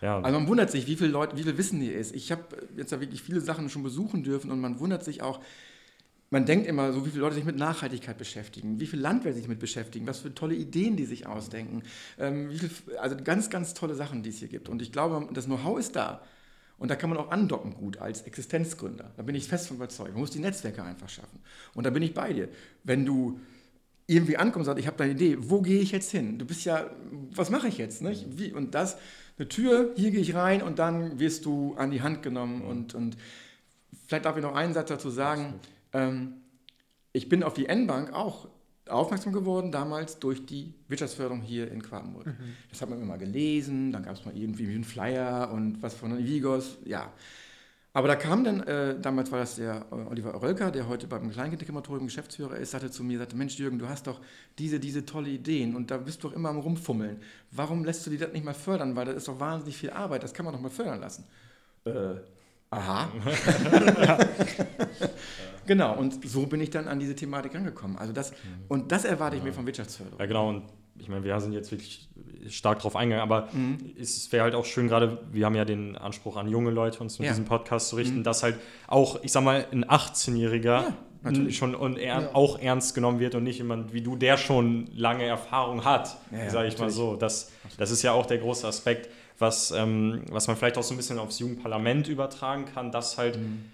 ja. 0.00 0.20
Also 0.20 0.38
man 0.38 0.48
wundert 0.48 0.70
sich, 0.70 0.86
wie 0.86 0.96
viele 0.96 1.10
Leute, 1.10 1.36
wie 1.36 1.42
viel 1.42 1.58
Wissen 1.58 1.80
hier 1.80 1.96
ist. 1.96 2.14
Ich 2.14 2.30
habe 2.30 2.42
jetzt 2.76 2.92
ja 2.92 3.00
wirklich 3.00 3.22
viele 3.22 3.40
Sachen 3.40 3.68
schon 3.68 3.82
besuchen 3.82 4.22
dürfen 4.22 4.50
und 4.50 4.60
man 4.60 4.78
wundert 4.78 5.04
sich 5.04 5.22
auch, 5.22 5.40
man 6.30 6.44
denkt 6.46 6.66
immer 6.66 6.92
so, 6.92 7.04
wie 7.06 7.10
viele 7.10 7.22
Leute 7.22 7.36
sich 7.36 7.44
mit 7.44 7.56
Nachhaltigkeit 7.56 8.18
beschäftigen, 8.18 8.78
wie 8.80 8.86
viele 8.86 9.02
Landwirte 9.02 9.38
sich 9.38 9.48
mit 9.48 9.58
beschäftigen, 9.58 10.06
was 10.06 10.20
für 10.20 10.34
tolle 10.34 10.54
Ideen 10.54 10.96
die 10.96 11.06
sich 11.06 11.26
ausdenken. 11.26 11.82
Ähm, 12.18 12.50
viel, 12.50 12.70
also 12.98 13.16
ganz, 13.16 13.50
ganz 13.50 13.74
tolle 13.74 13.94
Sachen, 13.94 14.22
die 14.22 14.30
es 14.30 14.38
hier 14.38 14.48
gibt. 14.48 14.68
Und 14.68 14.82
ich 14.82 14.92
glaube, 14.92 15.26
das 15.32 15.46
Know-how 15.46 15.78
ist 15.78 15.96
da. 15.96 16.22
Und 16.76 16.92
da 16.92 16.96
kann 16.96 17.10
man 17.10 17.18
auch 17.18 17.32
andocken 17.32 17.74
gut 17.74 17.96
als 17.96 18.22
Existenzgründer. 18.22 19.10
Da 19.16 19.22
bin 19.24 19.34
ich 19.34 19.48
fest 19.48 19.66
von 19.66 19.78
überzeugt. 19.78 20.12
Man 20.12 20.20
muss 20.20 20.30
die 20.30 20.38
Netzwerke 20.38 20.82
einfach 20.84 21.08
schaffen. 21.08 21.40
Und 21.74 21.84
da 21.84 21.90
bin 21.90 22.04
ich 22.04 22.14
bei 22.14 22.32
dir. 22.32 22.48
Wenn 22.84 23.04
du 23.04 23.40
irgendwie 24.08 24.38
ankommst 24.38 24.60
und 24.60 24.64
sagst, 24.64 24.80
ich 24.80 24.86
habe 24.86 24.96
da 24.96 25.04
eine 25.04 25.12
Idee, 25.12 25.36
wo 25.38 25.60
gehe 25.60 25.80
ich 25.80 25.92
jetzt 25.92 26.10
hin? 26.10 26.38
Du 26.38 26.46
bist 26.46 26.64
ja, 26.64 26.90
was 27.34 27.50
mache 27.50 27.68
ich 27.68 27.76
jetzt? 27.76 28.02
Nicht? 28.02 28.26
Wie, 28.38 28.52
und 28.52 28.74
das, 28.74 28.96
eine 29.38 29.48
Tür, 29.48 29.92
hier 29.96 30.10
gehe 30.10 30.20
ich 30.20 30.34
rein 30.34 30.62
und 30.62 30.78
dann 30.78 31.20
wirst 31.20 31.44
du 31.44 31.74
an 31.74 31.90
die 31.90 32.00
Hand 32.00 32.22
genommen. 32.22 32.62
Und, 32.62 32.94
und 32.94 33.18
vielleicht 34.06 34.24
darf 34.24 34.36
ich 34.36 34.42
noch 34.42 34.54
einen 34.54 34.72
Satz 34.72 34.88
dazu 34.88 35.10
sagen. 35.10 35.60
Ähm, 35.92 36.38
ich 37.12 37.28
bin 37.28 37.42
auf 37.42 37.52
die 37.52 37.66
N-Bank 37.66 38.14
auch 38.14 38.48
aufmerksam 38.88 39.34
geworden, 39.34 39.70
damals 39.70 40.18
durch 40.18 40.46
die 40.46 40.72
Wirtschaftsförderung 40.88 41.42
hier 41.42 41.70
in 41.70 41.82
Quakenburg. 41.82 42.26
Mhm. 42.26 42.56
Das 42.70 42.80
hat 42.80 42.88
man 42.88 42.98
immer 42.98 43.08
mal 43.08 43.18
gelesen, 43.18 43.92
dann 43.92 44.02
gab 44.02 44.14
es 44.14 44.24
mal 44.24 44.34
irgendwie 44.34 44.66
einen 44.66 44.84
Flyer 44.84 45.52
und 45.52 45.82
was 45.82 45.92
von 45.92 46.16
Vigos, 46.16 46.78
ja. 46.86 47.12
Aber 47.98 48.06
da 48.06 48.14
kam 48.14 48.44
dann, 48.44 48.60
äh, 48.60 48.94
damals 49.00 49.32
war 49.32 49.40
das 49.40 49.56
der 49.56 49.84
äh, 49.90 49.94
Oliver 50.08 50.40
Rölker, 50.40 50.70
der 50.70 50.86
heute 50.86 51.08
beim 51.08 51.32
Kleinkinderkrematorium 51.32 52.06
Geschäftsführer 52.06 52.54
ist, 52.54 52.70
sagte 52.70 52.92
zu 52.92 53.02
mir, 53.02 53.18
sagte, 53.18 53.34
Mensch 53.34 53.58
Jürgen, 53.58 53.80
du 53.80 53.88
hast 53.88 54.06
doch 54.06 54.20
diese, 54.56 54.78
diese 54.78 55.04
tolle 55.04 55.30
Ideen 55.30 55.74
und 55.74 55.90
da 55.90 55.96
bist 55.96 56.22
du 56.22 56.28
doch 56.28 56.36
immer 56.36 56.50
am 56.50 56.58
Rumfummeln. 56.58 57.20
Warum 57.50 57.84
lässt 57.84 58.06
du 58.06 58.10
die 58.10 58.16
das 58.16 58.32
nicht 58.32 58.44
mal 58.44 58.54
fördern? 58.54 58.94
Weil 58.94 59.06
das 59.06 59.16
ist 59.16 59.26
doch 59.26 59.40
wahnsinnig 59.40 59.76
viel 59.76 59.90
Arbeit, 59.90 60.22
das 60.22 60.32
kann 60.32 60.44
man 60.44 60.54
doch 60.54 60.60
mal 60.60 60.70
fördern 60.70 61.00
lassen. 61.00 61.24
Äh, 61.86 62.20
aha. 62.70 63.08
genau, 65.66 65.98
und 65.98 66.24
so 66.24 66.46
bin 66.46 66.60
ich 66.60 66.70
dann 66.70 66.86
an 66.86 67.00
diese 67.00 67.16
Thematik 67.16 67.56
angekommen. 67.56 67.98
Also 67.98 68.12
das, 68.12 68.32
und 68.68 68.92
das 68.92 69.06
erwarte 69.06 69.38
ich 69.38 69.42
mir 69.42 69.52
von 69.52 69.66
Wirtschaftsförderung. 69.66 70.20
Ja, 70.20 70.26
genau, 70.26 70.50
und 70.50 70.62
ich 70.98 71.08
meine, 71.08 71.24
wir 71.24 71.38
sind 71.40 71.52
jetzt 71.52 71.70
wirklich 71.70 72.08
stark 72.48 72.80
drauf 72.80 72.96
eingegangen, 72.96 73.22
aber 73.22 73.48
mhm. 73.52 73.78
es 74.00 74.30
wäre 74.32 74.44
halt 74.44 74.54
auch 74.54 74.64
schön, 74.64 74.88
gerade, 74.88 75.18
wir 75.32 75.46
haben 75.46 75.54
ja 75.54 75.64
den 75.64 75.96
Anspruch 75.96 76.36
an 76.36 76.48
junge 76.48 76.70
Leute, 76.70 77.00
uns 77.00 77.18
mit 77.18 77.26
ja. 77.26 77.32
diesem 77.32 77.44
Podcast 77.44 77.88
zu 77.88 77.96
richten, 77.96 78.18
mhm. 78.18 78.24
dass 78.24 78.42
halt 78.42 78.56
auch, 78.86 79.22
ich 79.22 79.32
sag 79.32 79.44
mal, 79.44 79.66
ein 79.70 79.84
18-Jähriger 79.84 80.84
ja, 81.24 81.50
schon 81.50 81.74
und 81.74 81.98
er, 81.98 82.20
ja. 82.20 82.34
auch 82.34 82.58
ernst 82.60 82.94
genommen 82.94 83.20
wird 83.20 83.34
und 83.34 83.44
nicht 83.44 83.58
jemand 83.58 83.92
wie 83.92 84.02
du, 84.02 84.16
der 84.16 84.36
schon 84.36 84.88
lange 84.94 85.24
Erfahrung 85.24 85.84
hat, 85.84 86.16
ja, 86.30 86.48
sage 86.50 86.68
ich 86.68 86.74
natürlich. 86.74 86.80
mal 86.80 86.90
so. 86.90 87.16
Das, 87.16 87.50
das 87.76 87.90
ist 87.90 88.02
ja 88.02 88.12
auch 88.12 88.26
der 88.26 88.38
große 88.38 88.66
Aspekt, 88.66 89.08
was, 89.38 89.70
ähm, 89.72 90.22
was 90.30 90.46
man 90.46 90.56
vielleicht 90.56 90.78
auch 90.78 90.82
so 90.82 90.94
ein 90.94 90.96
bisschen 90.96 91.18
aufs 91.18 91.38
Jugendparlament 91.38 92.08
übertragen 92.08 92.66
kann, 92.66 92.92
dass 92.92 93.18
halt 93.18 93.36
mhm 93.38 93.64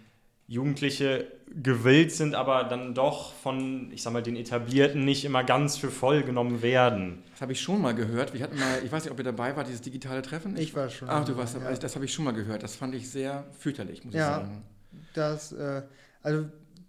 Jugendliche 0.46 1.26
gewillt 1.62 2.12
sind, 2.12 2.34
aber 2.34 2.64
dann 2.64 2.94
doch 2.94 3.32
von, 3.32 3.90
ich 3.92 4.02
sag 4.02 4.12
mal, 4.12 4.22
den 4.22 4.36
Etablierten 4.36 5.04
nicht 5.04 5.24
immer 5.24 5.42
ganz 5.42 5.76
für 5.76 5.90
voll 5.90 6.22
genommen 6.22 6.62
werden. 6.62 7.22
Das 7.32 7.40
habe 7.40 7.52
ich 7.52 7.60
schon 7.60 7.80
mal 7.80 7.94
gehört. 7.94 8.34
Wir 8.34 8.42
hatten 8.42 8.58
mal, 8.58 8.80
ich 8.84 8.92
weiß 8.92 9.04
nicht, 9.04 9.12
ob 9.12 9.18
ihr 9.18 9.24
dabei 9.24 9.56
wart, 9.56 9.68
dieses 9.68 9.80
digitale 9.80 10.20
Treffen. 10.20 10.56
Ich 10.56 10.74
war 10.74 10.90
schon. 10.90 11.08
Ach, 11.08 11.24
du 11.24 11.36
warst 11.36 11.54
dabei. 11.54 11.70
Ja. 11.70 11.76
Das 11.76 11.94
habe 11.94 12.04
ich 12.04 12.12
schon 12.12 12.24
mal 12.24 12.32
gehört. 12.32 12.62
Das 12.62 12.76
fand 12.76 12.94
ich 12.94 13.10
sehr 13.10 13.44
fürchterlich, 13.58 14.04
muss 14.04 14.14
ja, 14.14 14.20
ich 14.20 14.36
sagen. 14.36 14.62
Das, 15.14 15.52
äh, 15.52 15.82
also 16.22 16.46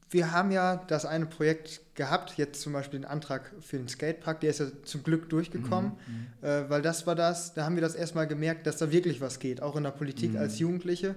wir 0.09 0.31
haben 0.31 0.51
ja 0.51 0.77
das 0.87 1.05
eine 1.05 1.25
Projekt 1.25 1.81
gehabt, 1.95 2.37
jetzt 2.37 2.61
zum 2.61 2.73
Beispiel 2.73 2.99
den 2.99 3.05
Antrag 3.05 3.51
für 3.61 3.77
den 3.77 3.87
Skatepark, 3.87 4.41
der 4.41 4.49
ist 4.49 4.59
ja 4.59 4.67
zum 4.83 5.03
Glück 5.03 5.29
durchgekommen, 5.29 5.93
mhm, 6.07 6.27
mhm. 6.41 6.47
äh, 6.47 6.69
weil 6.69 6.81
das 6.81 7.07
war 7.07 7.15
das, 7.15 7.53
da 7.53 7.65
haben 7.65 7.75
wir 7.75 7.81
das 7.81 7.95
erstmal 7.95 8.27
gemerkt, 8.27 8.67
dass 8.67 8.77
da 8.77 8.91
wirklich 8.91 9.21
was 9.21 9.39
geht, 9.39 9.61
auch 9.61 9.75
in 9.75 9.83
der 9.83 9.91
Politik 9.91 10.31
mhm. 10.31 10.37
als 10.37 10.59
Jugendliche. 10.59 11.15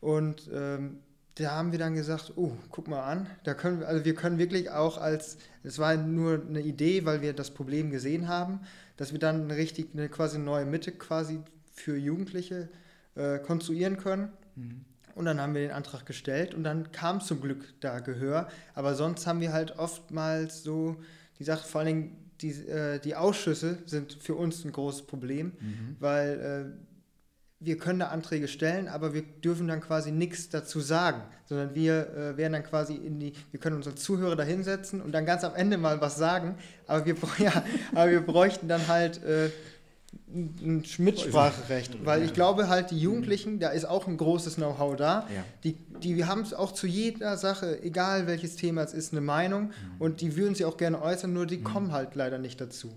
Und 0.00 0.48
ähm, 0.52 0.98
da 1.36 1.52
haben 1.52 1.72
wir 1.72 1.78
dann 1.78 1.94
gesagt, 1.94 2.32
oh, 2.36 2.52
guck 2.70 2.88
mal 2.88 3.02
an, 3.02 3.26
da 3.44 3.54
können 3.54 3.80
wir, 3.80 3.88
also 3.88 4.04
wir 4.04 4.14
können 4.14 4.38
wirklich 4.38 4.70
auch 4.70 4.98
als, 4.98 5.38
es 5.62 5.78
war 5.78 5.96
nur 5.96 6.42
eine 6.46 6.60
Idee, 6.60 7.04
weil 7.04 7.22
wir 7.22 7.32
das 7.32 7.50
Problem 7.50 7.90
gesehen 7.90 8.28
haben, 8.28 8.60
dass 8.96 9.12
wir 9.12 9.18
dann 9.18 9.44
eine 9.44 9.56
richtig, 9.56 9.88
eine 9.94 10.08
quasi 10.08 10.38
neue 10.38 10.66
Mitte 10.66 10.92
quasi 10.92 11.40
für 11.72 11.96
Jugendliche 11.96 12.68
äh, 13.14 13.38
konstruieren 13.38 13.96
können. 13.96 14.32
Mhm. 14.56 14.84
Und 15.14 15.24
dann 15.24 15.40
haben 15.40 15.54
wir 15.54 15.60
den 15.60 15.72
Antrag 15.72 16.06
gestellt 16.06 16.54
und 16.54 16.64
dann 16.64 16.92
kam 16.92 17.20
zum 17.20 17.40
Glück 17.40 17.64
da 17.80 18.00
Gehör. 18.00 18.48
Aber 18.74 18.94
sonst 18.94 19.26
haben 19.26 19.40
wir 19.40 19.52
halt 19.52 19.78
oftmals 19.78 20.62
so 20.62 20.96
die 21.38 21.44
Sache, 21.44 21.66
vor 21.66 21.80
allen 21.80 21.86
Dingen 21.88 22.16
die, 22.40 22.50
äh, 22.50 22.98
die 23.00 23.16
Ausschüsse 23.16 23.78
sind 23.86 24.14
für 24.14 24.34
uns 24.34 24.64
ein 24.64 24.72
großes 24.72 25.02
Problem, 25.02 25.52
mhm. 25.60 25.96
weil 25.98 26.74
äh, 26.76 26.89
wir 27.60 27.76
können 27.76 27.98
da 27.98 28.06
Anträge 28.06 28.48
stellen, 28.48 28.88
aber 28.88 29.12
wir 29.12 29.22
dürfen 29.22 29.68
dann 29.68 29.82
quasi 29.82 30.10
nichts 30.10 30.48
dazu 30.48 30.80
sagen, 30.80 31.20
sondern 31.44 31.74
wir 31.74 32.08
äh, 32.08 32.36
werden 32.38 32.54
dann 32.54 32.64
quasi 32.64 32.94
in 32.94 33.20
die, 33.20 33.34
wir 33.50 33.60
können 33.60 33.76
unsere 33.76 33.94
Zuhörer 33.94 34.34
da 34.34 34.42
hinsetzen 34.42 35.02
und 35.02 35.12
dann 35.12 35.26
ganz 35.26 35.44
am 35.44 35.54
Ende 35.54 35.76
mal 35.76 36.00
was 36.00 36.16
sagen, 36.16 36.56
aber 36.86 37.04
wir, 37.04 37.16
ja, 37.38 37.62
aber 37.94 38.10
wir 38.10 38.20
bräuchten 38.22 38.66
dann 38.66 38.88
halt 38.88 39.22
äh, 39.22 39.50
ein 40.32 40.84
Mitspracherecht, 40.98 42.04
weil 42.04 42.22
ich 42.22 42.32
glaube 42.32 42.68
halt, 42.68 42.90
die 42.90 42.98
Jugendlichen, 42.98 43.60
da 43.60 43.68
ist 43.68 43.84
auch 43.84 44.06
ein 44.08 44.16
großes 44.16 44.56
Know-how 44.56 44.96
da, 44.96 45.28
ja. 45.34 45.44
die, 45.62 45.76
die 46.02 46.24
haben 46.24 46.40
es 46.40 46.54
auch 46.54 46.72
zu 46.72 46.86
jeder 46.86 47.36
Sache, 47.36 47.82
egal 47.82 48.26
welches 48.26 48.56
Thema 48.56 48.82
es 48.82 48.94
ist, 48.94 49.12
eine 49.12 49.20
Meinung 49.20 49.64
mhm. 49.64 49.72
und 49.98 50.20
die 50.22 50.34
würden 50.34 50.54
sie 50.54 50.64
auch 50.64 50.78
gerne 50.78 51.02
äußern, 51.02 51.32
nur 51.32 51.46
die 51.46 51.58
mhm. 51.58 51.64
kommen 51.64 51.92
halt 51.92 52.14
leider 52.14 52.38
nicht 52.38 52.58
dazu. 52.60 52.90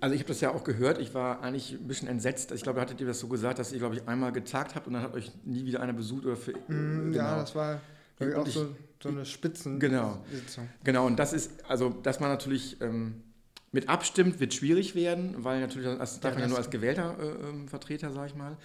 Also 0.00 0.14
ich 0.14 0.20
habe 0.20 0.28
das 0.28 0.40
ja 0.40 0.52
auch 0.52 0.64
gehört, 0.64 1.00
ich 1.00 1.14
war 1.14 1.42
eigentlich 1.42 1.72
ein 1.72 1.88
bisschen 1.88 2.08
entsetzt. 2.08 2.52
Ich 2.52 2.62
glaube, 2.62 2.80
hattet 2.80 3.00
ihr 3.00 3.06
das 3.06 3.18
so 3.18 3.28
gesagt, 3.28 3.58
dass 3.58 3.72
ihr, 3.72 3.78
glaube 3.78 3.96
ich, 3.96 4.06
einmal 4.06 4.32
getagt 4.32 4.74
habt 4.74 4.86
und 4.86 4.92
dann 4.94 5.02
hat 5.02 5.14
euch 5.14 5.32
nie 5.44 5.64
wieder 5.64 5.80
einer 5.80 5.92
besucht 5.92 6.24
oder 6.24 6.36
für. 6.36 6.52
Mm, 6.52 7.12
genau. 7.12 7.24
Ja, 7.24 7.36
das 7.36 7.54
war 7.54 7.80
ich, 8.20 8.34
auch 8.34 8.46
ich, 8.46 8.54
so, 8.54 8.74
so 9.02 9.08
eine 9.08 9.24
Spitzen. 9.24 9.80
Genau. 9.80 10.22
Genau, 10.84 11.06
und 11.06 11.18
das 11.18 11.32
ist, 11.32 11.64
also, 11.68 11.90
dass 11.90 12.20
man 12.20 12.30
natürlich 12.30 12.80
ähm, 12.80 13.22
mit 13.72 13.88
abstimmt, 13.88 14.40
wird 14.40 14.54
schwierig 14.54 14.94
werden, 14.94 15.34
weil 15.38 15.60
natürlich, 15.60 15.98
das 15.98 16.20
darf 16.20 16.34
man 16.34 16.42
ja 16.42 16.48
nur 16.48 16.58
als 16.58 16.70
gewählter 16.70 17.16
äh, 17.20 17.48
ähm, 17.48 17.68
Vertreter, 17.68 18.12
sage 18.12 18.28
ich 18.28 18.34
mal. 18.34 18.56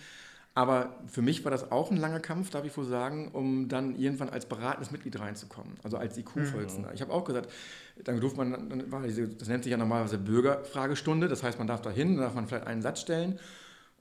Aber 0.55 0.97
für 1.07 1.23
mich 1.23 1.43
war 1.43 1.51
das 1.51 1.71
auch 1.71 1.89
ein 1.89 1.97
langer 1.97 2.19
Kampf, 2.19 2.51
darf 2.51 2.63
ich 2.63 2.77
wohl 2.77 2.85
sagen, 2.85 3.29
um 3.33 3.69
dann 3.69 3.95
irgendwann 3.95 4.29
als 4.29 4.45
beratendes 4.45 4.91
Mitglied 4.91 5.19
reinzukommen, 5.19 5.73
also 5.81 5.97
als 5.97 6.15
IQ-Volksner. 6.17 6.89
Mhm. 6.89 6.93
Ich 6.93 7.01
habe 7.01 7.11
auch 7.11 7.23
gesagt, 7.23 7.51
dann 8.03 8.19
durfte 8.19 8.37
man, 8.37 8.69
dann 8.69 8.91
war 8.91 9.01
diese, 9.01 9.27
das 9.27 9.47
nennt 9.47 9.63
sich 9.63 9.71
ja 9.71 9.77
normalerweise 9.77 10.19
Bürgerfragestunde, 10.19 11.27
das 11.27 11.41
heißt, 11.41 11.57
man 11.57 11.67
darf 11.67 11.81
da 11.81 11.89
hin, 11.89 12.17
darf 12.17 12.35
man 12.35 12.47
vielleicht 12.47 12.67
einen 12.67 12.83
Satz 12.83 13.01
stellen 13.01 13.39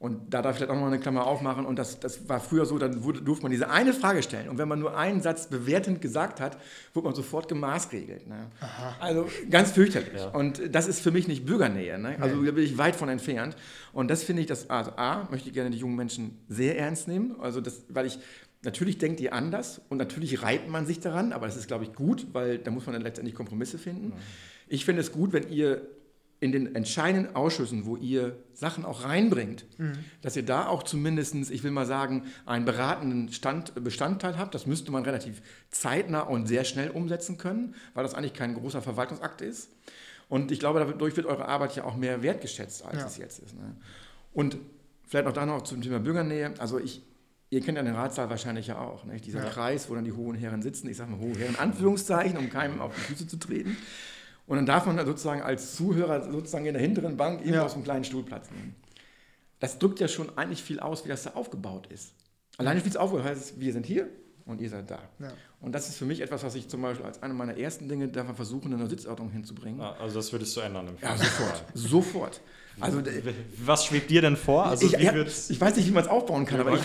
und 0.03 0.35
da 0.35 0.43
darf 0.43 0.55
ich 0.55 0.57
vielleicht 0.57 0.73
auch 0.73 0.75
noch 0.75 0.83
mal 0.83 0.89
eine 0.89 0.99
Klammer 0.99 1.29
aufmachen. 1.29 1.65
Und 1.65 1.79
das, 1.79 2.01
das 2.01 2.29
war 2.29 2.41
früher 2.41 2.67
so, 2.67 2.77
dann 2.77 3.05
wurde, 3.05 3.23
durfte 3.23 3.45
man 3.45 3.53
diese 3.53 3.71
eine 3.71 3.93
Frage 3.93 4.25
stellen. 4.25 4.49
Und 4.49 4.59
wenn 4.59 4.67
man 4.67 4.81
nur 4.81 4.97
einen 4.97 5.21
Satz 5.21 5.47
bewertend 5.47 6.01
gesagt 6.01 6.41
hat, 6.41 6.59
wurde 6.93 7.07
man 7.07 7.15
sofort 7.15 7.47
gemaßregelt. 7.47 8.27
Ne? 8.27 8.49
Also 8.99 9.29
ganz 9.49 9.71
fürchterlich. 9.71 10.21
Ja. 10.21 10.31
Und 10.31 10.75
das 10.75 10.89
ist 10.89 11.03
für 11.03 11.13
mich 11.13 11.29
nicht 11.29 11.47
Bürgernähe. 11.47 12.01
Ne? 12.01 12.17
Also 12.19 12.43
da 12.43 12.51
bin 12.51 12.65
ich 12.65 12.77
weit 12.79 12.97
von 12.97 13.09
entfernt. 13.09 13.55
Und 13.93 14.11
das 14.11 14.25
finde 14.25 14.43
ich, 14.43 14.49
dass, 14.49 14.69
also 14.69 14.91
A, 14.97 15.29
möchte 15.31 15.51
ich 15.51 15.55
gerne 15.55 15.71
die 15.71 15.79
jungen 15.79 15.95
Menschen 15.95 16.37
sehr 16.49 16.77
ernst 16.77 17.07
nehmen. 17.07 17.37
Also 17.41 17.61
das, 17.61 17.83
weil 17.89 18.07
ich, 18.07 18.19
natürlich 18.65 18.99
denkt 18.99 19.21
ihr 19.21 19.33
anders 19.33 19.83
und 19.89 19.99
natürlich 19.99 20.43
reibt 20.43 20.69
man 20.69 20.85
sich 20.85 20.99
daran, 20.99 21.33
aber 21.33 21.47
das 21.47 21.57
ist, 21.57 21.69
glaube 21.69 21.85
ich, 21.85 21.93
gut, 21.93 22.27
weil 22.33 22.59
da 22.59 22.73
muss 22.73 22.87
man 22.87 22.95
dann 22.95 23.03
letztendlich 23.03 23.37
Kompromisse 23.37 23.79
finden. 23.79 24.07
Mhm. 24.07 24.13
Ich 24.67 24.85
finde 24.85 25.03
es 25.03 25.13
gut, 25.13 25.33
wenn 25.33 25.49
ihr 25.49 25.87
in 26.43 26.51
den 26.51 26.75
entscheidenden 26.75 27.37
Ausschüssen, 27.37 27.87
wo 27.87 27.97
ihr 27.97 28.37
Sachen 28.53 28.85
auch 28.85 29.05
reinbringt, 29.05 29.65
mhm. 29.79 29.93
dass 30.23 30.35
ihr 30.35 30.45
da 30.45 30.67
auch 30.67 30.83
zumindest, 30.83 31.37
ich 31.37 31.63
will 31.63 31.71
mal 31.71 31.87
sagen, 31.87 32.25
einen 32.47 32.65
beratenden 32.65 33.33
Stand, 33.33 33.73
Bestandteil 33.85 34.37
habt. 34.37 34.53
Das 34.53 34.67
müsste 34.67 34.91
man 34.91 35.05
relativ 35.05 35.41
zeitnah 35.71 36.23
und 36.23 36.49
sehr 36.49 36.65
schnell 36.65 36.91
umsetzen 36.91 37.39
können, 37.39 37.77
weil 37.95 38.03
das 38.03 38.15
eigentlich 38.15 38.35
kein 38.35 38.55
großer 38.55 38.83
Verwaltungsakt 38.83 39.41
ist. 39.41 39.71
Und 40.29 40.51
ich 40.51 40.59
glaube, 40.59 40.81
dadurch 40.81 41.17
wird 41.17 41.27
eure 41.27 41.47
Arbeit 41.47 41.77
ja 41.77 41.85
auch 41.85 41.95
mehr 41.95 42.25
wertgeschätzt, 42.25 42.85
als 42.85 42.99
ja. 42.99 43.07
es 43.07 43.19
jetzt 43.19 43.39
ist. 43.39 43.55
Ne? 43.55 43.77
Und 44.33 44.59
vielleicht 45.07 45.29
auch 45.29 45.33
da 45.33 45.47
noch 45.47 45.63
zum 45.63 45.81
Thema 45.81 46.01
Bürgernähe. 46.01 46.55
Also 46.59 46.81
ich, 46.81 47.05
ihr 47.51 47.61
kennt 47.61 47.79
ja 47.79 47.85
den 47.85 47.95
Ratssaal 47.95 48.31
wahrscheinlich 48.31 48.67
ja 48.67 48.81
auch. 48.81 49.05
Nicht? 49.05 49.27
Dieser 49.27 49.45
ja. 49.45 49.49
Kreis, 49.49 49.89
wo 49.89 49.95
dann 49.95 50.05
die 50.05 50.13
hohen 50.13 50.35
Herren 50.35 50.61
sitzen. 50.61 50.89
Ich 50.89 50.97
sage 50.97 51.13
mal 51.13 51.21
hohe 51.21 51.39
Herren, 51.39 51.55
Anführungszeichen, 51.55 52.37
um 52.37 52.51
keinem 52.51 52.81
auf 52.81 52.93
die 52.97 53.01
Füße 53.03 53.29
zu 53.29 53.37
treten. 53.37 53.77
Und 54.53 54.59
dann 54.59 54.67
darf 54.67 54.85
man 54.85 55.03
sozusagen 55.07 55.41
als 55.41 55.77
Zuhörer 55.77 56.31
sozusagen 56.31 56.67
in 56.67 56.75
der 56.75 56.83
hinteren 56.83 57.17
Bank 57.17 57.41
immer 57.43 57.55
ja. 57.55 57.65
aus 57.65 57.73
einem 57.73 57.85
kleinen 57.85 58.05
Stuhl 58.05 58.23
Platz 58.23 58.51
nehmen. 58.51 58.75
Das 59.61 59.79
drückt 59.79 59.99
ja 59.99 60.09
schon 60.09 60.37
eigentlich 60.37 60.63
viel 60.63 60.79
aus, 60.79 61.07
wie 61.07 61.09
das 61.09 61.23
da 61.23 61.31
aufgebaut 61.31 61.87
ist. 61.87 62.13
Alleine 62.59 62.85
wie 62.85 62.89
es 62.91 62.99
aufgebaut 62.99 63.25
heißt, 63.25 63.59
wir 63.59 63.73
sind 63.73 63.87
hier, 63.87 64.11
und 64.45 64.61
ihr 64.61 64.69
seid 64.69 64.91
da. 64.91 64.99
Ja. 65.21 65.33
Und 65.63 65.73
das 65.73 65.89
ist 65.89 65.97
für 65.97 66.05
mich 66.05 66.21
etwas, 66.21 66.45
was 66.45 66.55
ich 66.55 66.69
zum 66.69 66.83
Beispiel 66.83 67.07
als 67.07 67.23
eine 67.23 67.33
meiner 67.33 67.57
ersten 67.57 67.89
Dinge 67.89 68.09
davon 68.09 68.37
versuche, 68.37 68.67
eine 68.67 68.87
Sitzordnung 68.91 69.31
hinzubringen. 69.31 69.81
Also 69.81 70.17
das 70.17 70.31
würdest 70.31 70.55
du 70.55 70.61
ändern? 70.61 70.87
Im 70.89 70.97
ja, 71.01 71.17
sofort. 71.17 71.65
sofort. 71.73 72.41
Also, 72.81 73.03
was 73.65 73.85
schwebt 73.87 74.11
dir 74.11 74.23
denn 74.23 74.37
vor? 74.37 74.67
Also, 74.67 74.87
ich, 74.87 74.93
ja, 74.93 75.15
ich, 75.15 75.61
weiß 75.61 75.77
nicht, 75.77 75.87
wie 75.87 75.93
man 75.93 76.05
es 76.05 76.09
aufbauen 76.09 76.47
kann, 76.47 76.61
aber 76.61 76.75
ich, 76.75 76.81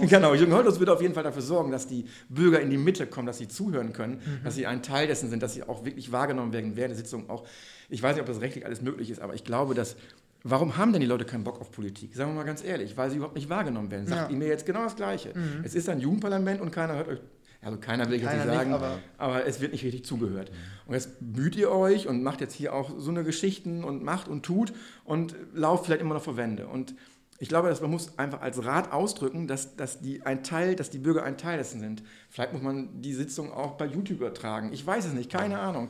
genau, 0.08 0.34
Jürgen 0.34 0.52
Holthaus 0.52 0.78
wird 0.78 0.90
auf 0.90 1.00
jeden 1.00 1.14
Fall 1.14 1.22
dafür 1.22 1.42
sorgen, 1.42 1.70
dass 1.70 1.86
die 1.86 2.04
Bürger 2.28 2.60
in 2.60 2.70
die 2.70 2.76
Mitte 2.76 3.06
kommen, 3.06 3.26
dass 3.26 3.38
sie 3.38 3.48
zuhören 3.48 3.92
können, 3.92 4.14
mhm. 4.14 4.44
dass 4.44 4.54
sie 4.54 4.66
ein 4.66 4.82
Teil 4.82 5.06
dessen 5.06 5.30
sind, 5.30 5.42
dass 5.42 5.54
sie 5.54 5.62
auch 5.62 5.84
wirklich 5.84 6.12
wahrgenommen 6.12 6.52
werden 6.52 6.76
während 6.76 6.90
der 6.90 6.98
Sitzung. 6.98 7.30
Auch, 7.30 7.44
ich 7.88 8.02
weiß 8.02 8.14
nicht, 8.14 8.20
ob 8.20 8.26
das 8.26 8.40
rechtlich 8.40 8.66
alles 8.66 8.82
möglich 8.82 9.10
ist, 9.10 9.20
aber 9.20 9.34
ich 9.34 9.44
glaube, 9.44 9.74
dass 9.74 9.96
Warum 10.42 10.78
haben 10.78 10.92
denn 10.92 11.02
die 11.02 11.06
Leute 11.06 11.26
keinen 11.26 11.44
Bock 11.44 11.60
auf 11.60 11.70
Politik? 11.70 12.14
Sagen 12.14 12.30
wir 12.30 12.36
mal 12.36 12.46
ganz 12.46 12.64
ehrlich, 12.64 12.96
weil 12.96 13.10
sie 13.10 13.16
überhaupt 13.16 13.34
nicht 13.34 13.50
wahrgenommen 13.50 13.90
werden. 13.90 14.06
Sagt 14.06 14.22
ja. 14.22 14.30
ihr 14.30 14.36
mir 14.38 14.48
jetzt 14.48 14.64
genau 14.64 14.84
das 14.84 14.96
Gleiche. 14.96 15.34
Mhm. 15.34 15.64
Es 15.64 15.74
ist 15.74 15.88
ein 15.90 16.00
Jugendparlament 16.00 16.62
und 16.62 16.70
keiner 16.70 16.94
hört 16.94 17.08
euch 17.08 17.20
also 17.62 17.78
keiner 17.78 18.08
will 18.08 18.20
jetzt 18.20 18.32
nicht 18.32 18.44
sagen, 18.44 18.70
nicht, 18.70 18.78
aber, 18.78 18.98
aber, 19.18 19.46
es 19.46 19.60
wird 19.60 19.72
nicht 19.72 19.84
richtig 19.84 20.04
zugehört. 20.04 20.50
Und 20.86 20.94
jetzt 20.94 21.10
bemüht 21.20 21.56
ihr 21.56 21.70
euch 21.70 22.08
und 22.08 22.22
macht 22.22 22.40
jetzt 22.40 22.54
hier 22.54 22.72
auch 22.74 22.90
so 22.98 23.10
eine 23.10 23.22
Geschichten 23.22 23.84
und 23.84 24.02
macht 24.02 24.28
und 24.28 24.44
tut 24.44 24.72
und 25.04 25.34
lauft 25.52 25.84
vielleicht 25.84 26.00
immer 26.00 26.14
noch 26.14 26.22
vor 26.22 26.38
Wände. 26.38 26.68
Und 26.68 26.94
ich 27.42 27.48
glaube, 27.48 27.70
dass 27.70 27.80
man 27.80 27.90
muss 27.90 28.18
einfach 28.18 28.42
als 28.42 28.62
Rat 28.66 28.92
ausdrücken, 28.92 29.48
dass, 29.48 29.74
dass, 29.74 30.00
die 30.00 30.22
ein 30.26 30.44
Teil, 30.44 30.76
dass 30.76 30.90
die 30.90 30.98
Bürger 30.98 31.22
ein 31.22 31.38
Teil 31.38 31.56
dessen 31.56 31.80
sind. 31.80 32.02
Vielleicht 32.28 32.52
muss 32.52 32.60
man 32.60 33.00
die 33.00 33.14
Sitzung 33.14 33.50
auch 33.50 33.78
bei 33.78 33.86
YouTube 33.86 34.18
übertragen. 34.18 34.74
Ich 34.74 34.86
weiß 34.86 35.06
es 35.06 35.14
nicht, 35.14 35.32
keine 35.32 35.58
Ahnung. 35.58 35.88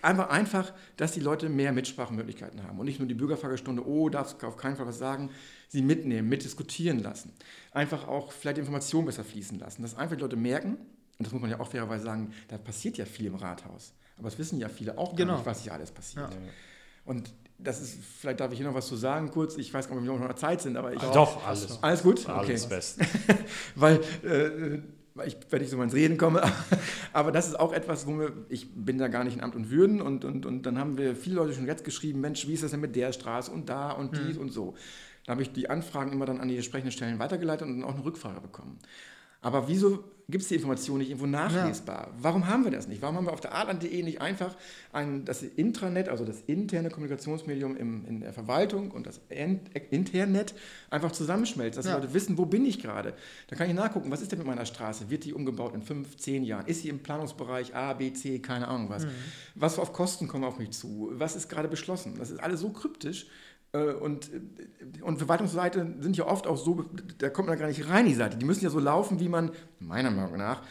Einfach, 0.00 0.30
einfach, 0.30 0.72
dass 0.96 1.10
die 1.10 1.18
Leute 1.18 1.48
mehr 1.48 1.72
Mitsprachemöglichkeiten 1.72 2.62
haben 2.62 2.78
und 2.78 2.86
nicht 2.86 3.00
nur 3.00 3.08
die 3.08 3.14
Bürgerfragestunde, 3.14 3.84
oh, 3.84 4.10
darfst 4.10 4.40
du 4.40 4.46
auf 4.46 4.56
keinen 4.56 4.76
Fall 4.76 4.86
was 4.86 4.98
sagen, 4.98 5.30
sie 5.66 5.82
mitnehmen, 5.82 6.28
mitdiskutieren 6.28 7.02
lassen. 7.02 7.32
Einfach 7.72 8.06
auch 8.06 8.30
vielleicht 8.30 8.58
Informationen 8.58 9.06
besser 9.06 9.24
fließen 9.24 9.58
lassen. 9.58 9.82
Dass 9.82 9.96
einfach 9.96 10.14
die 10.14 10.22
Leute 10.22 10.36
merken, 10.36 10.76
und 11.18 11.26
das 11.26 11.32
muss 11.32 11.42
man 11.42 11.50
ja 11.50 11.58
auch 11.58 11.68
fairerweise 11.68 12.04
sagen, 12.04 12.32
da 12.46 12.58
passiert 12.58 12.96
ja 12.96 13.06
viel 13.06 13.26
im 13.26 13.34
Rathaus. 13.34 13.92
Aber 14.18 14.28
es 14.28 14.38
wissen 14.38 14.60
ja 14.60 14.68
viele 14.68 14.96
auch 14.98 15.16
genau. 15.16 15.34
nicht, 15.34 15.46
was 15.46 15.64
hier 15.64 15.72
alles 15.72 15.90
passiert. 15.90 16.32
Ja. 16.32 16.40
Und 17.04 17.32
das 17.58 17.80
ist, 17.80 17.98
vielleicht 18.18 18.40
darf 18.40 18.52
ich 18.52 18.58
hier 18.58 18.66
noch 18.66 18.74
was 18.74 18.86
zu 18.86 18.96
sagen 18.96 19.30
kurz. 19.30 19.56
Ich 19.56 19.72
weiß 19.72 19.88
gar 19.88 19.94
nicht, 19.94 20.02
ob 20.02 20.06
wir 20.06 20.12
noch 20.14 20.20
in 20.22 20.28
der 20.28 20.36
Zeit 20.36 20.62
sind, 20.62 20.76
aber 20.76 20.92
ich. 20.92 21.00
Ach, 21.02 21.12
doch, 21.12 21.46
alles. 21.46 21.82
Alles 21.82 22.02
gut? 22.02 22.28
Alles 22.28 22.64
okay. 22.64 22.74
best. 22.74 22.98
Weil. 23.74 24.00
Äh, 24.24 24.80
ich, 25.26 25.36
wenn 25.50 25.62
ich 25.62 25.68
so 25.68 25.76
mal 25.76 25.84
ins 25.84 25.94
Reden 25.94 26.16
komme, 26.16 26.40
aber 27.12 27.32
das 27.32 27.48
ist 27.48 27.58
auch 27.58 27.72
etwas, 27.72 28.06
wo 28.06 28.18
wir, 28.18 28.32
ich 28.48 28.72
bin 28.74 28.96
da 28.96 29.08
gar 29.08 29.24
nicht 29.24 29.36
in 29.36 29.42
Amt 29.42 29.54
und 29.54 29.70
Würden 29.70 30.00
und, 30.00 30.24
und, 30.24 30.46
und 30.46 30.62
dann 30.64 30.78
haben 30.78 30.96
wir 30.96 31.16
viele 31.16 31.36
Leute 31.36 31.52
schon 31.52 31.66
jetzt 31.66 31.84
geschrieben, 31.84 32.20
Mensch, 32.20 32.46
wie 32.46 32.54
ist 32.54 32.62
das 32.62 32.70
denn 32.70 32.80
mit 32.80 32.96
der 32.96 33.12
Straße 33.12 33.50
und 33.50 33.68
da 33.68 33.90
und 33.90 34.16
dies 34.16 34.36
mhm. 34.36 34.42
und 34.42 34.52
so. 34.52 34.74
Da 35.26 35.32
habe 35.32 35.42
ich 35.42 35.52
die 35.52 35.68
Anfragen 35.68 36.12
immer 36.12 36.26
dann 36.26 36.40
an 36.40 36.48
die 36.48 36.56
entsprechenden 36.56 36.92
Stellen 36.92 37.18
weitergeleitet 37.18 37.66
und 37.66 37.80
dann 37.80 37.88
auch 37.88 37.94
eine 37.94 38.04
Rückfrage 38.04 38.40
bekommen. 38.40 38.78
Aber 39.42 39.68
wieso 39.68 40.04
gibt 40.30 40.42
es 40.42 40.48
die 40.48 40.54
Information 40.54 40.98
nicht 40.98 41.08
irgendwo 41.08 41.26
nachlesbar? 41.26 42.08
Ja. 42.08 42.14
Warum 42.20 42.46
haben 42.46 42.64
wir 42.64 42.70
das 42.70 42.88
nicht? 42.88 43.02
Warum 43.02 43.16
haben 43.16 43.26
wir 43.26 43.32
auf 43.32 43.40
der 43.40 43.54
adland.de 43.54 44.02
nicht 44.02 44.20
einfach 44.20 44.54
ein, 44.92 45.24
das 45.24 45.42
Intranet, 45.42 46.08
also 46.08 46.24
das 46.24 46.42
interne 46.46 46.90
Kommunikationsmedium 46.90 47.76
im, 47.76 48.04
in 48.06 48.20
der 48.20 48.32
Verwaltung 48.32 48.90
und 48.90 49.06
das 49.06 49.20
Internet 49.90 50.54
einfach 50.88 51.12
zusammenschmelzt, 51.12 51.78
dass 51.78 51.86
ja. 51.86 51.96
die 51.96 52.00
Leute 52.02 52.14
wissen, 52.14 52.38
wo 52.38 52.46
bin 52.46 52.64
ich 52.64 52.80
gerade? 52.80 53.14
Da 53.48 53.56
kann 53.56 53.68
ich 53.68 53.74
nachgucken, 53.74 54.10
was 54.10 54.22
ist 54.22 54.32
denn 54.32 54.38
mit 54.38 54.46
meiner 54.46 54.66
Straße? 54.66 55.10
Wird 55.10 55.24
die 55.24 55.34
umgebaut 55.34 55.74
in 55.74 55.82
fünf, 55.82 56.16
zehn 56.16 56.44
Jahren? 56.44 56.66
Ist 56.66 56.82
sie 56.82 56.88
im 56.88 57.00
Planungsbereich 57.00 57.74
A, 57.74 57.94
B, 57.94 58.12
C, 58.12 58.38
keine 58.38 58.68
Ahnung 58.68 58.88
was? 58.88 59.04
Mhm. 59.04 59.10
Was 59.54 59.78
auf 59.78 59.92
Kosten 59.92 60.28
kommen 60.28 60.44
auf 60.44 60.58
mich 60.58 60.70
zu? 60.70 61.10
Was 61.14 61.36
ist 61.36 61.48
gerade 61.48 61.68
beschlossen? 61.68 62.14
Das 62.18 62.30
ist 62.30 62.40
alles 62.40 62.60
so 62.60 62.70
kryptisch 62.70 63.26
und, 63.78 64.30
äh, 64.32 65.02
und 65.02 65.18
Verwaltungsseite 65.18 65.94
sind 66.00 66.16
ja 66.16 66.26
oft 66.26 66.46
auch 66.46 66.56
so, 66.56 66.84
da 67.18 67.30
kommt 67.30 67.48
man 67.48 67.58
gar 67.58 67.68
nicht 67.68 67.88
rein, 67.88 68.06
die 68.06 68.14
Seite. 68.14 68.36
Die 68.36 68.44
müssen 68.44 68.64
ja 68.64 68.70
so 68.70 68.80
laufen, 68.80 69.20
wie 69.20 69.28
man, 69.28 69.52
meiner 69.78 70.10
Meinung 70.10 70.36
nach, 70.36 70.62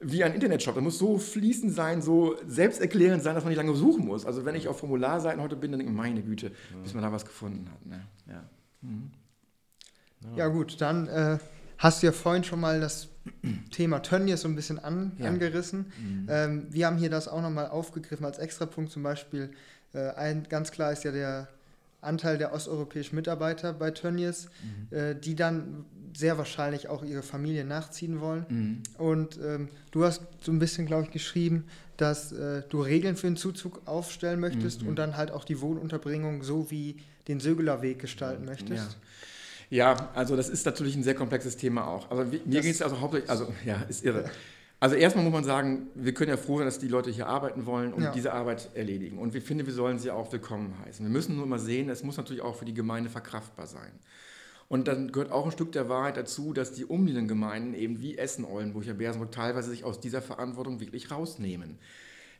wie 0.00 0.24
ein 0.24 0.34
Internetshop. 0.34 0.74
Da 0.74 0.80
muss 0.80 0.98
so 0.98 1.18
fließend 1.18 1.72
sein, 1.72 2.02
so 2.02 2.36
selbsterklärend 2.46 3.22
sein, 3.22 3.34
dass 3.34 3.44
man 3.44 3.50
nicht 3.50 3.62
lange 3.62 3.74
suchen 3.76 4.06
muss. 4.06 4.26
Also 4.26 4.44
wenn 4.44 4.54
ich 4.54 4.66
auf 4.66 4.80
Formularseiten 4.80 5.40
heute 5.42 5.56
bin, 5.56 5.70
dann 5.70 5.78
denke 5.78 5.92
ich, 5.92 5.96
meine 5.96 6.22
Güte, 6.22 6.52
bis 6.82 6.94
man 6.94 7.02
da 7.02 7.12
was 7.12 7.24
gefunden 7.24 7.68
hat. 7.70 7.86
Ne? 7.86 8.06
Ja. 8.26 8.44
Mhm. 8.80 9.10
ja. 10.36 10.48
gut, 10.48 10.80
dann 10.80 11.06
äh, 11.06 11.38
hast 11.78 12.02
du 12.02 12.06
ja 12.06 12.12
vorhin 12.12 12.42
schon 12.42 12.60
mal 12.60 12.80
das 12.80 13.08
Thema 13.70 14.00
Tönnies 14.00 14.40
so 14.40 14.48
ein 14.48 14.56
bisschen 14.56 14.78
an, 14.78 15.12
ja. 15.18 15.26
angerissen. 15.26 15.92
Mhm. 16.00 16.26
Ähm, 16.28 16.66
wir 16.70 16.86
haben 16.86 16.96
hier 16.96 17.10
das 17.10 17.28
auch 17.28 17.42
nochmal 17.42 17.68
aufgegriffen 17.68 18.24
als 18.24 18.38
Extrapunkt 18.38 18.90
zum 18.90 19.02
Beispiel. 19.02 19.50
Äh, 19.92 20.10
ein, 20.14 20.48
ganz 20.48 20.72
klar 20.72 20.92
ist 20.92 21.04
ja 21.04 21.12
der 21.12 21.48
Anteil 22.00 22.38
der 22.38 22.52
osteuropäischen 22.52 23.16
Mitarbeiter 23.16 23.72
bei 23.72 23.90
Tönnies, 23.90 24.48
mhm. 24.62 24.96
äh, 24.96 25.14
die 25.14 25.34
dann 25.34 25.84
sehr 26.16 26.38
wahrscheinlich 26.38 26.88
auch 26.88 27.04
ihre 27.04 27.22
Familie 27.22 27.64
nachziehen 27.64 28.20
wollen. 28.20 28.46
Mhm. 28.48 28.82
Und 28.98 29.38
ähm, 29.42 29.68
du 29.90 30.04
hast 30.04 30.22
so 30.40 30.50
ein 30.52 30.58
bisschen, 30.58 30.86
glaube 30.86 31.04
ich, 31.04 31.10
geschrieben, 31.10 31.64
dass 31.96 32.32
äh, 32.32 32.62
du 32.68 32.82
Regeln 32.82 33.16
für 33.16 33.26
den 33.26 33.36
Zuzug 33.36 33.82
aufstellen 33.86 34.40
möchtest 34.40 34.82
mhm. 34.82 34.88
und 34.88 34.98
dann 34.98 35.16
halt 35.16 35.30
auch 35.30 35.44
die 35.44 35.60
Wohnunterbringung 35.60 36.42
so 36.42 36.70
wie 36.70 36.96
den 37.28 37.40
Sögeler 37.40 37.82
Weg 37.82 37.98
gestalten 37.98 38.44
möchtest. 38.44 38.96
Ja. 39.68 39.94
ja. 39.94 40.10
also 40.14 40.36
das 40.36 40.48
ist 40.48 40.66
natürlich 40.66 40.96
ein 40.96 41.02
sehr 41.02 41.14
komplexes 41.14 41.56
Thema 41.56 41.86
auch. 41.86 42.10
Aber 42.10 42.24
mir 42.24 42.60
geht 42.60 42.74
es 42.74 42.82
also 42.82 43.00
hauptsächlich, 43.00 43.30
also 43.30 43.52
ja, 43.64 43.82
ist 43.88 44.04
irre. 44.04 44.24
Also 44.80 44.96
erstmal 44.96 45.24
muss 45.24 45.34
man 45.34 45.44
sagen, 45.44 45.88
wir 45.94 46.14
können 46.14 46.30
ja 46.30 46.38
froh 46.38 46.56
sein, 46.56 46.64
dass 46.64 46.78
die 46.78 46.88
Leute 46.88 47.10
hier 47.10 47.26
arbeiten 47.26 47.66
wollen 47.66 47.92
und 47.92 48.02
ja. 48.02 48.12
diese 48.12 48.32
Arbeit 48.32 48.70
erledigen. 48.74 49.18
Und 49.18 49.34
wir 49.34 49.42
finden, 49.42 49.66
wir 49.66 49.74
sollen 49.74 49.98
sie 49.98 50.10
auch 50.10 50.32
willkommen 50.32 50.74
heißen. 50.86 51.04
Wir 51.04 51.12
müssen 51.12 51.36
nur 51.36 51.46
mal 51.46 51.58
sehen, 51.58 51.90
es 51.90 52.02
muss 52.02 52.16
natürlich 52.16 52.42
auch 52.42 52.56
für 52.56 52.64
die 52.64 52.72
Gemeinde 52.72 53.10
verkraftbar 53.10 53.66
sein. 53.66 53.92
Und 54.68 54.88
dann 54.88 55.12
gehört 55.12 55.32
auch 55.32 55.44
ein 55.44 55.50
Stück 55.50 55.72
der 55.72 55.90
Wahrheit 55.90 56.16
dazu, 56.16 56.54
dass 56.54 56.72
die 56.72 56.86
umliegenden 56.86 57.28
Gemeinden 57.28 57.74
eben 57.74 58.00
wie 58.00 58.16
Essen, 58.16 58.44
Oldenburg, 58.46 58.86
ja 58.86 58.94
Bersenburg 58.94 59.32
teilweise 59.32 59.68
sich 59.68 59.84
aus 59.84 60.00
dieser 60.00 60.22
Verantwortung 60.22 60.80
wirklich 60.80 61.10
rausnehmen. 61.10 61.76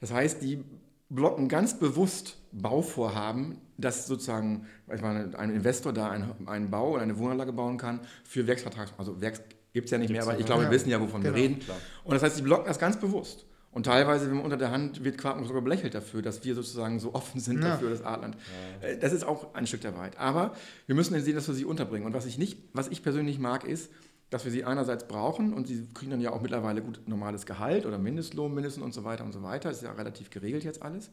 Das 0.00 0.10
heißt, 0.10 0.40
die 0.40 0.64
blocken 1.10 1.48
ganz 1.48 1.78
bewusst 1.78 2.38
Bauvorhaben, 2.52 3.58
dass 3.76 4.06
sozusagen 4.06 4.66
ich 4.94 5.02
meine, 5.02 5.36
ein 5.38 5.50
Investor 5.50 5.92
da 5.92 6.08
einen, 6.08 6.48
einen 6.48 6.70
Bau 6.70 6.92
oder 6.92 7.02
eine 7.02 7.18
Wohnanlage 7.18 7.52
bauen 7.52 7.76
kann 7.76 8.00
für 8.24 8.46
Werksvertrags, 8.46 8.94
also 8.96 9.20
Werks 9.20 9.42
Gibt 9.72 9.86
es 9.86 9.90
ja 9.90 9.98
nicht 9.98 10.08
Gibt's 10.08 10.24
mehr, 10.24 10.32
aber 10.32 10.40
ich 10.40 10.46
glaube, 10.46 10.64
wir 10.64 10.70
wissen 10.70 10.90
ja, 10.90 11.00
wovon 11.00 11.22
genau, 11.22 11.34
wir 11.34 11.42
reden. 11.42 11.60
Klar. 11.60 11.78
Und 12.04 12.14
das 12.14 12.22
heißt, 12.22 12.36
sie 12.36 12.42
blocken 12.42 12.66
das 12.66 12.78
ganz 12.78 12.98
bewusst. 12.98 13.46
Und 13.72 13.84
teilweise, 13.84 14.26
wenn 14.26 14.36
man 14.36 14.44
unter 14.44 14.56
der 14.56 14.72
Hand 14.72 15.04
wird 15.04 15.16
Quark 15.16 15.44
sogar 15.46 15.62
belächelt 15.62 15.94
dafür, 15.94 16.22
dass 16.22 16.44
wir 16.44 16.56
sozusagen 16.56 16.98
so 16.98 17.14
offen 17.14 17.40
sind 17.40 17.62
ja. 17.62 17.70
dafür, 17.70 17.90
das 17.90 18.02
Adland. 18.02 18.36
Ja. 18.82 18.88
Äh, 18.88 18.98
das 18.98 19.12
ist 19.12 19.24
auch 19.24 19.54
ein 19.54 19.66
Stück 19.66 19.80
der 19.80 19.94
Wahrheit. 19.94 20.18
Aber 20.18 20.54
wir 20.86 20.96
müssen 20.96 21.18
sehen, 21.20 21.36
dass 21.36 21.46
wir 21.46 21.54
sie 21.54 21.64
unterbringen. 21.64 22.04
Und 22.04 22.12
was 22.12 22.26
ich, 22.26 22.36
nicht, 22.36 22.58
was 22.72 22.88
ich 22.88 23.02
persönlich 23.02 23.38
mag, 23.38 23.64
ist, 23.64 23.90
dass 24.30 24.44
wir 24.44 24.52
sie 24.52 24.64
einerseits 24.64 25.06
brauchen 25.08 25.52
und 25.52 25.66
sie 25.66 25.88
kriegen 25.92 26.12
dann 26.12 26.20
ja 26.20 26.30
auch 26.32 26.40
mittlerweile 26.40 26.82
gut 26.82 27.00
normales 27.06 27.46
Gehalt 27.46 27.84
oder 27.84 27.98
Mindestlohn 27.98 28.54
mindestens 28.54 28.84
und 28.84 28.94
so 28.94 29.02
weiter 29.04 29.24
und 29.24 29.32
so 29.32 29.42
weiter. 29.42 29.68
Das 29.68 29.78
ist 29.78 29.84
ja 29.84 29.92
relativ 29.92 30.30
geregelt 30.30 30.62
jetzt 30.62 30.82
alles. 30.82 31.10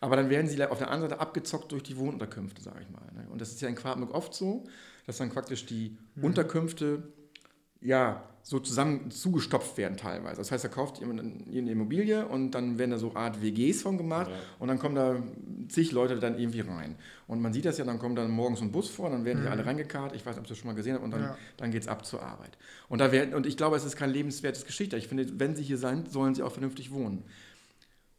Aber 0.00 0.16
dann 0.16 0.30
werden 0.30 0.46
sie 0.46 0.62
auf 0.64 0.78
der 0.78 0.90
anderen 0.90 1.10
Seite 1.10 1.20
abgezockt 1.20 1.72
durch 1.72 1.82
die 1.82 1.96
Wohnunterkünfte, 1.96 2.62
sage 2.62 2.80
ich 2.80 2.90
mal. 2.90 3.04
Ne? 3.14 3.28
Und 3.30 3.40
das 3.40 3.50
ist 3.50 3.60
ja 3.60 3.68
in 3.68 3.74
Quartenburg 3.74 4.14
oft 4.14 4.34
so, 4.34 4.64
dass 5.06 5.18
dann 5.18 5.30
praktisch 5.30 5.66
die 5.66 5.98
mhm. 6.14 6.24
Unterkünfte 6.24 7.02
ja, 7.84 8.22
so 8.42 8.58
zusammen 8.58 9.10
zugestopft 9.10 9.78
werden 9.78 9.96
teilweise. 9.96 10.36
Das 10.36 10.50
heißt, 10.50 10.64
er 10.64 10.70
kauft 10.70 10.98
jemand 10.98 11.20
eine 11.20 11.70
Immobilie 11.70 12.26
und 12.26 12.50
dann 12.50 12.78
werden 12.78 12.90
da 12.90 12.98
so 12.98 13.14
Art 13.14 13.40
WGs 13.40 13.80
von 13.80 13.96
gemacht 13.96 14.30
ja. 14.30 14.36
und 14.58 14.68
dann 14.68 14.78
kommen 14.78 14.94
da 14.94 15.16
zig 15.68 15.92
Leute 15.92 16.18
dann 16.18 16.38
irgendwie 16.38 16.60
rein. 16.60 16.96
Und 17.26 17.40
man 17.40 17.54
sieht 17.54 17.64
das 17.64 17.78
ja, 17.78 17.86
dann 17.86 17.98
kommt 17.98 18.18
dann 18.18 18.30
morgens 18.30 18.60
ein 18.60 18.70
Bus 18.70 18.90
vor, 18.90 19.08
dann 19.08 19.24
werden 19.24 19.40
mhm. 19.40 19.44
die 19.44 19.50
alle 19.50 19.64
reingekarrt, 19.64 20.14
ich 20.14 20.26
weiß 20.26 20.36
nicht, 20.36 20.40
ob 20.40 20.46
ihr 20.46 20.48
das 20.50 20.58
schon 20.58 20.66
mal 20.66 20.74
gesehen 20.74 20.92
habt, 20.92 21.04
und 21.04 21.10
dann, 21.10 21.22
ja. 21.22 21.38
dann 21.56 21.70
geht 21.70 21.82
es 21.82 21.88
ab 21.88 22.04
zur 22.04 22.22
Arbeit. 22.22 22.58
Und, 22.90 22.98
da 22.98 23.12
werden, 23.12 23.32
und 23.32 23.46
ich 23.46 23.56
glaube, 23.56 23.76
es 23.76 23.84
ist 23.84 23.96
kein 23.96 24.10
lebenswertes 24.10 24.66
Geschichte. 24.66 24.98
Ich 24.98 25.08
finde, 25.08 25.26
wenn 25.40 25.56
sie 25.56 25.62
hier 25.62 25.78
sein, 25.78 26.04
sollen 26.06 26.34
sie 26.34 26.42
auch 26.42 26.52
vernünftig 26.52 26.92
wohnen. 26.92 27.22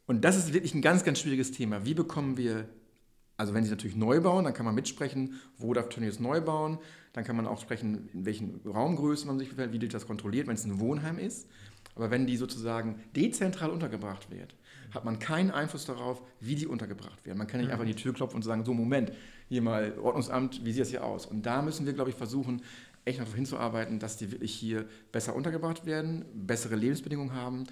Und 0.06 0.24
das 0.24 0.36
ist 0.36 0.52
wirklich 0.52 0.74
ein 0.74 0.82
ganz, 0.82 1.04
ganz 1.04 1.20
schwieriges 1.20 1.52
Thema. 1.52 1.84
Wie 1.84 1.94
bekommen 1.94 2.36
wir 2.36 2.66
also 3.36 3.52
wenn 3.52 3.64
sie 3.64 3.70
natürlich 3.70 3.96
neu 3.96 4.20
bauen, 4.20 4.44
dann 4.44 4.54
kann 4.54 4.64
man 4.64 4.74
mitsprechen, 4.74 5.34
wo 5.58 5.74
darf 5.74 5.90
Tönnies 5.90 6.20
neu 6.20 6.40
bauen. 6.40 6.78
Dann 7.16 7.24
kann 7.24 7.34
man 7.34 7.46
auch 7.46 7.58
sprechen, 7.58 8.10
in 8.12 8.26
welchen 8.26 8.60
Raumgrößen 8.66 9.26
man 9.26 9.38
sich 9.38 9.48
befindet, 9.48 9.72
wie 9.72 9.88
das 9.88 10.06
kontrolliert, 10.06 10.48
wenn 10.48 10.54
es 10.54 10.66
ein 10.66 10.78
Wohnheim 10.78 11.18
ist. 11.18 11.48
Aber 11.94 12.10
wenn 12.10 12.26
die 12.26 12.36
sozusagen 12.36 13.00
dezentral 13.16 13.70
untergebracht 13.70 14.30
wird, 14.30 14.54
hat 14.90 15.06
man 15.06 15.18
keinen 15.18 15.50
Einfluss 15.50 15.86
darauf, 15.86 16.20
wie 16.40 16.56
die 16.56 16.66
untergebracht 16.66 17.24
werden. 17.24 17.38
Man 17.38 17.46
kann 17.46 17.60
nicht 17.60 17.68
mhm. 17.68 17.72
einfach 17.72 17.86
in 17.86 17.96
die 17.96 18.02
Tür 18.02 18.12
klopfen 18.12 18.36
und 18.36 18.42
sagen, 18.42 18.66
so 18.66 18.74
Moment, 18.74 19.12
hier 19.48 19.62
mal 19.62 19.98
Ordnungsamt, 19.98 20.62
wie 20.62 20.72
sieht 20.72 20.82
das 20.82 20.90
hier 20.90 21.04
aus? 21.04 21.24
Und 21.24 21.46
da 21.46 21.62
müssen 21.62 21.86
wir, 21.86 21.94
glaube 21.94 22.10
ich, 22.10 22.16
versuchen, 22.16 22.60
echt 23.06 23.18
noch 23.18 23.34
hinzuarbeiten, 23.34 23.98
dass 23.98 24.18
die 24.18 24.30
wirklich 24.30 24.52
hier 24.52 24.84
besser 25.10 25.34
untergebracht 25.34 25.86
werden, 25.86 26.26
bessere 26.34 26.76
Lebensbedingungen 26.76 27.32
haben 27.32 27.64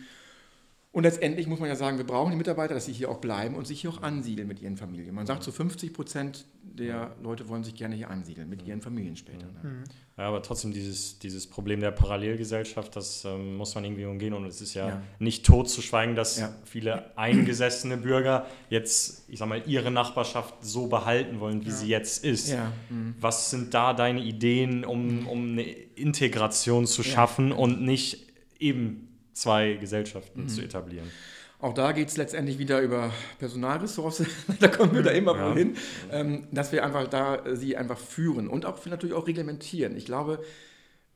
und 0.95 1.03
letztendlich 1.03 1.49
muss 1.49 1.59
man 1.59 1.69
ja 1.69 1.75
sagen, 1.75 1.99
wir 1.99 2.07
brauchen 2.07 2.31
die 2.31 2.37
Mitarbeiter, 2.37 2.73
dass 2.73 2.85
sie 2.85 2.93
hier 2.93 3.11
auch 3.11 3.19
bleiben 3.19 3.57
und 3.57 3.67
sich 3.67 3.81
hier 3.81 3.91
auch 3.91 4.03
ansiedeln 4.03 4.47
mit 4.47 4.63
ihren 4.63 4.77
Familien. 4.77 5.13
Man 5.13 5.27
sagt, 5.27 5.43
so 5.43 5.51
50 5.51 5.93
Prozent 5.93 6.45
der 6.63 7.17
Leute 7.21 7.49
wollen 7.49 7.65
sich 7.65 7.75
gerne 7.75 7.97
hier 7.97 8.11
ansiedeln, 8.11 8.49
mit 8.49 8.65
ihren 8.65 8.81
Familien 8.81 9.17
später. 9.17 9.47
Ne? 9.47 9.61
Mhm. 9.71 9.85
Ja, 10.17 10.29
aber 10.29 10.41
trotzdem 10.41 10.73
dieses, 10.73 11.19
dieses 11.19 11.49
Problem 11.49 11.81
der 11.81 11.91
Parallelgesellschaft, 11.91 12.95
das 12.95 13.25
ähm, 13.25 13.57
muss 13.57 13.75
man 13.75 13.85
irgendwie 13.85 14.05
umgehen. 14.05 14.35
Und 14.35 14.47
es 14.47 14.61
ist 14.61 14.75
ja, 14.75 14.89
ja. 14.89 15.03
nicht 15.19 15.45
tot 15.45 15.69
zu 15.69 15.83
schweigen, 15.83 16.15
dass 16.15 16.39
ja. 16.39 16.55
viele 16.65 17.19
eingesessene 17.19 17.97
Bürger 17.97 18.47
jetzt, 18.71 19.29
ich 19.29 19.41
sag 19.41 19.49
mal, 19.49 19.65
ihre 19.67 19.91
Nachbarschaft 19.91 20.55
so 20.61 20.87
behalten 20.87 21.41
wollen, 21.41 21.65
wie 21.65 21.71
ja. 21.71 21.75
sie 21.75 21.89
jetzt 21.89 22.25
ist. 22.25 22.57
Mhm. 22.89 23.17
Was 23.19 23.51
sind 23.51 23.75
da 23.75 23.95
deine 23.95 24.23
Ideen, 24.23 24.85
um, 24.85 25.27
um 25.27 25.51
eine 25.51 25.63
Integration 25.65 26.87
zu 26.87 27.03
schaffen 27.03 27.51
und 27.51 27.83
nicht 27.83 28.29
eben 28.61 29.09
zwei 29.35 29.75
Gesellschaften 29.75 30.43
mhm. 30.45 30.49
zu 30.49 30.63
etablieren. 30.63 31.11
Auch 31.61 31.73
da 31.73 31.93
geht 31.93 32.09
es 32.09 32.17
letztendlich 32.17 32.59
wieder 32.59 32.81
über 32.81 33.13
Personalressource, 33.39 34.25
da 34.61 34.69
kommen 34.69 34.95
wir 34.95 35.03
da 35.03 35.11
immer 35.11 35.37
ja. 35.37 35.55
hin, 35.55 35.77
ähm, 36.11 36.47
dass 36.51 36.73
wir 36.73 36.85
einfach 36.85 37.09
da 37.09 37.37
äh, 37.37 37.57
sie 37.57 37.77
einfach 37.77 37.99
führen 37.99 38.49
und 38.49 38.67
auch 38.67 38.85
natürlich 38.87 39.15
auch 39.15 39.27
reglementieren. 39.27 39.97
Ich 39.97 40.05
glaube, 40.05 40.45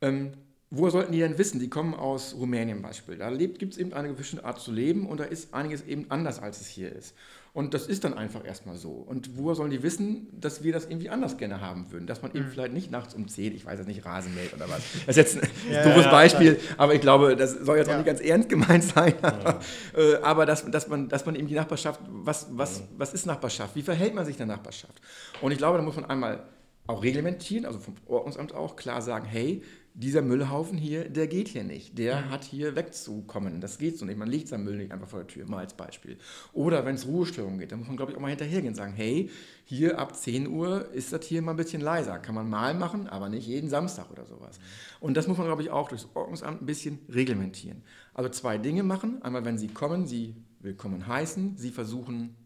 ähm, 0.01 0.31
woher 0.71 0.91
sollten 0.91 1.11
die 1.11 1.19
denn 1.19 1.37
wissen? 1.37 1.59
Die 1.59 1.69
kommen 1.69 1.93
aus 1.93 2.33
Rumänien 2.35 2.81
Beispiel. 2.81 3.17
Da 3.17 3.29
gibt 3.35 3.61
es 3.61 3.77
eben 3.77 3.93
eine 3.93 4.07
gewisse 4.07 4.43
Art 4.43 4.59
zu 4.59 4.71
leben 4.71 5.07
und 5.07 5.19
da 5.19 5.25
ist 5.25 5.53
einiges 5.53 5.85
eben 5.85 6.09
anders, 6.09 6.39
als 6.39 6.61
es 6.61 6.67
hier 6.67 6.91
ist. 6.93 7.15
Und 7.53 7.73
das 7.73 7.87
ist 7.87 8.03
dann 8.03 8.13
einfach 8.13 8.45
erstmal 8.45 8.77
so. 8.77 8.91
Und 8.91 9.37
woher 9.37 9.55
sollen 9.55 9.71
die 9.71 9.81
wissen, 9.81 10.27
dass 10.39 10.63
wir 10.63 10.71
das 10.71 10.85
irgendwie 10.85 11.09
anders 11.09 11.37
gerne 11.37 11.61
haben 11.61 11.91
würden? 11.91 12.05
Dass 12.05 12.21
man 12.21 12.33
eben 12.33 12.45
mhm. 12.45 12.51
vielleicht 12.51 12.73
nicht 12.73 12.91
nachts 12.91 13.13
um 13.15 13.27
10, 13.27 13.55
ich 13.55 13.65
weiß 13.65 13.79
jetzt 13.79 13.87
nicht, 13.87 14.05
Rasen 14.05 14.35
mäht 14.35 14.53
oder 14.53 14.69
was. 14.69 14.81
Das 15.05 15.15
ist 15.15 15.15
jetzt 15.17 15.43
ein 15.43 15.49
ja, 15.71 15.83
doofes 15.83 16.05
ja, 16.05 16.11
Beispiel, 16.11 16.53
ja. 16.53 16.75
aber 16.77 16.93
ich 16.93 17.01
glaube, 17.01 17.35
das 17.35 17.53
soll 17.53 17.77
jetzt 17.77 17.89
auch 17.89 17.95
nicht 17.95 18.05
ganz 18.05 18.21
ernst 18.21 18.49
gemeint 18.49 18.83
sein. 18.83 19.13
Aber, 19.21 19.59
äh, 19.97 20.15
aber 20.21 20.45
dass, 20.45 20.69
dass, 20.69 20.87
man, 20.87 21.09
dass 21.09 21.25
man 21.25 21.35
eben 21.35 21.47
die 21.47 21.55
Nachbarschaft, 21.55 21.99
was, 22.07 22.47
was, 22.51 22.83
was 22.97 23.13
ist 23.13 23.25
Nachbarschaft? 23.25 23.75
Wie 23.75 23.81
verhält 23.81 24.13
man 24.13 24.25
sich 24.25 24.39
in 24.39 24.47
der 24.47 24.55
Nachbarschaft? 24.55 25.01
Und 25.41 25.51
ich 25.51 25.57
glaube, 25.57 25.77
da 25.77 25.83
muss 25.83 25.95
man 25.95 26.05
einmal 26.05 26.43
auch 26.89 27.03
reglementieren, 27.03 27.65
also 27.65 27.79
vom 27.79 27.95
Ordnungsamt 28.07 28.53
auch 28.53 28.75
klar 28.75 29.01
sagen, 29.01 29.25
hey, 29.25 29.63
dieser 29.99 30.21
Müllhaufen 30.21 30.77
hier, 30.77 31.09
der 31.09 31.27
geht 31.27 31.49
hier 31.49 31.65
nicht. 31.65 31.97
Der 31.97 32.21
mhm. 32.21 32.29
hat 32.29 32.45
hier 32.45 32.77
wegzukommen. 32.77 33.59
Das 33.59 33.77
geht 33.77 33.97
so 33.97 34.05
nicht. 34.05 34.17
Man 34.17 34.29
legt 34.29 34.47
seinen 34.47 34.63
Müll 34.63 34.77
nicht 34.77 34.93
einfach 34.93 35.09
vor 35.09 35.19
der 35.19 35.27
Tür, 35.27 35.45
mal 35.45 35.57
als 35.57 35.73
Beispiel. 35.73 36.17
Oder 36.53 36.85
wenn 36.85 36.95
es 36.95 37.05
Ruhestörungen 37.05 37.59
geht, 37.59 37.73
dann 37.73 37.79
muss 37.79 37.89
man, 37.89 37.97
glaube 37.97 38.13
ich, 38.13 38.17
auch 38.17 38.21
mal 38.21 38.29
hinterhergehen 38.29 38.69
und 38.69 38.75
sagen, 38.75 38.93
hey, 38.93 39.29
hier 39.65 39.99
ab 39.99 40.15
10 40.15 40.47
Uhr 40.47 40.89
ist 40.93 41.11
das 41.11 41.25
hier 41.25 41.41
mal 41.41 41.51
ein 41.51 41.57
bisschen 41.57 41.81
leiser. 41.81 42.17
Kann 42.17 42.33
man 42.33 42.49
mal 42.49 42.73
machen, 42.73 43.09
aber 43.09 43.27
nicht 43.27 43.45
jeden 43.45 43.69
Samstag 43.69 44.09
oder 44.09 44.25
sowas. 44.25 44.57
Und 45.01 45.17
das 45.17 45.27
muss 45.27 45.37
man, 45.37 45.47
glaube 45.47 45.63
ich, 45.63 45.69
auch 45.69 45.89
durchs 45.89 46.07
Ordnungsamt 46.13 46.61
ein 46.61 46.65
bisschen 46.65 46.99
reglementieren. 47.09 47.81
Also 48.13 48.29
zwei 48.29 48.57
Dinge 48.57 48.83
machen. 48.83 49.21
Einmal, 49.21 49.43
wenn 49.43 49.57
Sie 49.57 49.67
kommen, 49.67 50.07
Sie 50.07 50.33
willkommen 50.61 51.07
heißen. 51.07 51.57
Sie 51.57 51.71
versuchen, 51.71 52.37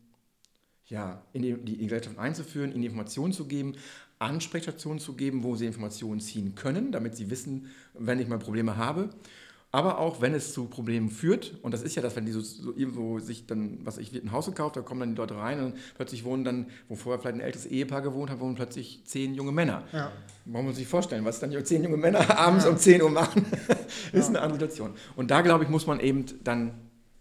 ja, 0.88 1.24
in 1.34 1.44
die, 1.44 1.54
die 1.54 1.78
Gesellschaft 1.78 2.18
einzuführen, 2.18 2.72
Ihnen 2.72 2.84
Informationen 2.84 3.32
zu 3.32 3.46
geben, 3.46 3.76
Ansprechstationen 4.24 5.00
zu 5.00 5.14
geben, 5.14 5.44
wo 5.44 5.56
sie 5.56 5.66
Informationen 5.66 6.20
ziehen 6.20 6.56
können, 6.56 6.92
damit 6.92 7.16
sie 7.16 7.30
wissen, 7.30 7.68
wenn 7.94 8.20
ich 8.20 8.28
mal 8.28 8.40
Probleme 8.40 8.78
habe. 8.78 9.10
Aber 9.76 9.98
auch 9.98 10.22
wenn 10.22 10.36
es 10.36 10.54
zu 10.54 10.66
Problemen 10.66 11.10
führt, 11.10 11.58
und 11.64 11.74
das 11.74 11.82
ist 11.82 11.96
ja 11.96 12.04
das, 12.04 12.16
wenn 12.16 12.28
die 12.28 12.32
so, 12.32 12.42
so 12.42 12.76
irgendwo 12.76 13.18
sich 13.18 13.48
dann, 13.48 13.80
was 13.84 13.98
ich, 13.98 14.14
wird 14.14 14.24
ein 14.24 14.32
Haus 14.32 14.46
gekauft, 14.46 14.76
da 14.76 14.82
kommen 14.82 15.00
dann 15.00 15.10
die 15.10 15.16
Leute 15.16 15.36
rein 15.36 15.64
und 15.64 15.76
plötzlich 15.96 16.24
wohnen 16.26 16.44
dann, 16.44 16.68
wo 16.88 16.96
vorher 16.96 17.20
vielleicht 17.20 17.38
ein 17.38 17.42
älteres 17.42 17.66
Ehepaar 17.66 18.04
gewohnt 18.04 18.30
hat, 18.30 18.40
wohnen 18.40 18.54
plötzlich 18.54 19.02
zehn 19.06 19.34
junge 19.34 19.52
Männer. 19.52 19.82
Ja. 19.92 20.12
Man 20.46 20.64
muss 20.64 20.76
sich 20.76 20.88
vorstellen, 20.88 21.26
was 21.26 21.40
dann 21.40 21.50
die 21.50 21.64
zehn 21.64 21.84
junge 21.84 21.98
Männer 21.98 22.38
abends 22.38 22.66
ja. 22.66 22.70
um 22.70 22.78
10 22.78 23.02
Uhr 23.02 23.10
machen, 23.10 23.48
ist 24.12 24.14
ja. 24.14 24.28
eine 24.28 24.42
andere 24.42 24.60
Situation. 24.60 24.94
Und 25.16 25.32
da, 25.32 25.42
glaube 25.42 25.64
ich, 25.64 25.72
muss 25.72 25.88
man 25.88 26.00
eben 26.00 26.26
dann 26.44 26.76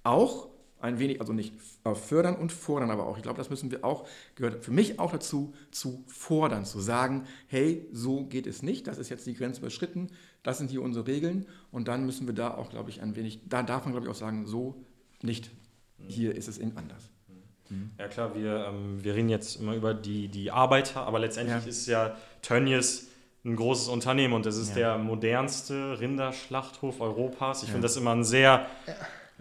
auch 0.04 0.51
ein 0.82 0.98
wenig, 0.98 1.20
also 1.20 1.32
nicht 1.32 1.54
fördern 1.94 2.34
und 2.34 2.52
fordern, 2.52 2.90
aber 2.90 3.06
auch, 3.06 3.16
ich 3.16 3.22
glaube, 3.22 3.38
das 3.38 3.50
müssen 3.50 3.70
wir 3.70 3.84
auch, 3.84 4.06
gehört 4.34 4.64
für 4.64 4.72
mich 4.72 4.98
auch 4.98 5.12
dazu, 5.12 5.54
zu 5.70 6.04
fordern, 6.08 6.64
zu 6.64 6.80
sagen, 6.80 7.24
hey, 7.46 7.86
so 7.92 8.24
geht 8.24 8.46
es 8.46 8.62
nicht, 8.62 8.86
das 8.86 8.98
ist 8.98 9.08
jetzt 9.08 9.26
die 9.26 9.34
Grenze 9.34 9.60
überschritten, 9.60 10.08
das 10.42 10.58
sind 10.58 10.70
hier 10.70 10.82
unsere 10.82 11.06
Regeln 11.06 11.46
und 11.70 11.88
dann 11.88 12.04
müssen 12.04 12.26
wir 12.26 12.34
da 12.34 12.54
auch, 12.54 12.70
glaube 12.70 12.90
ich, 12.90 13.00
ein 13.00 13.14
wenig, 13.16 13.40
da 13.48 13.62
darf 13.62 13.84
man, 13.84 13.92
glaube 13.92 14.06
ich, 14.06 14.10
auch 14.10 14.16
sagen, 14.16 14.46
so 14.46 14.84
nicht, 15.22 15.50
hier 16.08 16.34
ist 16.34 16.48
es 16.48 16.58
eben 16.58 16.76
anders. 16.76 17.10
Mhm. 17.68 17.90
Ja 17.98 18.08
klar, 18.08 18.34
wir, 18.34 18.66
ähm, 18.66 19.02
wir 19.04 19.14
reden 19.14 19.28
jetzt 19.28 19.60
immer 19.60 19.74
über 19.74 19.94
die, 19.94 20.28
die 20.28 20.50
Arbeiter, 20.50 21.06
aber 21.06 21.20
letztendlich 21.20 21.62
ja. 21.62 21.68
ist 21.68 21.86
ja 21.86 22.16
Tönnies 22.42 23.08
ein 23.44 23.56
großes 23.56 23.88
Unternehmen 23.88 24.34
und 24.34 24.46
es 24.46 24.56
ist 24.56 24.70
ja. 24.70 24.74
der 24.74 24.98
modernste 24.98 25.98
Rinderschlachthof 26.00 27.00
Europas. 27.00 27.62
Ich 27.62 27.68
ja. 27.68 27.72
finde 27.72 27.86
das 27.86 27.96
immer 27.96 28.12
ein 28.12 28.24
sehr 28.24 28.66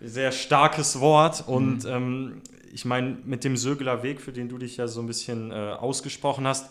sehr 0.02 0.32
starkes 0.32 1.00
Wort 1.00 1.44
und 1.48 1.84
mhm. 1.84 1.90
ähm, 1.90 2.42
ich 2.74 2.86
meine, 2.86 3.18
mit 3.26 3.44
dem 3.44 3.58
Sögeler 3.58 4.04
Weg, 4.04 4.22
für 4.22 4.32
den 4.32 4.50
du 4.50 4.58
dich 4.58 4.78
ja 4.78 4.88
so 4.88 5.02
ein 5.02 5.08
bisschen 5.08 5.52
äh, 5.52 5.56
ausgesprochen 5.56 6.48
hast, 6.48 6.70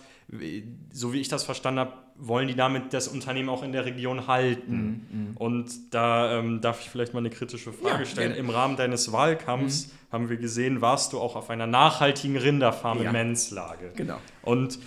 so 0.93 1.13
wie 1.13 1.21
ich 1.21 1.29
das 1.29 1.43
verstanden 1.43 1.81
habe, 1.81 1.93
wollen 2.17 2.47
die 2.47 2.55
damit 2.55 2.93
das 2.93 3.09
Unternehmen 3.09 3.49
auch 3.49 3.63
in 3.63 3.73
der 3.73 3.85
Region 3.85 4.27
halten. 4.27 5.07
Mhm. 5.11 5.19
mhm. 5.19 5.37
Und 5.37 5.95
da 5.95 6.39
ähm, 6.39 6.61
darf 6.61 6.81
ich 6.81 6.91
vielleicht 6.91 7.15
mal 7.15 7.21
eine 7.21 7.31
kritische 7.31 7.73
Frage 7.73 8.05
ja, 8.05 8.07
stellen. 8.07 8.35
Im 8.35 8.51
Rahmen 8.51 8.77
deines 8.77 9.11
Wahlkampfs 9.11 9.89
mhm. 9.89 10.13
haben 10.13 10.29
wir 10.29 10.37
gesehen, 10.37 10.81
warst 10.81 11.13
du 11.13 11.21
auch 11.21 11.35
auf 11.35 11.51
einer 11.51 11.67
nachhaltigen 11.67 12.37
Rinderfarm 12.37 12.99
ja. 12.99 13.07
in 13.07 13.13
Menzlage. 13.13 13.93
Genau. 13.97 14.19
Und 14.43 14.79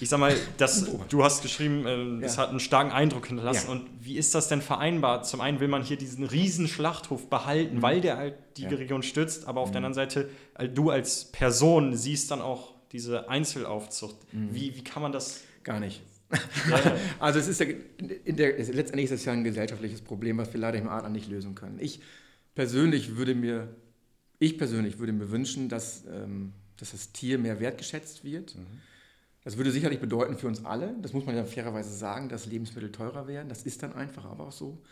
ich 0.00 0.08
sag 0.08 0.18
mal, 0.18 0.36
das, 0.56 0.90
du 1.08 1.24
hast 1.24 1.42
geschrieben, 1.42 1.86
äh, 1.86 2.24
es 2.24 2.36
ja. 2.36 2.42
hat 2.42 2.50
einen 2.50 2.60
starken 2.60 2.90
Eindruck 2.90 3.26
hinterlassen. 3.26 3.66
Ja. 3.66 3.72
Und 3.72 3.88
wie 4.00 4.16
ist 4.16 4.34
das 4.34 4.48
denn 4.48 4.62
vereinbar? 4.62 5.22
Zum 5.22 5.40
einen 5.40 5.60
will 5.60 5.68
man 5.68 5.82
hier 5.82 5.96
diesen 5.96 6.24
riesen 6.24 6.68
Schlachthof 6.68 7.28
behalten, 7.28 7.76
mhm. 7.76 7.82
weil 7.82 8.00
der 8.00 8.16
halt 8.16 8.34
die 8.56 8.62
ja. 8.62 8.68
Region 8.70 9.02
stützt, 9.02 9.46
aber 9.46 9.60
auf 9.60 9.68
mhm. 9.68 9.72
der 9.72 9.78
anderen 9.78 9.94
Seite, 9.94 10.30
äh, 10.54 10.68
du 10.68 10.90
als 10.90 11.26
Person 11.26 11.96
siehst 11.96 12.30
dann 12.30 12.40
auch 12.40 12.74
diese 12.92 13.28
Einzelaufzucht. 13.28 14.16
Mhm. 14.32 14.54
Wie, 14.54 14.76
wie 14.76 14.84
kann 14.84 15.02
man 15.02 15.12
das? 15.12 15.42
Gar 15.62 15.80
nicht. 15.80 16.02
also 17.18 17.38
es 17.38 17.48
ist 17.48 17.60
ja, 17.60 17.66
der, 17.98 18.58
letztendlich 18.58 19.04
ist 19.06 19.12
es 19.12 19.24
ja 19.24 19.32
ein 19.32 19.44
gesellschaftliches 19.44 20.02
Problem, 20.02 20.36
was 20.36 20.52
wir 20.52 20.60
leider 20.60 20.78
im 20.78 20.88
Adler 20.88 21.08
nicht 21.08 21.28
lösen 21.28 21.54
können. 21.54 21.78
Ich 21.80 22.00
persönlich 22.54 23.16
würde 23.16 23.34
mir, 23.34 23.74
ich 24.38 24.58
persönlich 24.58 24.98
würde 24.98 25.14
mir 25.14 25.30
wünschen, 25.30 25.70
dass, 25.70 26.04
ähm, 26.04 26.52
dass 26.76 26.92
das 26.92 27.12
Tier 27.12 27.38
mehr 27.38 27.60
wertgeschätzt 27.60 28.24
wird. 28.24 28.56
Mhm 28.56 28.87
das 29.44 29.56
würde 29.56 29.70
sicherlich 29.70 30.00
bedeuten 30.00 30.36
für 30.36 30.46
uns 30.46 30.64
alle, 30.64 30.94
das 31.00 31.12
muss 31.12 31.24
man 31.24 31.36
ja 31.36 31.44
fairerweise 31.44 31.96
sagen, 31.96 32.28
dass 32.28 32.46
Lebensmittel 32.46 32.92
teurer 32.92 33.26
werden. 33.26 33.48
Das 33.48 33.62
ist 33.62 33.82
dann 33.82 33.94
einfach 33.94 34.24
aber 34.24 34.48
auch 34.48 34.52
so. 34.52 34.82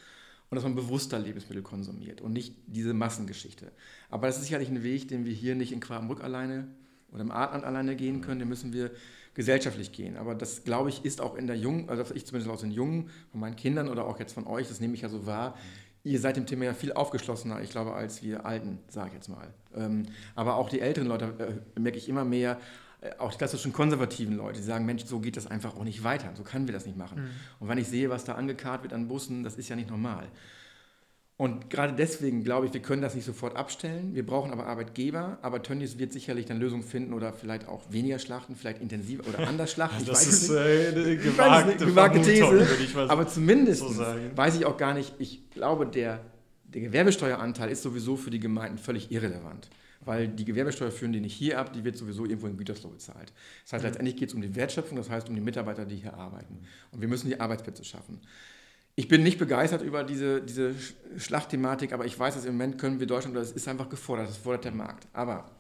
Und 0.49 0.55
dass 0.55 0.63
man 0.63 0.77
bewusster 0.77 1.19
Lebensmittel 1.19 1.63
konsumiert 1.63 2.21
und 2.21 2.33
nicht 2.33 2.55
diese 2.67 2.95
Massengeschichte. 2.95 3.73
Aber 4.11 4.29
das 4.29 4.37
ist 4.37 4.45
sicherlich 4.45 4.69
ein 4.69 4.85
Weg, 4.85 5.09
den 5.09 5.25
wir 5.25 5.33
hier 5.33 5.57
nicht 5.57 5.73
in 5.73 5.81
Quabenbrück 5.81 6.23
alleine 6.23 6.69
oder 7.11 7.23
im 7.23 7.33
Artland 7.33 7.65
alleine 7.65 7.97
gehen 7.97 8.21
können. 8.21 8.39
Den 8.39 8.49
müssen 8.49 8.73
wir 8.73 8.93
gesellschaftlich 9.35 9.91
gehen. 9.93 10.17
Aber 10.17 10.35
das, 10.35 10.63
glaube 10.63 10.89
ich, 10.89 11.05
ist 11.05 11.21
auch 11.21 11.35
in 11.35 11.49
der 11.49 11.57
Jungen, 11.57 11.89
also 11.91 12.15
ich 12.15 12.25
zumindest 12.25 12.51
aus 12.51 12.61
den 12.61 12.71
Jungen, 12.71 13.11
von 13.31 13.41
meinen 13.41 13.57
Kindern 13.57 13.89
oder 13.89 14.07
auch 14.07 14.19
jetzt 14.19 14.33
von 14.33 14.47
euch, 14.47 14.69
das 14.69 14.81
nehme 14.81 14.95
ich 14.95 15.03
ja 15.03 15.09
so 15.09 15.27
wahr, 15.27 15.57
ihr 16.05 16.21
seid 16.21 16.37
dem 16.37 16.47
Thema 16.47 16.65
ja 16.65 16.73
viel 16.73 16.93
aufgeschlossener, 16.93 17.61
ich 17.61 17.71
glaube, 17.71 17.93
als 17.93 18.23
wir 18.23 18.47
Alten, 18.47 18.79
sage 18.89 19.09
ich 19.09 19.15
jetzt 19.15 19.29
mal. 19.29 19.53
Ähm, 19.75 20.05
aber 20.37 20.55
auch 20.57 20.71
die 20.71 20.81
älteren 20.81 21.09
Leute 21.09 21.61
äh, 21.75 21.81
merke 21.81 21.99
ich 21.99 22.09
immer 22.09 22.25
mehr, 22.25 22.59
auch 23.19 23.31
die 23.31 23.39
klassischen 23.39 23.73
konservativen 23.73 24.37
Leute, 24.37 24.59
die 24.59 24.65
sagen, 24.65 24.87
Mensch, 24.87 25.05
so 25.05 25.21
geht 25.21 25.37
das 25.37 25.47
einfach 25.47 25.77
auch 25.77 25.85
nicht 25.85 26.05
weiter, 26.05 26.31
so 26.35 26.43
können 26.43 26.67
wir 26.67 26.73
das 26.73 26.87
nicht 26.87 26.97
machen. 26.97 27.23
Mhm. 27.23 27.31
Und 27.61 27.69
wenn 27.69 27.79
ich 27.79 27.89
sehe, 27.89 28.11
was 28.11 28.25
da 28.25 28.35
angekarrt 28.35 28.83
wird 28.83 28.93
an 28.93 29.09
Bussen, 29.09 29.45
das 29.45 29.57
ist 29.57 29.69
ja 29.69 29.77
nicht 29.77 29.91
normal. 29.91 30.29
Und 31.39 31.69
gerade 31.69 31.93
deswegen 31.93 32.45
glaube 32.45 32.67
ich, 32.67 32.73
wir 32.73 32.81
können 32.81 33.03
das 33.03 33.15
nicht 33.15 33.27
sofort 33.27 33.57
abstellen. 33.57 34.15
Wir 34.15 34.25
brauchen 34.25 34.53
aber 34.53 34.67
Arbeitgeber. 34.67 35.39
Aber 35.43 35.63
Tönnies 35.63 35.99
wird 35.99 36.13
sicherlich 36.15 36.47
dann 36.47 36.59
Lösungen 36.59 36.83
finden 36.83 37.13
oder 37.13 37.35
vielleicht 37.35 37.69
auch 37.69 37.83
weniger 37.91 38.19
schlachten, 38.19 38.57
vielleicht 38.57 38.81
intensiver 38.81 39.23
oder 39.29 39.47
anders 39.47 39.71
schlachten. 39.75 40.01
Ich 40.01 40.09
das 40.09 40.27
ist 40.27 40.49
äh, 40.49 40.93
eine 40.95 41.17
gewagte, 41.19 41.85
gewagte 41.85 42.23
These. 42.23 43.11
aber 43.11 43.29
zumindest 43.29 43.81
so 43.81 44.03
weiß 44.35 44.57
ich 44.57 44.65
auch 44.65 44.79
gar 44.79 44.95
nicht, 44.95 45.13
ich 45.19 45.51
glaube, 45.51 45.87
der, 45.87 46.21
der 46.65 46.81
Gewerbesteueranteil 46.81 47.71
ist 47.71 47.83
sowieso 47.83 48.17
für 48.17 48.31
die 48.31 48.41
Gemeinden 48.41 48.79
völlig 48.79 49.13
irrelevant 49.13 49.69
weil 50.07 50.29
die 50.29 50.45
Gewerbesteuer 50.45 50.91
führen 50.91 51.13
die 51.13 51.21
nicht 51.21 51.35
hier 51.35 51.59
ab, 51.59 51.73
die 51.73 51.85
wird 51.85 51.97
sowieso 51.97 52.25
irgendwo 52.25 52.47
in 52.47 52.57
Gütersloh 52.57 52.91
bezahlt. 52.91 53.33
Das 53.65 53.75
heißt, 53.75 53.85
letztendlich 53.85 54.17
geht 54.17 54.31
es 54.31 54.35
um 54.35 54.41
die 54.41 54.55
Wertschöpfung, 54.55 54.97
das 54.97 55.11
heißt 55.11 55.29
um 55.29 55.35
die 55.35 55.41
Mitarbeiter, 55.41 55.85
die 55.85 55.97
hier 55.97 56.15
arbeiten. 56.15 56.61
Und 56.93 57.01
wir 57.01 57.09
müssen 57.09 57.29
die 57.29 57.39
Arbeitsplätze 57.39 57.85
schaffen. 57.85 58.21
Ich 58.95 59.09
bin 59.09 59.23
nicht 59.23 59.39
begeistert 59.39 59.83
über 59.83 60.05
diese, 60.05 60.41
diese 60.41 60.75
Schlachtthematik, 61.19 61.93
aber 61.93 62.07
ich 62.07 62.19
weiß, 62.19 62.35
dass 62.35 62.47
im 62.47 62.53
Moment 62.53 62.79
können 62.79 62.99
wir 62.99 63.07
Deutschland, 63.07 63.37
das 63.37 63.53
ist 63.53 63.69
einfach 63.69 63.91
gefordert, 63.91 64.29
das 64.29 64.39
fordert 64.39 64.65
der 64.65 64.73
Markt. 64.73 65.07
Aber 65.13 65.56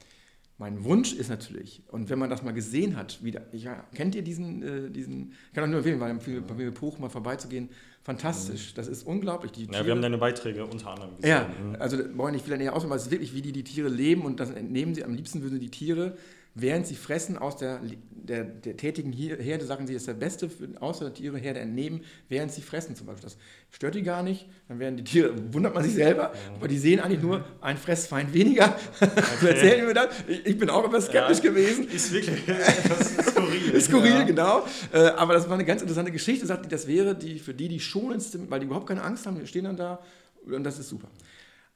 mein 0.59 0.85
Wunsch 0.85 1.13
ist 1.13 1.29
natürlich, 1.29 1.83
und 1.89 2.09
wenn 2.09 2.19
man 2.19 2.31
das 2.31 2.43
mal 2.43 2.53
gesehen 2.53 2.97
hat, 2.97 3.23
wieder, 3.23 3.43
ja, 3.53 3.85
kennt 3.95 4.15
ihr 4.15 4.23
diesen, 4.23 4.63
äh, 4.63 4.91
diesen, 4.91 5.33
ich 5.49 5.53
kann 5.53 5.65
auch 5.65 5.69
nur 5.69 5.79
empfehlen, 5.79 6.01
weil 6.01 6.15
bei 6.15 6.49
Familie 6.49 6.73
Puch 6.73 6.99
mal 6.99 7.11
vorbeizugehen, 7.11 7.69
fantastisch, 8.03 8.73
das 8.73 8.89
ist 8.89 9.07
unglaublich. 9.07 9.53
Die 9.53 9.67
ja, 9.67 9.85
wir 9.85 9.93
haben 9.93 10.01
deine 10.01 10.17
Beiträge 10.17 10.65
unter 10.65 10.91
anderem 10.91 11.17
gesehen. 11.17 11.29
Ja, 11.29 11.49
mhm. 11.49 11.77
also 11.79 11.99
wollen 12.17 12.33
nicht 12.33 12.47
viel 12.47 12.57
näher 12.57 12.75
aus, 12.75 12.85
aber 12.85 12.95
es 12.95 13.03
ist 13.03 13.11
wirklich, 13.11 13.35
wie 13.35 13.43
die, 13.43 13.53
die 13.53 13.65
Tiere 13.65 13.89
leben 13.89 14.23
und 14.23 14.41
das 14.41 14.51
entnehmen 14.51 14.95
sie, 14.95 15.05
am 15.05 15.15
liebsten 15.15 15.43
würden 15.43 15.61
die 15.61 15.71
Tiere 15.71 16.17
während 16.57 16.87
sie 16.87 16.95
fressen 16.95 17.37
aus 17.37 17.59
der, 17.59 17.81
der, 18.11 18.45
der 18.45 18.77
tätigen 18.77 19.13
Herde, 19.13 19.67
sagen 19.67 19.87
sie, 19.87 19.95
ist 19.95 20.09
der 20.09 20.15
beste 20.15 20.51
außer 20.81 21.05
der 21.05 21.15
Tiere 21.15 21.37
Herde 21.37 21.61
entnehmen, 21.61 22.01
während 22.31 22.51
sie 22.51 22.63
fressen 22.63 22.97
zum 22.97 23.07
Beispiel. 23.07 23.25
Das 23.25 23.37
stört 23.71 23.95
die 23.95 24.03
gar 24.03 24.23
nicht, 24.23 24.47
dann 24.67 24.79
werden 24.79 24.97
die 24.97 25.05
Tiere, 25.05 25.35
wundert 25.53 25.75
man 25.75 25.85
sich 25.85 25.93
selber, 25.93 26.33
aber 26.55 26.67
die 26.67 26.79
sehen 26.79 26.99
eigentlich 27.01 27.21
nur 27.21 27.45
ein 27.61 27.77
Fressfeind 27.77 28.33
weniger. 28.33 28.75
Okay. 29.01 29.47
erzählen 29.49 29.87
mir 29.87 29.95
das. 29.95 30.09
Ich, 30.27 30.47
ich, 30.47 30.59
bin 30.59 30.71
auch 30.71 30.87
etwas 30.87 31.07
skeptisch 31.07 31.39
ja, 31.39 31.45
gewesen. 31.45 31.89
Ist 31.89 32.11
wirklich 32.11 32.49
etwas 32.49 33.27
skurril. 33.27 33.81
skurril, 33.81 34.11
ja. 34.11 34.23
genau. 34.25 34.65
Äh, 34.93 35.09
aber 35.09 35.35
das 35.35 35.47
war 35.47 35.55
eine 35.55 35.67
ganz 35.67 35.83
interessante 35.83 36.11
Geschichte, 36.11 36.47
sagt 36.47 36.65
die, 36.65 36.71
das 36.71 36.87
wäre 36.87 37.15
die 37.15 37.39
für 37.39 37.53
die 37.53 37.69
die 37.69 37.81
schonendste, 37.81 38.51
weil 38.51 38.61
die 38.61 38.67
überhaupt 38.67 38.87
keine 38.87 39.03
Angst 39.03 39.27
haben, 39.27 39.39
die 39.39 39.47
stehen 39.47 39.65
dann 39.65 39.77
da 39.77 40.03
und 40.47 40.65
das 40.65 40.79
ist 40.79 40.89
super. 40.89 41.09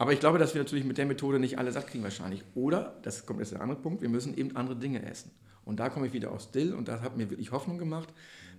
Aber 0.01 0.15
ich 0.15 0.21
glaube, 0.21 0.39
dass 0.39 0.55
wir 0.55 0.63
natürlich 0.63 0.87
mit 0.87 0.97
der 0.97 1.05
Methode 1.05 1.39
nicht 1.39 1.59
alle 1.59 1.73
satt 1.73 1.89
kriegen 1.89 2.03
wahrscheinlich. 2.03 2.43
Oder, 2.55 2.97
das 3.03 3.27
kommt 3.27 3.41
jetzt 3.41 3.53
der 3.53 3.61
andere 3.61 3.79
Punkt, 3.79 4.01
wir 4.01 4.09
müssen 4.09 4.35
eben 4.35 4.57
andere 4.57 4.75
Dinge 4.75 5.05
essen. 5.05 5.31
Und 5.67 5.79
da 5.79 5.91
komme 5.91 6.07
ich 6.07 6.15
wieder 6.15 6.33
aus 6.33 6.51
Dill 6.51 6.73
und 6.73 6.89
das 6.89 7.03
hat 7.03 7.19
mir 7.19 7.29
wirklich 7.29 7.53
Hoffnung 7.53 7.77
gemacht, 7.77 8.09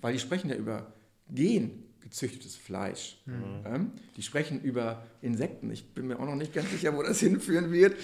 weil 0.01 0.13
die 0.13 0.19
sprechen 0.19 0.51
ja 0.51 0.55
über 0.55 0.93
Gen. 1.31 1.83
gezüchtetes 1.99 2.55
Fleisch. 2.55 3.17
Mhm. 3.25 3.65
Ähm, 3.65 3.91
die 4.17 4.21
sprechen 4.21 4.61
über 4.61 5.03
Insekten. 5.23 5.71
Ich 5.71 5.95
bin 5.95 6.05
mir 6.05 6.19
auch 6.19 6.27
noch 6.27 6.35
nicht 6.35 6.53
ganz 6.53 6.69
sicher, 6.69 6.95
wo 6.95 7.01
das 7.01 7.19
hinführen 7.21 7.71
wird. 7.71 7.95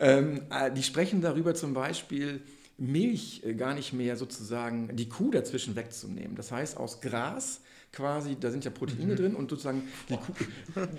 Ähm, 0.00 0.42
äh, 0.50 0.72
die 0.72 0.82
sprechen 0.82 1.20
darüber 1.20 1.54
zum 1.54 1.74
Beispiel, 1.74 2.40
Milch 2.76 3.42
äh, 3.44 3.54
gar 3.54 3.74
nicht 3.74 3.92
mehr 3.92 4.16
sozusagen 4.16 4.96
die 4.96 5.08
Kuh 5.08 5.30
dazwischen 5.30 5.76
wegzunehmen. 5.76 6.34
Das 6.34 6.50
heißt, 6.50 6.76
aus 6.76 7.00
Gras 7.00 7.60
quasi, 7.92 8.36
da 8.38 8.50
sind 8.50 8.64
ja 8.64 8.70
Proteine 8.70 9.12
mhm. 9.12 9.16
drin 9.16 9.34
und 9.34 9.50
sozusagen 9.50 9.82
die 10.08 10.16
Kuh, 10.16 10.32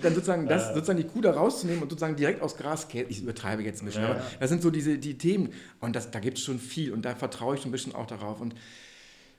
dann 0.02 0.14
sozusagen 0.14 0.46
das, 0.46 0.74
sozusagen 0.74 0.98
die 0.98 1.06
Kuh 1.06 1.20
da 1.20 1.32
rauszunehmen 1.32 1.82
und 1.82 1.90
sozusagen 1.90 2.16
direkt 2.16 2.42
aus 2.42 2.56
Gras, 2.56 2.86
ich 2.92 3.22
übertreibe 3.22 3.62
jetzt 3.62 3.82
ein 3.82 3.86
bisschen, 3.86 4.02
ja, 4.02 4.10
aber 4.10 4.22
das 4.40 4.50
sind 4.50 4.62
so 4.62 4.70
diese 4.70 4.98
die 4.98 5.16
Themen 5.16 5.50
und 5.80 5.96
das, 5.96 6.10
da 6.10 6.20
gibt 6.20 6.38
es 6.38 6.44
schon 6.44 6.58
viel 6.58 6.92
und 6.92 7.04
da 7.04 7.14
vertraue 7.14 7.56
ich 7.56 7.64
ein 7.64 7.70
bisschen 7.70 7.94
auch 7.94 8.06
darauf 8.06 8.40
und 8.40 8.54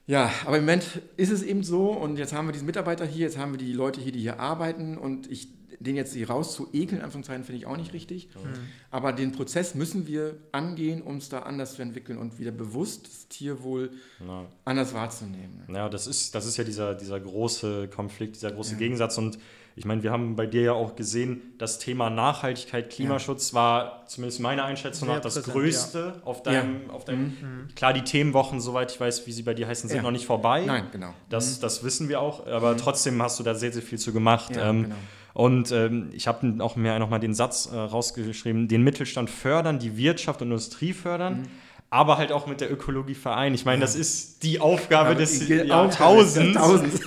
ja, 0.06 0.32
aber 0.46 0.58
im 0.58 0.64
Moment 0.64 1.02
ist 1.16 1.32
es 1.32 1.44
eben 1.44 1.64
so 1.64 1.92
und 1.92 2.18
jetzt 2.18 2.34
haben 2.34 2.48
wir 2.48 2.52
diesen 2.52 2.66
Mitarbeiter 2.66 3.06
hier, 3.06 3.22
jetzt 3.22 3.38
haben 3.38 3.54
wir 3.54 3.60
die 3.60 3.72
Leute 3.72 4.02
hier, 4.02 4.12
die 4.12 4.20
hier 4.20 4.40
arbeiten 4.40 4.98
und 4.98 5.32
ich 5.32 5.48
den 5.80 5.96
jetzt 5.96 6.14
hier 6.14 6.30
raus 6.30 6.54
zu 6.54 6.70
ekeln, 6.74 7.02
Anführungszeichen, 7.02 7.44
finde 7.44 7.58
ich 7.58 7.66
auch 7.66 7.78
nicht 7.78 7.94
richtig. 7.94 8.30
Mhm. 8.36 8.54
Aber 8.92 9.14
den 9.14 9.32
Prozess 9.32 9.76
müssen 9.76 10.08
wir 10.08 10.38
angehen, 10.52 11.02
um 11.02 11.18
es 11.18 11.30
da 11.30 11.40
anders 11.40 11.76
zu 11.76 11.82
entwickeln 11.82 12.18
und 12.18 12.40
wieder 12.40 12.52
bewusst 12.52 13.08
das 13.08 13.28
Tierwohl 13.28 13.92
ja. 14.26 14.46
anders 14.66 14.94
wahrzunehmen. 14.94 15.64
Ja, 15.74 15.90
das 15.90 16.08
ist, 16.08 16.36
das 16.36 16.46
ist 16.46 16.58
ja 16.58 16.64
dieser, 16.64 16.96
dieser 16.96 17.20
große 17.20 17.88
Konflikt, 17.90 18.36
dieser 18.36 18.52
große 18.52 18.74
ja. 18.74 18.80
Gegensatz 18.80 19.18
und 19.18 19.38
ich 19.76 19.86
meine, 19.86 20.04
wir 20.04 20.12
haben 20.12 20.36
bei 20.36 20.46
dir 20.46 20.62
ja 20.62 20.74
auch 20.74 20.96
gesehen, 20.96 21.54
das 21.58 21.80
Thema 21.80 22.10
Nachhaltigkeit, 22.10 22.92
Klimaschutz 22.92 23.52
ja. 23.52 23.56
war 23.56 24.06
zumindest 24.08 24.40
meiner 24.40 24.66
Einschätzung 24.66 25.08
nach 25.08 25.20
das 25.20 25.36
präsent, 25.36 25.54
Größte 25.54 26.14
ja. 26.16 26.28
auf 26.28 26.44
deinem, 26.44 26.88
ja. 26.88 26.94
auf 26.94 27.06
deinem 27.06 27.26
mhm. 27.26 27.68
klar, 27.76 27.94
die 27.94 28.04
Themenwochen, 28.04 28.62
soweit 28.62 28.92
ich 28.92 29.00
weiß, 29.00 29.26
wie 29.26 29.32
sie 29.32 29.42
bei 29.42 29.56
dir 29.56 29.68
heißen, 29.68 29.90
sind 29.90 30.04
noch 30.04 30.12
nicht 30.12 30.28
vorbei. 30.28 30.64
Nein, 30.66 30.88
genau. 30.92 31.14
Das, 31.30 31.58
mhm. 31.58 31.62
das 31.62 31.84
wissen 31.84 32.08
wir 32.08 32.22
auch, 32.22 32.46
aber 32.46 32.74
mhm. 32.74 32.78
trotzdem 32.78 33.22
hast 33.22 33.40
du 33.40 33.44
da 33.44 33.56
sehr, 33.56 33.74
sehr 33.74 33.82
viel 33.82 33.98
zu 33.98 34.14
gemacht. 34.14 34.54
Ähm, 34.56 34.84
genau. 34.84 34.96
Und 35.34 35.72
ähm, 35.72 36.10
ich 36.14 36.28
habe 36.28 36.64
auch 36.64 36.76
mir 36.76 37.00
nochmal 37.00 37.20
den 37.20 37.34
Satz 37.34 37.70
äh, 37.72 37.76
rausgeschrieben, 37.76 38.68
den 38.68 38.84
Mittelstand 38.84 39.30
fördern, 39.30 39.80
die 39.80 39.98
Wirtschaft 39.98 40.42
und 40.42 40.50
Industrie 40.50 40.94
fördern. 40.94 41.42
Mhm 41.42 41.64
aber 41.94 42.18
halt 42.18 42.32
auch 42.32 42.48
mit 42.48 42.60
der 42.60 42.72
Ökologie 42.72 43.14
vereinen. 43.14 43.54
Ich 43.54 43.66
meine, 43.66 43.82
das 43.82 43.94
ist 43.94 44.42
die 44.42 44.60
Aufgabe 44.60 45.10
aber 45.10 45.16
des 45.16 45.48
Jahrtausends. 45.68 46.58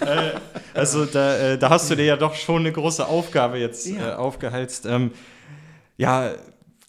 äh, 0.01 0.35
also 0.75 1.07
da, 1.07 1.39
äh, 1.39 1.59
da, 1.59 1.71
hast 1.71 1.91
du 1.91 1.97
dir 1.97 2.05
ja 2.05 2.17
doch 2.17 2.37
schon 2.37 2.61
eine 2.61 2.71
große 2.71 3.05
Aufgabe 3.05 3.59
jetzt 3.59 3.87
ja. 3.87 4.13
äh, 4.13 4.15
aufgehalst. 4.15 4.87
Ähm, 4.87 5.11
ja, 5.97 6.31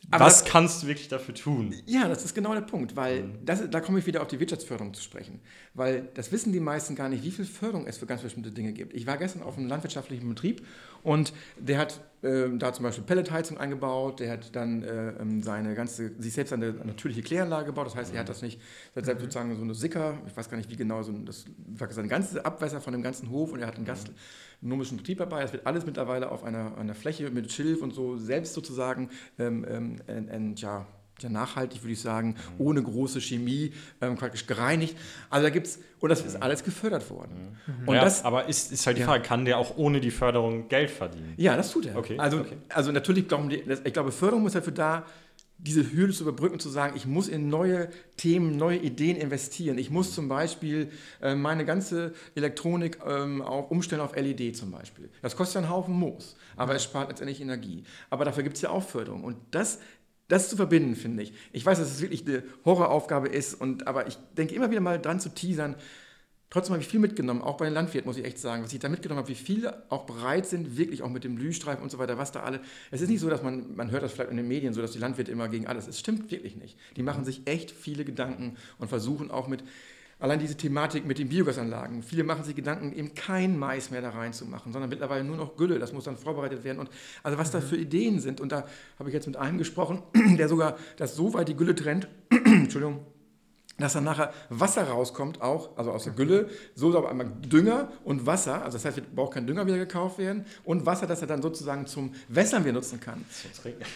aber 0.10 0.26
was 0.26 0.43
das, 0.43 0.51
kannst 0.51 0.84
du 0.84 0.88
wirklich 0.88 1.10
dafür 1.10 1.36
tun? 1.36 1.74
Ja, 1.86 2.08
das 2.08 2.24
ist 2.24 2.34
genau 2.34 2.53
der 2.53 2.62
Punkt, 2.62 2.95
weil 2.95 3.24
mhm. 3.24 3.45
das, 3.45 3.70
da 3.70 3.82
komme 3.82 3.99
ich 3.99 4.05
wieder 4.05 4.22
auf 4.22 4.30
die 4.30 4.39
Wirtschaftsförderung 4.39 4.93
zu 4.93 5.01
sprechen. 5.01 5.41
Weil 5.74 6.08
das 6.14 6.32
wissen 6.32 6.53
die 6.53 6.62
meisten 6.62 6.95
gar 6.95 7.10
nicht, 7.10 7.24
wie 7.24 7.32
viel 7.32 7.45
Förderung 7.45 7.88
es 7.88 7.97
für 7.97 8.05
ganz 8.05 8.22
bestimmte 8.22 8.51
Dinge 8.51 8.72
gibt. 8.72 8.93
Ich 8.93 9.05
war 9.05 9.18
gestern 9.18 9.41
auf 9.43 9.58
einem 9.58 9.68
landwirtschaftlichen 9.68 10.30
Betrieb 10.30 10.66
und 11.03 11.34
der 11.60 11.78
hat 11.78 11.99
äh, 12.22 12.45
da 12.58 12.72
zum 12.74 12.84
Beispiel 12.84 13.03
Pelletheizung 13.03 13.58
eingebaut, 13.58 14.22
der 14.22 14.32
hat 14.32 14.55
dann 14.55 14.84
äh, 14.84 15.10
ähm, 15.20 15.43
seine 15.43 15.76
ganze, 15.76 16.14
sich 16.20 16.34
selbst 16.34 16.53
eine 16.53 16.72
natürliche 16.72 17.22
Kläranlage 17.22 17.68
gebaut. 17.68 17.88
Das 17.88 17.95
heißt, 17.95 18.14
er 18.14 18.22
hat 18.22 18.30
das 18.30 18.41
nicht, 18.41 18.62
er 18.95 19.03
hat 19.03 19.16
mhm. 19.16 19.20
sozusagen 19.20 19.55
so 19.55 19.62
eine 19.62 19.76
Sicker, 19.76 20.18
ich 20.26 20.38
weiß 20.38 20.49
gar 20.49 20.58
nicht 20.58 20.70
wie 20.70 20.78
genau, 20.78 21.03
so 21.03 21.12
das 21.12 21.45
sein 21.89 22.08
ganzes 22.08 22.38
Abwässer 22.38 22.80
von 22.80 22.93
dem 22.93 23.03
ganzen 23.03 23.30
Hof 23.30 23.51
und 23.51 23.60
er 23.60 23.68
hat 23.68 23.76
einen 23.76 23.86
gastronomischen 24.58 24.97
Betrieb 24.97 25.20
dabei. 25.20 25.41
Das 25.41 25.53
wird 25.53 25.66
alles 25.66 25.86
mittlerweile 25.86 26.32
auf 26.32 26.43
einer, 26.43 26.78
einer 26.78 26.95
Fläche 26.95 27.30
mit 27.30 27.51
Schilf 27.51 27.82
und 27.82 27.93
so 27.93 28.18
selbst 28.18 28.53
sozusagen 28.53 29.10
ähm, 29.38 29.97
ähm, 30.08 30.55
ja, 30.55 30.86
ja 31.20 31.30
nachhaltig, 31.30 31.84
würde 31.84 31.93
ich 31.93 32.01
sagen, 32.01 32.30
mhm. 32.30 32.66
ohne 32.66 32.84
große 32.84 33.22
Chemie, 33.22 33.74
ähm, 34.01 34.16
praktisch 34.16 34.47
gereinigt. 34.47 34.97
Also 35.30 35.45
da 35.45 35.49
gibt 35.51 35.68
es, 35.68 35.80
und 35.99 36.10
das 36.10 36.26
ist 36.26 36.38
mhm. 36.38 36.43
alles 36.43 36.64
gefördert 36.64 37.10
worden. 37.10 37.58
Mhm. 37.68 37.88
Und 37.88 37.95
ja, 37.95 38.03
das, 38.03 38.26
aber 38.26 38.47
ist, 38.49 38.72
ist 38.72 38.88
halt 38.88 38.97
die 38.97 39.03
Frage, 39.03 39.24
kann 39.24 39.45
der 39.45 39.60
auch 39.60 39.78
ohne 39.78 39.99
die 39.99 40.12
Förderung 40.12 40.68
Geld 40.70 40.89
verdienen? 40.89 41.34
Ja, 41.38 41.55
das 41.55 41.72
tut 41.72 41.86
er. 41.86 41.95
Okay. 41.95 42.18
Also, 42.18 42.39
okay. 42.39 42.58
also 42.70 42.91
natürlich 42.91 43.28
glauben 43.28 43.49
die, 43.49 43.64
ich 43.84 43.93
glaube, 43.93 44.12
Förderung 44.12 44.45
ist 44.47 44.55
dafür 44.55 44.74
da, 44.74 45.05
diese 45.60 45.91
Hürde 45.91 46.14
zu 46.14 46.24
überbrücken, 46.24 46.60
zu 46.60 46.70
sagen, 46.70 46.95
ich 46.95 47.05
muss 47.05 47.28
in 47.28 47.49
neue 47.49 47.89
Themen, 48.16 48.58
neue 48.58 48.78
Ideen 48.78 49.18
investieren. 49.18 49.78
Ich 49.78 49.89
muss 49.89 50.14
zum 50.14 50.28
Beispiel 50.30 50.91
äh, 51.22 51.36
meine 51.36 51.66
ganze 51.66 52.14
Elektronik 52.36 52.99
ähm, 53.05 53.41
auch 53.41 53.72
umstellen 53.72 54.01
auf 54.01 54.16
LED 54.16 54.55
zum 54.55 54.72
Beispiel. 54.72 55.10
Das 55.22 55.36
kostet 55.36 55.55
ja 55.55 55.62
einen 55.62 55.70
Haufen 55.70 55.95
Moos, 55.95 56.36
aber 56.55 56.76
es 56.76 56.84
spart 56.84 57.10
letztendlich 57.10 57.41
Energie. 57.41 57.84
Aber 58.10 58.24
dafür 58.24 58.43
gibt 58.43 58.58
es 58.58 58.62
ja 58.62 58.70
auch 58.70 58.84
Förderung. 58.84 59.24
Und 59.24 59.38
das 59.51 59.80
das 60.28 60.49
zu 60.49 60.58
verbinden, 60.58 60.95
finde 60.95 61.24
ich. 61.24 61.34
Ich 61.53 61.66
weiß, 61.66 61.80
dass 61.80 61.89
es 61.89 62.01
wirklich 62.01 62.26
eine 62.28 62.43
Horroraufgabe 62.66 63.30
ist, 63.30 63.53
und, 63.53 63.88
aber 63.88 64.08
ich 64.08 64.18
denke 64.38 64.55
immer 64.55 64.70
wieder 64.70 64.82
mal 64.82 64.99
dran 64.99 65.20
zu 65.20 65.30
teasern. 65.30 65.76
Trotzdem 66.50 66.74
habe 66.74 66.82
ich 66.82 66.88
viel 66.88 67.02
mitgenommen, 67.02 67.41
auch 67.41 67.58
bei 67.58 67.66
den 67.66 67.74
Landwirten, 67.74 68.08
muss 68.08 68.18
ich 68.18 68.24
echt 68.24 68.39
sagen, 68.39 68.64
was 68.64 68.72
ich 68.72 68.80
da 68.80 68.88
mitgenommen 68.88 69.20
habe, 69.20 69.28
wie 69.28 69.36
viele 69.36 69.84
auch 69.89 70.06
bereit 70.06 70.45
sind, 70.45 70.78
wirklich 70.78 71.04
auch 71.04 71.10
mit 71.10 71.26
dem 71.26 71.36
Blühstreifen 71.36 71.84
und 71.84 71.89
so 71.89 71.98
weiter, 71.98 72.18
was 72.18 72.32
da 72.32 72.43
alle. 72.43 72.62
Es 72.89 73.02
ist 73.02 73.10
nicht 73.10 73.20
so, 73.20 73.30
dass 73.30 73.43
man, 73.43 73.76
man 73.76 73.91
hört 73.91 74.04
das 74.04 74.14
vielleicht 74.14 74.32
in 74.32 74.38
den 74.38 74.48
Medien 74.48 74.74
so, 74.74 74.82
dass 74.82 74.91
die 74.91 75.00
Landwirte 75.00 75.30
immer 75.32 75.50
gegen 75.50 75.68
alles. 75.68 75.88
Es 75.88 76.00
stimmt 76.00 76.32
wirklich 76.32 76.56
nicht. 76.56 76.78
Die 76.95 77.04
machen 77.04 77.26
sich 77.26 77.41
echt 77.45 77.72
viele 77.72 78.06
Gedanken 78.06 78.56
und 78.80 78.88
versuchen 78.88 79.30
auch 79.30 79.48
mit 79.48 79.64
Allein 80.20 80.39
diese 80.39 80.58
Thematik 80.58 81.06
mit 81.06 81.20
den 81.20 81.30
Biogasanlagen. 81.30 82.02
Viele 82.02 82.24
machen 82.24 82.43
sich 82.43 82.56
Gedanken, 82.56 82.91
eben 82.91 83.14
kein 83.14 83.56
Mais 83.56 83.91
mehr 83.91 84.02
da 84.02 84.10
reinzumachen, 84.10 84.74
sondern 84.74 84.89
mittlerweile 84.89 85.24
nur 85.24 85.38
noch 85.38 85.56
Gülle. 85.58 85.78
Das 85.78 85.93
muss 85.93 86.06
dann 86.06 86.18
vorbereitet 86.18 86.64
werden. 86.64 86.80
Und 86.80 86.89
also 87.22 87.38
was 87.38 87.52
da 87.52 87.60
mhm. 87.60 87.64
für 87.64 87.78
Ideen 87.78 88.20
sind. 88.20 88.41
Und 88.41 88.52
da 88.52 88.66
habe 88.98 89.10
ich 89.10 89.14
jetzt 89.14 89.28
mit 89.28 89.38
einem 89.38 89.60
gesprochen, 89.60 90.02
der 90.38 90.50
sogar 90.50 90.78
das 90.98 91.16
so 91.16 91.36
weit 91.36 91.50
die 91.50 91.56
Gülle 91.56 91.76
trennt, 91.76 92.08
Entschuldigung, 92.30 93.06
dass 93.78 93.94
dann 93.94 94.04
nachher 94.04 94.34
Wasser 94.50 94.84
rauskommt, 94.84 95.42
auch, 95.42 95.78
also 95.78 95.92
aus 95.92 96.06
der 96.06 96.14
Gülle, 96.14 96.50
so 96.74 96.98
aber 96.98 97.10
einmal 97.10 97.32
Dünger 97.42 97.92
und 98.04 98.26
Wasser, 98.26 98.64
also 98.64 98.78
das 98.78 98.86
heißt, 98.86 98.98
es 98.98 99.04
braucht 99.16 99.36
kein 99.36 99.46
Dünger 99.46 99.68
wieder 99.68 99.78
gekauft 99.78 100.18
werden 100.18 100.46
und 100.64 100.86
Wasser, 100.86 101.06
das 101.06 101.22
er 101.22 101.28
dann 101.28 101.42
sozusagen 101.42 101.86
zum 101.86 102.14
Wässern 102.28 102.64
wieder 102.64 102.74
nutzen 102.74 103.00
kann. 103.00 103.24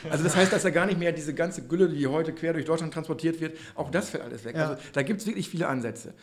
Also 0.10 0.24
das 0.24 0.36
heißt, 0.36 0.54
dass 0.54 0.66
er 0.66 0.72
gar 0.72 0.86
nicht 0.86 1.00
mehr 1.00 1.12
diese 1.12 1.34
ganze 1.34 1.64
Gülle, 1.64 1.90
die 1.90 2.06
heute 2.08 2.34
quer 2.34 2.54
durch 2.54 2.66
Deutschland 2.66 2.94
transportiert 2.94 3.42
wird, 3.42 3.58
auch 3.76 3.90
das 3.90 4.10
fällt 4.10 4.24
alles 4.24 4.46
weg. 4.46 4.56
Ja. 4.56 4.70
Also 4.70 4.82
da 4.94 5.02
gibt 5.02 5.22
es 5.22 5.28
wirklich 5.28 5.50
viele 5.50 5.68
Ansätze. 5.68 6.14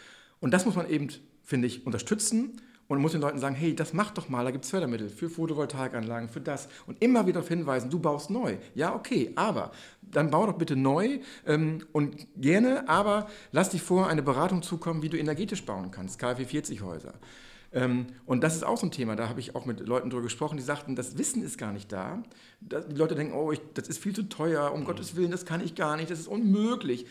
Und 0.40 0.52
das 0.52 0.64
muss 0.64 0.76
man 0.76 0.88
eben, 0.88 1.08
finde 1.42 1.66
ich, 1.66 1.84
unterstützen 1.84 2.60
und 2.88 3.00
muss 3.00 3.12
den 3.12 3.20
Leuten 3.20 3.38
sagen, 3.38 3.54
hey, 3.54 3.74
das 3.74 3.92
mach 3.92 4.10
doch 4.10 4.28
mal, 4.28 4.44
da 4.44 4.50
gibt 4.50 4.64
es 4.64 4.70
Fördermittel 4.70 5.10
für 5.10 5.28
Photovoltaikanlagen, 5.28 6.28
für 6.28 6.40
das. 6.40 6.68
Und 6.86 7.02
immer 7.02 7.26
wieder 7.26 7.34
darauf 7.34 7.48
hinweisen, 7.48 7.90
du 7.90 7.98
baust 7.98 8.30
neu. 8.30 8.56
Ja, 8.74 8.94
okay, 8.94 9.32
aber 9.36 9.70
dann 10.00 10.30
bau 10.30 10.46
doch 10.46 10.56
bitte 10.56 10.74
neu 10.74 11.20
ähm, 11.46 11.84
und 11.92 12.26
gerne, 12.36 12.88
aber 12.88 13.28
lass 13.52 13.70
dich 13.70 13.82
vor 13.82 14.08
eine 14.08 14.22
Beratung 14.22 14.62
zukommen, 14.62 15.02
wie 15.02 15.10
du 15.10 15.18
energetisch 15.18 15.64
bauen 15.64 15.90
kannst, 15.90 16.18
KfW 16.18 16.44
40 16.44 16.82
Häuser. 16.82 17.14
Ähm, 17.70 18.06
und 18.24 18.42
das 18.42 18.56
ist 18.56 18.64
auch 18.64 18.78
so 18.78 18.86
ein 18.86 18.90
Thema, 18.90 19.14
da 19.14 19.28
habe 19.28 19.40
ich 19.40 19.54
auch 19.54 19.66
mit 19.66 19.80
Leuten 19.80 20.08
drüber 20.08 20.22
gesprochen, 20.22 20.56
die 20.56 20.62
sagten, 20.62 20.96
das 20.96 21.18
Wissen 21.18 21.42
ist 21.42 21.58
gar 21.58 21.72
nicht 21.72 21.92
da. 21.92 22.22
Die 22.60 22.94
Leute 22.94 23.14
denken, 23.14 23.34
oh, 23.34 23.52
ich, 23.52 23.60
das 23.74 23.88
ist 23.88 24.02
viel 24.02 24.14
zu 24.14 24.22
teuer, 24.22 24.72
um 24.72 24.80
mhm. 24.80 24.84
Gottes 24.86 25.16
Willen, 25.16 25.30
das 25.30 25.44
kann 25.44 25.60
ich 25.62 25.74
gar 25.74 25.96
nicht, 25.96 26.10
das 26.10 26.18
ist 26.18 26.28
unmöglich. 26.28 27.06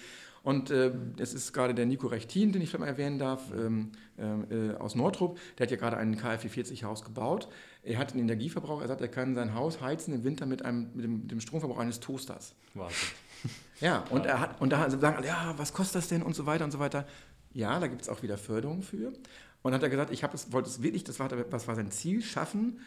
Und 0.48 0.72
äh, 0.72 0.94
es 1.18 1.34
ist 1.34 1.52
gerade 1.52 1.76
der 1.76 1.86
Nico 1.86 2.08
Rechtin, 2.08 2.54
den 2.54 2.62
ich 2.62 2.70
vielleicht 2.70 2.80
mal 2.80 2.88
erwähnen 2.88 3.20
darf, 3.20 3.52
ähm, 3.54 3.92
äh, 4.18 4.78
aus 4.78 4.96
Nordrup. 4.96 5.38
Der 5.58 5.66
hat 5.66 5.72
ja 5.72 5.76
gerade 5.76 5.98
ein 5.98 6.16
KfW 6.16 6.48
40 6.48 6.86
Haus 6.86 7.04
gebaut. 7.04 7.50
Er 7.84 7.98
hat 7.98 8.14
einen 8.14 8.22
Energieverbrauch. 8.22 8.80
Er 8.80 8.88
sagt, 8.88 9.02
er 9.02 9.10
kann 9.10 9.36
sein 9.36 9.54
Haus 9.56 9.82
heizen 9.82 10.14
im 10.14 10.24
Winter 10.24 10.46
mit, 10.46 10.64
einem, 10.64 10.90
mit, 10.94 11.04
dem, 11.04 11.28
dem 11.28 11.42
Stromverbrauch 11.42 11.80
eines 11.80 12.00
Toasters. 12.00 12.56
Wahnsinn. 12.74 13.10
Ja, 13.82 14.06
und, 14.10 14.26
ja. 14.26 14.32
Er 14.32 14.40
hat, 14.40 14.62
und 14.62 14.72
da 14.72 14.90
sagen 14.90 15.18
alle, 15.18 15.28
ja, 15.28 15.54
was 15.58 15.72
kostet 15.72 15.98
das 15.98 16.08
denn 16.08 16.24
und 16.24 16.34
so 16.34 16.48
weiter 16.48 16.64
und 16.64 16.72
so 16.72 16.80
weiter. 16.80 17.06
Ja, 17.54 17.80
da 17.80 17.86
gibt 17.88 18.02
es 18.02 18.10
auch 18.10 18.24
wieder 18.24 18.38
Förderung 18.38 18.82
für. 18.82 19.14
Und 19.62 19.74
hat 19.74 19.84
er 19.84 19.90
gesagt, 19.90 20.12
ich 20.12 20.24
es, 20.24 20.52
wollte 20.52 20.70
es 20.70 20.82
wirklich, 20.82 21.04
das 21.04 21.20
war, 21.20 21.28
das 21.28 21.68
war 21.68 21.76
sein 21.76 21.92
Ziel, 21.92 22.24
schaffen, 22.24 22.80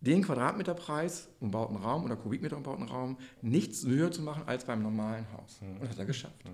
den 0.00 0.22
Quadratmeterpreis 0.22 1.28
umbauten 1.38 1.76
Raum 1.76 2.04
oder 2.04 2.16
Kubikmeter 2.16 2.56
umbauten 2.56 2.88
Raum 2.88 3.18
nichts 3.42 3.84
höher 3.84 4.10
zu 4.10 4.22
machen 4.22 4.44
als 4.46 4.64
beim 4.64 4.82
normalen 4.82 5.26
Haus. 5.32 5.60
Mhm. 5.60 5.74
Und 5.74 5.82
das 5.82 5.90
hat 5.90 5.98
er 5.98 6.06
geschafft. 6.06 6.44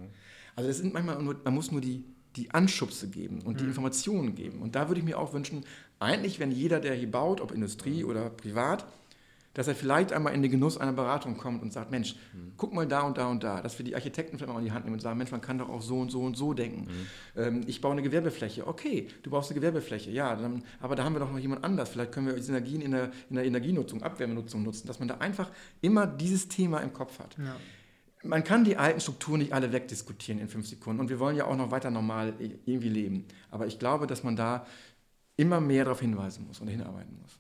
Mhm. 0.53 0.57
Also 0.57 0.69
das 0.69 0.79
sind 0.79 0.95
manchmal 0.95 1.23
nur, 1.23 1.37
man 1.45 1.55
muss 1.55 1.71
nur 1.71 1.81
die, 1.81 2.05
die 2.37 2.51
Anschubse 2.51 3.09
geben 3.09 3.43
und 3.43 3.61
die 3.61 3.65
mhm. 3.65 3.71
Informationen 3.71 4.35
geben. 4.35 4.61
Und 4.61 4.75
da 4.75 4.89
würde 4.89 5.01
ich 5.01 5.05
mir 5.05 5.19
auch 5.19 5.33
wünschen, 5.33 5.65
eigentlich, 5.99 6.41
wenn 6.41 6.51
jeder, 6.51 6.81
der 6.81 6.95
hier 6.95 7.11
baut, 7.11 7.41
ob 7.41 7.53
Industrie 7.53 8.05
oder 8.05 8.31
privat, 8.31 8.87
dass 9.55 9.67
er 9.67 9.75
vielleicht 9.75 10.13
einmal 10.13 10.33
in 10.33 10.43
den 10.43 10.51
Genuss 10.51 10.79
einer 10.79 10.93
Beratung 10.93 11.37
kommt 11.37 11.61
und 11.63 11.73
sagt, 11.73 11.91
Mensch, 11.91 12.15
mhm. 12.33 12.53
guck 12.57 12.73
mal 12.73 12.87
da 12.87 13.03
und 13.03 13.19
da 13.19 13.27
und 13.27 13.43
da, 13.43 13.61
dass 13.61 13.79
wir 13.79 13.85
die 13.85 13.97
Architekten 13.97 14.39
vielleicht 14.39 14.53
mal 14.53 14.61
in 14.61 14.65
die 14.65 14.73
Hand 14.73 14.85
nehmen 14.85 14.95
und 14.95 15.01
sagen, 15.01 15.19
Mensch, 15.19 15.33
man 15.33 15.41
kann 15.41 15.59
doch 15.59 15.69
auch 15.69 15.83
so 15.83 15.99
und 15.99 16.11
so 16.11 16.23
und 16.23 16.37
so 16.37 16.55
denken. 16.55 16.83
Mhm. 16.83 17.07
Ähm, 17.37 17.61
ich 17.67 17.81
baue 17.81 17.93
eine 17.93 18.03
Gewerbefläche, 18.03 18.67
okay, 18.67 19.09
du 19.23 19.31
baust 19.31 19.51
eine 19.51 19.59
Gewerbefläche, 19.59 20.11
ja, 20.11 20.37
dann, 20.37 20.63
aber 20.81 20.95
da 20.95 21.05
haben 21.05 21.15
wir 21.15 21.21
doch 21.21 21.33
noch 21.33 21.39
jemand 21.39 21.65
anders, 21.65 21.91
vielleicht 21.91 22.13
können 22.13 22.29
wir 22.29 22.41
Synergien 22.41 22.81
in 22.81 22.93
der, 22.93 23.11
in 23.29 23.37
der 23.37 23.45
Energienutzung, 23.45 24.03
Abwärmenutzung 24.03 24.63
nutzen, 24.63 24.87
dass 24.87 25.01
man 25.01 25.09
da 25.09 25.17
einfach 25.19 25.51
immer 25.81 26.07
dieses 26.07 26.47
Thema 26.47 26.79
im 26.79 26.93
Kopf 26.93 27.19
hat. 27.19 27.37
Ja 27.39 27.57
man 28.23 28.45
kann 28.45 28.65
die 28.65 28.77
alten 28.77 29.01
Strukturen 29.01 29.39
nicht 29.39 29.53
alle 29.53 29.73
wegdiskutieren 29.73 30.41
in 30.41 30.49
fünf 30.49 30.67
Sekunden. 30.67 31.01
Und 31.01 31.09
wir 31.09 31.19
wollen 31.19 31.37
ja 31.37 31.47
auch 31.47 31.57
noch 31.57 31.71
weiter 31.71 31.91
normal 31.91 32.35
irgendwie 32.39 32.89
leben. 32.89 33.27
Aber 33.51 33.67
ich 33.67 33.79
glaube, 33.79 34.07
dass 34.07 34.23
man 34.23 34.37
da 34.37 34.67
immer 35.37 35.61
mehr 35.61 35.85
darauf 35.85 36.01
hinweisen 36.01 36.47
muss 36.47 36.61
und 36.61 36.69
hinarbeiten 36.69 37.19
muss. 37.21 37.39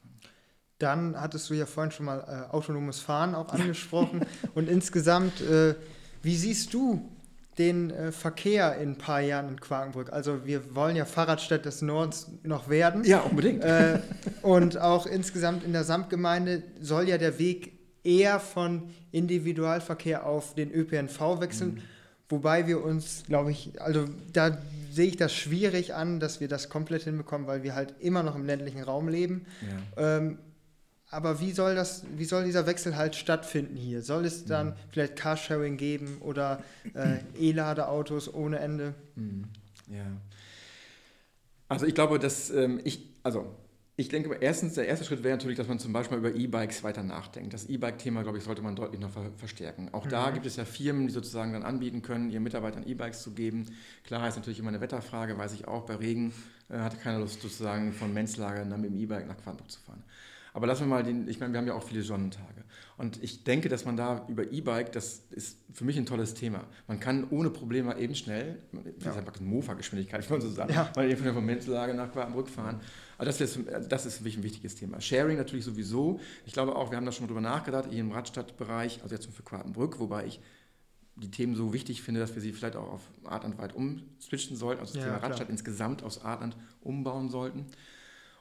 Dann 0.78 1.20
hattest 1.20 1.50
du 1.50 1.54
ja 1.54 1.66
vorhin 1.66 1.92
schon 1.92 2.06
mal 2.06 2.20
äh, 2.20 2.50
autonomes 2.54 3.00
Fahren 3.00 3.34
auch 3.34 3.52
angesprochen. 3.52 4.24
und 4.54 4.68
insgesamt, 4.68 5.42
äh, 5.42 5.74
wie 6.22 6.36
siehst 6.36 6.72
du 6.72 7.06
den 7.58 7.90
äh, 7.90 8.12
Verkehr 8.12 8.78
in 8.78 8.92
ein 8.92 8.98
paar 8.98 9.20
Jahren 9.20 9.50
in 9.50 9.60
Quakenbrück? 9.60 10.10
Also 10.10 10.46
wir 10.46 10.74
wollen 10.74 10.96
ja 10.96 11.04
Fahrradstadt 11.04 11.66
des 11.66 11.82
Nordens 11.82 12.28
noch 12.42 12.70
werden. 12.70 13.04
Ja, 13.04 13.20
unbedingt. 13.20 13.62
Äh, 13.62 14.00
und 14.40 14.78
auch 14.78 15.04
insgesamt 15.04 15.64
in 15.64 15.74
der 15.74 15.84
Samtgemeinde 15.84 16.62
soll 16.80 17.06
ja 17.06 17.18
der 17.18 17.38
Weg 17.38 17.79
eher 18.04 18.40
von 18.40 18.90
Individualverkehr 19.12 20.26
auf 20.26 20.54
den 20.54 20.72
ÖPNV 20.72 21.40
wechseln. 21.40 21.74
Mhm. 21.74 21.82
Wobei 22.28 22.66
wir 22.66 22.84
uns, 22.84 23.24
glaube 23.26 23.50
ich, 23.50 23.80
also 23.80 24.08
da 24.32 24.58
sehe 24.90 25.08
ich 25.08 25.16
das 25.16 25.32
schwierig 25.34 25.94
an, 25.94 26.20
dass 26.20 26.40
wir 26.40 26.48
das 26.48 26.68
komplett 26.68 27.02
hinbekommen, 27.02 27.46
weil 27.46 27.62
wir 27.62 27.74
halt 27.74 27.94
immer 28.00 28.22
noch 28.22 28.36
im 28.36 28.46
ländlichen 28.46 28.82
Raum 28.82 29.08
leben. 29.08 29.46
Ja. 29.96 30.16
Ähm, 30.18 30.38
aber 31.10 31.40
wie 31.40 31.50
soll 31.50 31.74
das, 31.74 32.04
wie 32.16 32.24
soll 32.24 32.44
dieser 32.44 32.66
Wechsel 32.66 32.96
halt 32.96 33.16
stattfinden 33.16 33.76
hier? 33.76 34.02
Soll 34.02 34.24
es 34.24 34.44
dann 34.44 34.68
mhm. 34.68 34.74
vielleicht 34.90 35.16
Carsharing 35.16 35.76
geben 35.76 36.18
oder 36.20 36.62
äh, 36.94 37.18
E-Ladeautos 37.36 38.32
ohne 38.32 38.60
Ende? 38.60 38.94
Mhm. 39.16 39.44
Ja. 39.88 40.06
Also 41.68 41.86
ich 41.86 41.94
glaube, 41.94 42.20
dass 42.20 42.50
ähm, 42.50 42.80
ich, 42.84 43.08
also 43.24 43.56
ich 44.00 44.08
denke, 44.08 44.34
erstens, 44.40 44.74
der 44.74 44.88
erste 44.88 45.04
Schritt 45.04 45.22
wäre 45.22 45.36
natürlich, 45.36 45.58
dass 45.58 45.68
man 45.68 45.78
zum 45.78 45.92
Beispiel 45.92 46.16
über 46.16 46.34
E-Bikes 46.34 46.82
weiter 46.82 47.02
nachdenkt. 47.02 47.52
Das 47.52 47.66
E-Bike-Thema, 47.68 48.22
glaube 48.22 48.38
ich, 48.38 48.44
sollte 48.44 48.62
man 48.62 48.74
deutlich 48.74 49.00
noch 49.00 49.10
verstärken. 49.36 49.90
Auch 49.92 50.06
mhm. 50.06 50.10
da 50.10 50.30
gibt 50.30 50.46
es 50.46 50.56
ja 50.56 50.64
Firmen, 50.64 51.06
die 51.06 51.12
sozusagen 51.12 51.52
dann 51.52 51.62
anbieten 51.62 52.00
können, 52.00 52.30
ihren 52.30 52.42
Mitarbeitern 52.42 52.86
E-Bikes 52.86 53.22
zu 53.22 53.32
geben. 53.32 53.66
Klar 54.04 54.26
ist 54.26 54.36
natürlich 54.36 54.58
immer 54.58 54.70
eine 54.70 54.80
Wetterfrage, 54.80 55.36
weiß 55.36 55.52
ich 55.52 55.68
auch. 55.68 55.84
Bei 55.84 55.96
Regen 55.96 56.32
äh, 56.70 56.78
hat 56.78 57.00
keiner 57.00 57.18
Lust, 57.18 57.42
sozusagen 57.42 57.92
von 57.92 58.14
Menzlager 58.14 58.64
dann 58.64 58.80
mit 58.80 58.90
dem 58.90 58.98
E-Bike 58.98 59.28
nach 59.28 59.36
Quantenburg 59.36 59.70
zu 59.70 59.80
fahren. 59.80 60.02
Aber 60.52 60.66
lassen 60.66 60.82
wir 60.82 60.88
mal 60.88 61.02
den, 61.02 61.28
ich 61.28 61.40
meine, 61.40 61.52
wir 61.52 61.58
haben 61.58 61.66
ja 61.66 61.74
auch 61.74 61.82
viele 61.82 62.02
Sonnentage. 62.02 62.64
Und 62.96 63.22
ich 63.22 63.44
denke, 63.44 63.68
dass 63.68 63.84
man 63.84 63.96
da 63.96 64.26
über 64.28 64.50
E-Bike, 64.52 64.92
das 64.92 65.22
ist 65.30 65.58
für 65.72 65.84
mich 65.84 65.96
ein 65.96 66.06
tolles 66.06 66.34
Thema. 66.34 66.64
Man 66.86 67.00
kann 67.00 67.26
ohne 67.30 67.50
Probleme 67.50 67.96
eben 67.98 68.14
schnell, 68.14 68.58
das 68.72 69.04
ja. 69.04 69.10
ist 69.12 69.16
einfach 69.16 69.40
Mofa-Geschwindigkeit, 69.40 70.20
ich 70.24 70.30
würde 70.30 70.42
so 70.42 70.50
sagen, 70.50 70.72
ja. 70.72 70.90
mal 70.94 71.10
eben 71.10 71.32
von 71.32 71.44
Menzlager 71.44 71.94
nach 71.94 72.12
Quakenbrück 72.12 72.48
fahren. 72.48 72.80
Aber 73.16 73.26
das 73.26 73.40
ist, 73.40 73.58
das 73.88 74.06
ist 74.06 74.18
für 74.18 74.24
mich 74.24 74.36
ein 74.36 74.42
wichtiges 74.42 74.74
Thema. 74.74 75.00
Sharing 75.00 75.36
natürlich 75.36 75.64
sowieso. 75.64 76.20
Ich 76.46 76.52
glaube 76.52 76.76
auch, 76.76 76.90
wir 76.90 76.96
haben 76.96 77.06
da 77.06 77.12
schon 77.12 77.24
mal 77.24 77.28
drüber 77.28 77.40
nachgedacht, 77.40 77.86
hier 77.90 78.00
im 78.00 78.12
Radstadtbereich, 78.12 79.02
also 79.02 79.14
jetzt 79.14 79.32
für 79.32 79.42
Quakenbrück, 79.42 79.98
wobei 79.98 80.26
ich 80.26 80.40
die 81.16 81.30
Themen 81.30 81.54
so 81.54 81.72
wichtig 81.72 82.02
finde, 82.02 82.20
dass 82.20 82.34
wir 82.34 82.42
sie 82.42 82.52
vielleicht 82.52 82.76
auch 82.76 82.92
auf 82.92 83.02
Art 83.24 83.44
und 83.44 83.58
Weit 83.58 83.74
umswitchen 83.74 84.56
sollten, 84.56 84.80
also 84.80 84.94
das 84.94 85.04
ja, 85.04 85.10
Thema 85.10 85.22
Radstadt 85.24 85.50
insgesamt 85.50 86.02
aus 86.02 86.24
Artland 86.24 86.56
umbauen 86.80 87.28
sollten. 87.28 87.66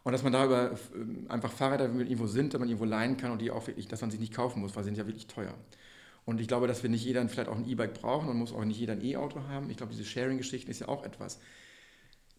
Und 0.10 0.14
dass 0.14 0.23
man 0.23 0.34
da 0.34 0.44
über 0.44 0.72
äh, 0.72 1.30
einfach 1.30 1.52
Fahrräder, 1.52 1.84
irgendwo 1.86 2.26
sind, 2.26 2.52
dass 2.52 2.60
man 2.60 2.68
irgendwo 2.68 2.86
leihen 2.86 3.15
kann 3.15 3.30
und 3.30 3.44
die 3.44 3.52
auch 3.52 3.68
wirklich, 3.68 3.88
dass 3.88 4.02
man 4.02 4.10
sie 4.10 4.18
nicht 4.18 4.34
kaufen 4.34 4.60
muss, 4.60 4.76
weil 4.76 4.81
sie 4.81 4.88
sind 4.88 4.98
ja 4.98 5.06
wirklich 5.06 5.27
teuer. 5.27 5.53
Und 6.26 6.41
ich 6.41 6.48
glaube, 6.48 6.65
dass 6.65 6.81
wir 6.81 6.90
nicht 6.90 7.06
jeder 7.06 7.30
vielleicht 7.30 7.48
auch 7.48 7.56
ein 7.56 7.69
E-Bike 7.69 7.94
brauchen 7.94 8.27
und 8.27 8.38
muss 8.38 8.52
auch 8.52 8.65
nicht 8.65 8.80
jeder 8.80 8.94
ein 8.94 9.06
E-Auto 9.06 9.44
haben. 9.44 9.69
Ich 9.69 9.77
glaube, 9.77 9.91
diese 9.91 10.03
Sharing-Geschichten 10.03 10.72
ist 10.72 10.80
ja 10.80 10.88
auch 10.88 11.03
etwas. 11.03 11.38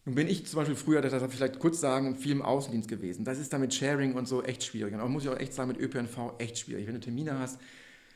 Nun 0.03 0.15
bin 0.15 0.27
ich 0.27 0.45
zum 0.47 0.57
Beispiel 0.57 0.75
früher, 0.75 0.99
das 0.99 1.13
darf 1.13 1.23
ich 1.23 1.37
vielleicht 1.37 1.59
kurz 1.59 1.79
sagen, 1.79 2.17
viel 2.17 2.33
im 2.33 2.41
Außendienst 2.41 2.89
gewesen. 2.89 3.23
Das 3.23 3.39
ist 3.39 3.53
da 3.53 3.57
mit 3.57 3.73
Sharing 3.73 4.15
und 4.15 4.27
so 4.27 4.43
echt 4.43 4.65
schwierig. 4.65 4.93
Und 4.93 4.99
auch 4.99 5.07
muss 5.07 5.23
ich 5.23 5.29
auch 5.29 5.39
echt 5.39 5.53
sagen, 5.53 5.69
mit 5.69 5.79
ÖPNV 5.79 6.33
echt 6.39 6.57
schwierig. 6.57 6.87
Wenn 6.87 6.95
du 6.95 6.99
Termine 6.99 7.39
hast 7.39 7.57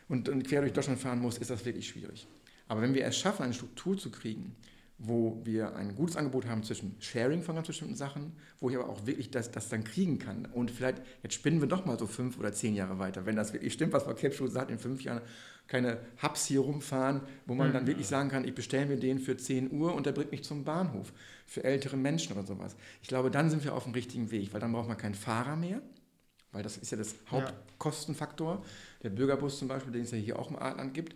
und, 0.09 0.27
und 0.27 0.45
quer 0.45 0.59
durch 0.59 0.73
Deutschland 0.73 0.99
fahren 0.99 1.21
musst, 1.21 1.37
ist 1.37 1.49
das 1.49 1.63
wirklich 1.63 1.87
schwierig. 1.87 2.27
Aber 2.67 2.81
wenn 2.81 2.93
wir 2.93 3.05
es 3.05 3.17
schaffen, 3.17 3.43
eine 3.43 3.53
Struktur 3.53 3.97
zu 3.97 4.11
kriegen, 4.11 4.53
wo 4.97 5.41
wir 5.43 5.75
ein 5.75 5.95
gutes 5.95 6.15
Angebot 6.15 6.45
haben 6.47 6.63
zwischen 6.63 6.95
Sharing 6.99 7.43
von 7.43 7.55
ganz 7.55 7.67
bestimmten 7.67 7.95
Sachen, 7.95 8.33
wo 8.59 8.69
ich 8.69 8.77
aber 8.77 8.87
auch 8.87 9.05
wirklich 9.05 9.29
das, 9.29 9.51
das 9.51 9.67
dann 9.67 9.83
kriegen 9.83 10.19
kann. 10.19 10.45
Und 10.45 10.71
vielleicht, 10.71 11.01
jetzt 11.21 11.33
spinnen 11.33 11.59
wir 11.59 11.67
doch 11.67 11.85
mal 11.85 11.99
so 11.99 12.07
fünf 12.07 12.39
oder 12.39 12.53
zehn 12.53 12.75
Jahre 12.75 12.97
weiter, 12.97 13.25
wenn 13.25 13.35
das 13.35 13.51
wirklich 13.51 13.73
stimmt, 13.73 13.91
was 13.91 14.03
Frau 14.03 14.13
Kepschuh 14.13 14.47
sagt, 14.47 14.71
in 14.71 14.79
fünf 14.79 15.03
Jahren 15.03 15.21
keine 15.67 15.99
Hubs 16.21 16.45
hier 16.45 16.59
rumfahren, 16.61 17.21
wo 17.45 17.55
man 17.55 17.69
mhm. 17.69 17.73
dann 17.73 17.87
wirklich 17.87 18.07
sagen 18.07 18.29
kann, 18.29 18.45
ich 18.45 18.53
bestelle 18.53 18.85
mir 18.85 18.97
den 18.97 19.19
für 19.19 19.35
10 19.35 19.71
Uhr 19.71 19.95
und 19.95 20.05
der 20.05 20.11
bringt 20.11 20.31
mich 20.31 20.43
zum 20.43 20.63
Bahnhof 20.63 21.11
für 21.45 21.63
ältere 21.63 21.97
Menschen 21.97 22.33
oder 22.37 22.45
sowas. 22.45 22.75
Ich 23.01 23.07
glaube, 23.07 23.31
dann 23.31 23.49
sind 23.49 23.63
wir 23.63 23.73
auf 23.73 23.83
dem 23.83 23.93
richtigen 23.93 24.31
Weg, 24.31 24.53
weil 24.53 24.61
dann 24.61 24.71
braucht 24.71 24.87
man 24.87 24.97
keinen 24.97 25.15
Fahrer 25.15 25.55
mehr, 25.55 25.81
weil 26.51 26.63
das 26.63 26.77
ist 26.77 26.91
ja 26.91 26.97
das 26.97 27.15
Hauptkostenfaktor. 27.29 28.63
Der 29.03 29.09
Bürgerbus 29.09 29.59
zum 29.59 29.67
Beispiel, 29.67 29.91
den 29.91 30.03
es 30.03 30.11
ja 30.11 30.17
hier 30.17 30.39
auch 30.39 30.49
im 30.49 30.55
Artland 30.55 30.93
gibt, 30.93 31.15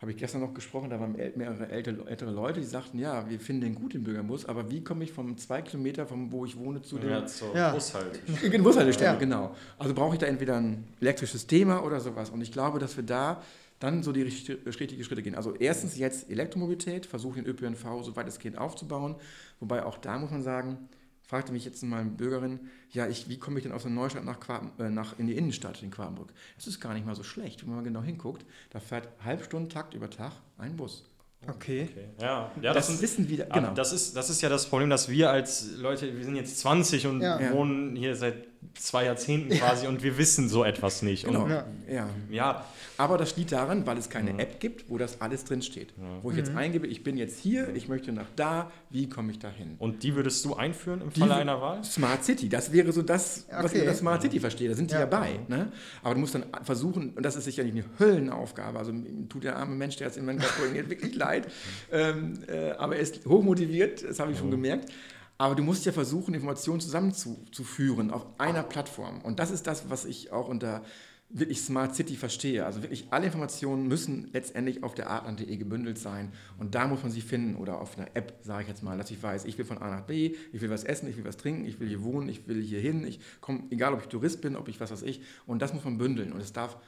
habe 0.00 0.12
ich 0.12 0.16
gestern 0.16 0.40
noch 0.42 0.54
gesprochen, 0.54 0.90
da 0.90 1.00
waren 1.00 1.16
mehrere 1.34 1.68
ältere, 1.70 2.30
Leute, 2.30 2.60
die 2.60 2.66
sagten, 2.66 2.98
ja, 3.00 3.28
wir 3.28 3.40
finden 3.40 3.62
den 3.62 3.74
gut, 3.74 3.94
den 3.94 4.04
Bürgerbus, 4.04 4.46
aber 4.46 4.70
wie 4.70 4.84
komme 4.84 5.02
ich 5.02 5.12
vom 5.12 5.36
zwei 5.36 5.60
Kilometer, 5.60 6.06
von 6.06 6.30
wo 6.30 6.44
ich 6.44 6.56
wohne, 6.56 6.82
zu 6.82 6.98
dem... 6.98 7.10
Ja, 7.10 7.26
zur 7.26 7.54
ja. 7.54 7.72
Bushaltestelle. 7.72 8.58
Bushaltestelle, 8.62 9.12
ja. 9.12 9.18
genau. 9.18 9.56
Also 9.76 9.94
brauche 9.94 10.14
ich 10.14 10.20
da 10.20 10.26
entweder 10.26 10.56
ein 10.56 10.84
elektrisches 11.00 11.48
Thema 11.48 11.82
oder 11.84 11.98
sowas. 11.98 12.30
Und 12.30 12.40
ich 12.42 12.52
glaube, 12.52 12.78
dass 12.78 12.96
wir 12.96 13.04
da 13.04 13.42
dann 13.80 14.02
so 14.02 14.12
die 14.12 14.22
richtigen 14.22 15.04
Schritte 15.04 15.22
gehen. 15.22 15.34
Also 15.34 15.54
erstens 15.54 15.96
jetzt 15.96 16.30
Elektromobilität, 16.30 17.06
versuchen 17.06 17.44
den 17.44 17.46
ÖPNV 17.46 18.02
so 18.02 18.14
weit 18.16 18.28
es 18.28 18.38
geht 18.38 18.58
aufzubauen, 18.58 19.16
wobei 19.60 19.84
auch 19.84 19.98
da 19.98 20.18
muss 20.18 20.30
man 20.30 20.42
sagen, 20.42 20.88
fragte 21.28 21.52
mich 21.52 21.64
jetzt 21.66 21.82
mal 21.82 22.00
eine 22.00 22.10
Bürgerin, 22.10 22.58
ja, 22.90 23.06
ich, 23.06 23.28
wie 23.28 23.38
komme 23.38 23.58
ich 23.58 23.62
denn 23.62 23.72
aus 23.72 23.82
der 23.82 23.90
Neustadt 23.90 24.24
nach, 24.24 24.40
Quaden, 24.40 24.70
äh, 24.78 24.88
nach 24.88 25.18
in 25.18 25.26
die 25.26 25.36
Innenstadt 25.36 25.82
in 25.82 25.90
Quadenbrück? 25.90 26.32
Das 26.56 26.66
ist 26.66 26.80
gar 26.80 26.94
nicht 26.94 27.04
mal 27.04 27.14
so 27.14 27.22
schlecht, 27.22 27.64
wenn 27.66 27.74
man 27.74 27.84
genau 27.84 28.02
hinguckt. 28.02 28.46
Da 28.70 28.80
fährt 28.80 29.08
Halbstundentakt 29.22 29.92
über 29.92 30.08
Tag 30.08 30.32
ein 30.56 30.76
Bus. 30.76 31.04
Okay. 31.46 31.88
okay. 31.90 32.08
Ja, 32.20 32.50
ja 32.60 32.72
das, 32.72 32.88
das 32.88 33.02
wissen 33.02 33.28
wir. 33.28 33.44
Genau. 33.44 33.74
Das 33.74 33.92
ist, 33.92 34.16
das 34.16 34.30
ist 34.30 34.40
ja 34.40 34.48
das 34.48 34.66
Problem, 34.66 34.88
dass 34.88 35.10
wir 35.10 35.30
als 35.30 35.76
Leute, 35.76 36.16
wir 36.16 36.24
sind 36.24 36.34
jetzt 36.34 36.58
20 36.60 37.06
und 37.06 37.20
ja. 37.20 37.52
wohnen 37.52 37.94
hier 37.94 38.16
seit 38.16 38.47
zwei 38.74 39.04
Jahrzehnten 39.04 39.50
quasi 39.50 39.84
ja. 39.84 39.88
und 39.88 40.02
wir 40.02 40.18
wissen 40.18 40.48
so 40.48 40.64
etwas 40.64 41.02
nicht. 41.02 41.24
Genau. 41.24 41.44
Und, 41.44 41.50
ja. 41.50 41.66
ja. 41.88 42.08
ja. 42.30 42.64
Aber 42.96 43.16
das 43.16 43.36
liegt 43.36 43.52
daran, 43.52 43.86
weil 43.86 43.96
es 43.96 44.10
keine 44.10 44.38
App 44.40 44.58
gibt, 44.58 44.90
wo 44.90 44.98
das 44.98 45.20
alles 45.20 45.44
drin 45.44 45.62
steht. 45.62 45.94
Wo 46.22 46.30
ich 46.30 46.36
jetzt 46.36 46.50
mhm. 46.50 46.58
eingebe, 46.58 46.86
ich 46.86 47.04
bin 47.04 47.16
jetzt 47.16 47.38
hier, 47.38 47.74
ich 47.74 47.88
möchte 47.88 48.12
nach 48.12 48.26
da, 48.34 48.72
wie 48.90 49.08
komme 49.08 49.30
ich 49.30 49.38
da 49.38 49.48
hin? 49.48 49.76
Und 49.78 50.02
die 50.02 50.16
würdest 50.16 50.44
du 50.44 50.54
einführen 50.54 51.02
im 51.02 51.10
Falle 51.12 51.36
einer 51.36 51.60
Wahl? 51.60 51.84
Smart 51.84 52.24
City, 52.24 52.48
das 52.48 52.72
wäre 52.72 52.92
so 52.92 53.02
das, 53.02 53.46
okay. 53.48 53.64
was 53.64 53.72
ich 53.72 53.80
unter 53.80 53.94
Smart 53.94 54.22
City 54.22 54.40
verstehe. 54.40 54.68
Da 54.68 54.74
sind 54.74 54.90
die 54.90 54.96
ja, 54.96 55.06
bei. 55.06 55.38
Ne? 55.46 55.70
Aber 56.02 56.14
du 56.14 56.20
musst 56.20 56.34
dann 56.34 56.46
versuchen, 56.64 57.10
und 57.10 57.22
das 57.22 57.36
ist 57.36 57.44
sicherlich 57.44 57.72
eine 57.72 57.84
Höllenaufgabe, 57.98 58.78
also 58.78 58.92
tut 59.28 59.44
der 59.44 59.56
arme 59.56 59.76
Mensch, 59.76 59.96
der 59.96 60.08
jetzt 60.08 60.16
in 60.16 60.24
meinem 60.24 60.40
Kopf 60.40 60.60
wirklich 60.72 61.14
leid, 61.14 61.46
ähm, 61.92 62.40
äh, 62.48 62.70
aber 62.72 62.96
er 62.96 63.02
ist 63.02 63.24
hochmotiviert, 63.26 64.02
das 64.02 64.18
habe 64.18 64.32
ich 64.32 64.38
schon 64.38 64.50
gemerkt. 64.50 64.90
Aber 65.38 65.54
du 65.54 65.62
musst 65.62 65.86
ja 65.86 65.92
versuchen, 65.92 66.34
Informationen 66.34 66.80
zusammenzuführen 66.80 68.10
auf 68.10 68.26
einer 68.38 68.64
Plattform. 68.64 69.20
Und 69.22 69.38
das 69.38 69.52
ist 69.52 69.68
das, 69.68 69.88
was 69.88 70.04
ich 70.04 70.32
auch 70.32 70.48
unter 70.48 70.82
wirklich 71.30 71.60
Smart 71.60 71.94
City 71.94 72.16
verstehe. 72.16 72.64
Also 72.64 72.82
wirklich 72.82 73.06
alle 73.10 73.26
Informationen 73.26 73.86
müssen 73.86 74.30
letztendlich 74.32 74.82
auf 74.82 74.94
der 74.94 75.10
artland.de 75.10 75.56
gebündelt 75.56 75.98
sein. 75.98 76.32
Und 76.58 76.74
da 76.74 76.88
muss 76.88 77.02
man 77.02 77.12
sie 77.12 77.20
finden 77.20 77.56
oder 77.56 77.80
auf 77.80 77.98
einer 77.98 78.08
App, 78.14 78.38
sage 78.42 78.62
ich 78.62 78.68
jetzt 78.68 78.82
mal, 78.82 78.96
dass 78.96 79.10
ich 79.10 79.22
weiß, 79.22 79.44
ich 79.44 79.58
will 79.58 79.64
von 79.64 79.78
A 79.78 79.90
nach 79.90 80.06
B, 80.06 80.34
ich 80.52 80.60
will 80.60 80.70
was 80.70 80.84
essen, 80.84 81.08
ich 81.08 81.16
will 81.16 81.24
was 81.24 81.36
trinken, 81.36 81.66
ich 81.66 81.78
will 81.80 81.88
hier 81.88 82.02
wohnen, 82.02 82.28
ich 82.28 82.48
will 82.48 82.62
hier 82.62 82.80
hin, 82.80 83.06
ich 83.06 83.20
komme, 83.40 83.64
egal 83.70 83.92
ob 83.92 84.00
ich 84.00 84.08
Tourist 84.08 84.40
bin, 84.40 84.56
ob 84.56 84.68
ich 84.68 84.80
was 84.80 84.90
weiß 84.90 85.02
ich. 85.02 85.20
Und 85.46 85.60
das 85.60 85.74
muss 85.74 85.84
man 85.84 85.98
bündeln. 85.98 86.32
Und 86.32 86.40
es 86.40 86.52
darf 86.52 86.78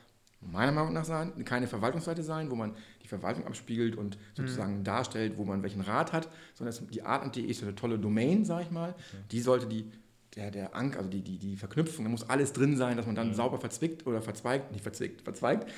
meiner 0.40 0.72
Meinung 0.72 0.92
nach 0.92 1.04
sein, 1.04 1.44
keine 1.44 1.66
Verwaltungsseite 1.66 2.22
sein, 2.22 2.50
wo 2.50 2.54
man 2.54 2.74
die 3.02 3.08
Verwaltung 3.08 3.46
abspiegelt 3.46 3.96
und 3.96 4.18
sozusagen 4.34 4.78
mhm. 4.78 4.84
darstellt, 4.84 5.36
wo 5.36 5.44
man 5.44 5.62
welchen 5.62 5.82
Rat 5.82 6.12
hat, 6.12 6.28
sondern 6.54 6.74
die 6.88 7.02
Art.de 7.02 7.42
ist 7.44 7.62
eine 7.62 7.74
tolle 7.74 7.98
Domain, 7.98 8.44
sage 8.44 8.64
ich 8.64 8.70
mal. 8.70 8.90
Okay. 8.90 9.22
Die 9.30 9.40
sollte 9.40 9.66
die, 9.66 9.90
der, 10.36 10.50
der 10.50 10.74
Ank, 10.74 10.96
also 10.96 11.10
die, 11.10 11.22
die, 11.22 11.38
die 11.38 11.56
Verknüpfung, 11.56 12.04
da 12.04 12.10
muss 12.10 12.28
alles 12.28 12.52
drin 12.52 12.76
sein, 12.76 12.96
dass 12.96 13.06
man 13.06 13.14
dann 13.14 13.28
mhm. 13.28 13.34
sauber 13.34 13.58
verzwickt 13.58 14.06
oder 14.06 14.22
verzweigt, 14.22 14.72
nicht 14.72 14.82
verzwickt, 14.82 15.22
verzweigt. 15.22 15.70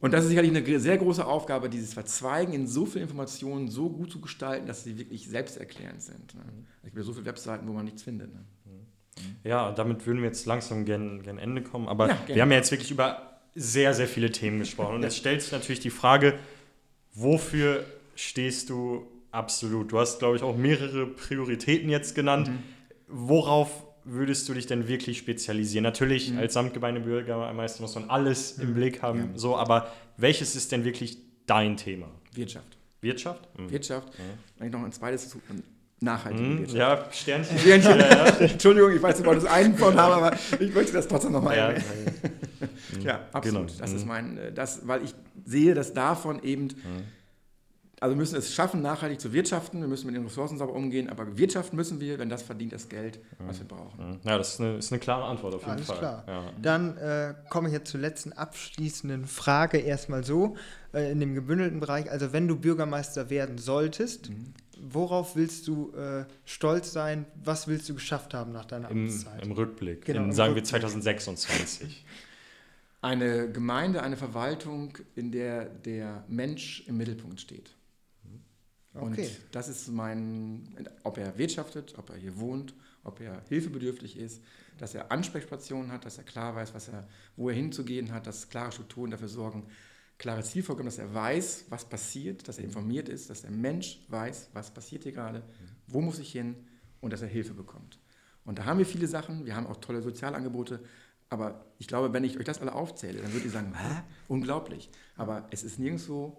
Und 0.00 0.12
das 0.12 0.24
ist 0.24 0.30
sicherlich 0.30 0.50
eine 0.54 0.80
sehr 0.80 0.98
große 0.98 1.24
Aufgabe, 1.24 1.70
dieses 1.70 1.94
Verzweigen 1.94 2.52
in 2.52 2.66
so 2.66 2.86
viele 2.86 3.04
Informationen 3.04 3.68
so 3.68 3.88
gut 3.88 4.10
zu 4.10 4.20
gestalten, 4.20 4.66
dass 4.66 4.82
sie 4.82 4.98
wirklich 4.98 5.28
selbsterklärend 5.28 6.02
sind. 6.02 6.34
Ne? 6.34 6.42
Mhm. 6.42 6.66
Es 6.78 6.86
gibt 6.86 6.96
ja 6.96 7.02
so 7.04 7.12
viele 7.12 7.26
Webseiten, 7.26 7.68
wo 7.68 7.72
man 7.72 7.84
nichts 7.84 8.02
findet. 8.02 8.34
Ne? 8.34 8.40
Mhm. 8.64 9.36
Ja, 9.44 9.70
damit 9.70 10.04
würden 10.04 10.18
wir 10.18 10.26
jetzt 10.26 10.44
langsam 10.44 10.84
gern, 10.84 11.22
gern 11.22 11.38
Ende 11.38 11.62
kommen. 11.62 11.86
Aber 11.86 12.08
ja, 12.08 12.18
wir 12.26 12.42
haben 12.42 12.50
ja 12.50 12.56
jetzt 12.56 12.72
wirklich 12.72 12.90
über 12.90 13.31
sehr, 13.54 13.94
sehr 13.94 14.08
viele 14.08 14.30
Themen 14.30 14.60
gesprochen. 14.60 14.96
Und 14.96 15.02
jetzt 15.02 15.16
stellt 15.16 15.42
sich 15.42 15.52
natürlich 15.52 15.80
die 15.80 15.90
Frage, 15.90 16.38
wofür 17.14 17.84
stehst 18.14 18.70
du 18.70 19.06
absolut? 19.30 19.92
Du 19.92 19.98
hast, 19.98 20.18
glaube 20.18 20.36
ich, 20.36 20.42
auch 20.42 20.56
mehrere 20.56 21.06
Prioritäten 21.06 21.88
jetzt 21.88 22.14
genannt. 22.14 22.48
Mhm. 22.48 22.58
Worauf 23.08 23.84
würdest 24.04 24.48
du 24.48 24.54
dich 24.54 24.66
denn 24.66 24.88
wirklich 24.88 25.18
spezialisieren? 25.18 25.82
Natürlich, 25.82 26.30
mhm. 26.30 26.38
als 26.38 26.54
Samtgemeindebürgermeister 26.54 27.82
muss 27.82 27.94
man 27.94 28.10
alles 28.10 28.56
mhm. 28.56 28.62
im 28.62 28.74
Blick 28.74 29.02
haben, 29.02 29.18
ja. 29.18 29.28
so, 29.34 29.56
aber 29.56 29.92
welches 30.16 30.56
ist 30.56 30.72
denn 30.72 30.84
wirklich 30.84 31.18
dein 31.46 31.76
Thema? 31.76 32.08
Wirtschaft. 32.34 32.78
Wirtschaft? 33.00 33.48
Mhm. 33.58 33.70
Wirtschaft. 33.70 34.08
Wenn 34.58 34.68
ich 34.68 34.72
noch 34.72 34.82
ein 34.82 34.92
zweites 34.92 35.28
zu, 35.28 35.40
nachhaltige 36.02 36.58
Wirtschaft. 36.58 36.76
Ja, 36.76 37.12
Sternchen. 37.12 37.58
Sternchen. 37.58 37.98
Ja, 37.98 38.08
ja. 38.08 38.26
Entschuldigung, 38.40 38.92
ich 38.92 39.02
weiß, 39.02 39.18
du 39.18 39.24
wolltest 39.24 39.46
einen 39.46 39.76
von 39.76 39.96
haben, 39.96 40.12
aber 40.12 40.36
ich 40.58 40.74
möchte 40.74 40.92
das 40.92 41.08
trotzdem 41.08 41.32
nochmal 41.32 41.56
ja, 41.56 41.72
ja, 43.02 43.20
absolut. 43.32 43.68
Genau. 43.68 43.78
Das 43.78 43.92
ist 43.92 44.02
mhm. 44.02 44.08
mein, 44.08 44.38
äh, 44.38 44.52
das, 44.52 44.86
weil 44.86 45.04
ich 45.04 45.14
sehe, 45.44 45.74
dass 45.74 45.94
davon 45.94 46.42
eben 46.42 46.64
mhm. 46.64 47.04
Also 48.02 48.16
wir 48.16 48.18
müssen 48.18 48.36
es 48.36 48.52
schaffen, 48.52 48.82
nachhaltig 48.82 49.20
zu 49.20 49.32
wirtschaften, 49.32 49.80
wir 49.80 49.86
müssen 49.86 50.06
mit 50.06 50.16
den 50.16 50.24
Ressourcen 50.24 50.58
sauber 50.58 50.72
umgehen, 50.72 51.08
aber 51.08 51.38
wirtschaften 51.38 51.76
müssen 51.76 52.00
wir, 52.00 52.18
wenn 52.18 52.28
das 52.28 52.42
verdient 52.42 52.72
das 52.72 52.88
Geld, 52.88 53.20
was 53.38 53.60
wir 53.60 53.68
brauchen. 53.68 54.18
Ja, 54.24 54.38
das 54.38 54.54
ist 54.54 54.60
eine, 54.60 54.74
ist 54.78 54.90
eine 54.90 54.98
klare 54.98 55.22
Antwort 55.22 55.54
auf 55.54 55.60
jeden 55.60 55.74
Alles 55.74 55.86
Fall. 55.86 55.98
klar. 55.98 56.24
Ja. 56.26 56.42
Dann 56.60 56.96
äh, 56.96 57.34
komme 57.48 57.68
ich 57.68 57.74
jetzt 57.74 57.92
zur 57.92 58.00
letzten 58.00 58.32
abschließenden 58.32 59.26
Frage 59.26 59.78
erstmal 59.78 60.24
so, 60.24 60.56
äh, 60.92 61.12
in 61.12 61.20
dem 61.20 61.36
gebündelten 61.36 61.78
Bereich. 61.78 62.10
Also 62.10 62.32
wenn 62.32 62.48
du 62.48 62.56
Bürgermeister 62.56 63.30
werden 63.30 63.58
solltest, 63.58 64.30
Mhm. 64.30 64.52
Worauf 64.82 65.36
willst 65.36 65.68
du 65.68 65.92
äh, 65.94 66.24
stolz 66.44 66.92
sein? 66.92 67.24
Was 67.42 67.66
willst 67.68 67.88
du 67.88 67.94
geschafft 67.94 68.34
haben 68.34 68.52
nach 68.52 68.64
deiner 68.66 68.90
Im, 68.90 69.04
Amtszeit? 69.04 69.42
Im 69.44 69.52
Rückblick, 69.52 70.04
Genau, 70.04 70.20
in, 70.20 70.24
im 70.26 70.32
sagen 70.32 70.54
wir 70.54 70.62
Rückblick. 70.62 70.80
2026. 70.82 72.04
Eine 73.00 73.50
Gemeinde, 73.50 74.00
eine 74.04 74.16
Verwaltung, 74.16 74.96
in 75.16 75.32
der 75.32 75.64
der 75.64 76.22
Mensch 76.28 76.84
im 76.86 76.98
Mittelpunkt 76.98 77.40
steht. 77.40 77.74
Und 78.94 79.14
Okay. 79.14 79.28
das 79.50 79.68
ist 79.68 79.88
mein, 79.88 80.88
ob 81.02 81.18
er 81.18 81.36
wirtschaftet, 81.36 81.94
ob 81.98 82.10
er 82.10 82.16
hier 82.16 82.38
wohnt, 82.38 82.74
ob 83.02 83.20
er 83.20 83.42
hilfebedürftig 83.48 84.16
ist, 84.18 84.40
dass 84.78 84.94
er 84.94 85.10
Ansprechstationen 85.10 85.90
hat, 85.90 86.04
dass 86.04 86.18
er 86.18 86.24
klar 86.24 86.54
weiß, 86.54 86.74
was 86.74 86.88
er, 86.88 87.08
wo 87.36 87.48
er 87.48 87.56
hinzugehen 87.56 88.12
hat, 88.12 88.26
dass 88.28 88.48
klare 88.50 88.70
Strukturen 88.70 89.10
dafür 89.10 89.28
sorgen, 89.28 89.64
klare 90.22 90.42
Zielvorgaben, 90.42 90.86
dass 90.86 90.98
er 90.98 91.12
weiß, 91.12 91.66
was 91.68 91.84
passiert, 91.84 92.46
dass 92.48 92.58
er 92.58 92.64
informiert 92.64 93.08
ist, 93.08 93.28
dass 93.28 93.42
der 93.42 93.50
Mensch 93.50 94.00
weiß, 94.08 94.50
was 94.54 94.70
passiert 94.72 95.02
hier 95.02 95.12
gerade, 95.12 95.42
wo 95.88 96.00
muss 96.00 96.18
ich 96.18 96.30
hin 96.32 96.54
und 97.00 97.12
dass 97.12 97.22
er 97.22 97.28
Hilfe 97.28 97.54
bekommt. 97.54 97.98
Und 98.44 98.58
da 98.58 98.64
haben 98.64 98.78
wir 98.78 98.86
viele 98.86 99.06
Sachen, 99.08 99.44
wir 99.46 99.54
haben 99.56 99.66
auch 99.66 99.76
tolle 99.78 100.00
Sozialangebote, 100.00 100.80
aber 101.28 101.64
ich 101.78 101.86
glaube, 101.88 102.12
wenn 102.12 102.24
ich 102.24 102.38
euch 102.38 102.44
das 102.44 102.60
alle 102.60 102.72
aufzähle, 102.74 103.20
dann 103.20 103.32
würdet 103.32 103.46
ihr 103.46 103.50
sagen, 103.50 103.74
Hä? 103.76 104.02
unglaublich. 104.28 104.90
Aber 105.16 105.46
es 105.50 105.62
ist 105.64 105.78
nirgendwo 105.78 106.36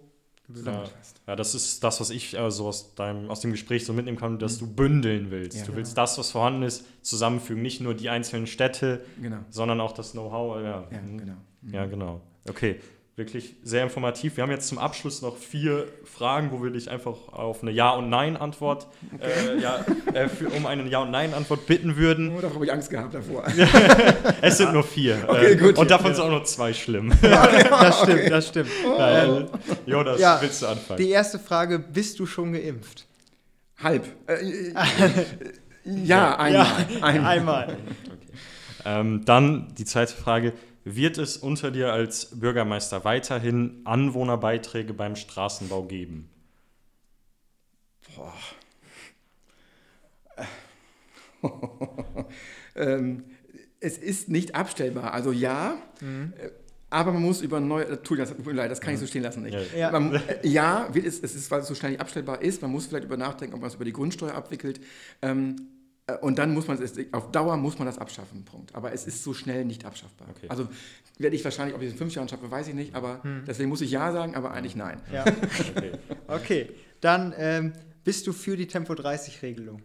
Ja, 0.48 0.54
zusammengefasst. 0.54 1.20
ja, 1.26 1.36
das 1.36 1.54
ist 1.54 1.82
das, 1.84 2.00
was 2.00 2.10
ich 2.10 2.34
äh, 2.38 2.50
so 2.50 2.66
aus, 2.68 2.94
deinem, 2.94 3.28
aus 3.30 3.40
dem 3.40 3.50
Gespräch 3.50 3.84
so 3.84 3.92
mitnehmen 3.92 4.16
kann, 4.18 4.38
dass 4.38 4.58
du 4.58 4.66
bündeln 4.66 5.30
willst. 5.30 5.56
Ja, 5.58 5.62
du 5.64 5.66
genau. 5.72 5.78
willst 5.78 5.98
das, 5.98 6.16
was 6.18 6.30
vorhanden 6.30 6.62
ist, 6.62 6.84
zusammenfügen. 7.02 7.62
Nicht 7.62 7.80
nur 7.80 7.92
die 7.94 8.08
einzelnen 8.08 8.46
Städte, 8.46 9.04
Genau. 9.20 9.40
sondern 9.50 9.80
auch 9.80 9.92
das 9.92 10.12
Know-how. 10.12 10.56
Ja. 10.62 10.88
Ja, 10.90 11.00
Mhm. 11.02 11.18
genau. 11.18 11.36
Ja, 11.70 11.86
genau. 11.86 12.20
Okay, 12.48 12.80
wirklich 13.16 13.54
sehr 13.62 13.84
informativ. 13.84 14.36
Wir 14.36 14.42
haben 14.42 14.50
jetzt 14.50 14.66
zum 14.68 14.78
Abschluss 14.78 15.22
noch 15.22 15.36
vier 15.36 15.86
Fragen, 16.04 16.50
wo 16.50 16.62
wir 16.62 16.70
dich 16.70 16.90
einfach 16.90 17.28
auf 17.32 17.62
eine 17.62 17.70
Ja- 17.70 17.90
und 17.92 18.08
Nein-Antwort, 18.08 18.88
äh, 19.20 19.60
ja, 19.60 19.84
äh, 20.12 20.28
für, 20.28 20.48
um 20.48 20.66
eine 20.66 20.88
Ja- 20.88 21.02
und 21.02 21.12
Nein-Antwort 21.12 21.66
bitten 21.66 21.96
würden. 21.96 22.34
Oh, 22.36 22.40
da 22.40 22.52
habe 22.52 22.64
ich 22.64 22.72
Angst 22.72 22.90
gehabt 22.90 23.14
davor. 23.14 23.44
Es 24.42 24.58
sind 24.58 24.72
nur 24.72 24.82
vier. 24.82 25.24
Okay, 25.28 25.52
äh, 25.52 25.56
gut. 25.56 25.78
Und 25.78 25.90
davon 25.90 26.08
Ja. 26.08 26.14
sind 26.14 26.24
auch 26.24 26.30
nur 26.30 26.44
zwei 26.44 26.72
schlimm. 26.74 27.12
Das 27.22 28.02
stimmt, 28.02 28.30
das 28.30 28.48
stimmt. 28.48 28.70
Äh, 28.98 29.44
Jonas, 29.86 30.20
Ja, 30.20 30.38
willst 30.40 30.62
du 30.62 30.66
anfangen? 30.66 30.98
Die 30.98 31.10
erste 31.10 31.38
Frage, 31.38 31.78
bist 31.78 32.18
du 32.18 32.26
schon 32.26 32.52
geimpft? 32.52 33.06
Halb. 33.82 34.06
Äh, 34.26 34.34
äh, 34.34 34.74
ja, 35.84 36.36
einmal. 36.36 36.66
einmal. 37.00 37.26
Einmal. 37.26 37.76
Ähm, 38.86 39.22
dann 39.24 39.72
die 39.78 39.84
zweite 39.84 40.14
Frage. 40.14 40.52
Wird 40.84 41.16
es 41.16 41.38
unter 41.38 41.70
dir 41.70 41.92
als 41.92 42.38
Bürgermeister 42.38 43.04
weiterhin 43.04 43.80
Anwohnerbeiträge 43.84 44.92
beim 44.92 45.16
Straßenbau 45.16 45.84
geben? 45.84 46.28
ähm, 52.76 53.24
es 53.80 53.98
ist 53.98 54.28
nicht 54.28 54.54
abstellbar. 54.54 55.14
Also 55.14 55.32
ja, 55.32 55.76
äh, 56.00 56.50
aber 56.90 57.12
man 57.12 57.22
muss 57.22 57.42
über 57.42 57.58
neue. 57.60 57.86
äh, 57.86 57.96
Tut 57.96 58.18
das, 58.18 58.30
tut 58.30 58.46
mir 58.46 58.52
leid, 58.52 58.70
das 58.70 58.80
kann 58.80 58.94
ich 58.94 59.00
so 59.00 59.06
stehen 59.06 59.22
lassen 59.22 59.42
nicht. 59.42 59.54
Ja. 59.72 59.78
Ja. 59.78 59.90
Man, 59.90 60.14
äh, 60.14 60.46
ja, 60.46 60.88
wird 60.92 61.06
es, 61.06 61.18
es 61.20 61.34
ist, 61.34 61.50
weil 61.50 61.60
es 61.60 61.66
so 61.66 61.74
schnell 61.74 61.92
nicht 61.92 62.00
abstellbar 62.00 62.40
ist. 62.40 62.62
Man 62.62 62.70
muss 62.70 62.86
vielleicht 62.86 63.04
über 63.04 63.16
nachdenken, 63.16 63.54
ob 63.54 63.60
man 63.60 63.68
es 63.68 63.74
über 63.74 63.84
die 63.84 63.92
Grundsteuer 63.92 64.34
abwickelt. 64.34 64.80
Ähm, 65.20 65.56
äh, 65.56 65.73
und 66.20 66.38
dann 66.38 66.52
muss 66.52 66.68
man 66.68 66.80
es, 66.82 66.94
auf 67.12 67.30
Dauer 67.32 67.56
muss 67.56 67.78
man 67.78 67.86
das 67.86 67.98
abschaffen, 67.98 68.44
Punkt. 68.44 68.74
Aber 68.74 68.92
es 68.92 69.06
ist 69.06 69.24
so 69.24 69.32
schnell 69.32 69.64
nicht 69.64 69.84
abschaffbar. 69.86 70.28
Okay. 70.30 70.46
Also 70.48 70.68
werde 71.18 71.34
ich 71.34 71.44
wahrscheinlich, 71.44 71.74
ob 71.74 71.80
ich 71.80 71.86
es 71.88 71.92
in 71.92 71.98
fünf 71.98 72.14
Jahren 72.14 72.28
schaffe, 72.28 72.50
weiß 72.50 72.68
ich 72.68 72.74
nicht, 72.74 72.94
aber 72.94 73.22
deswegen 73.46 73.70
muss 73.70 73.80
ich 73.80 73.90
Ja 73.90 74.12
sagen, 74.12 74.34
aber 74.34 74.50
eigentlich 74.52 74.76
nein. 74.76 75.00
Ja. 75.12 75.24
Okay. 75.74 75.92
Okay, 76.26 76.68
dann 77.00 77.34
ähm, 77.38 77.72
bist 78.02 78.26
du 78.26 78.32
für 78.32 78.56
die 78.56 78.66
Tempo 78.66 78.92
30-Regelung? 78.92 79.80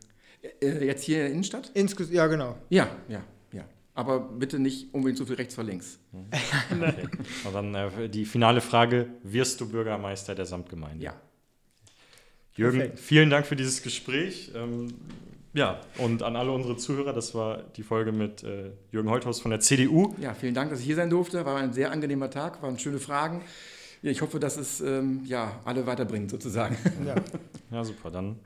Äh, 0.62 0.86
jetzt 0.86 1.04
hier 1.04 1.18
in 1.18 1.24
der 1.24 1.32
Innenstadt? 1.32 1.72
Insges 1.74 2.12
ja, 2.12 2.28
genau. 2.28 2.58
Ja, 2.70 2.90
ja, 3.08 3.24
ja. 3.54 3.64
Aber 3.94 4.20
bitte 4.20 4.60
nicht 4.60 4.94
unbedingt 4.94 5.18
so 5.18 5.26
viel 5.26 5.36
rechts 5.36 5.56
vor 5.56 5.64
links. 5.64 6.00
okay. 6.72 7.08
Und 7.46 7.54
dann 7.54 7.76
äh, 7.76 8.10
die 8.10 8.26
finale 8.26 8.62
Frage: 8.62 9.08
Wirst 9.24 9.62
du 9.62 9.70
Bürgermeister 9.70 10.36
der 10.36 10.46
Samtgemeinde? 10.46 11.04
Ja. 11.04 11.14
Jürgen, 12.56 12.80
Perfekt. 12.80 13.00
vielen 13.00 13.30
Dank 13.30 13.46
für 13.46 13.56
dieses 13.56 13.82
Gespräch. 13.82 14.52
Ähm, 14.56 14.94
ja, 15.54 15.82
und 15.98 16.22
an 16.24 16.36
alle 16.36 16.52
unsere 16.52 16.78
Zuhörer, 16.78 17.14
das 17.14 17.34
war 17.34 17.64
die 17.76 17.84
Folge 17.84 18.12
mit 18.12 18.44
äh, 18.44 18.72
Jürgen 18.92 19.10
Holthaus 19.10 19.40
von 19.42 19.52
der 19.52 19.60
CDU. 19.60 20.14
Ja, 20.20 20.34
vielen 20.34 20.54
Dank, 20.54 20.70
dass 20.70 20.80
ich 20.80 20.86
hier 20.86 20.96
sein 20.96 21.10
durfte. 21.10 21.46
War 21.46 21.58
ein 21.58 21.74
sehr 21.74 21.92
angenehmer 21.92 22.30
Tag, 22.30 22.62
waren 22.62 22.78
schöne 22.78 23.00
Fragen. 23.00 23.42
Ja, 24.02 24.12
ich 24.12 24.22
hoffe, 24.22 24.40
dass 24.40 24.58
es 24.58 24.80
ähm, 24.82 25.22
ja, 25.26 25.60
alle 25.66 25.86
weiterbringt, 25.86 26.30
sozusagen. 26.32 26.78
Ja. 27.06 27.16
Ja, 27.72 27.84
super. 27.84 28.12
Dann 28.12 28.38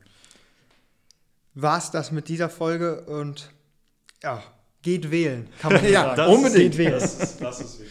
War 1.54 1.78
es 1.78 1.92
das 1.92 2.12
mit 2.12 2.28
dieser 2.28 2.50
Folge 2.50 3.02
und 3.02 3.52
ja, 4.24 4.42
geht 4.82 5.12
wählen, 5.12 5.48
kann 5.60 5.74
man 5.74 5.86
Ja, 5.92 6.16
sagen. 6.16 6.34
unbedingt. 6.34 6.72
Geht 6.72 6.78
wählen. 6.78 6.94
Das 6.94 7.16
ist, 7.22 7.42
das 7.42 7.60
ist 7.62 7.82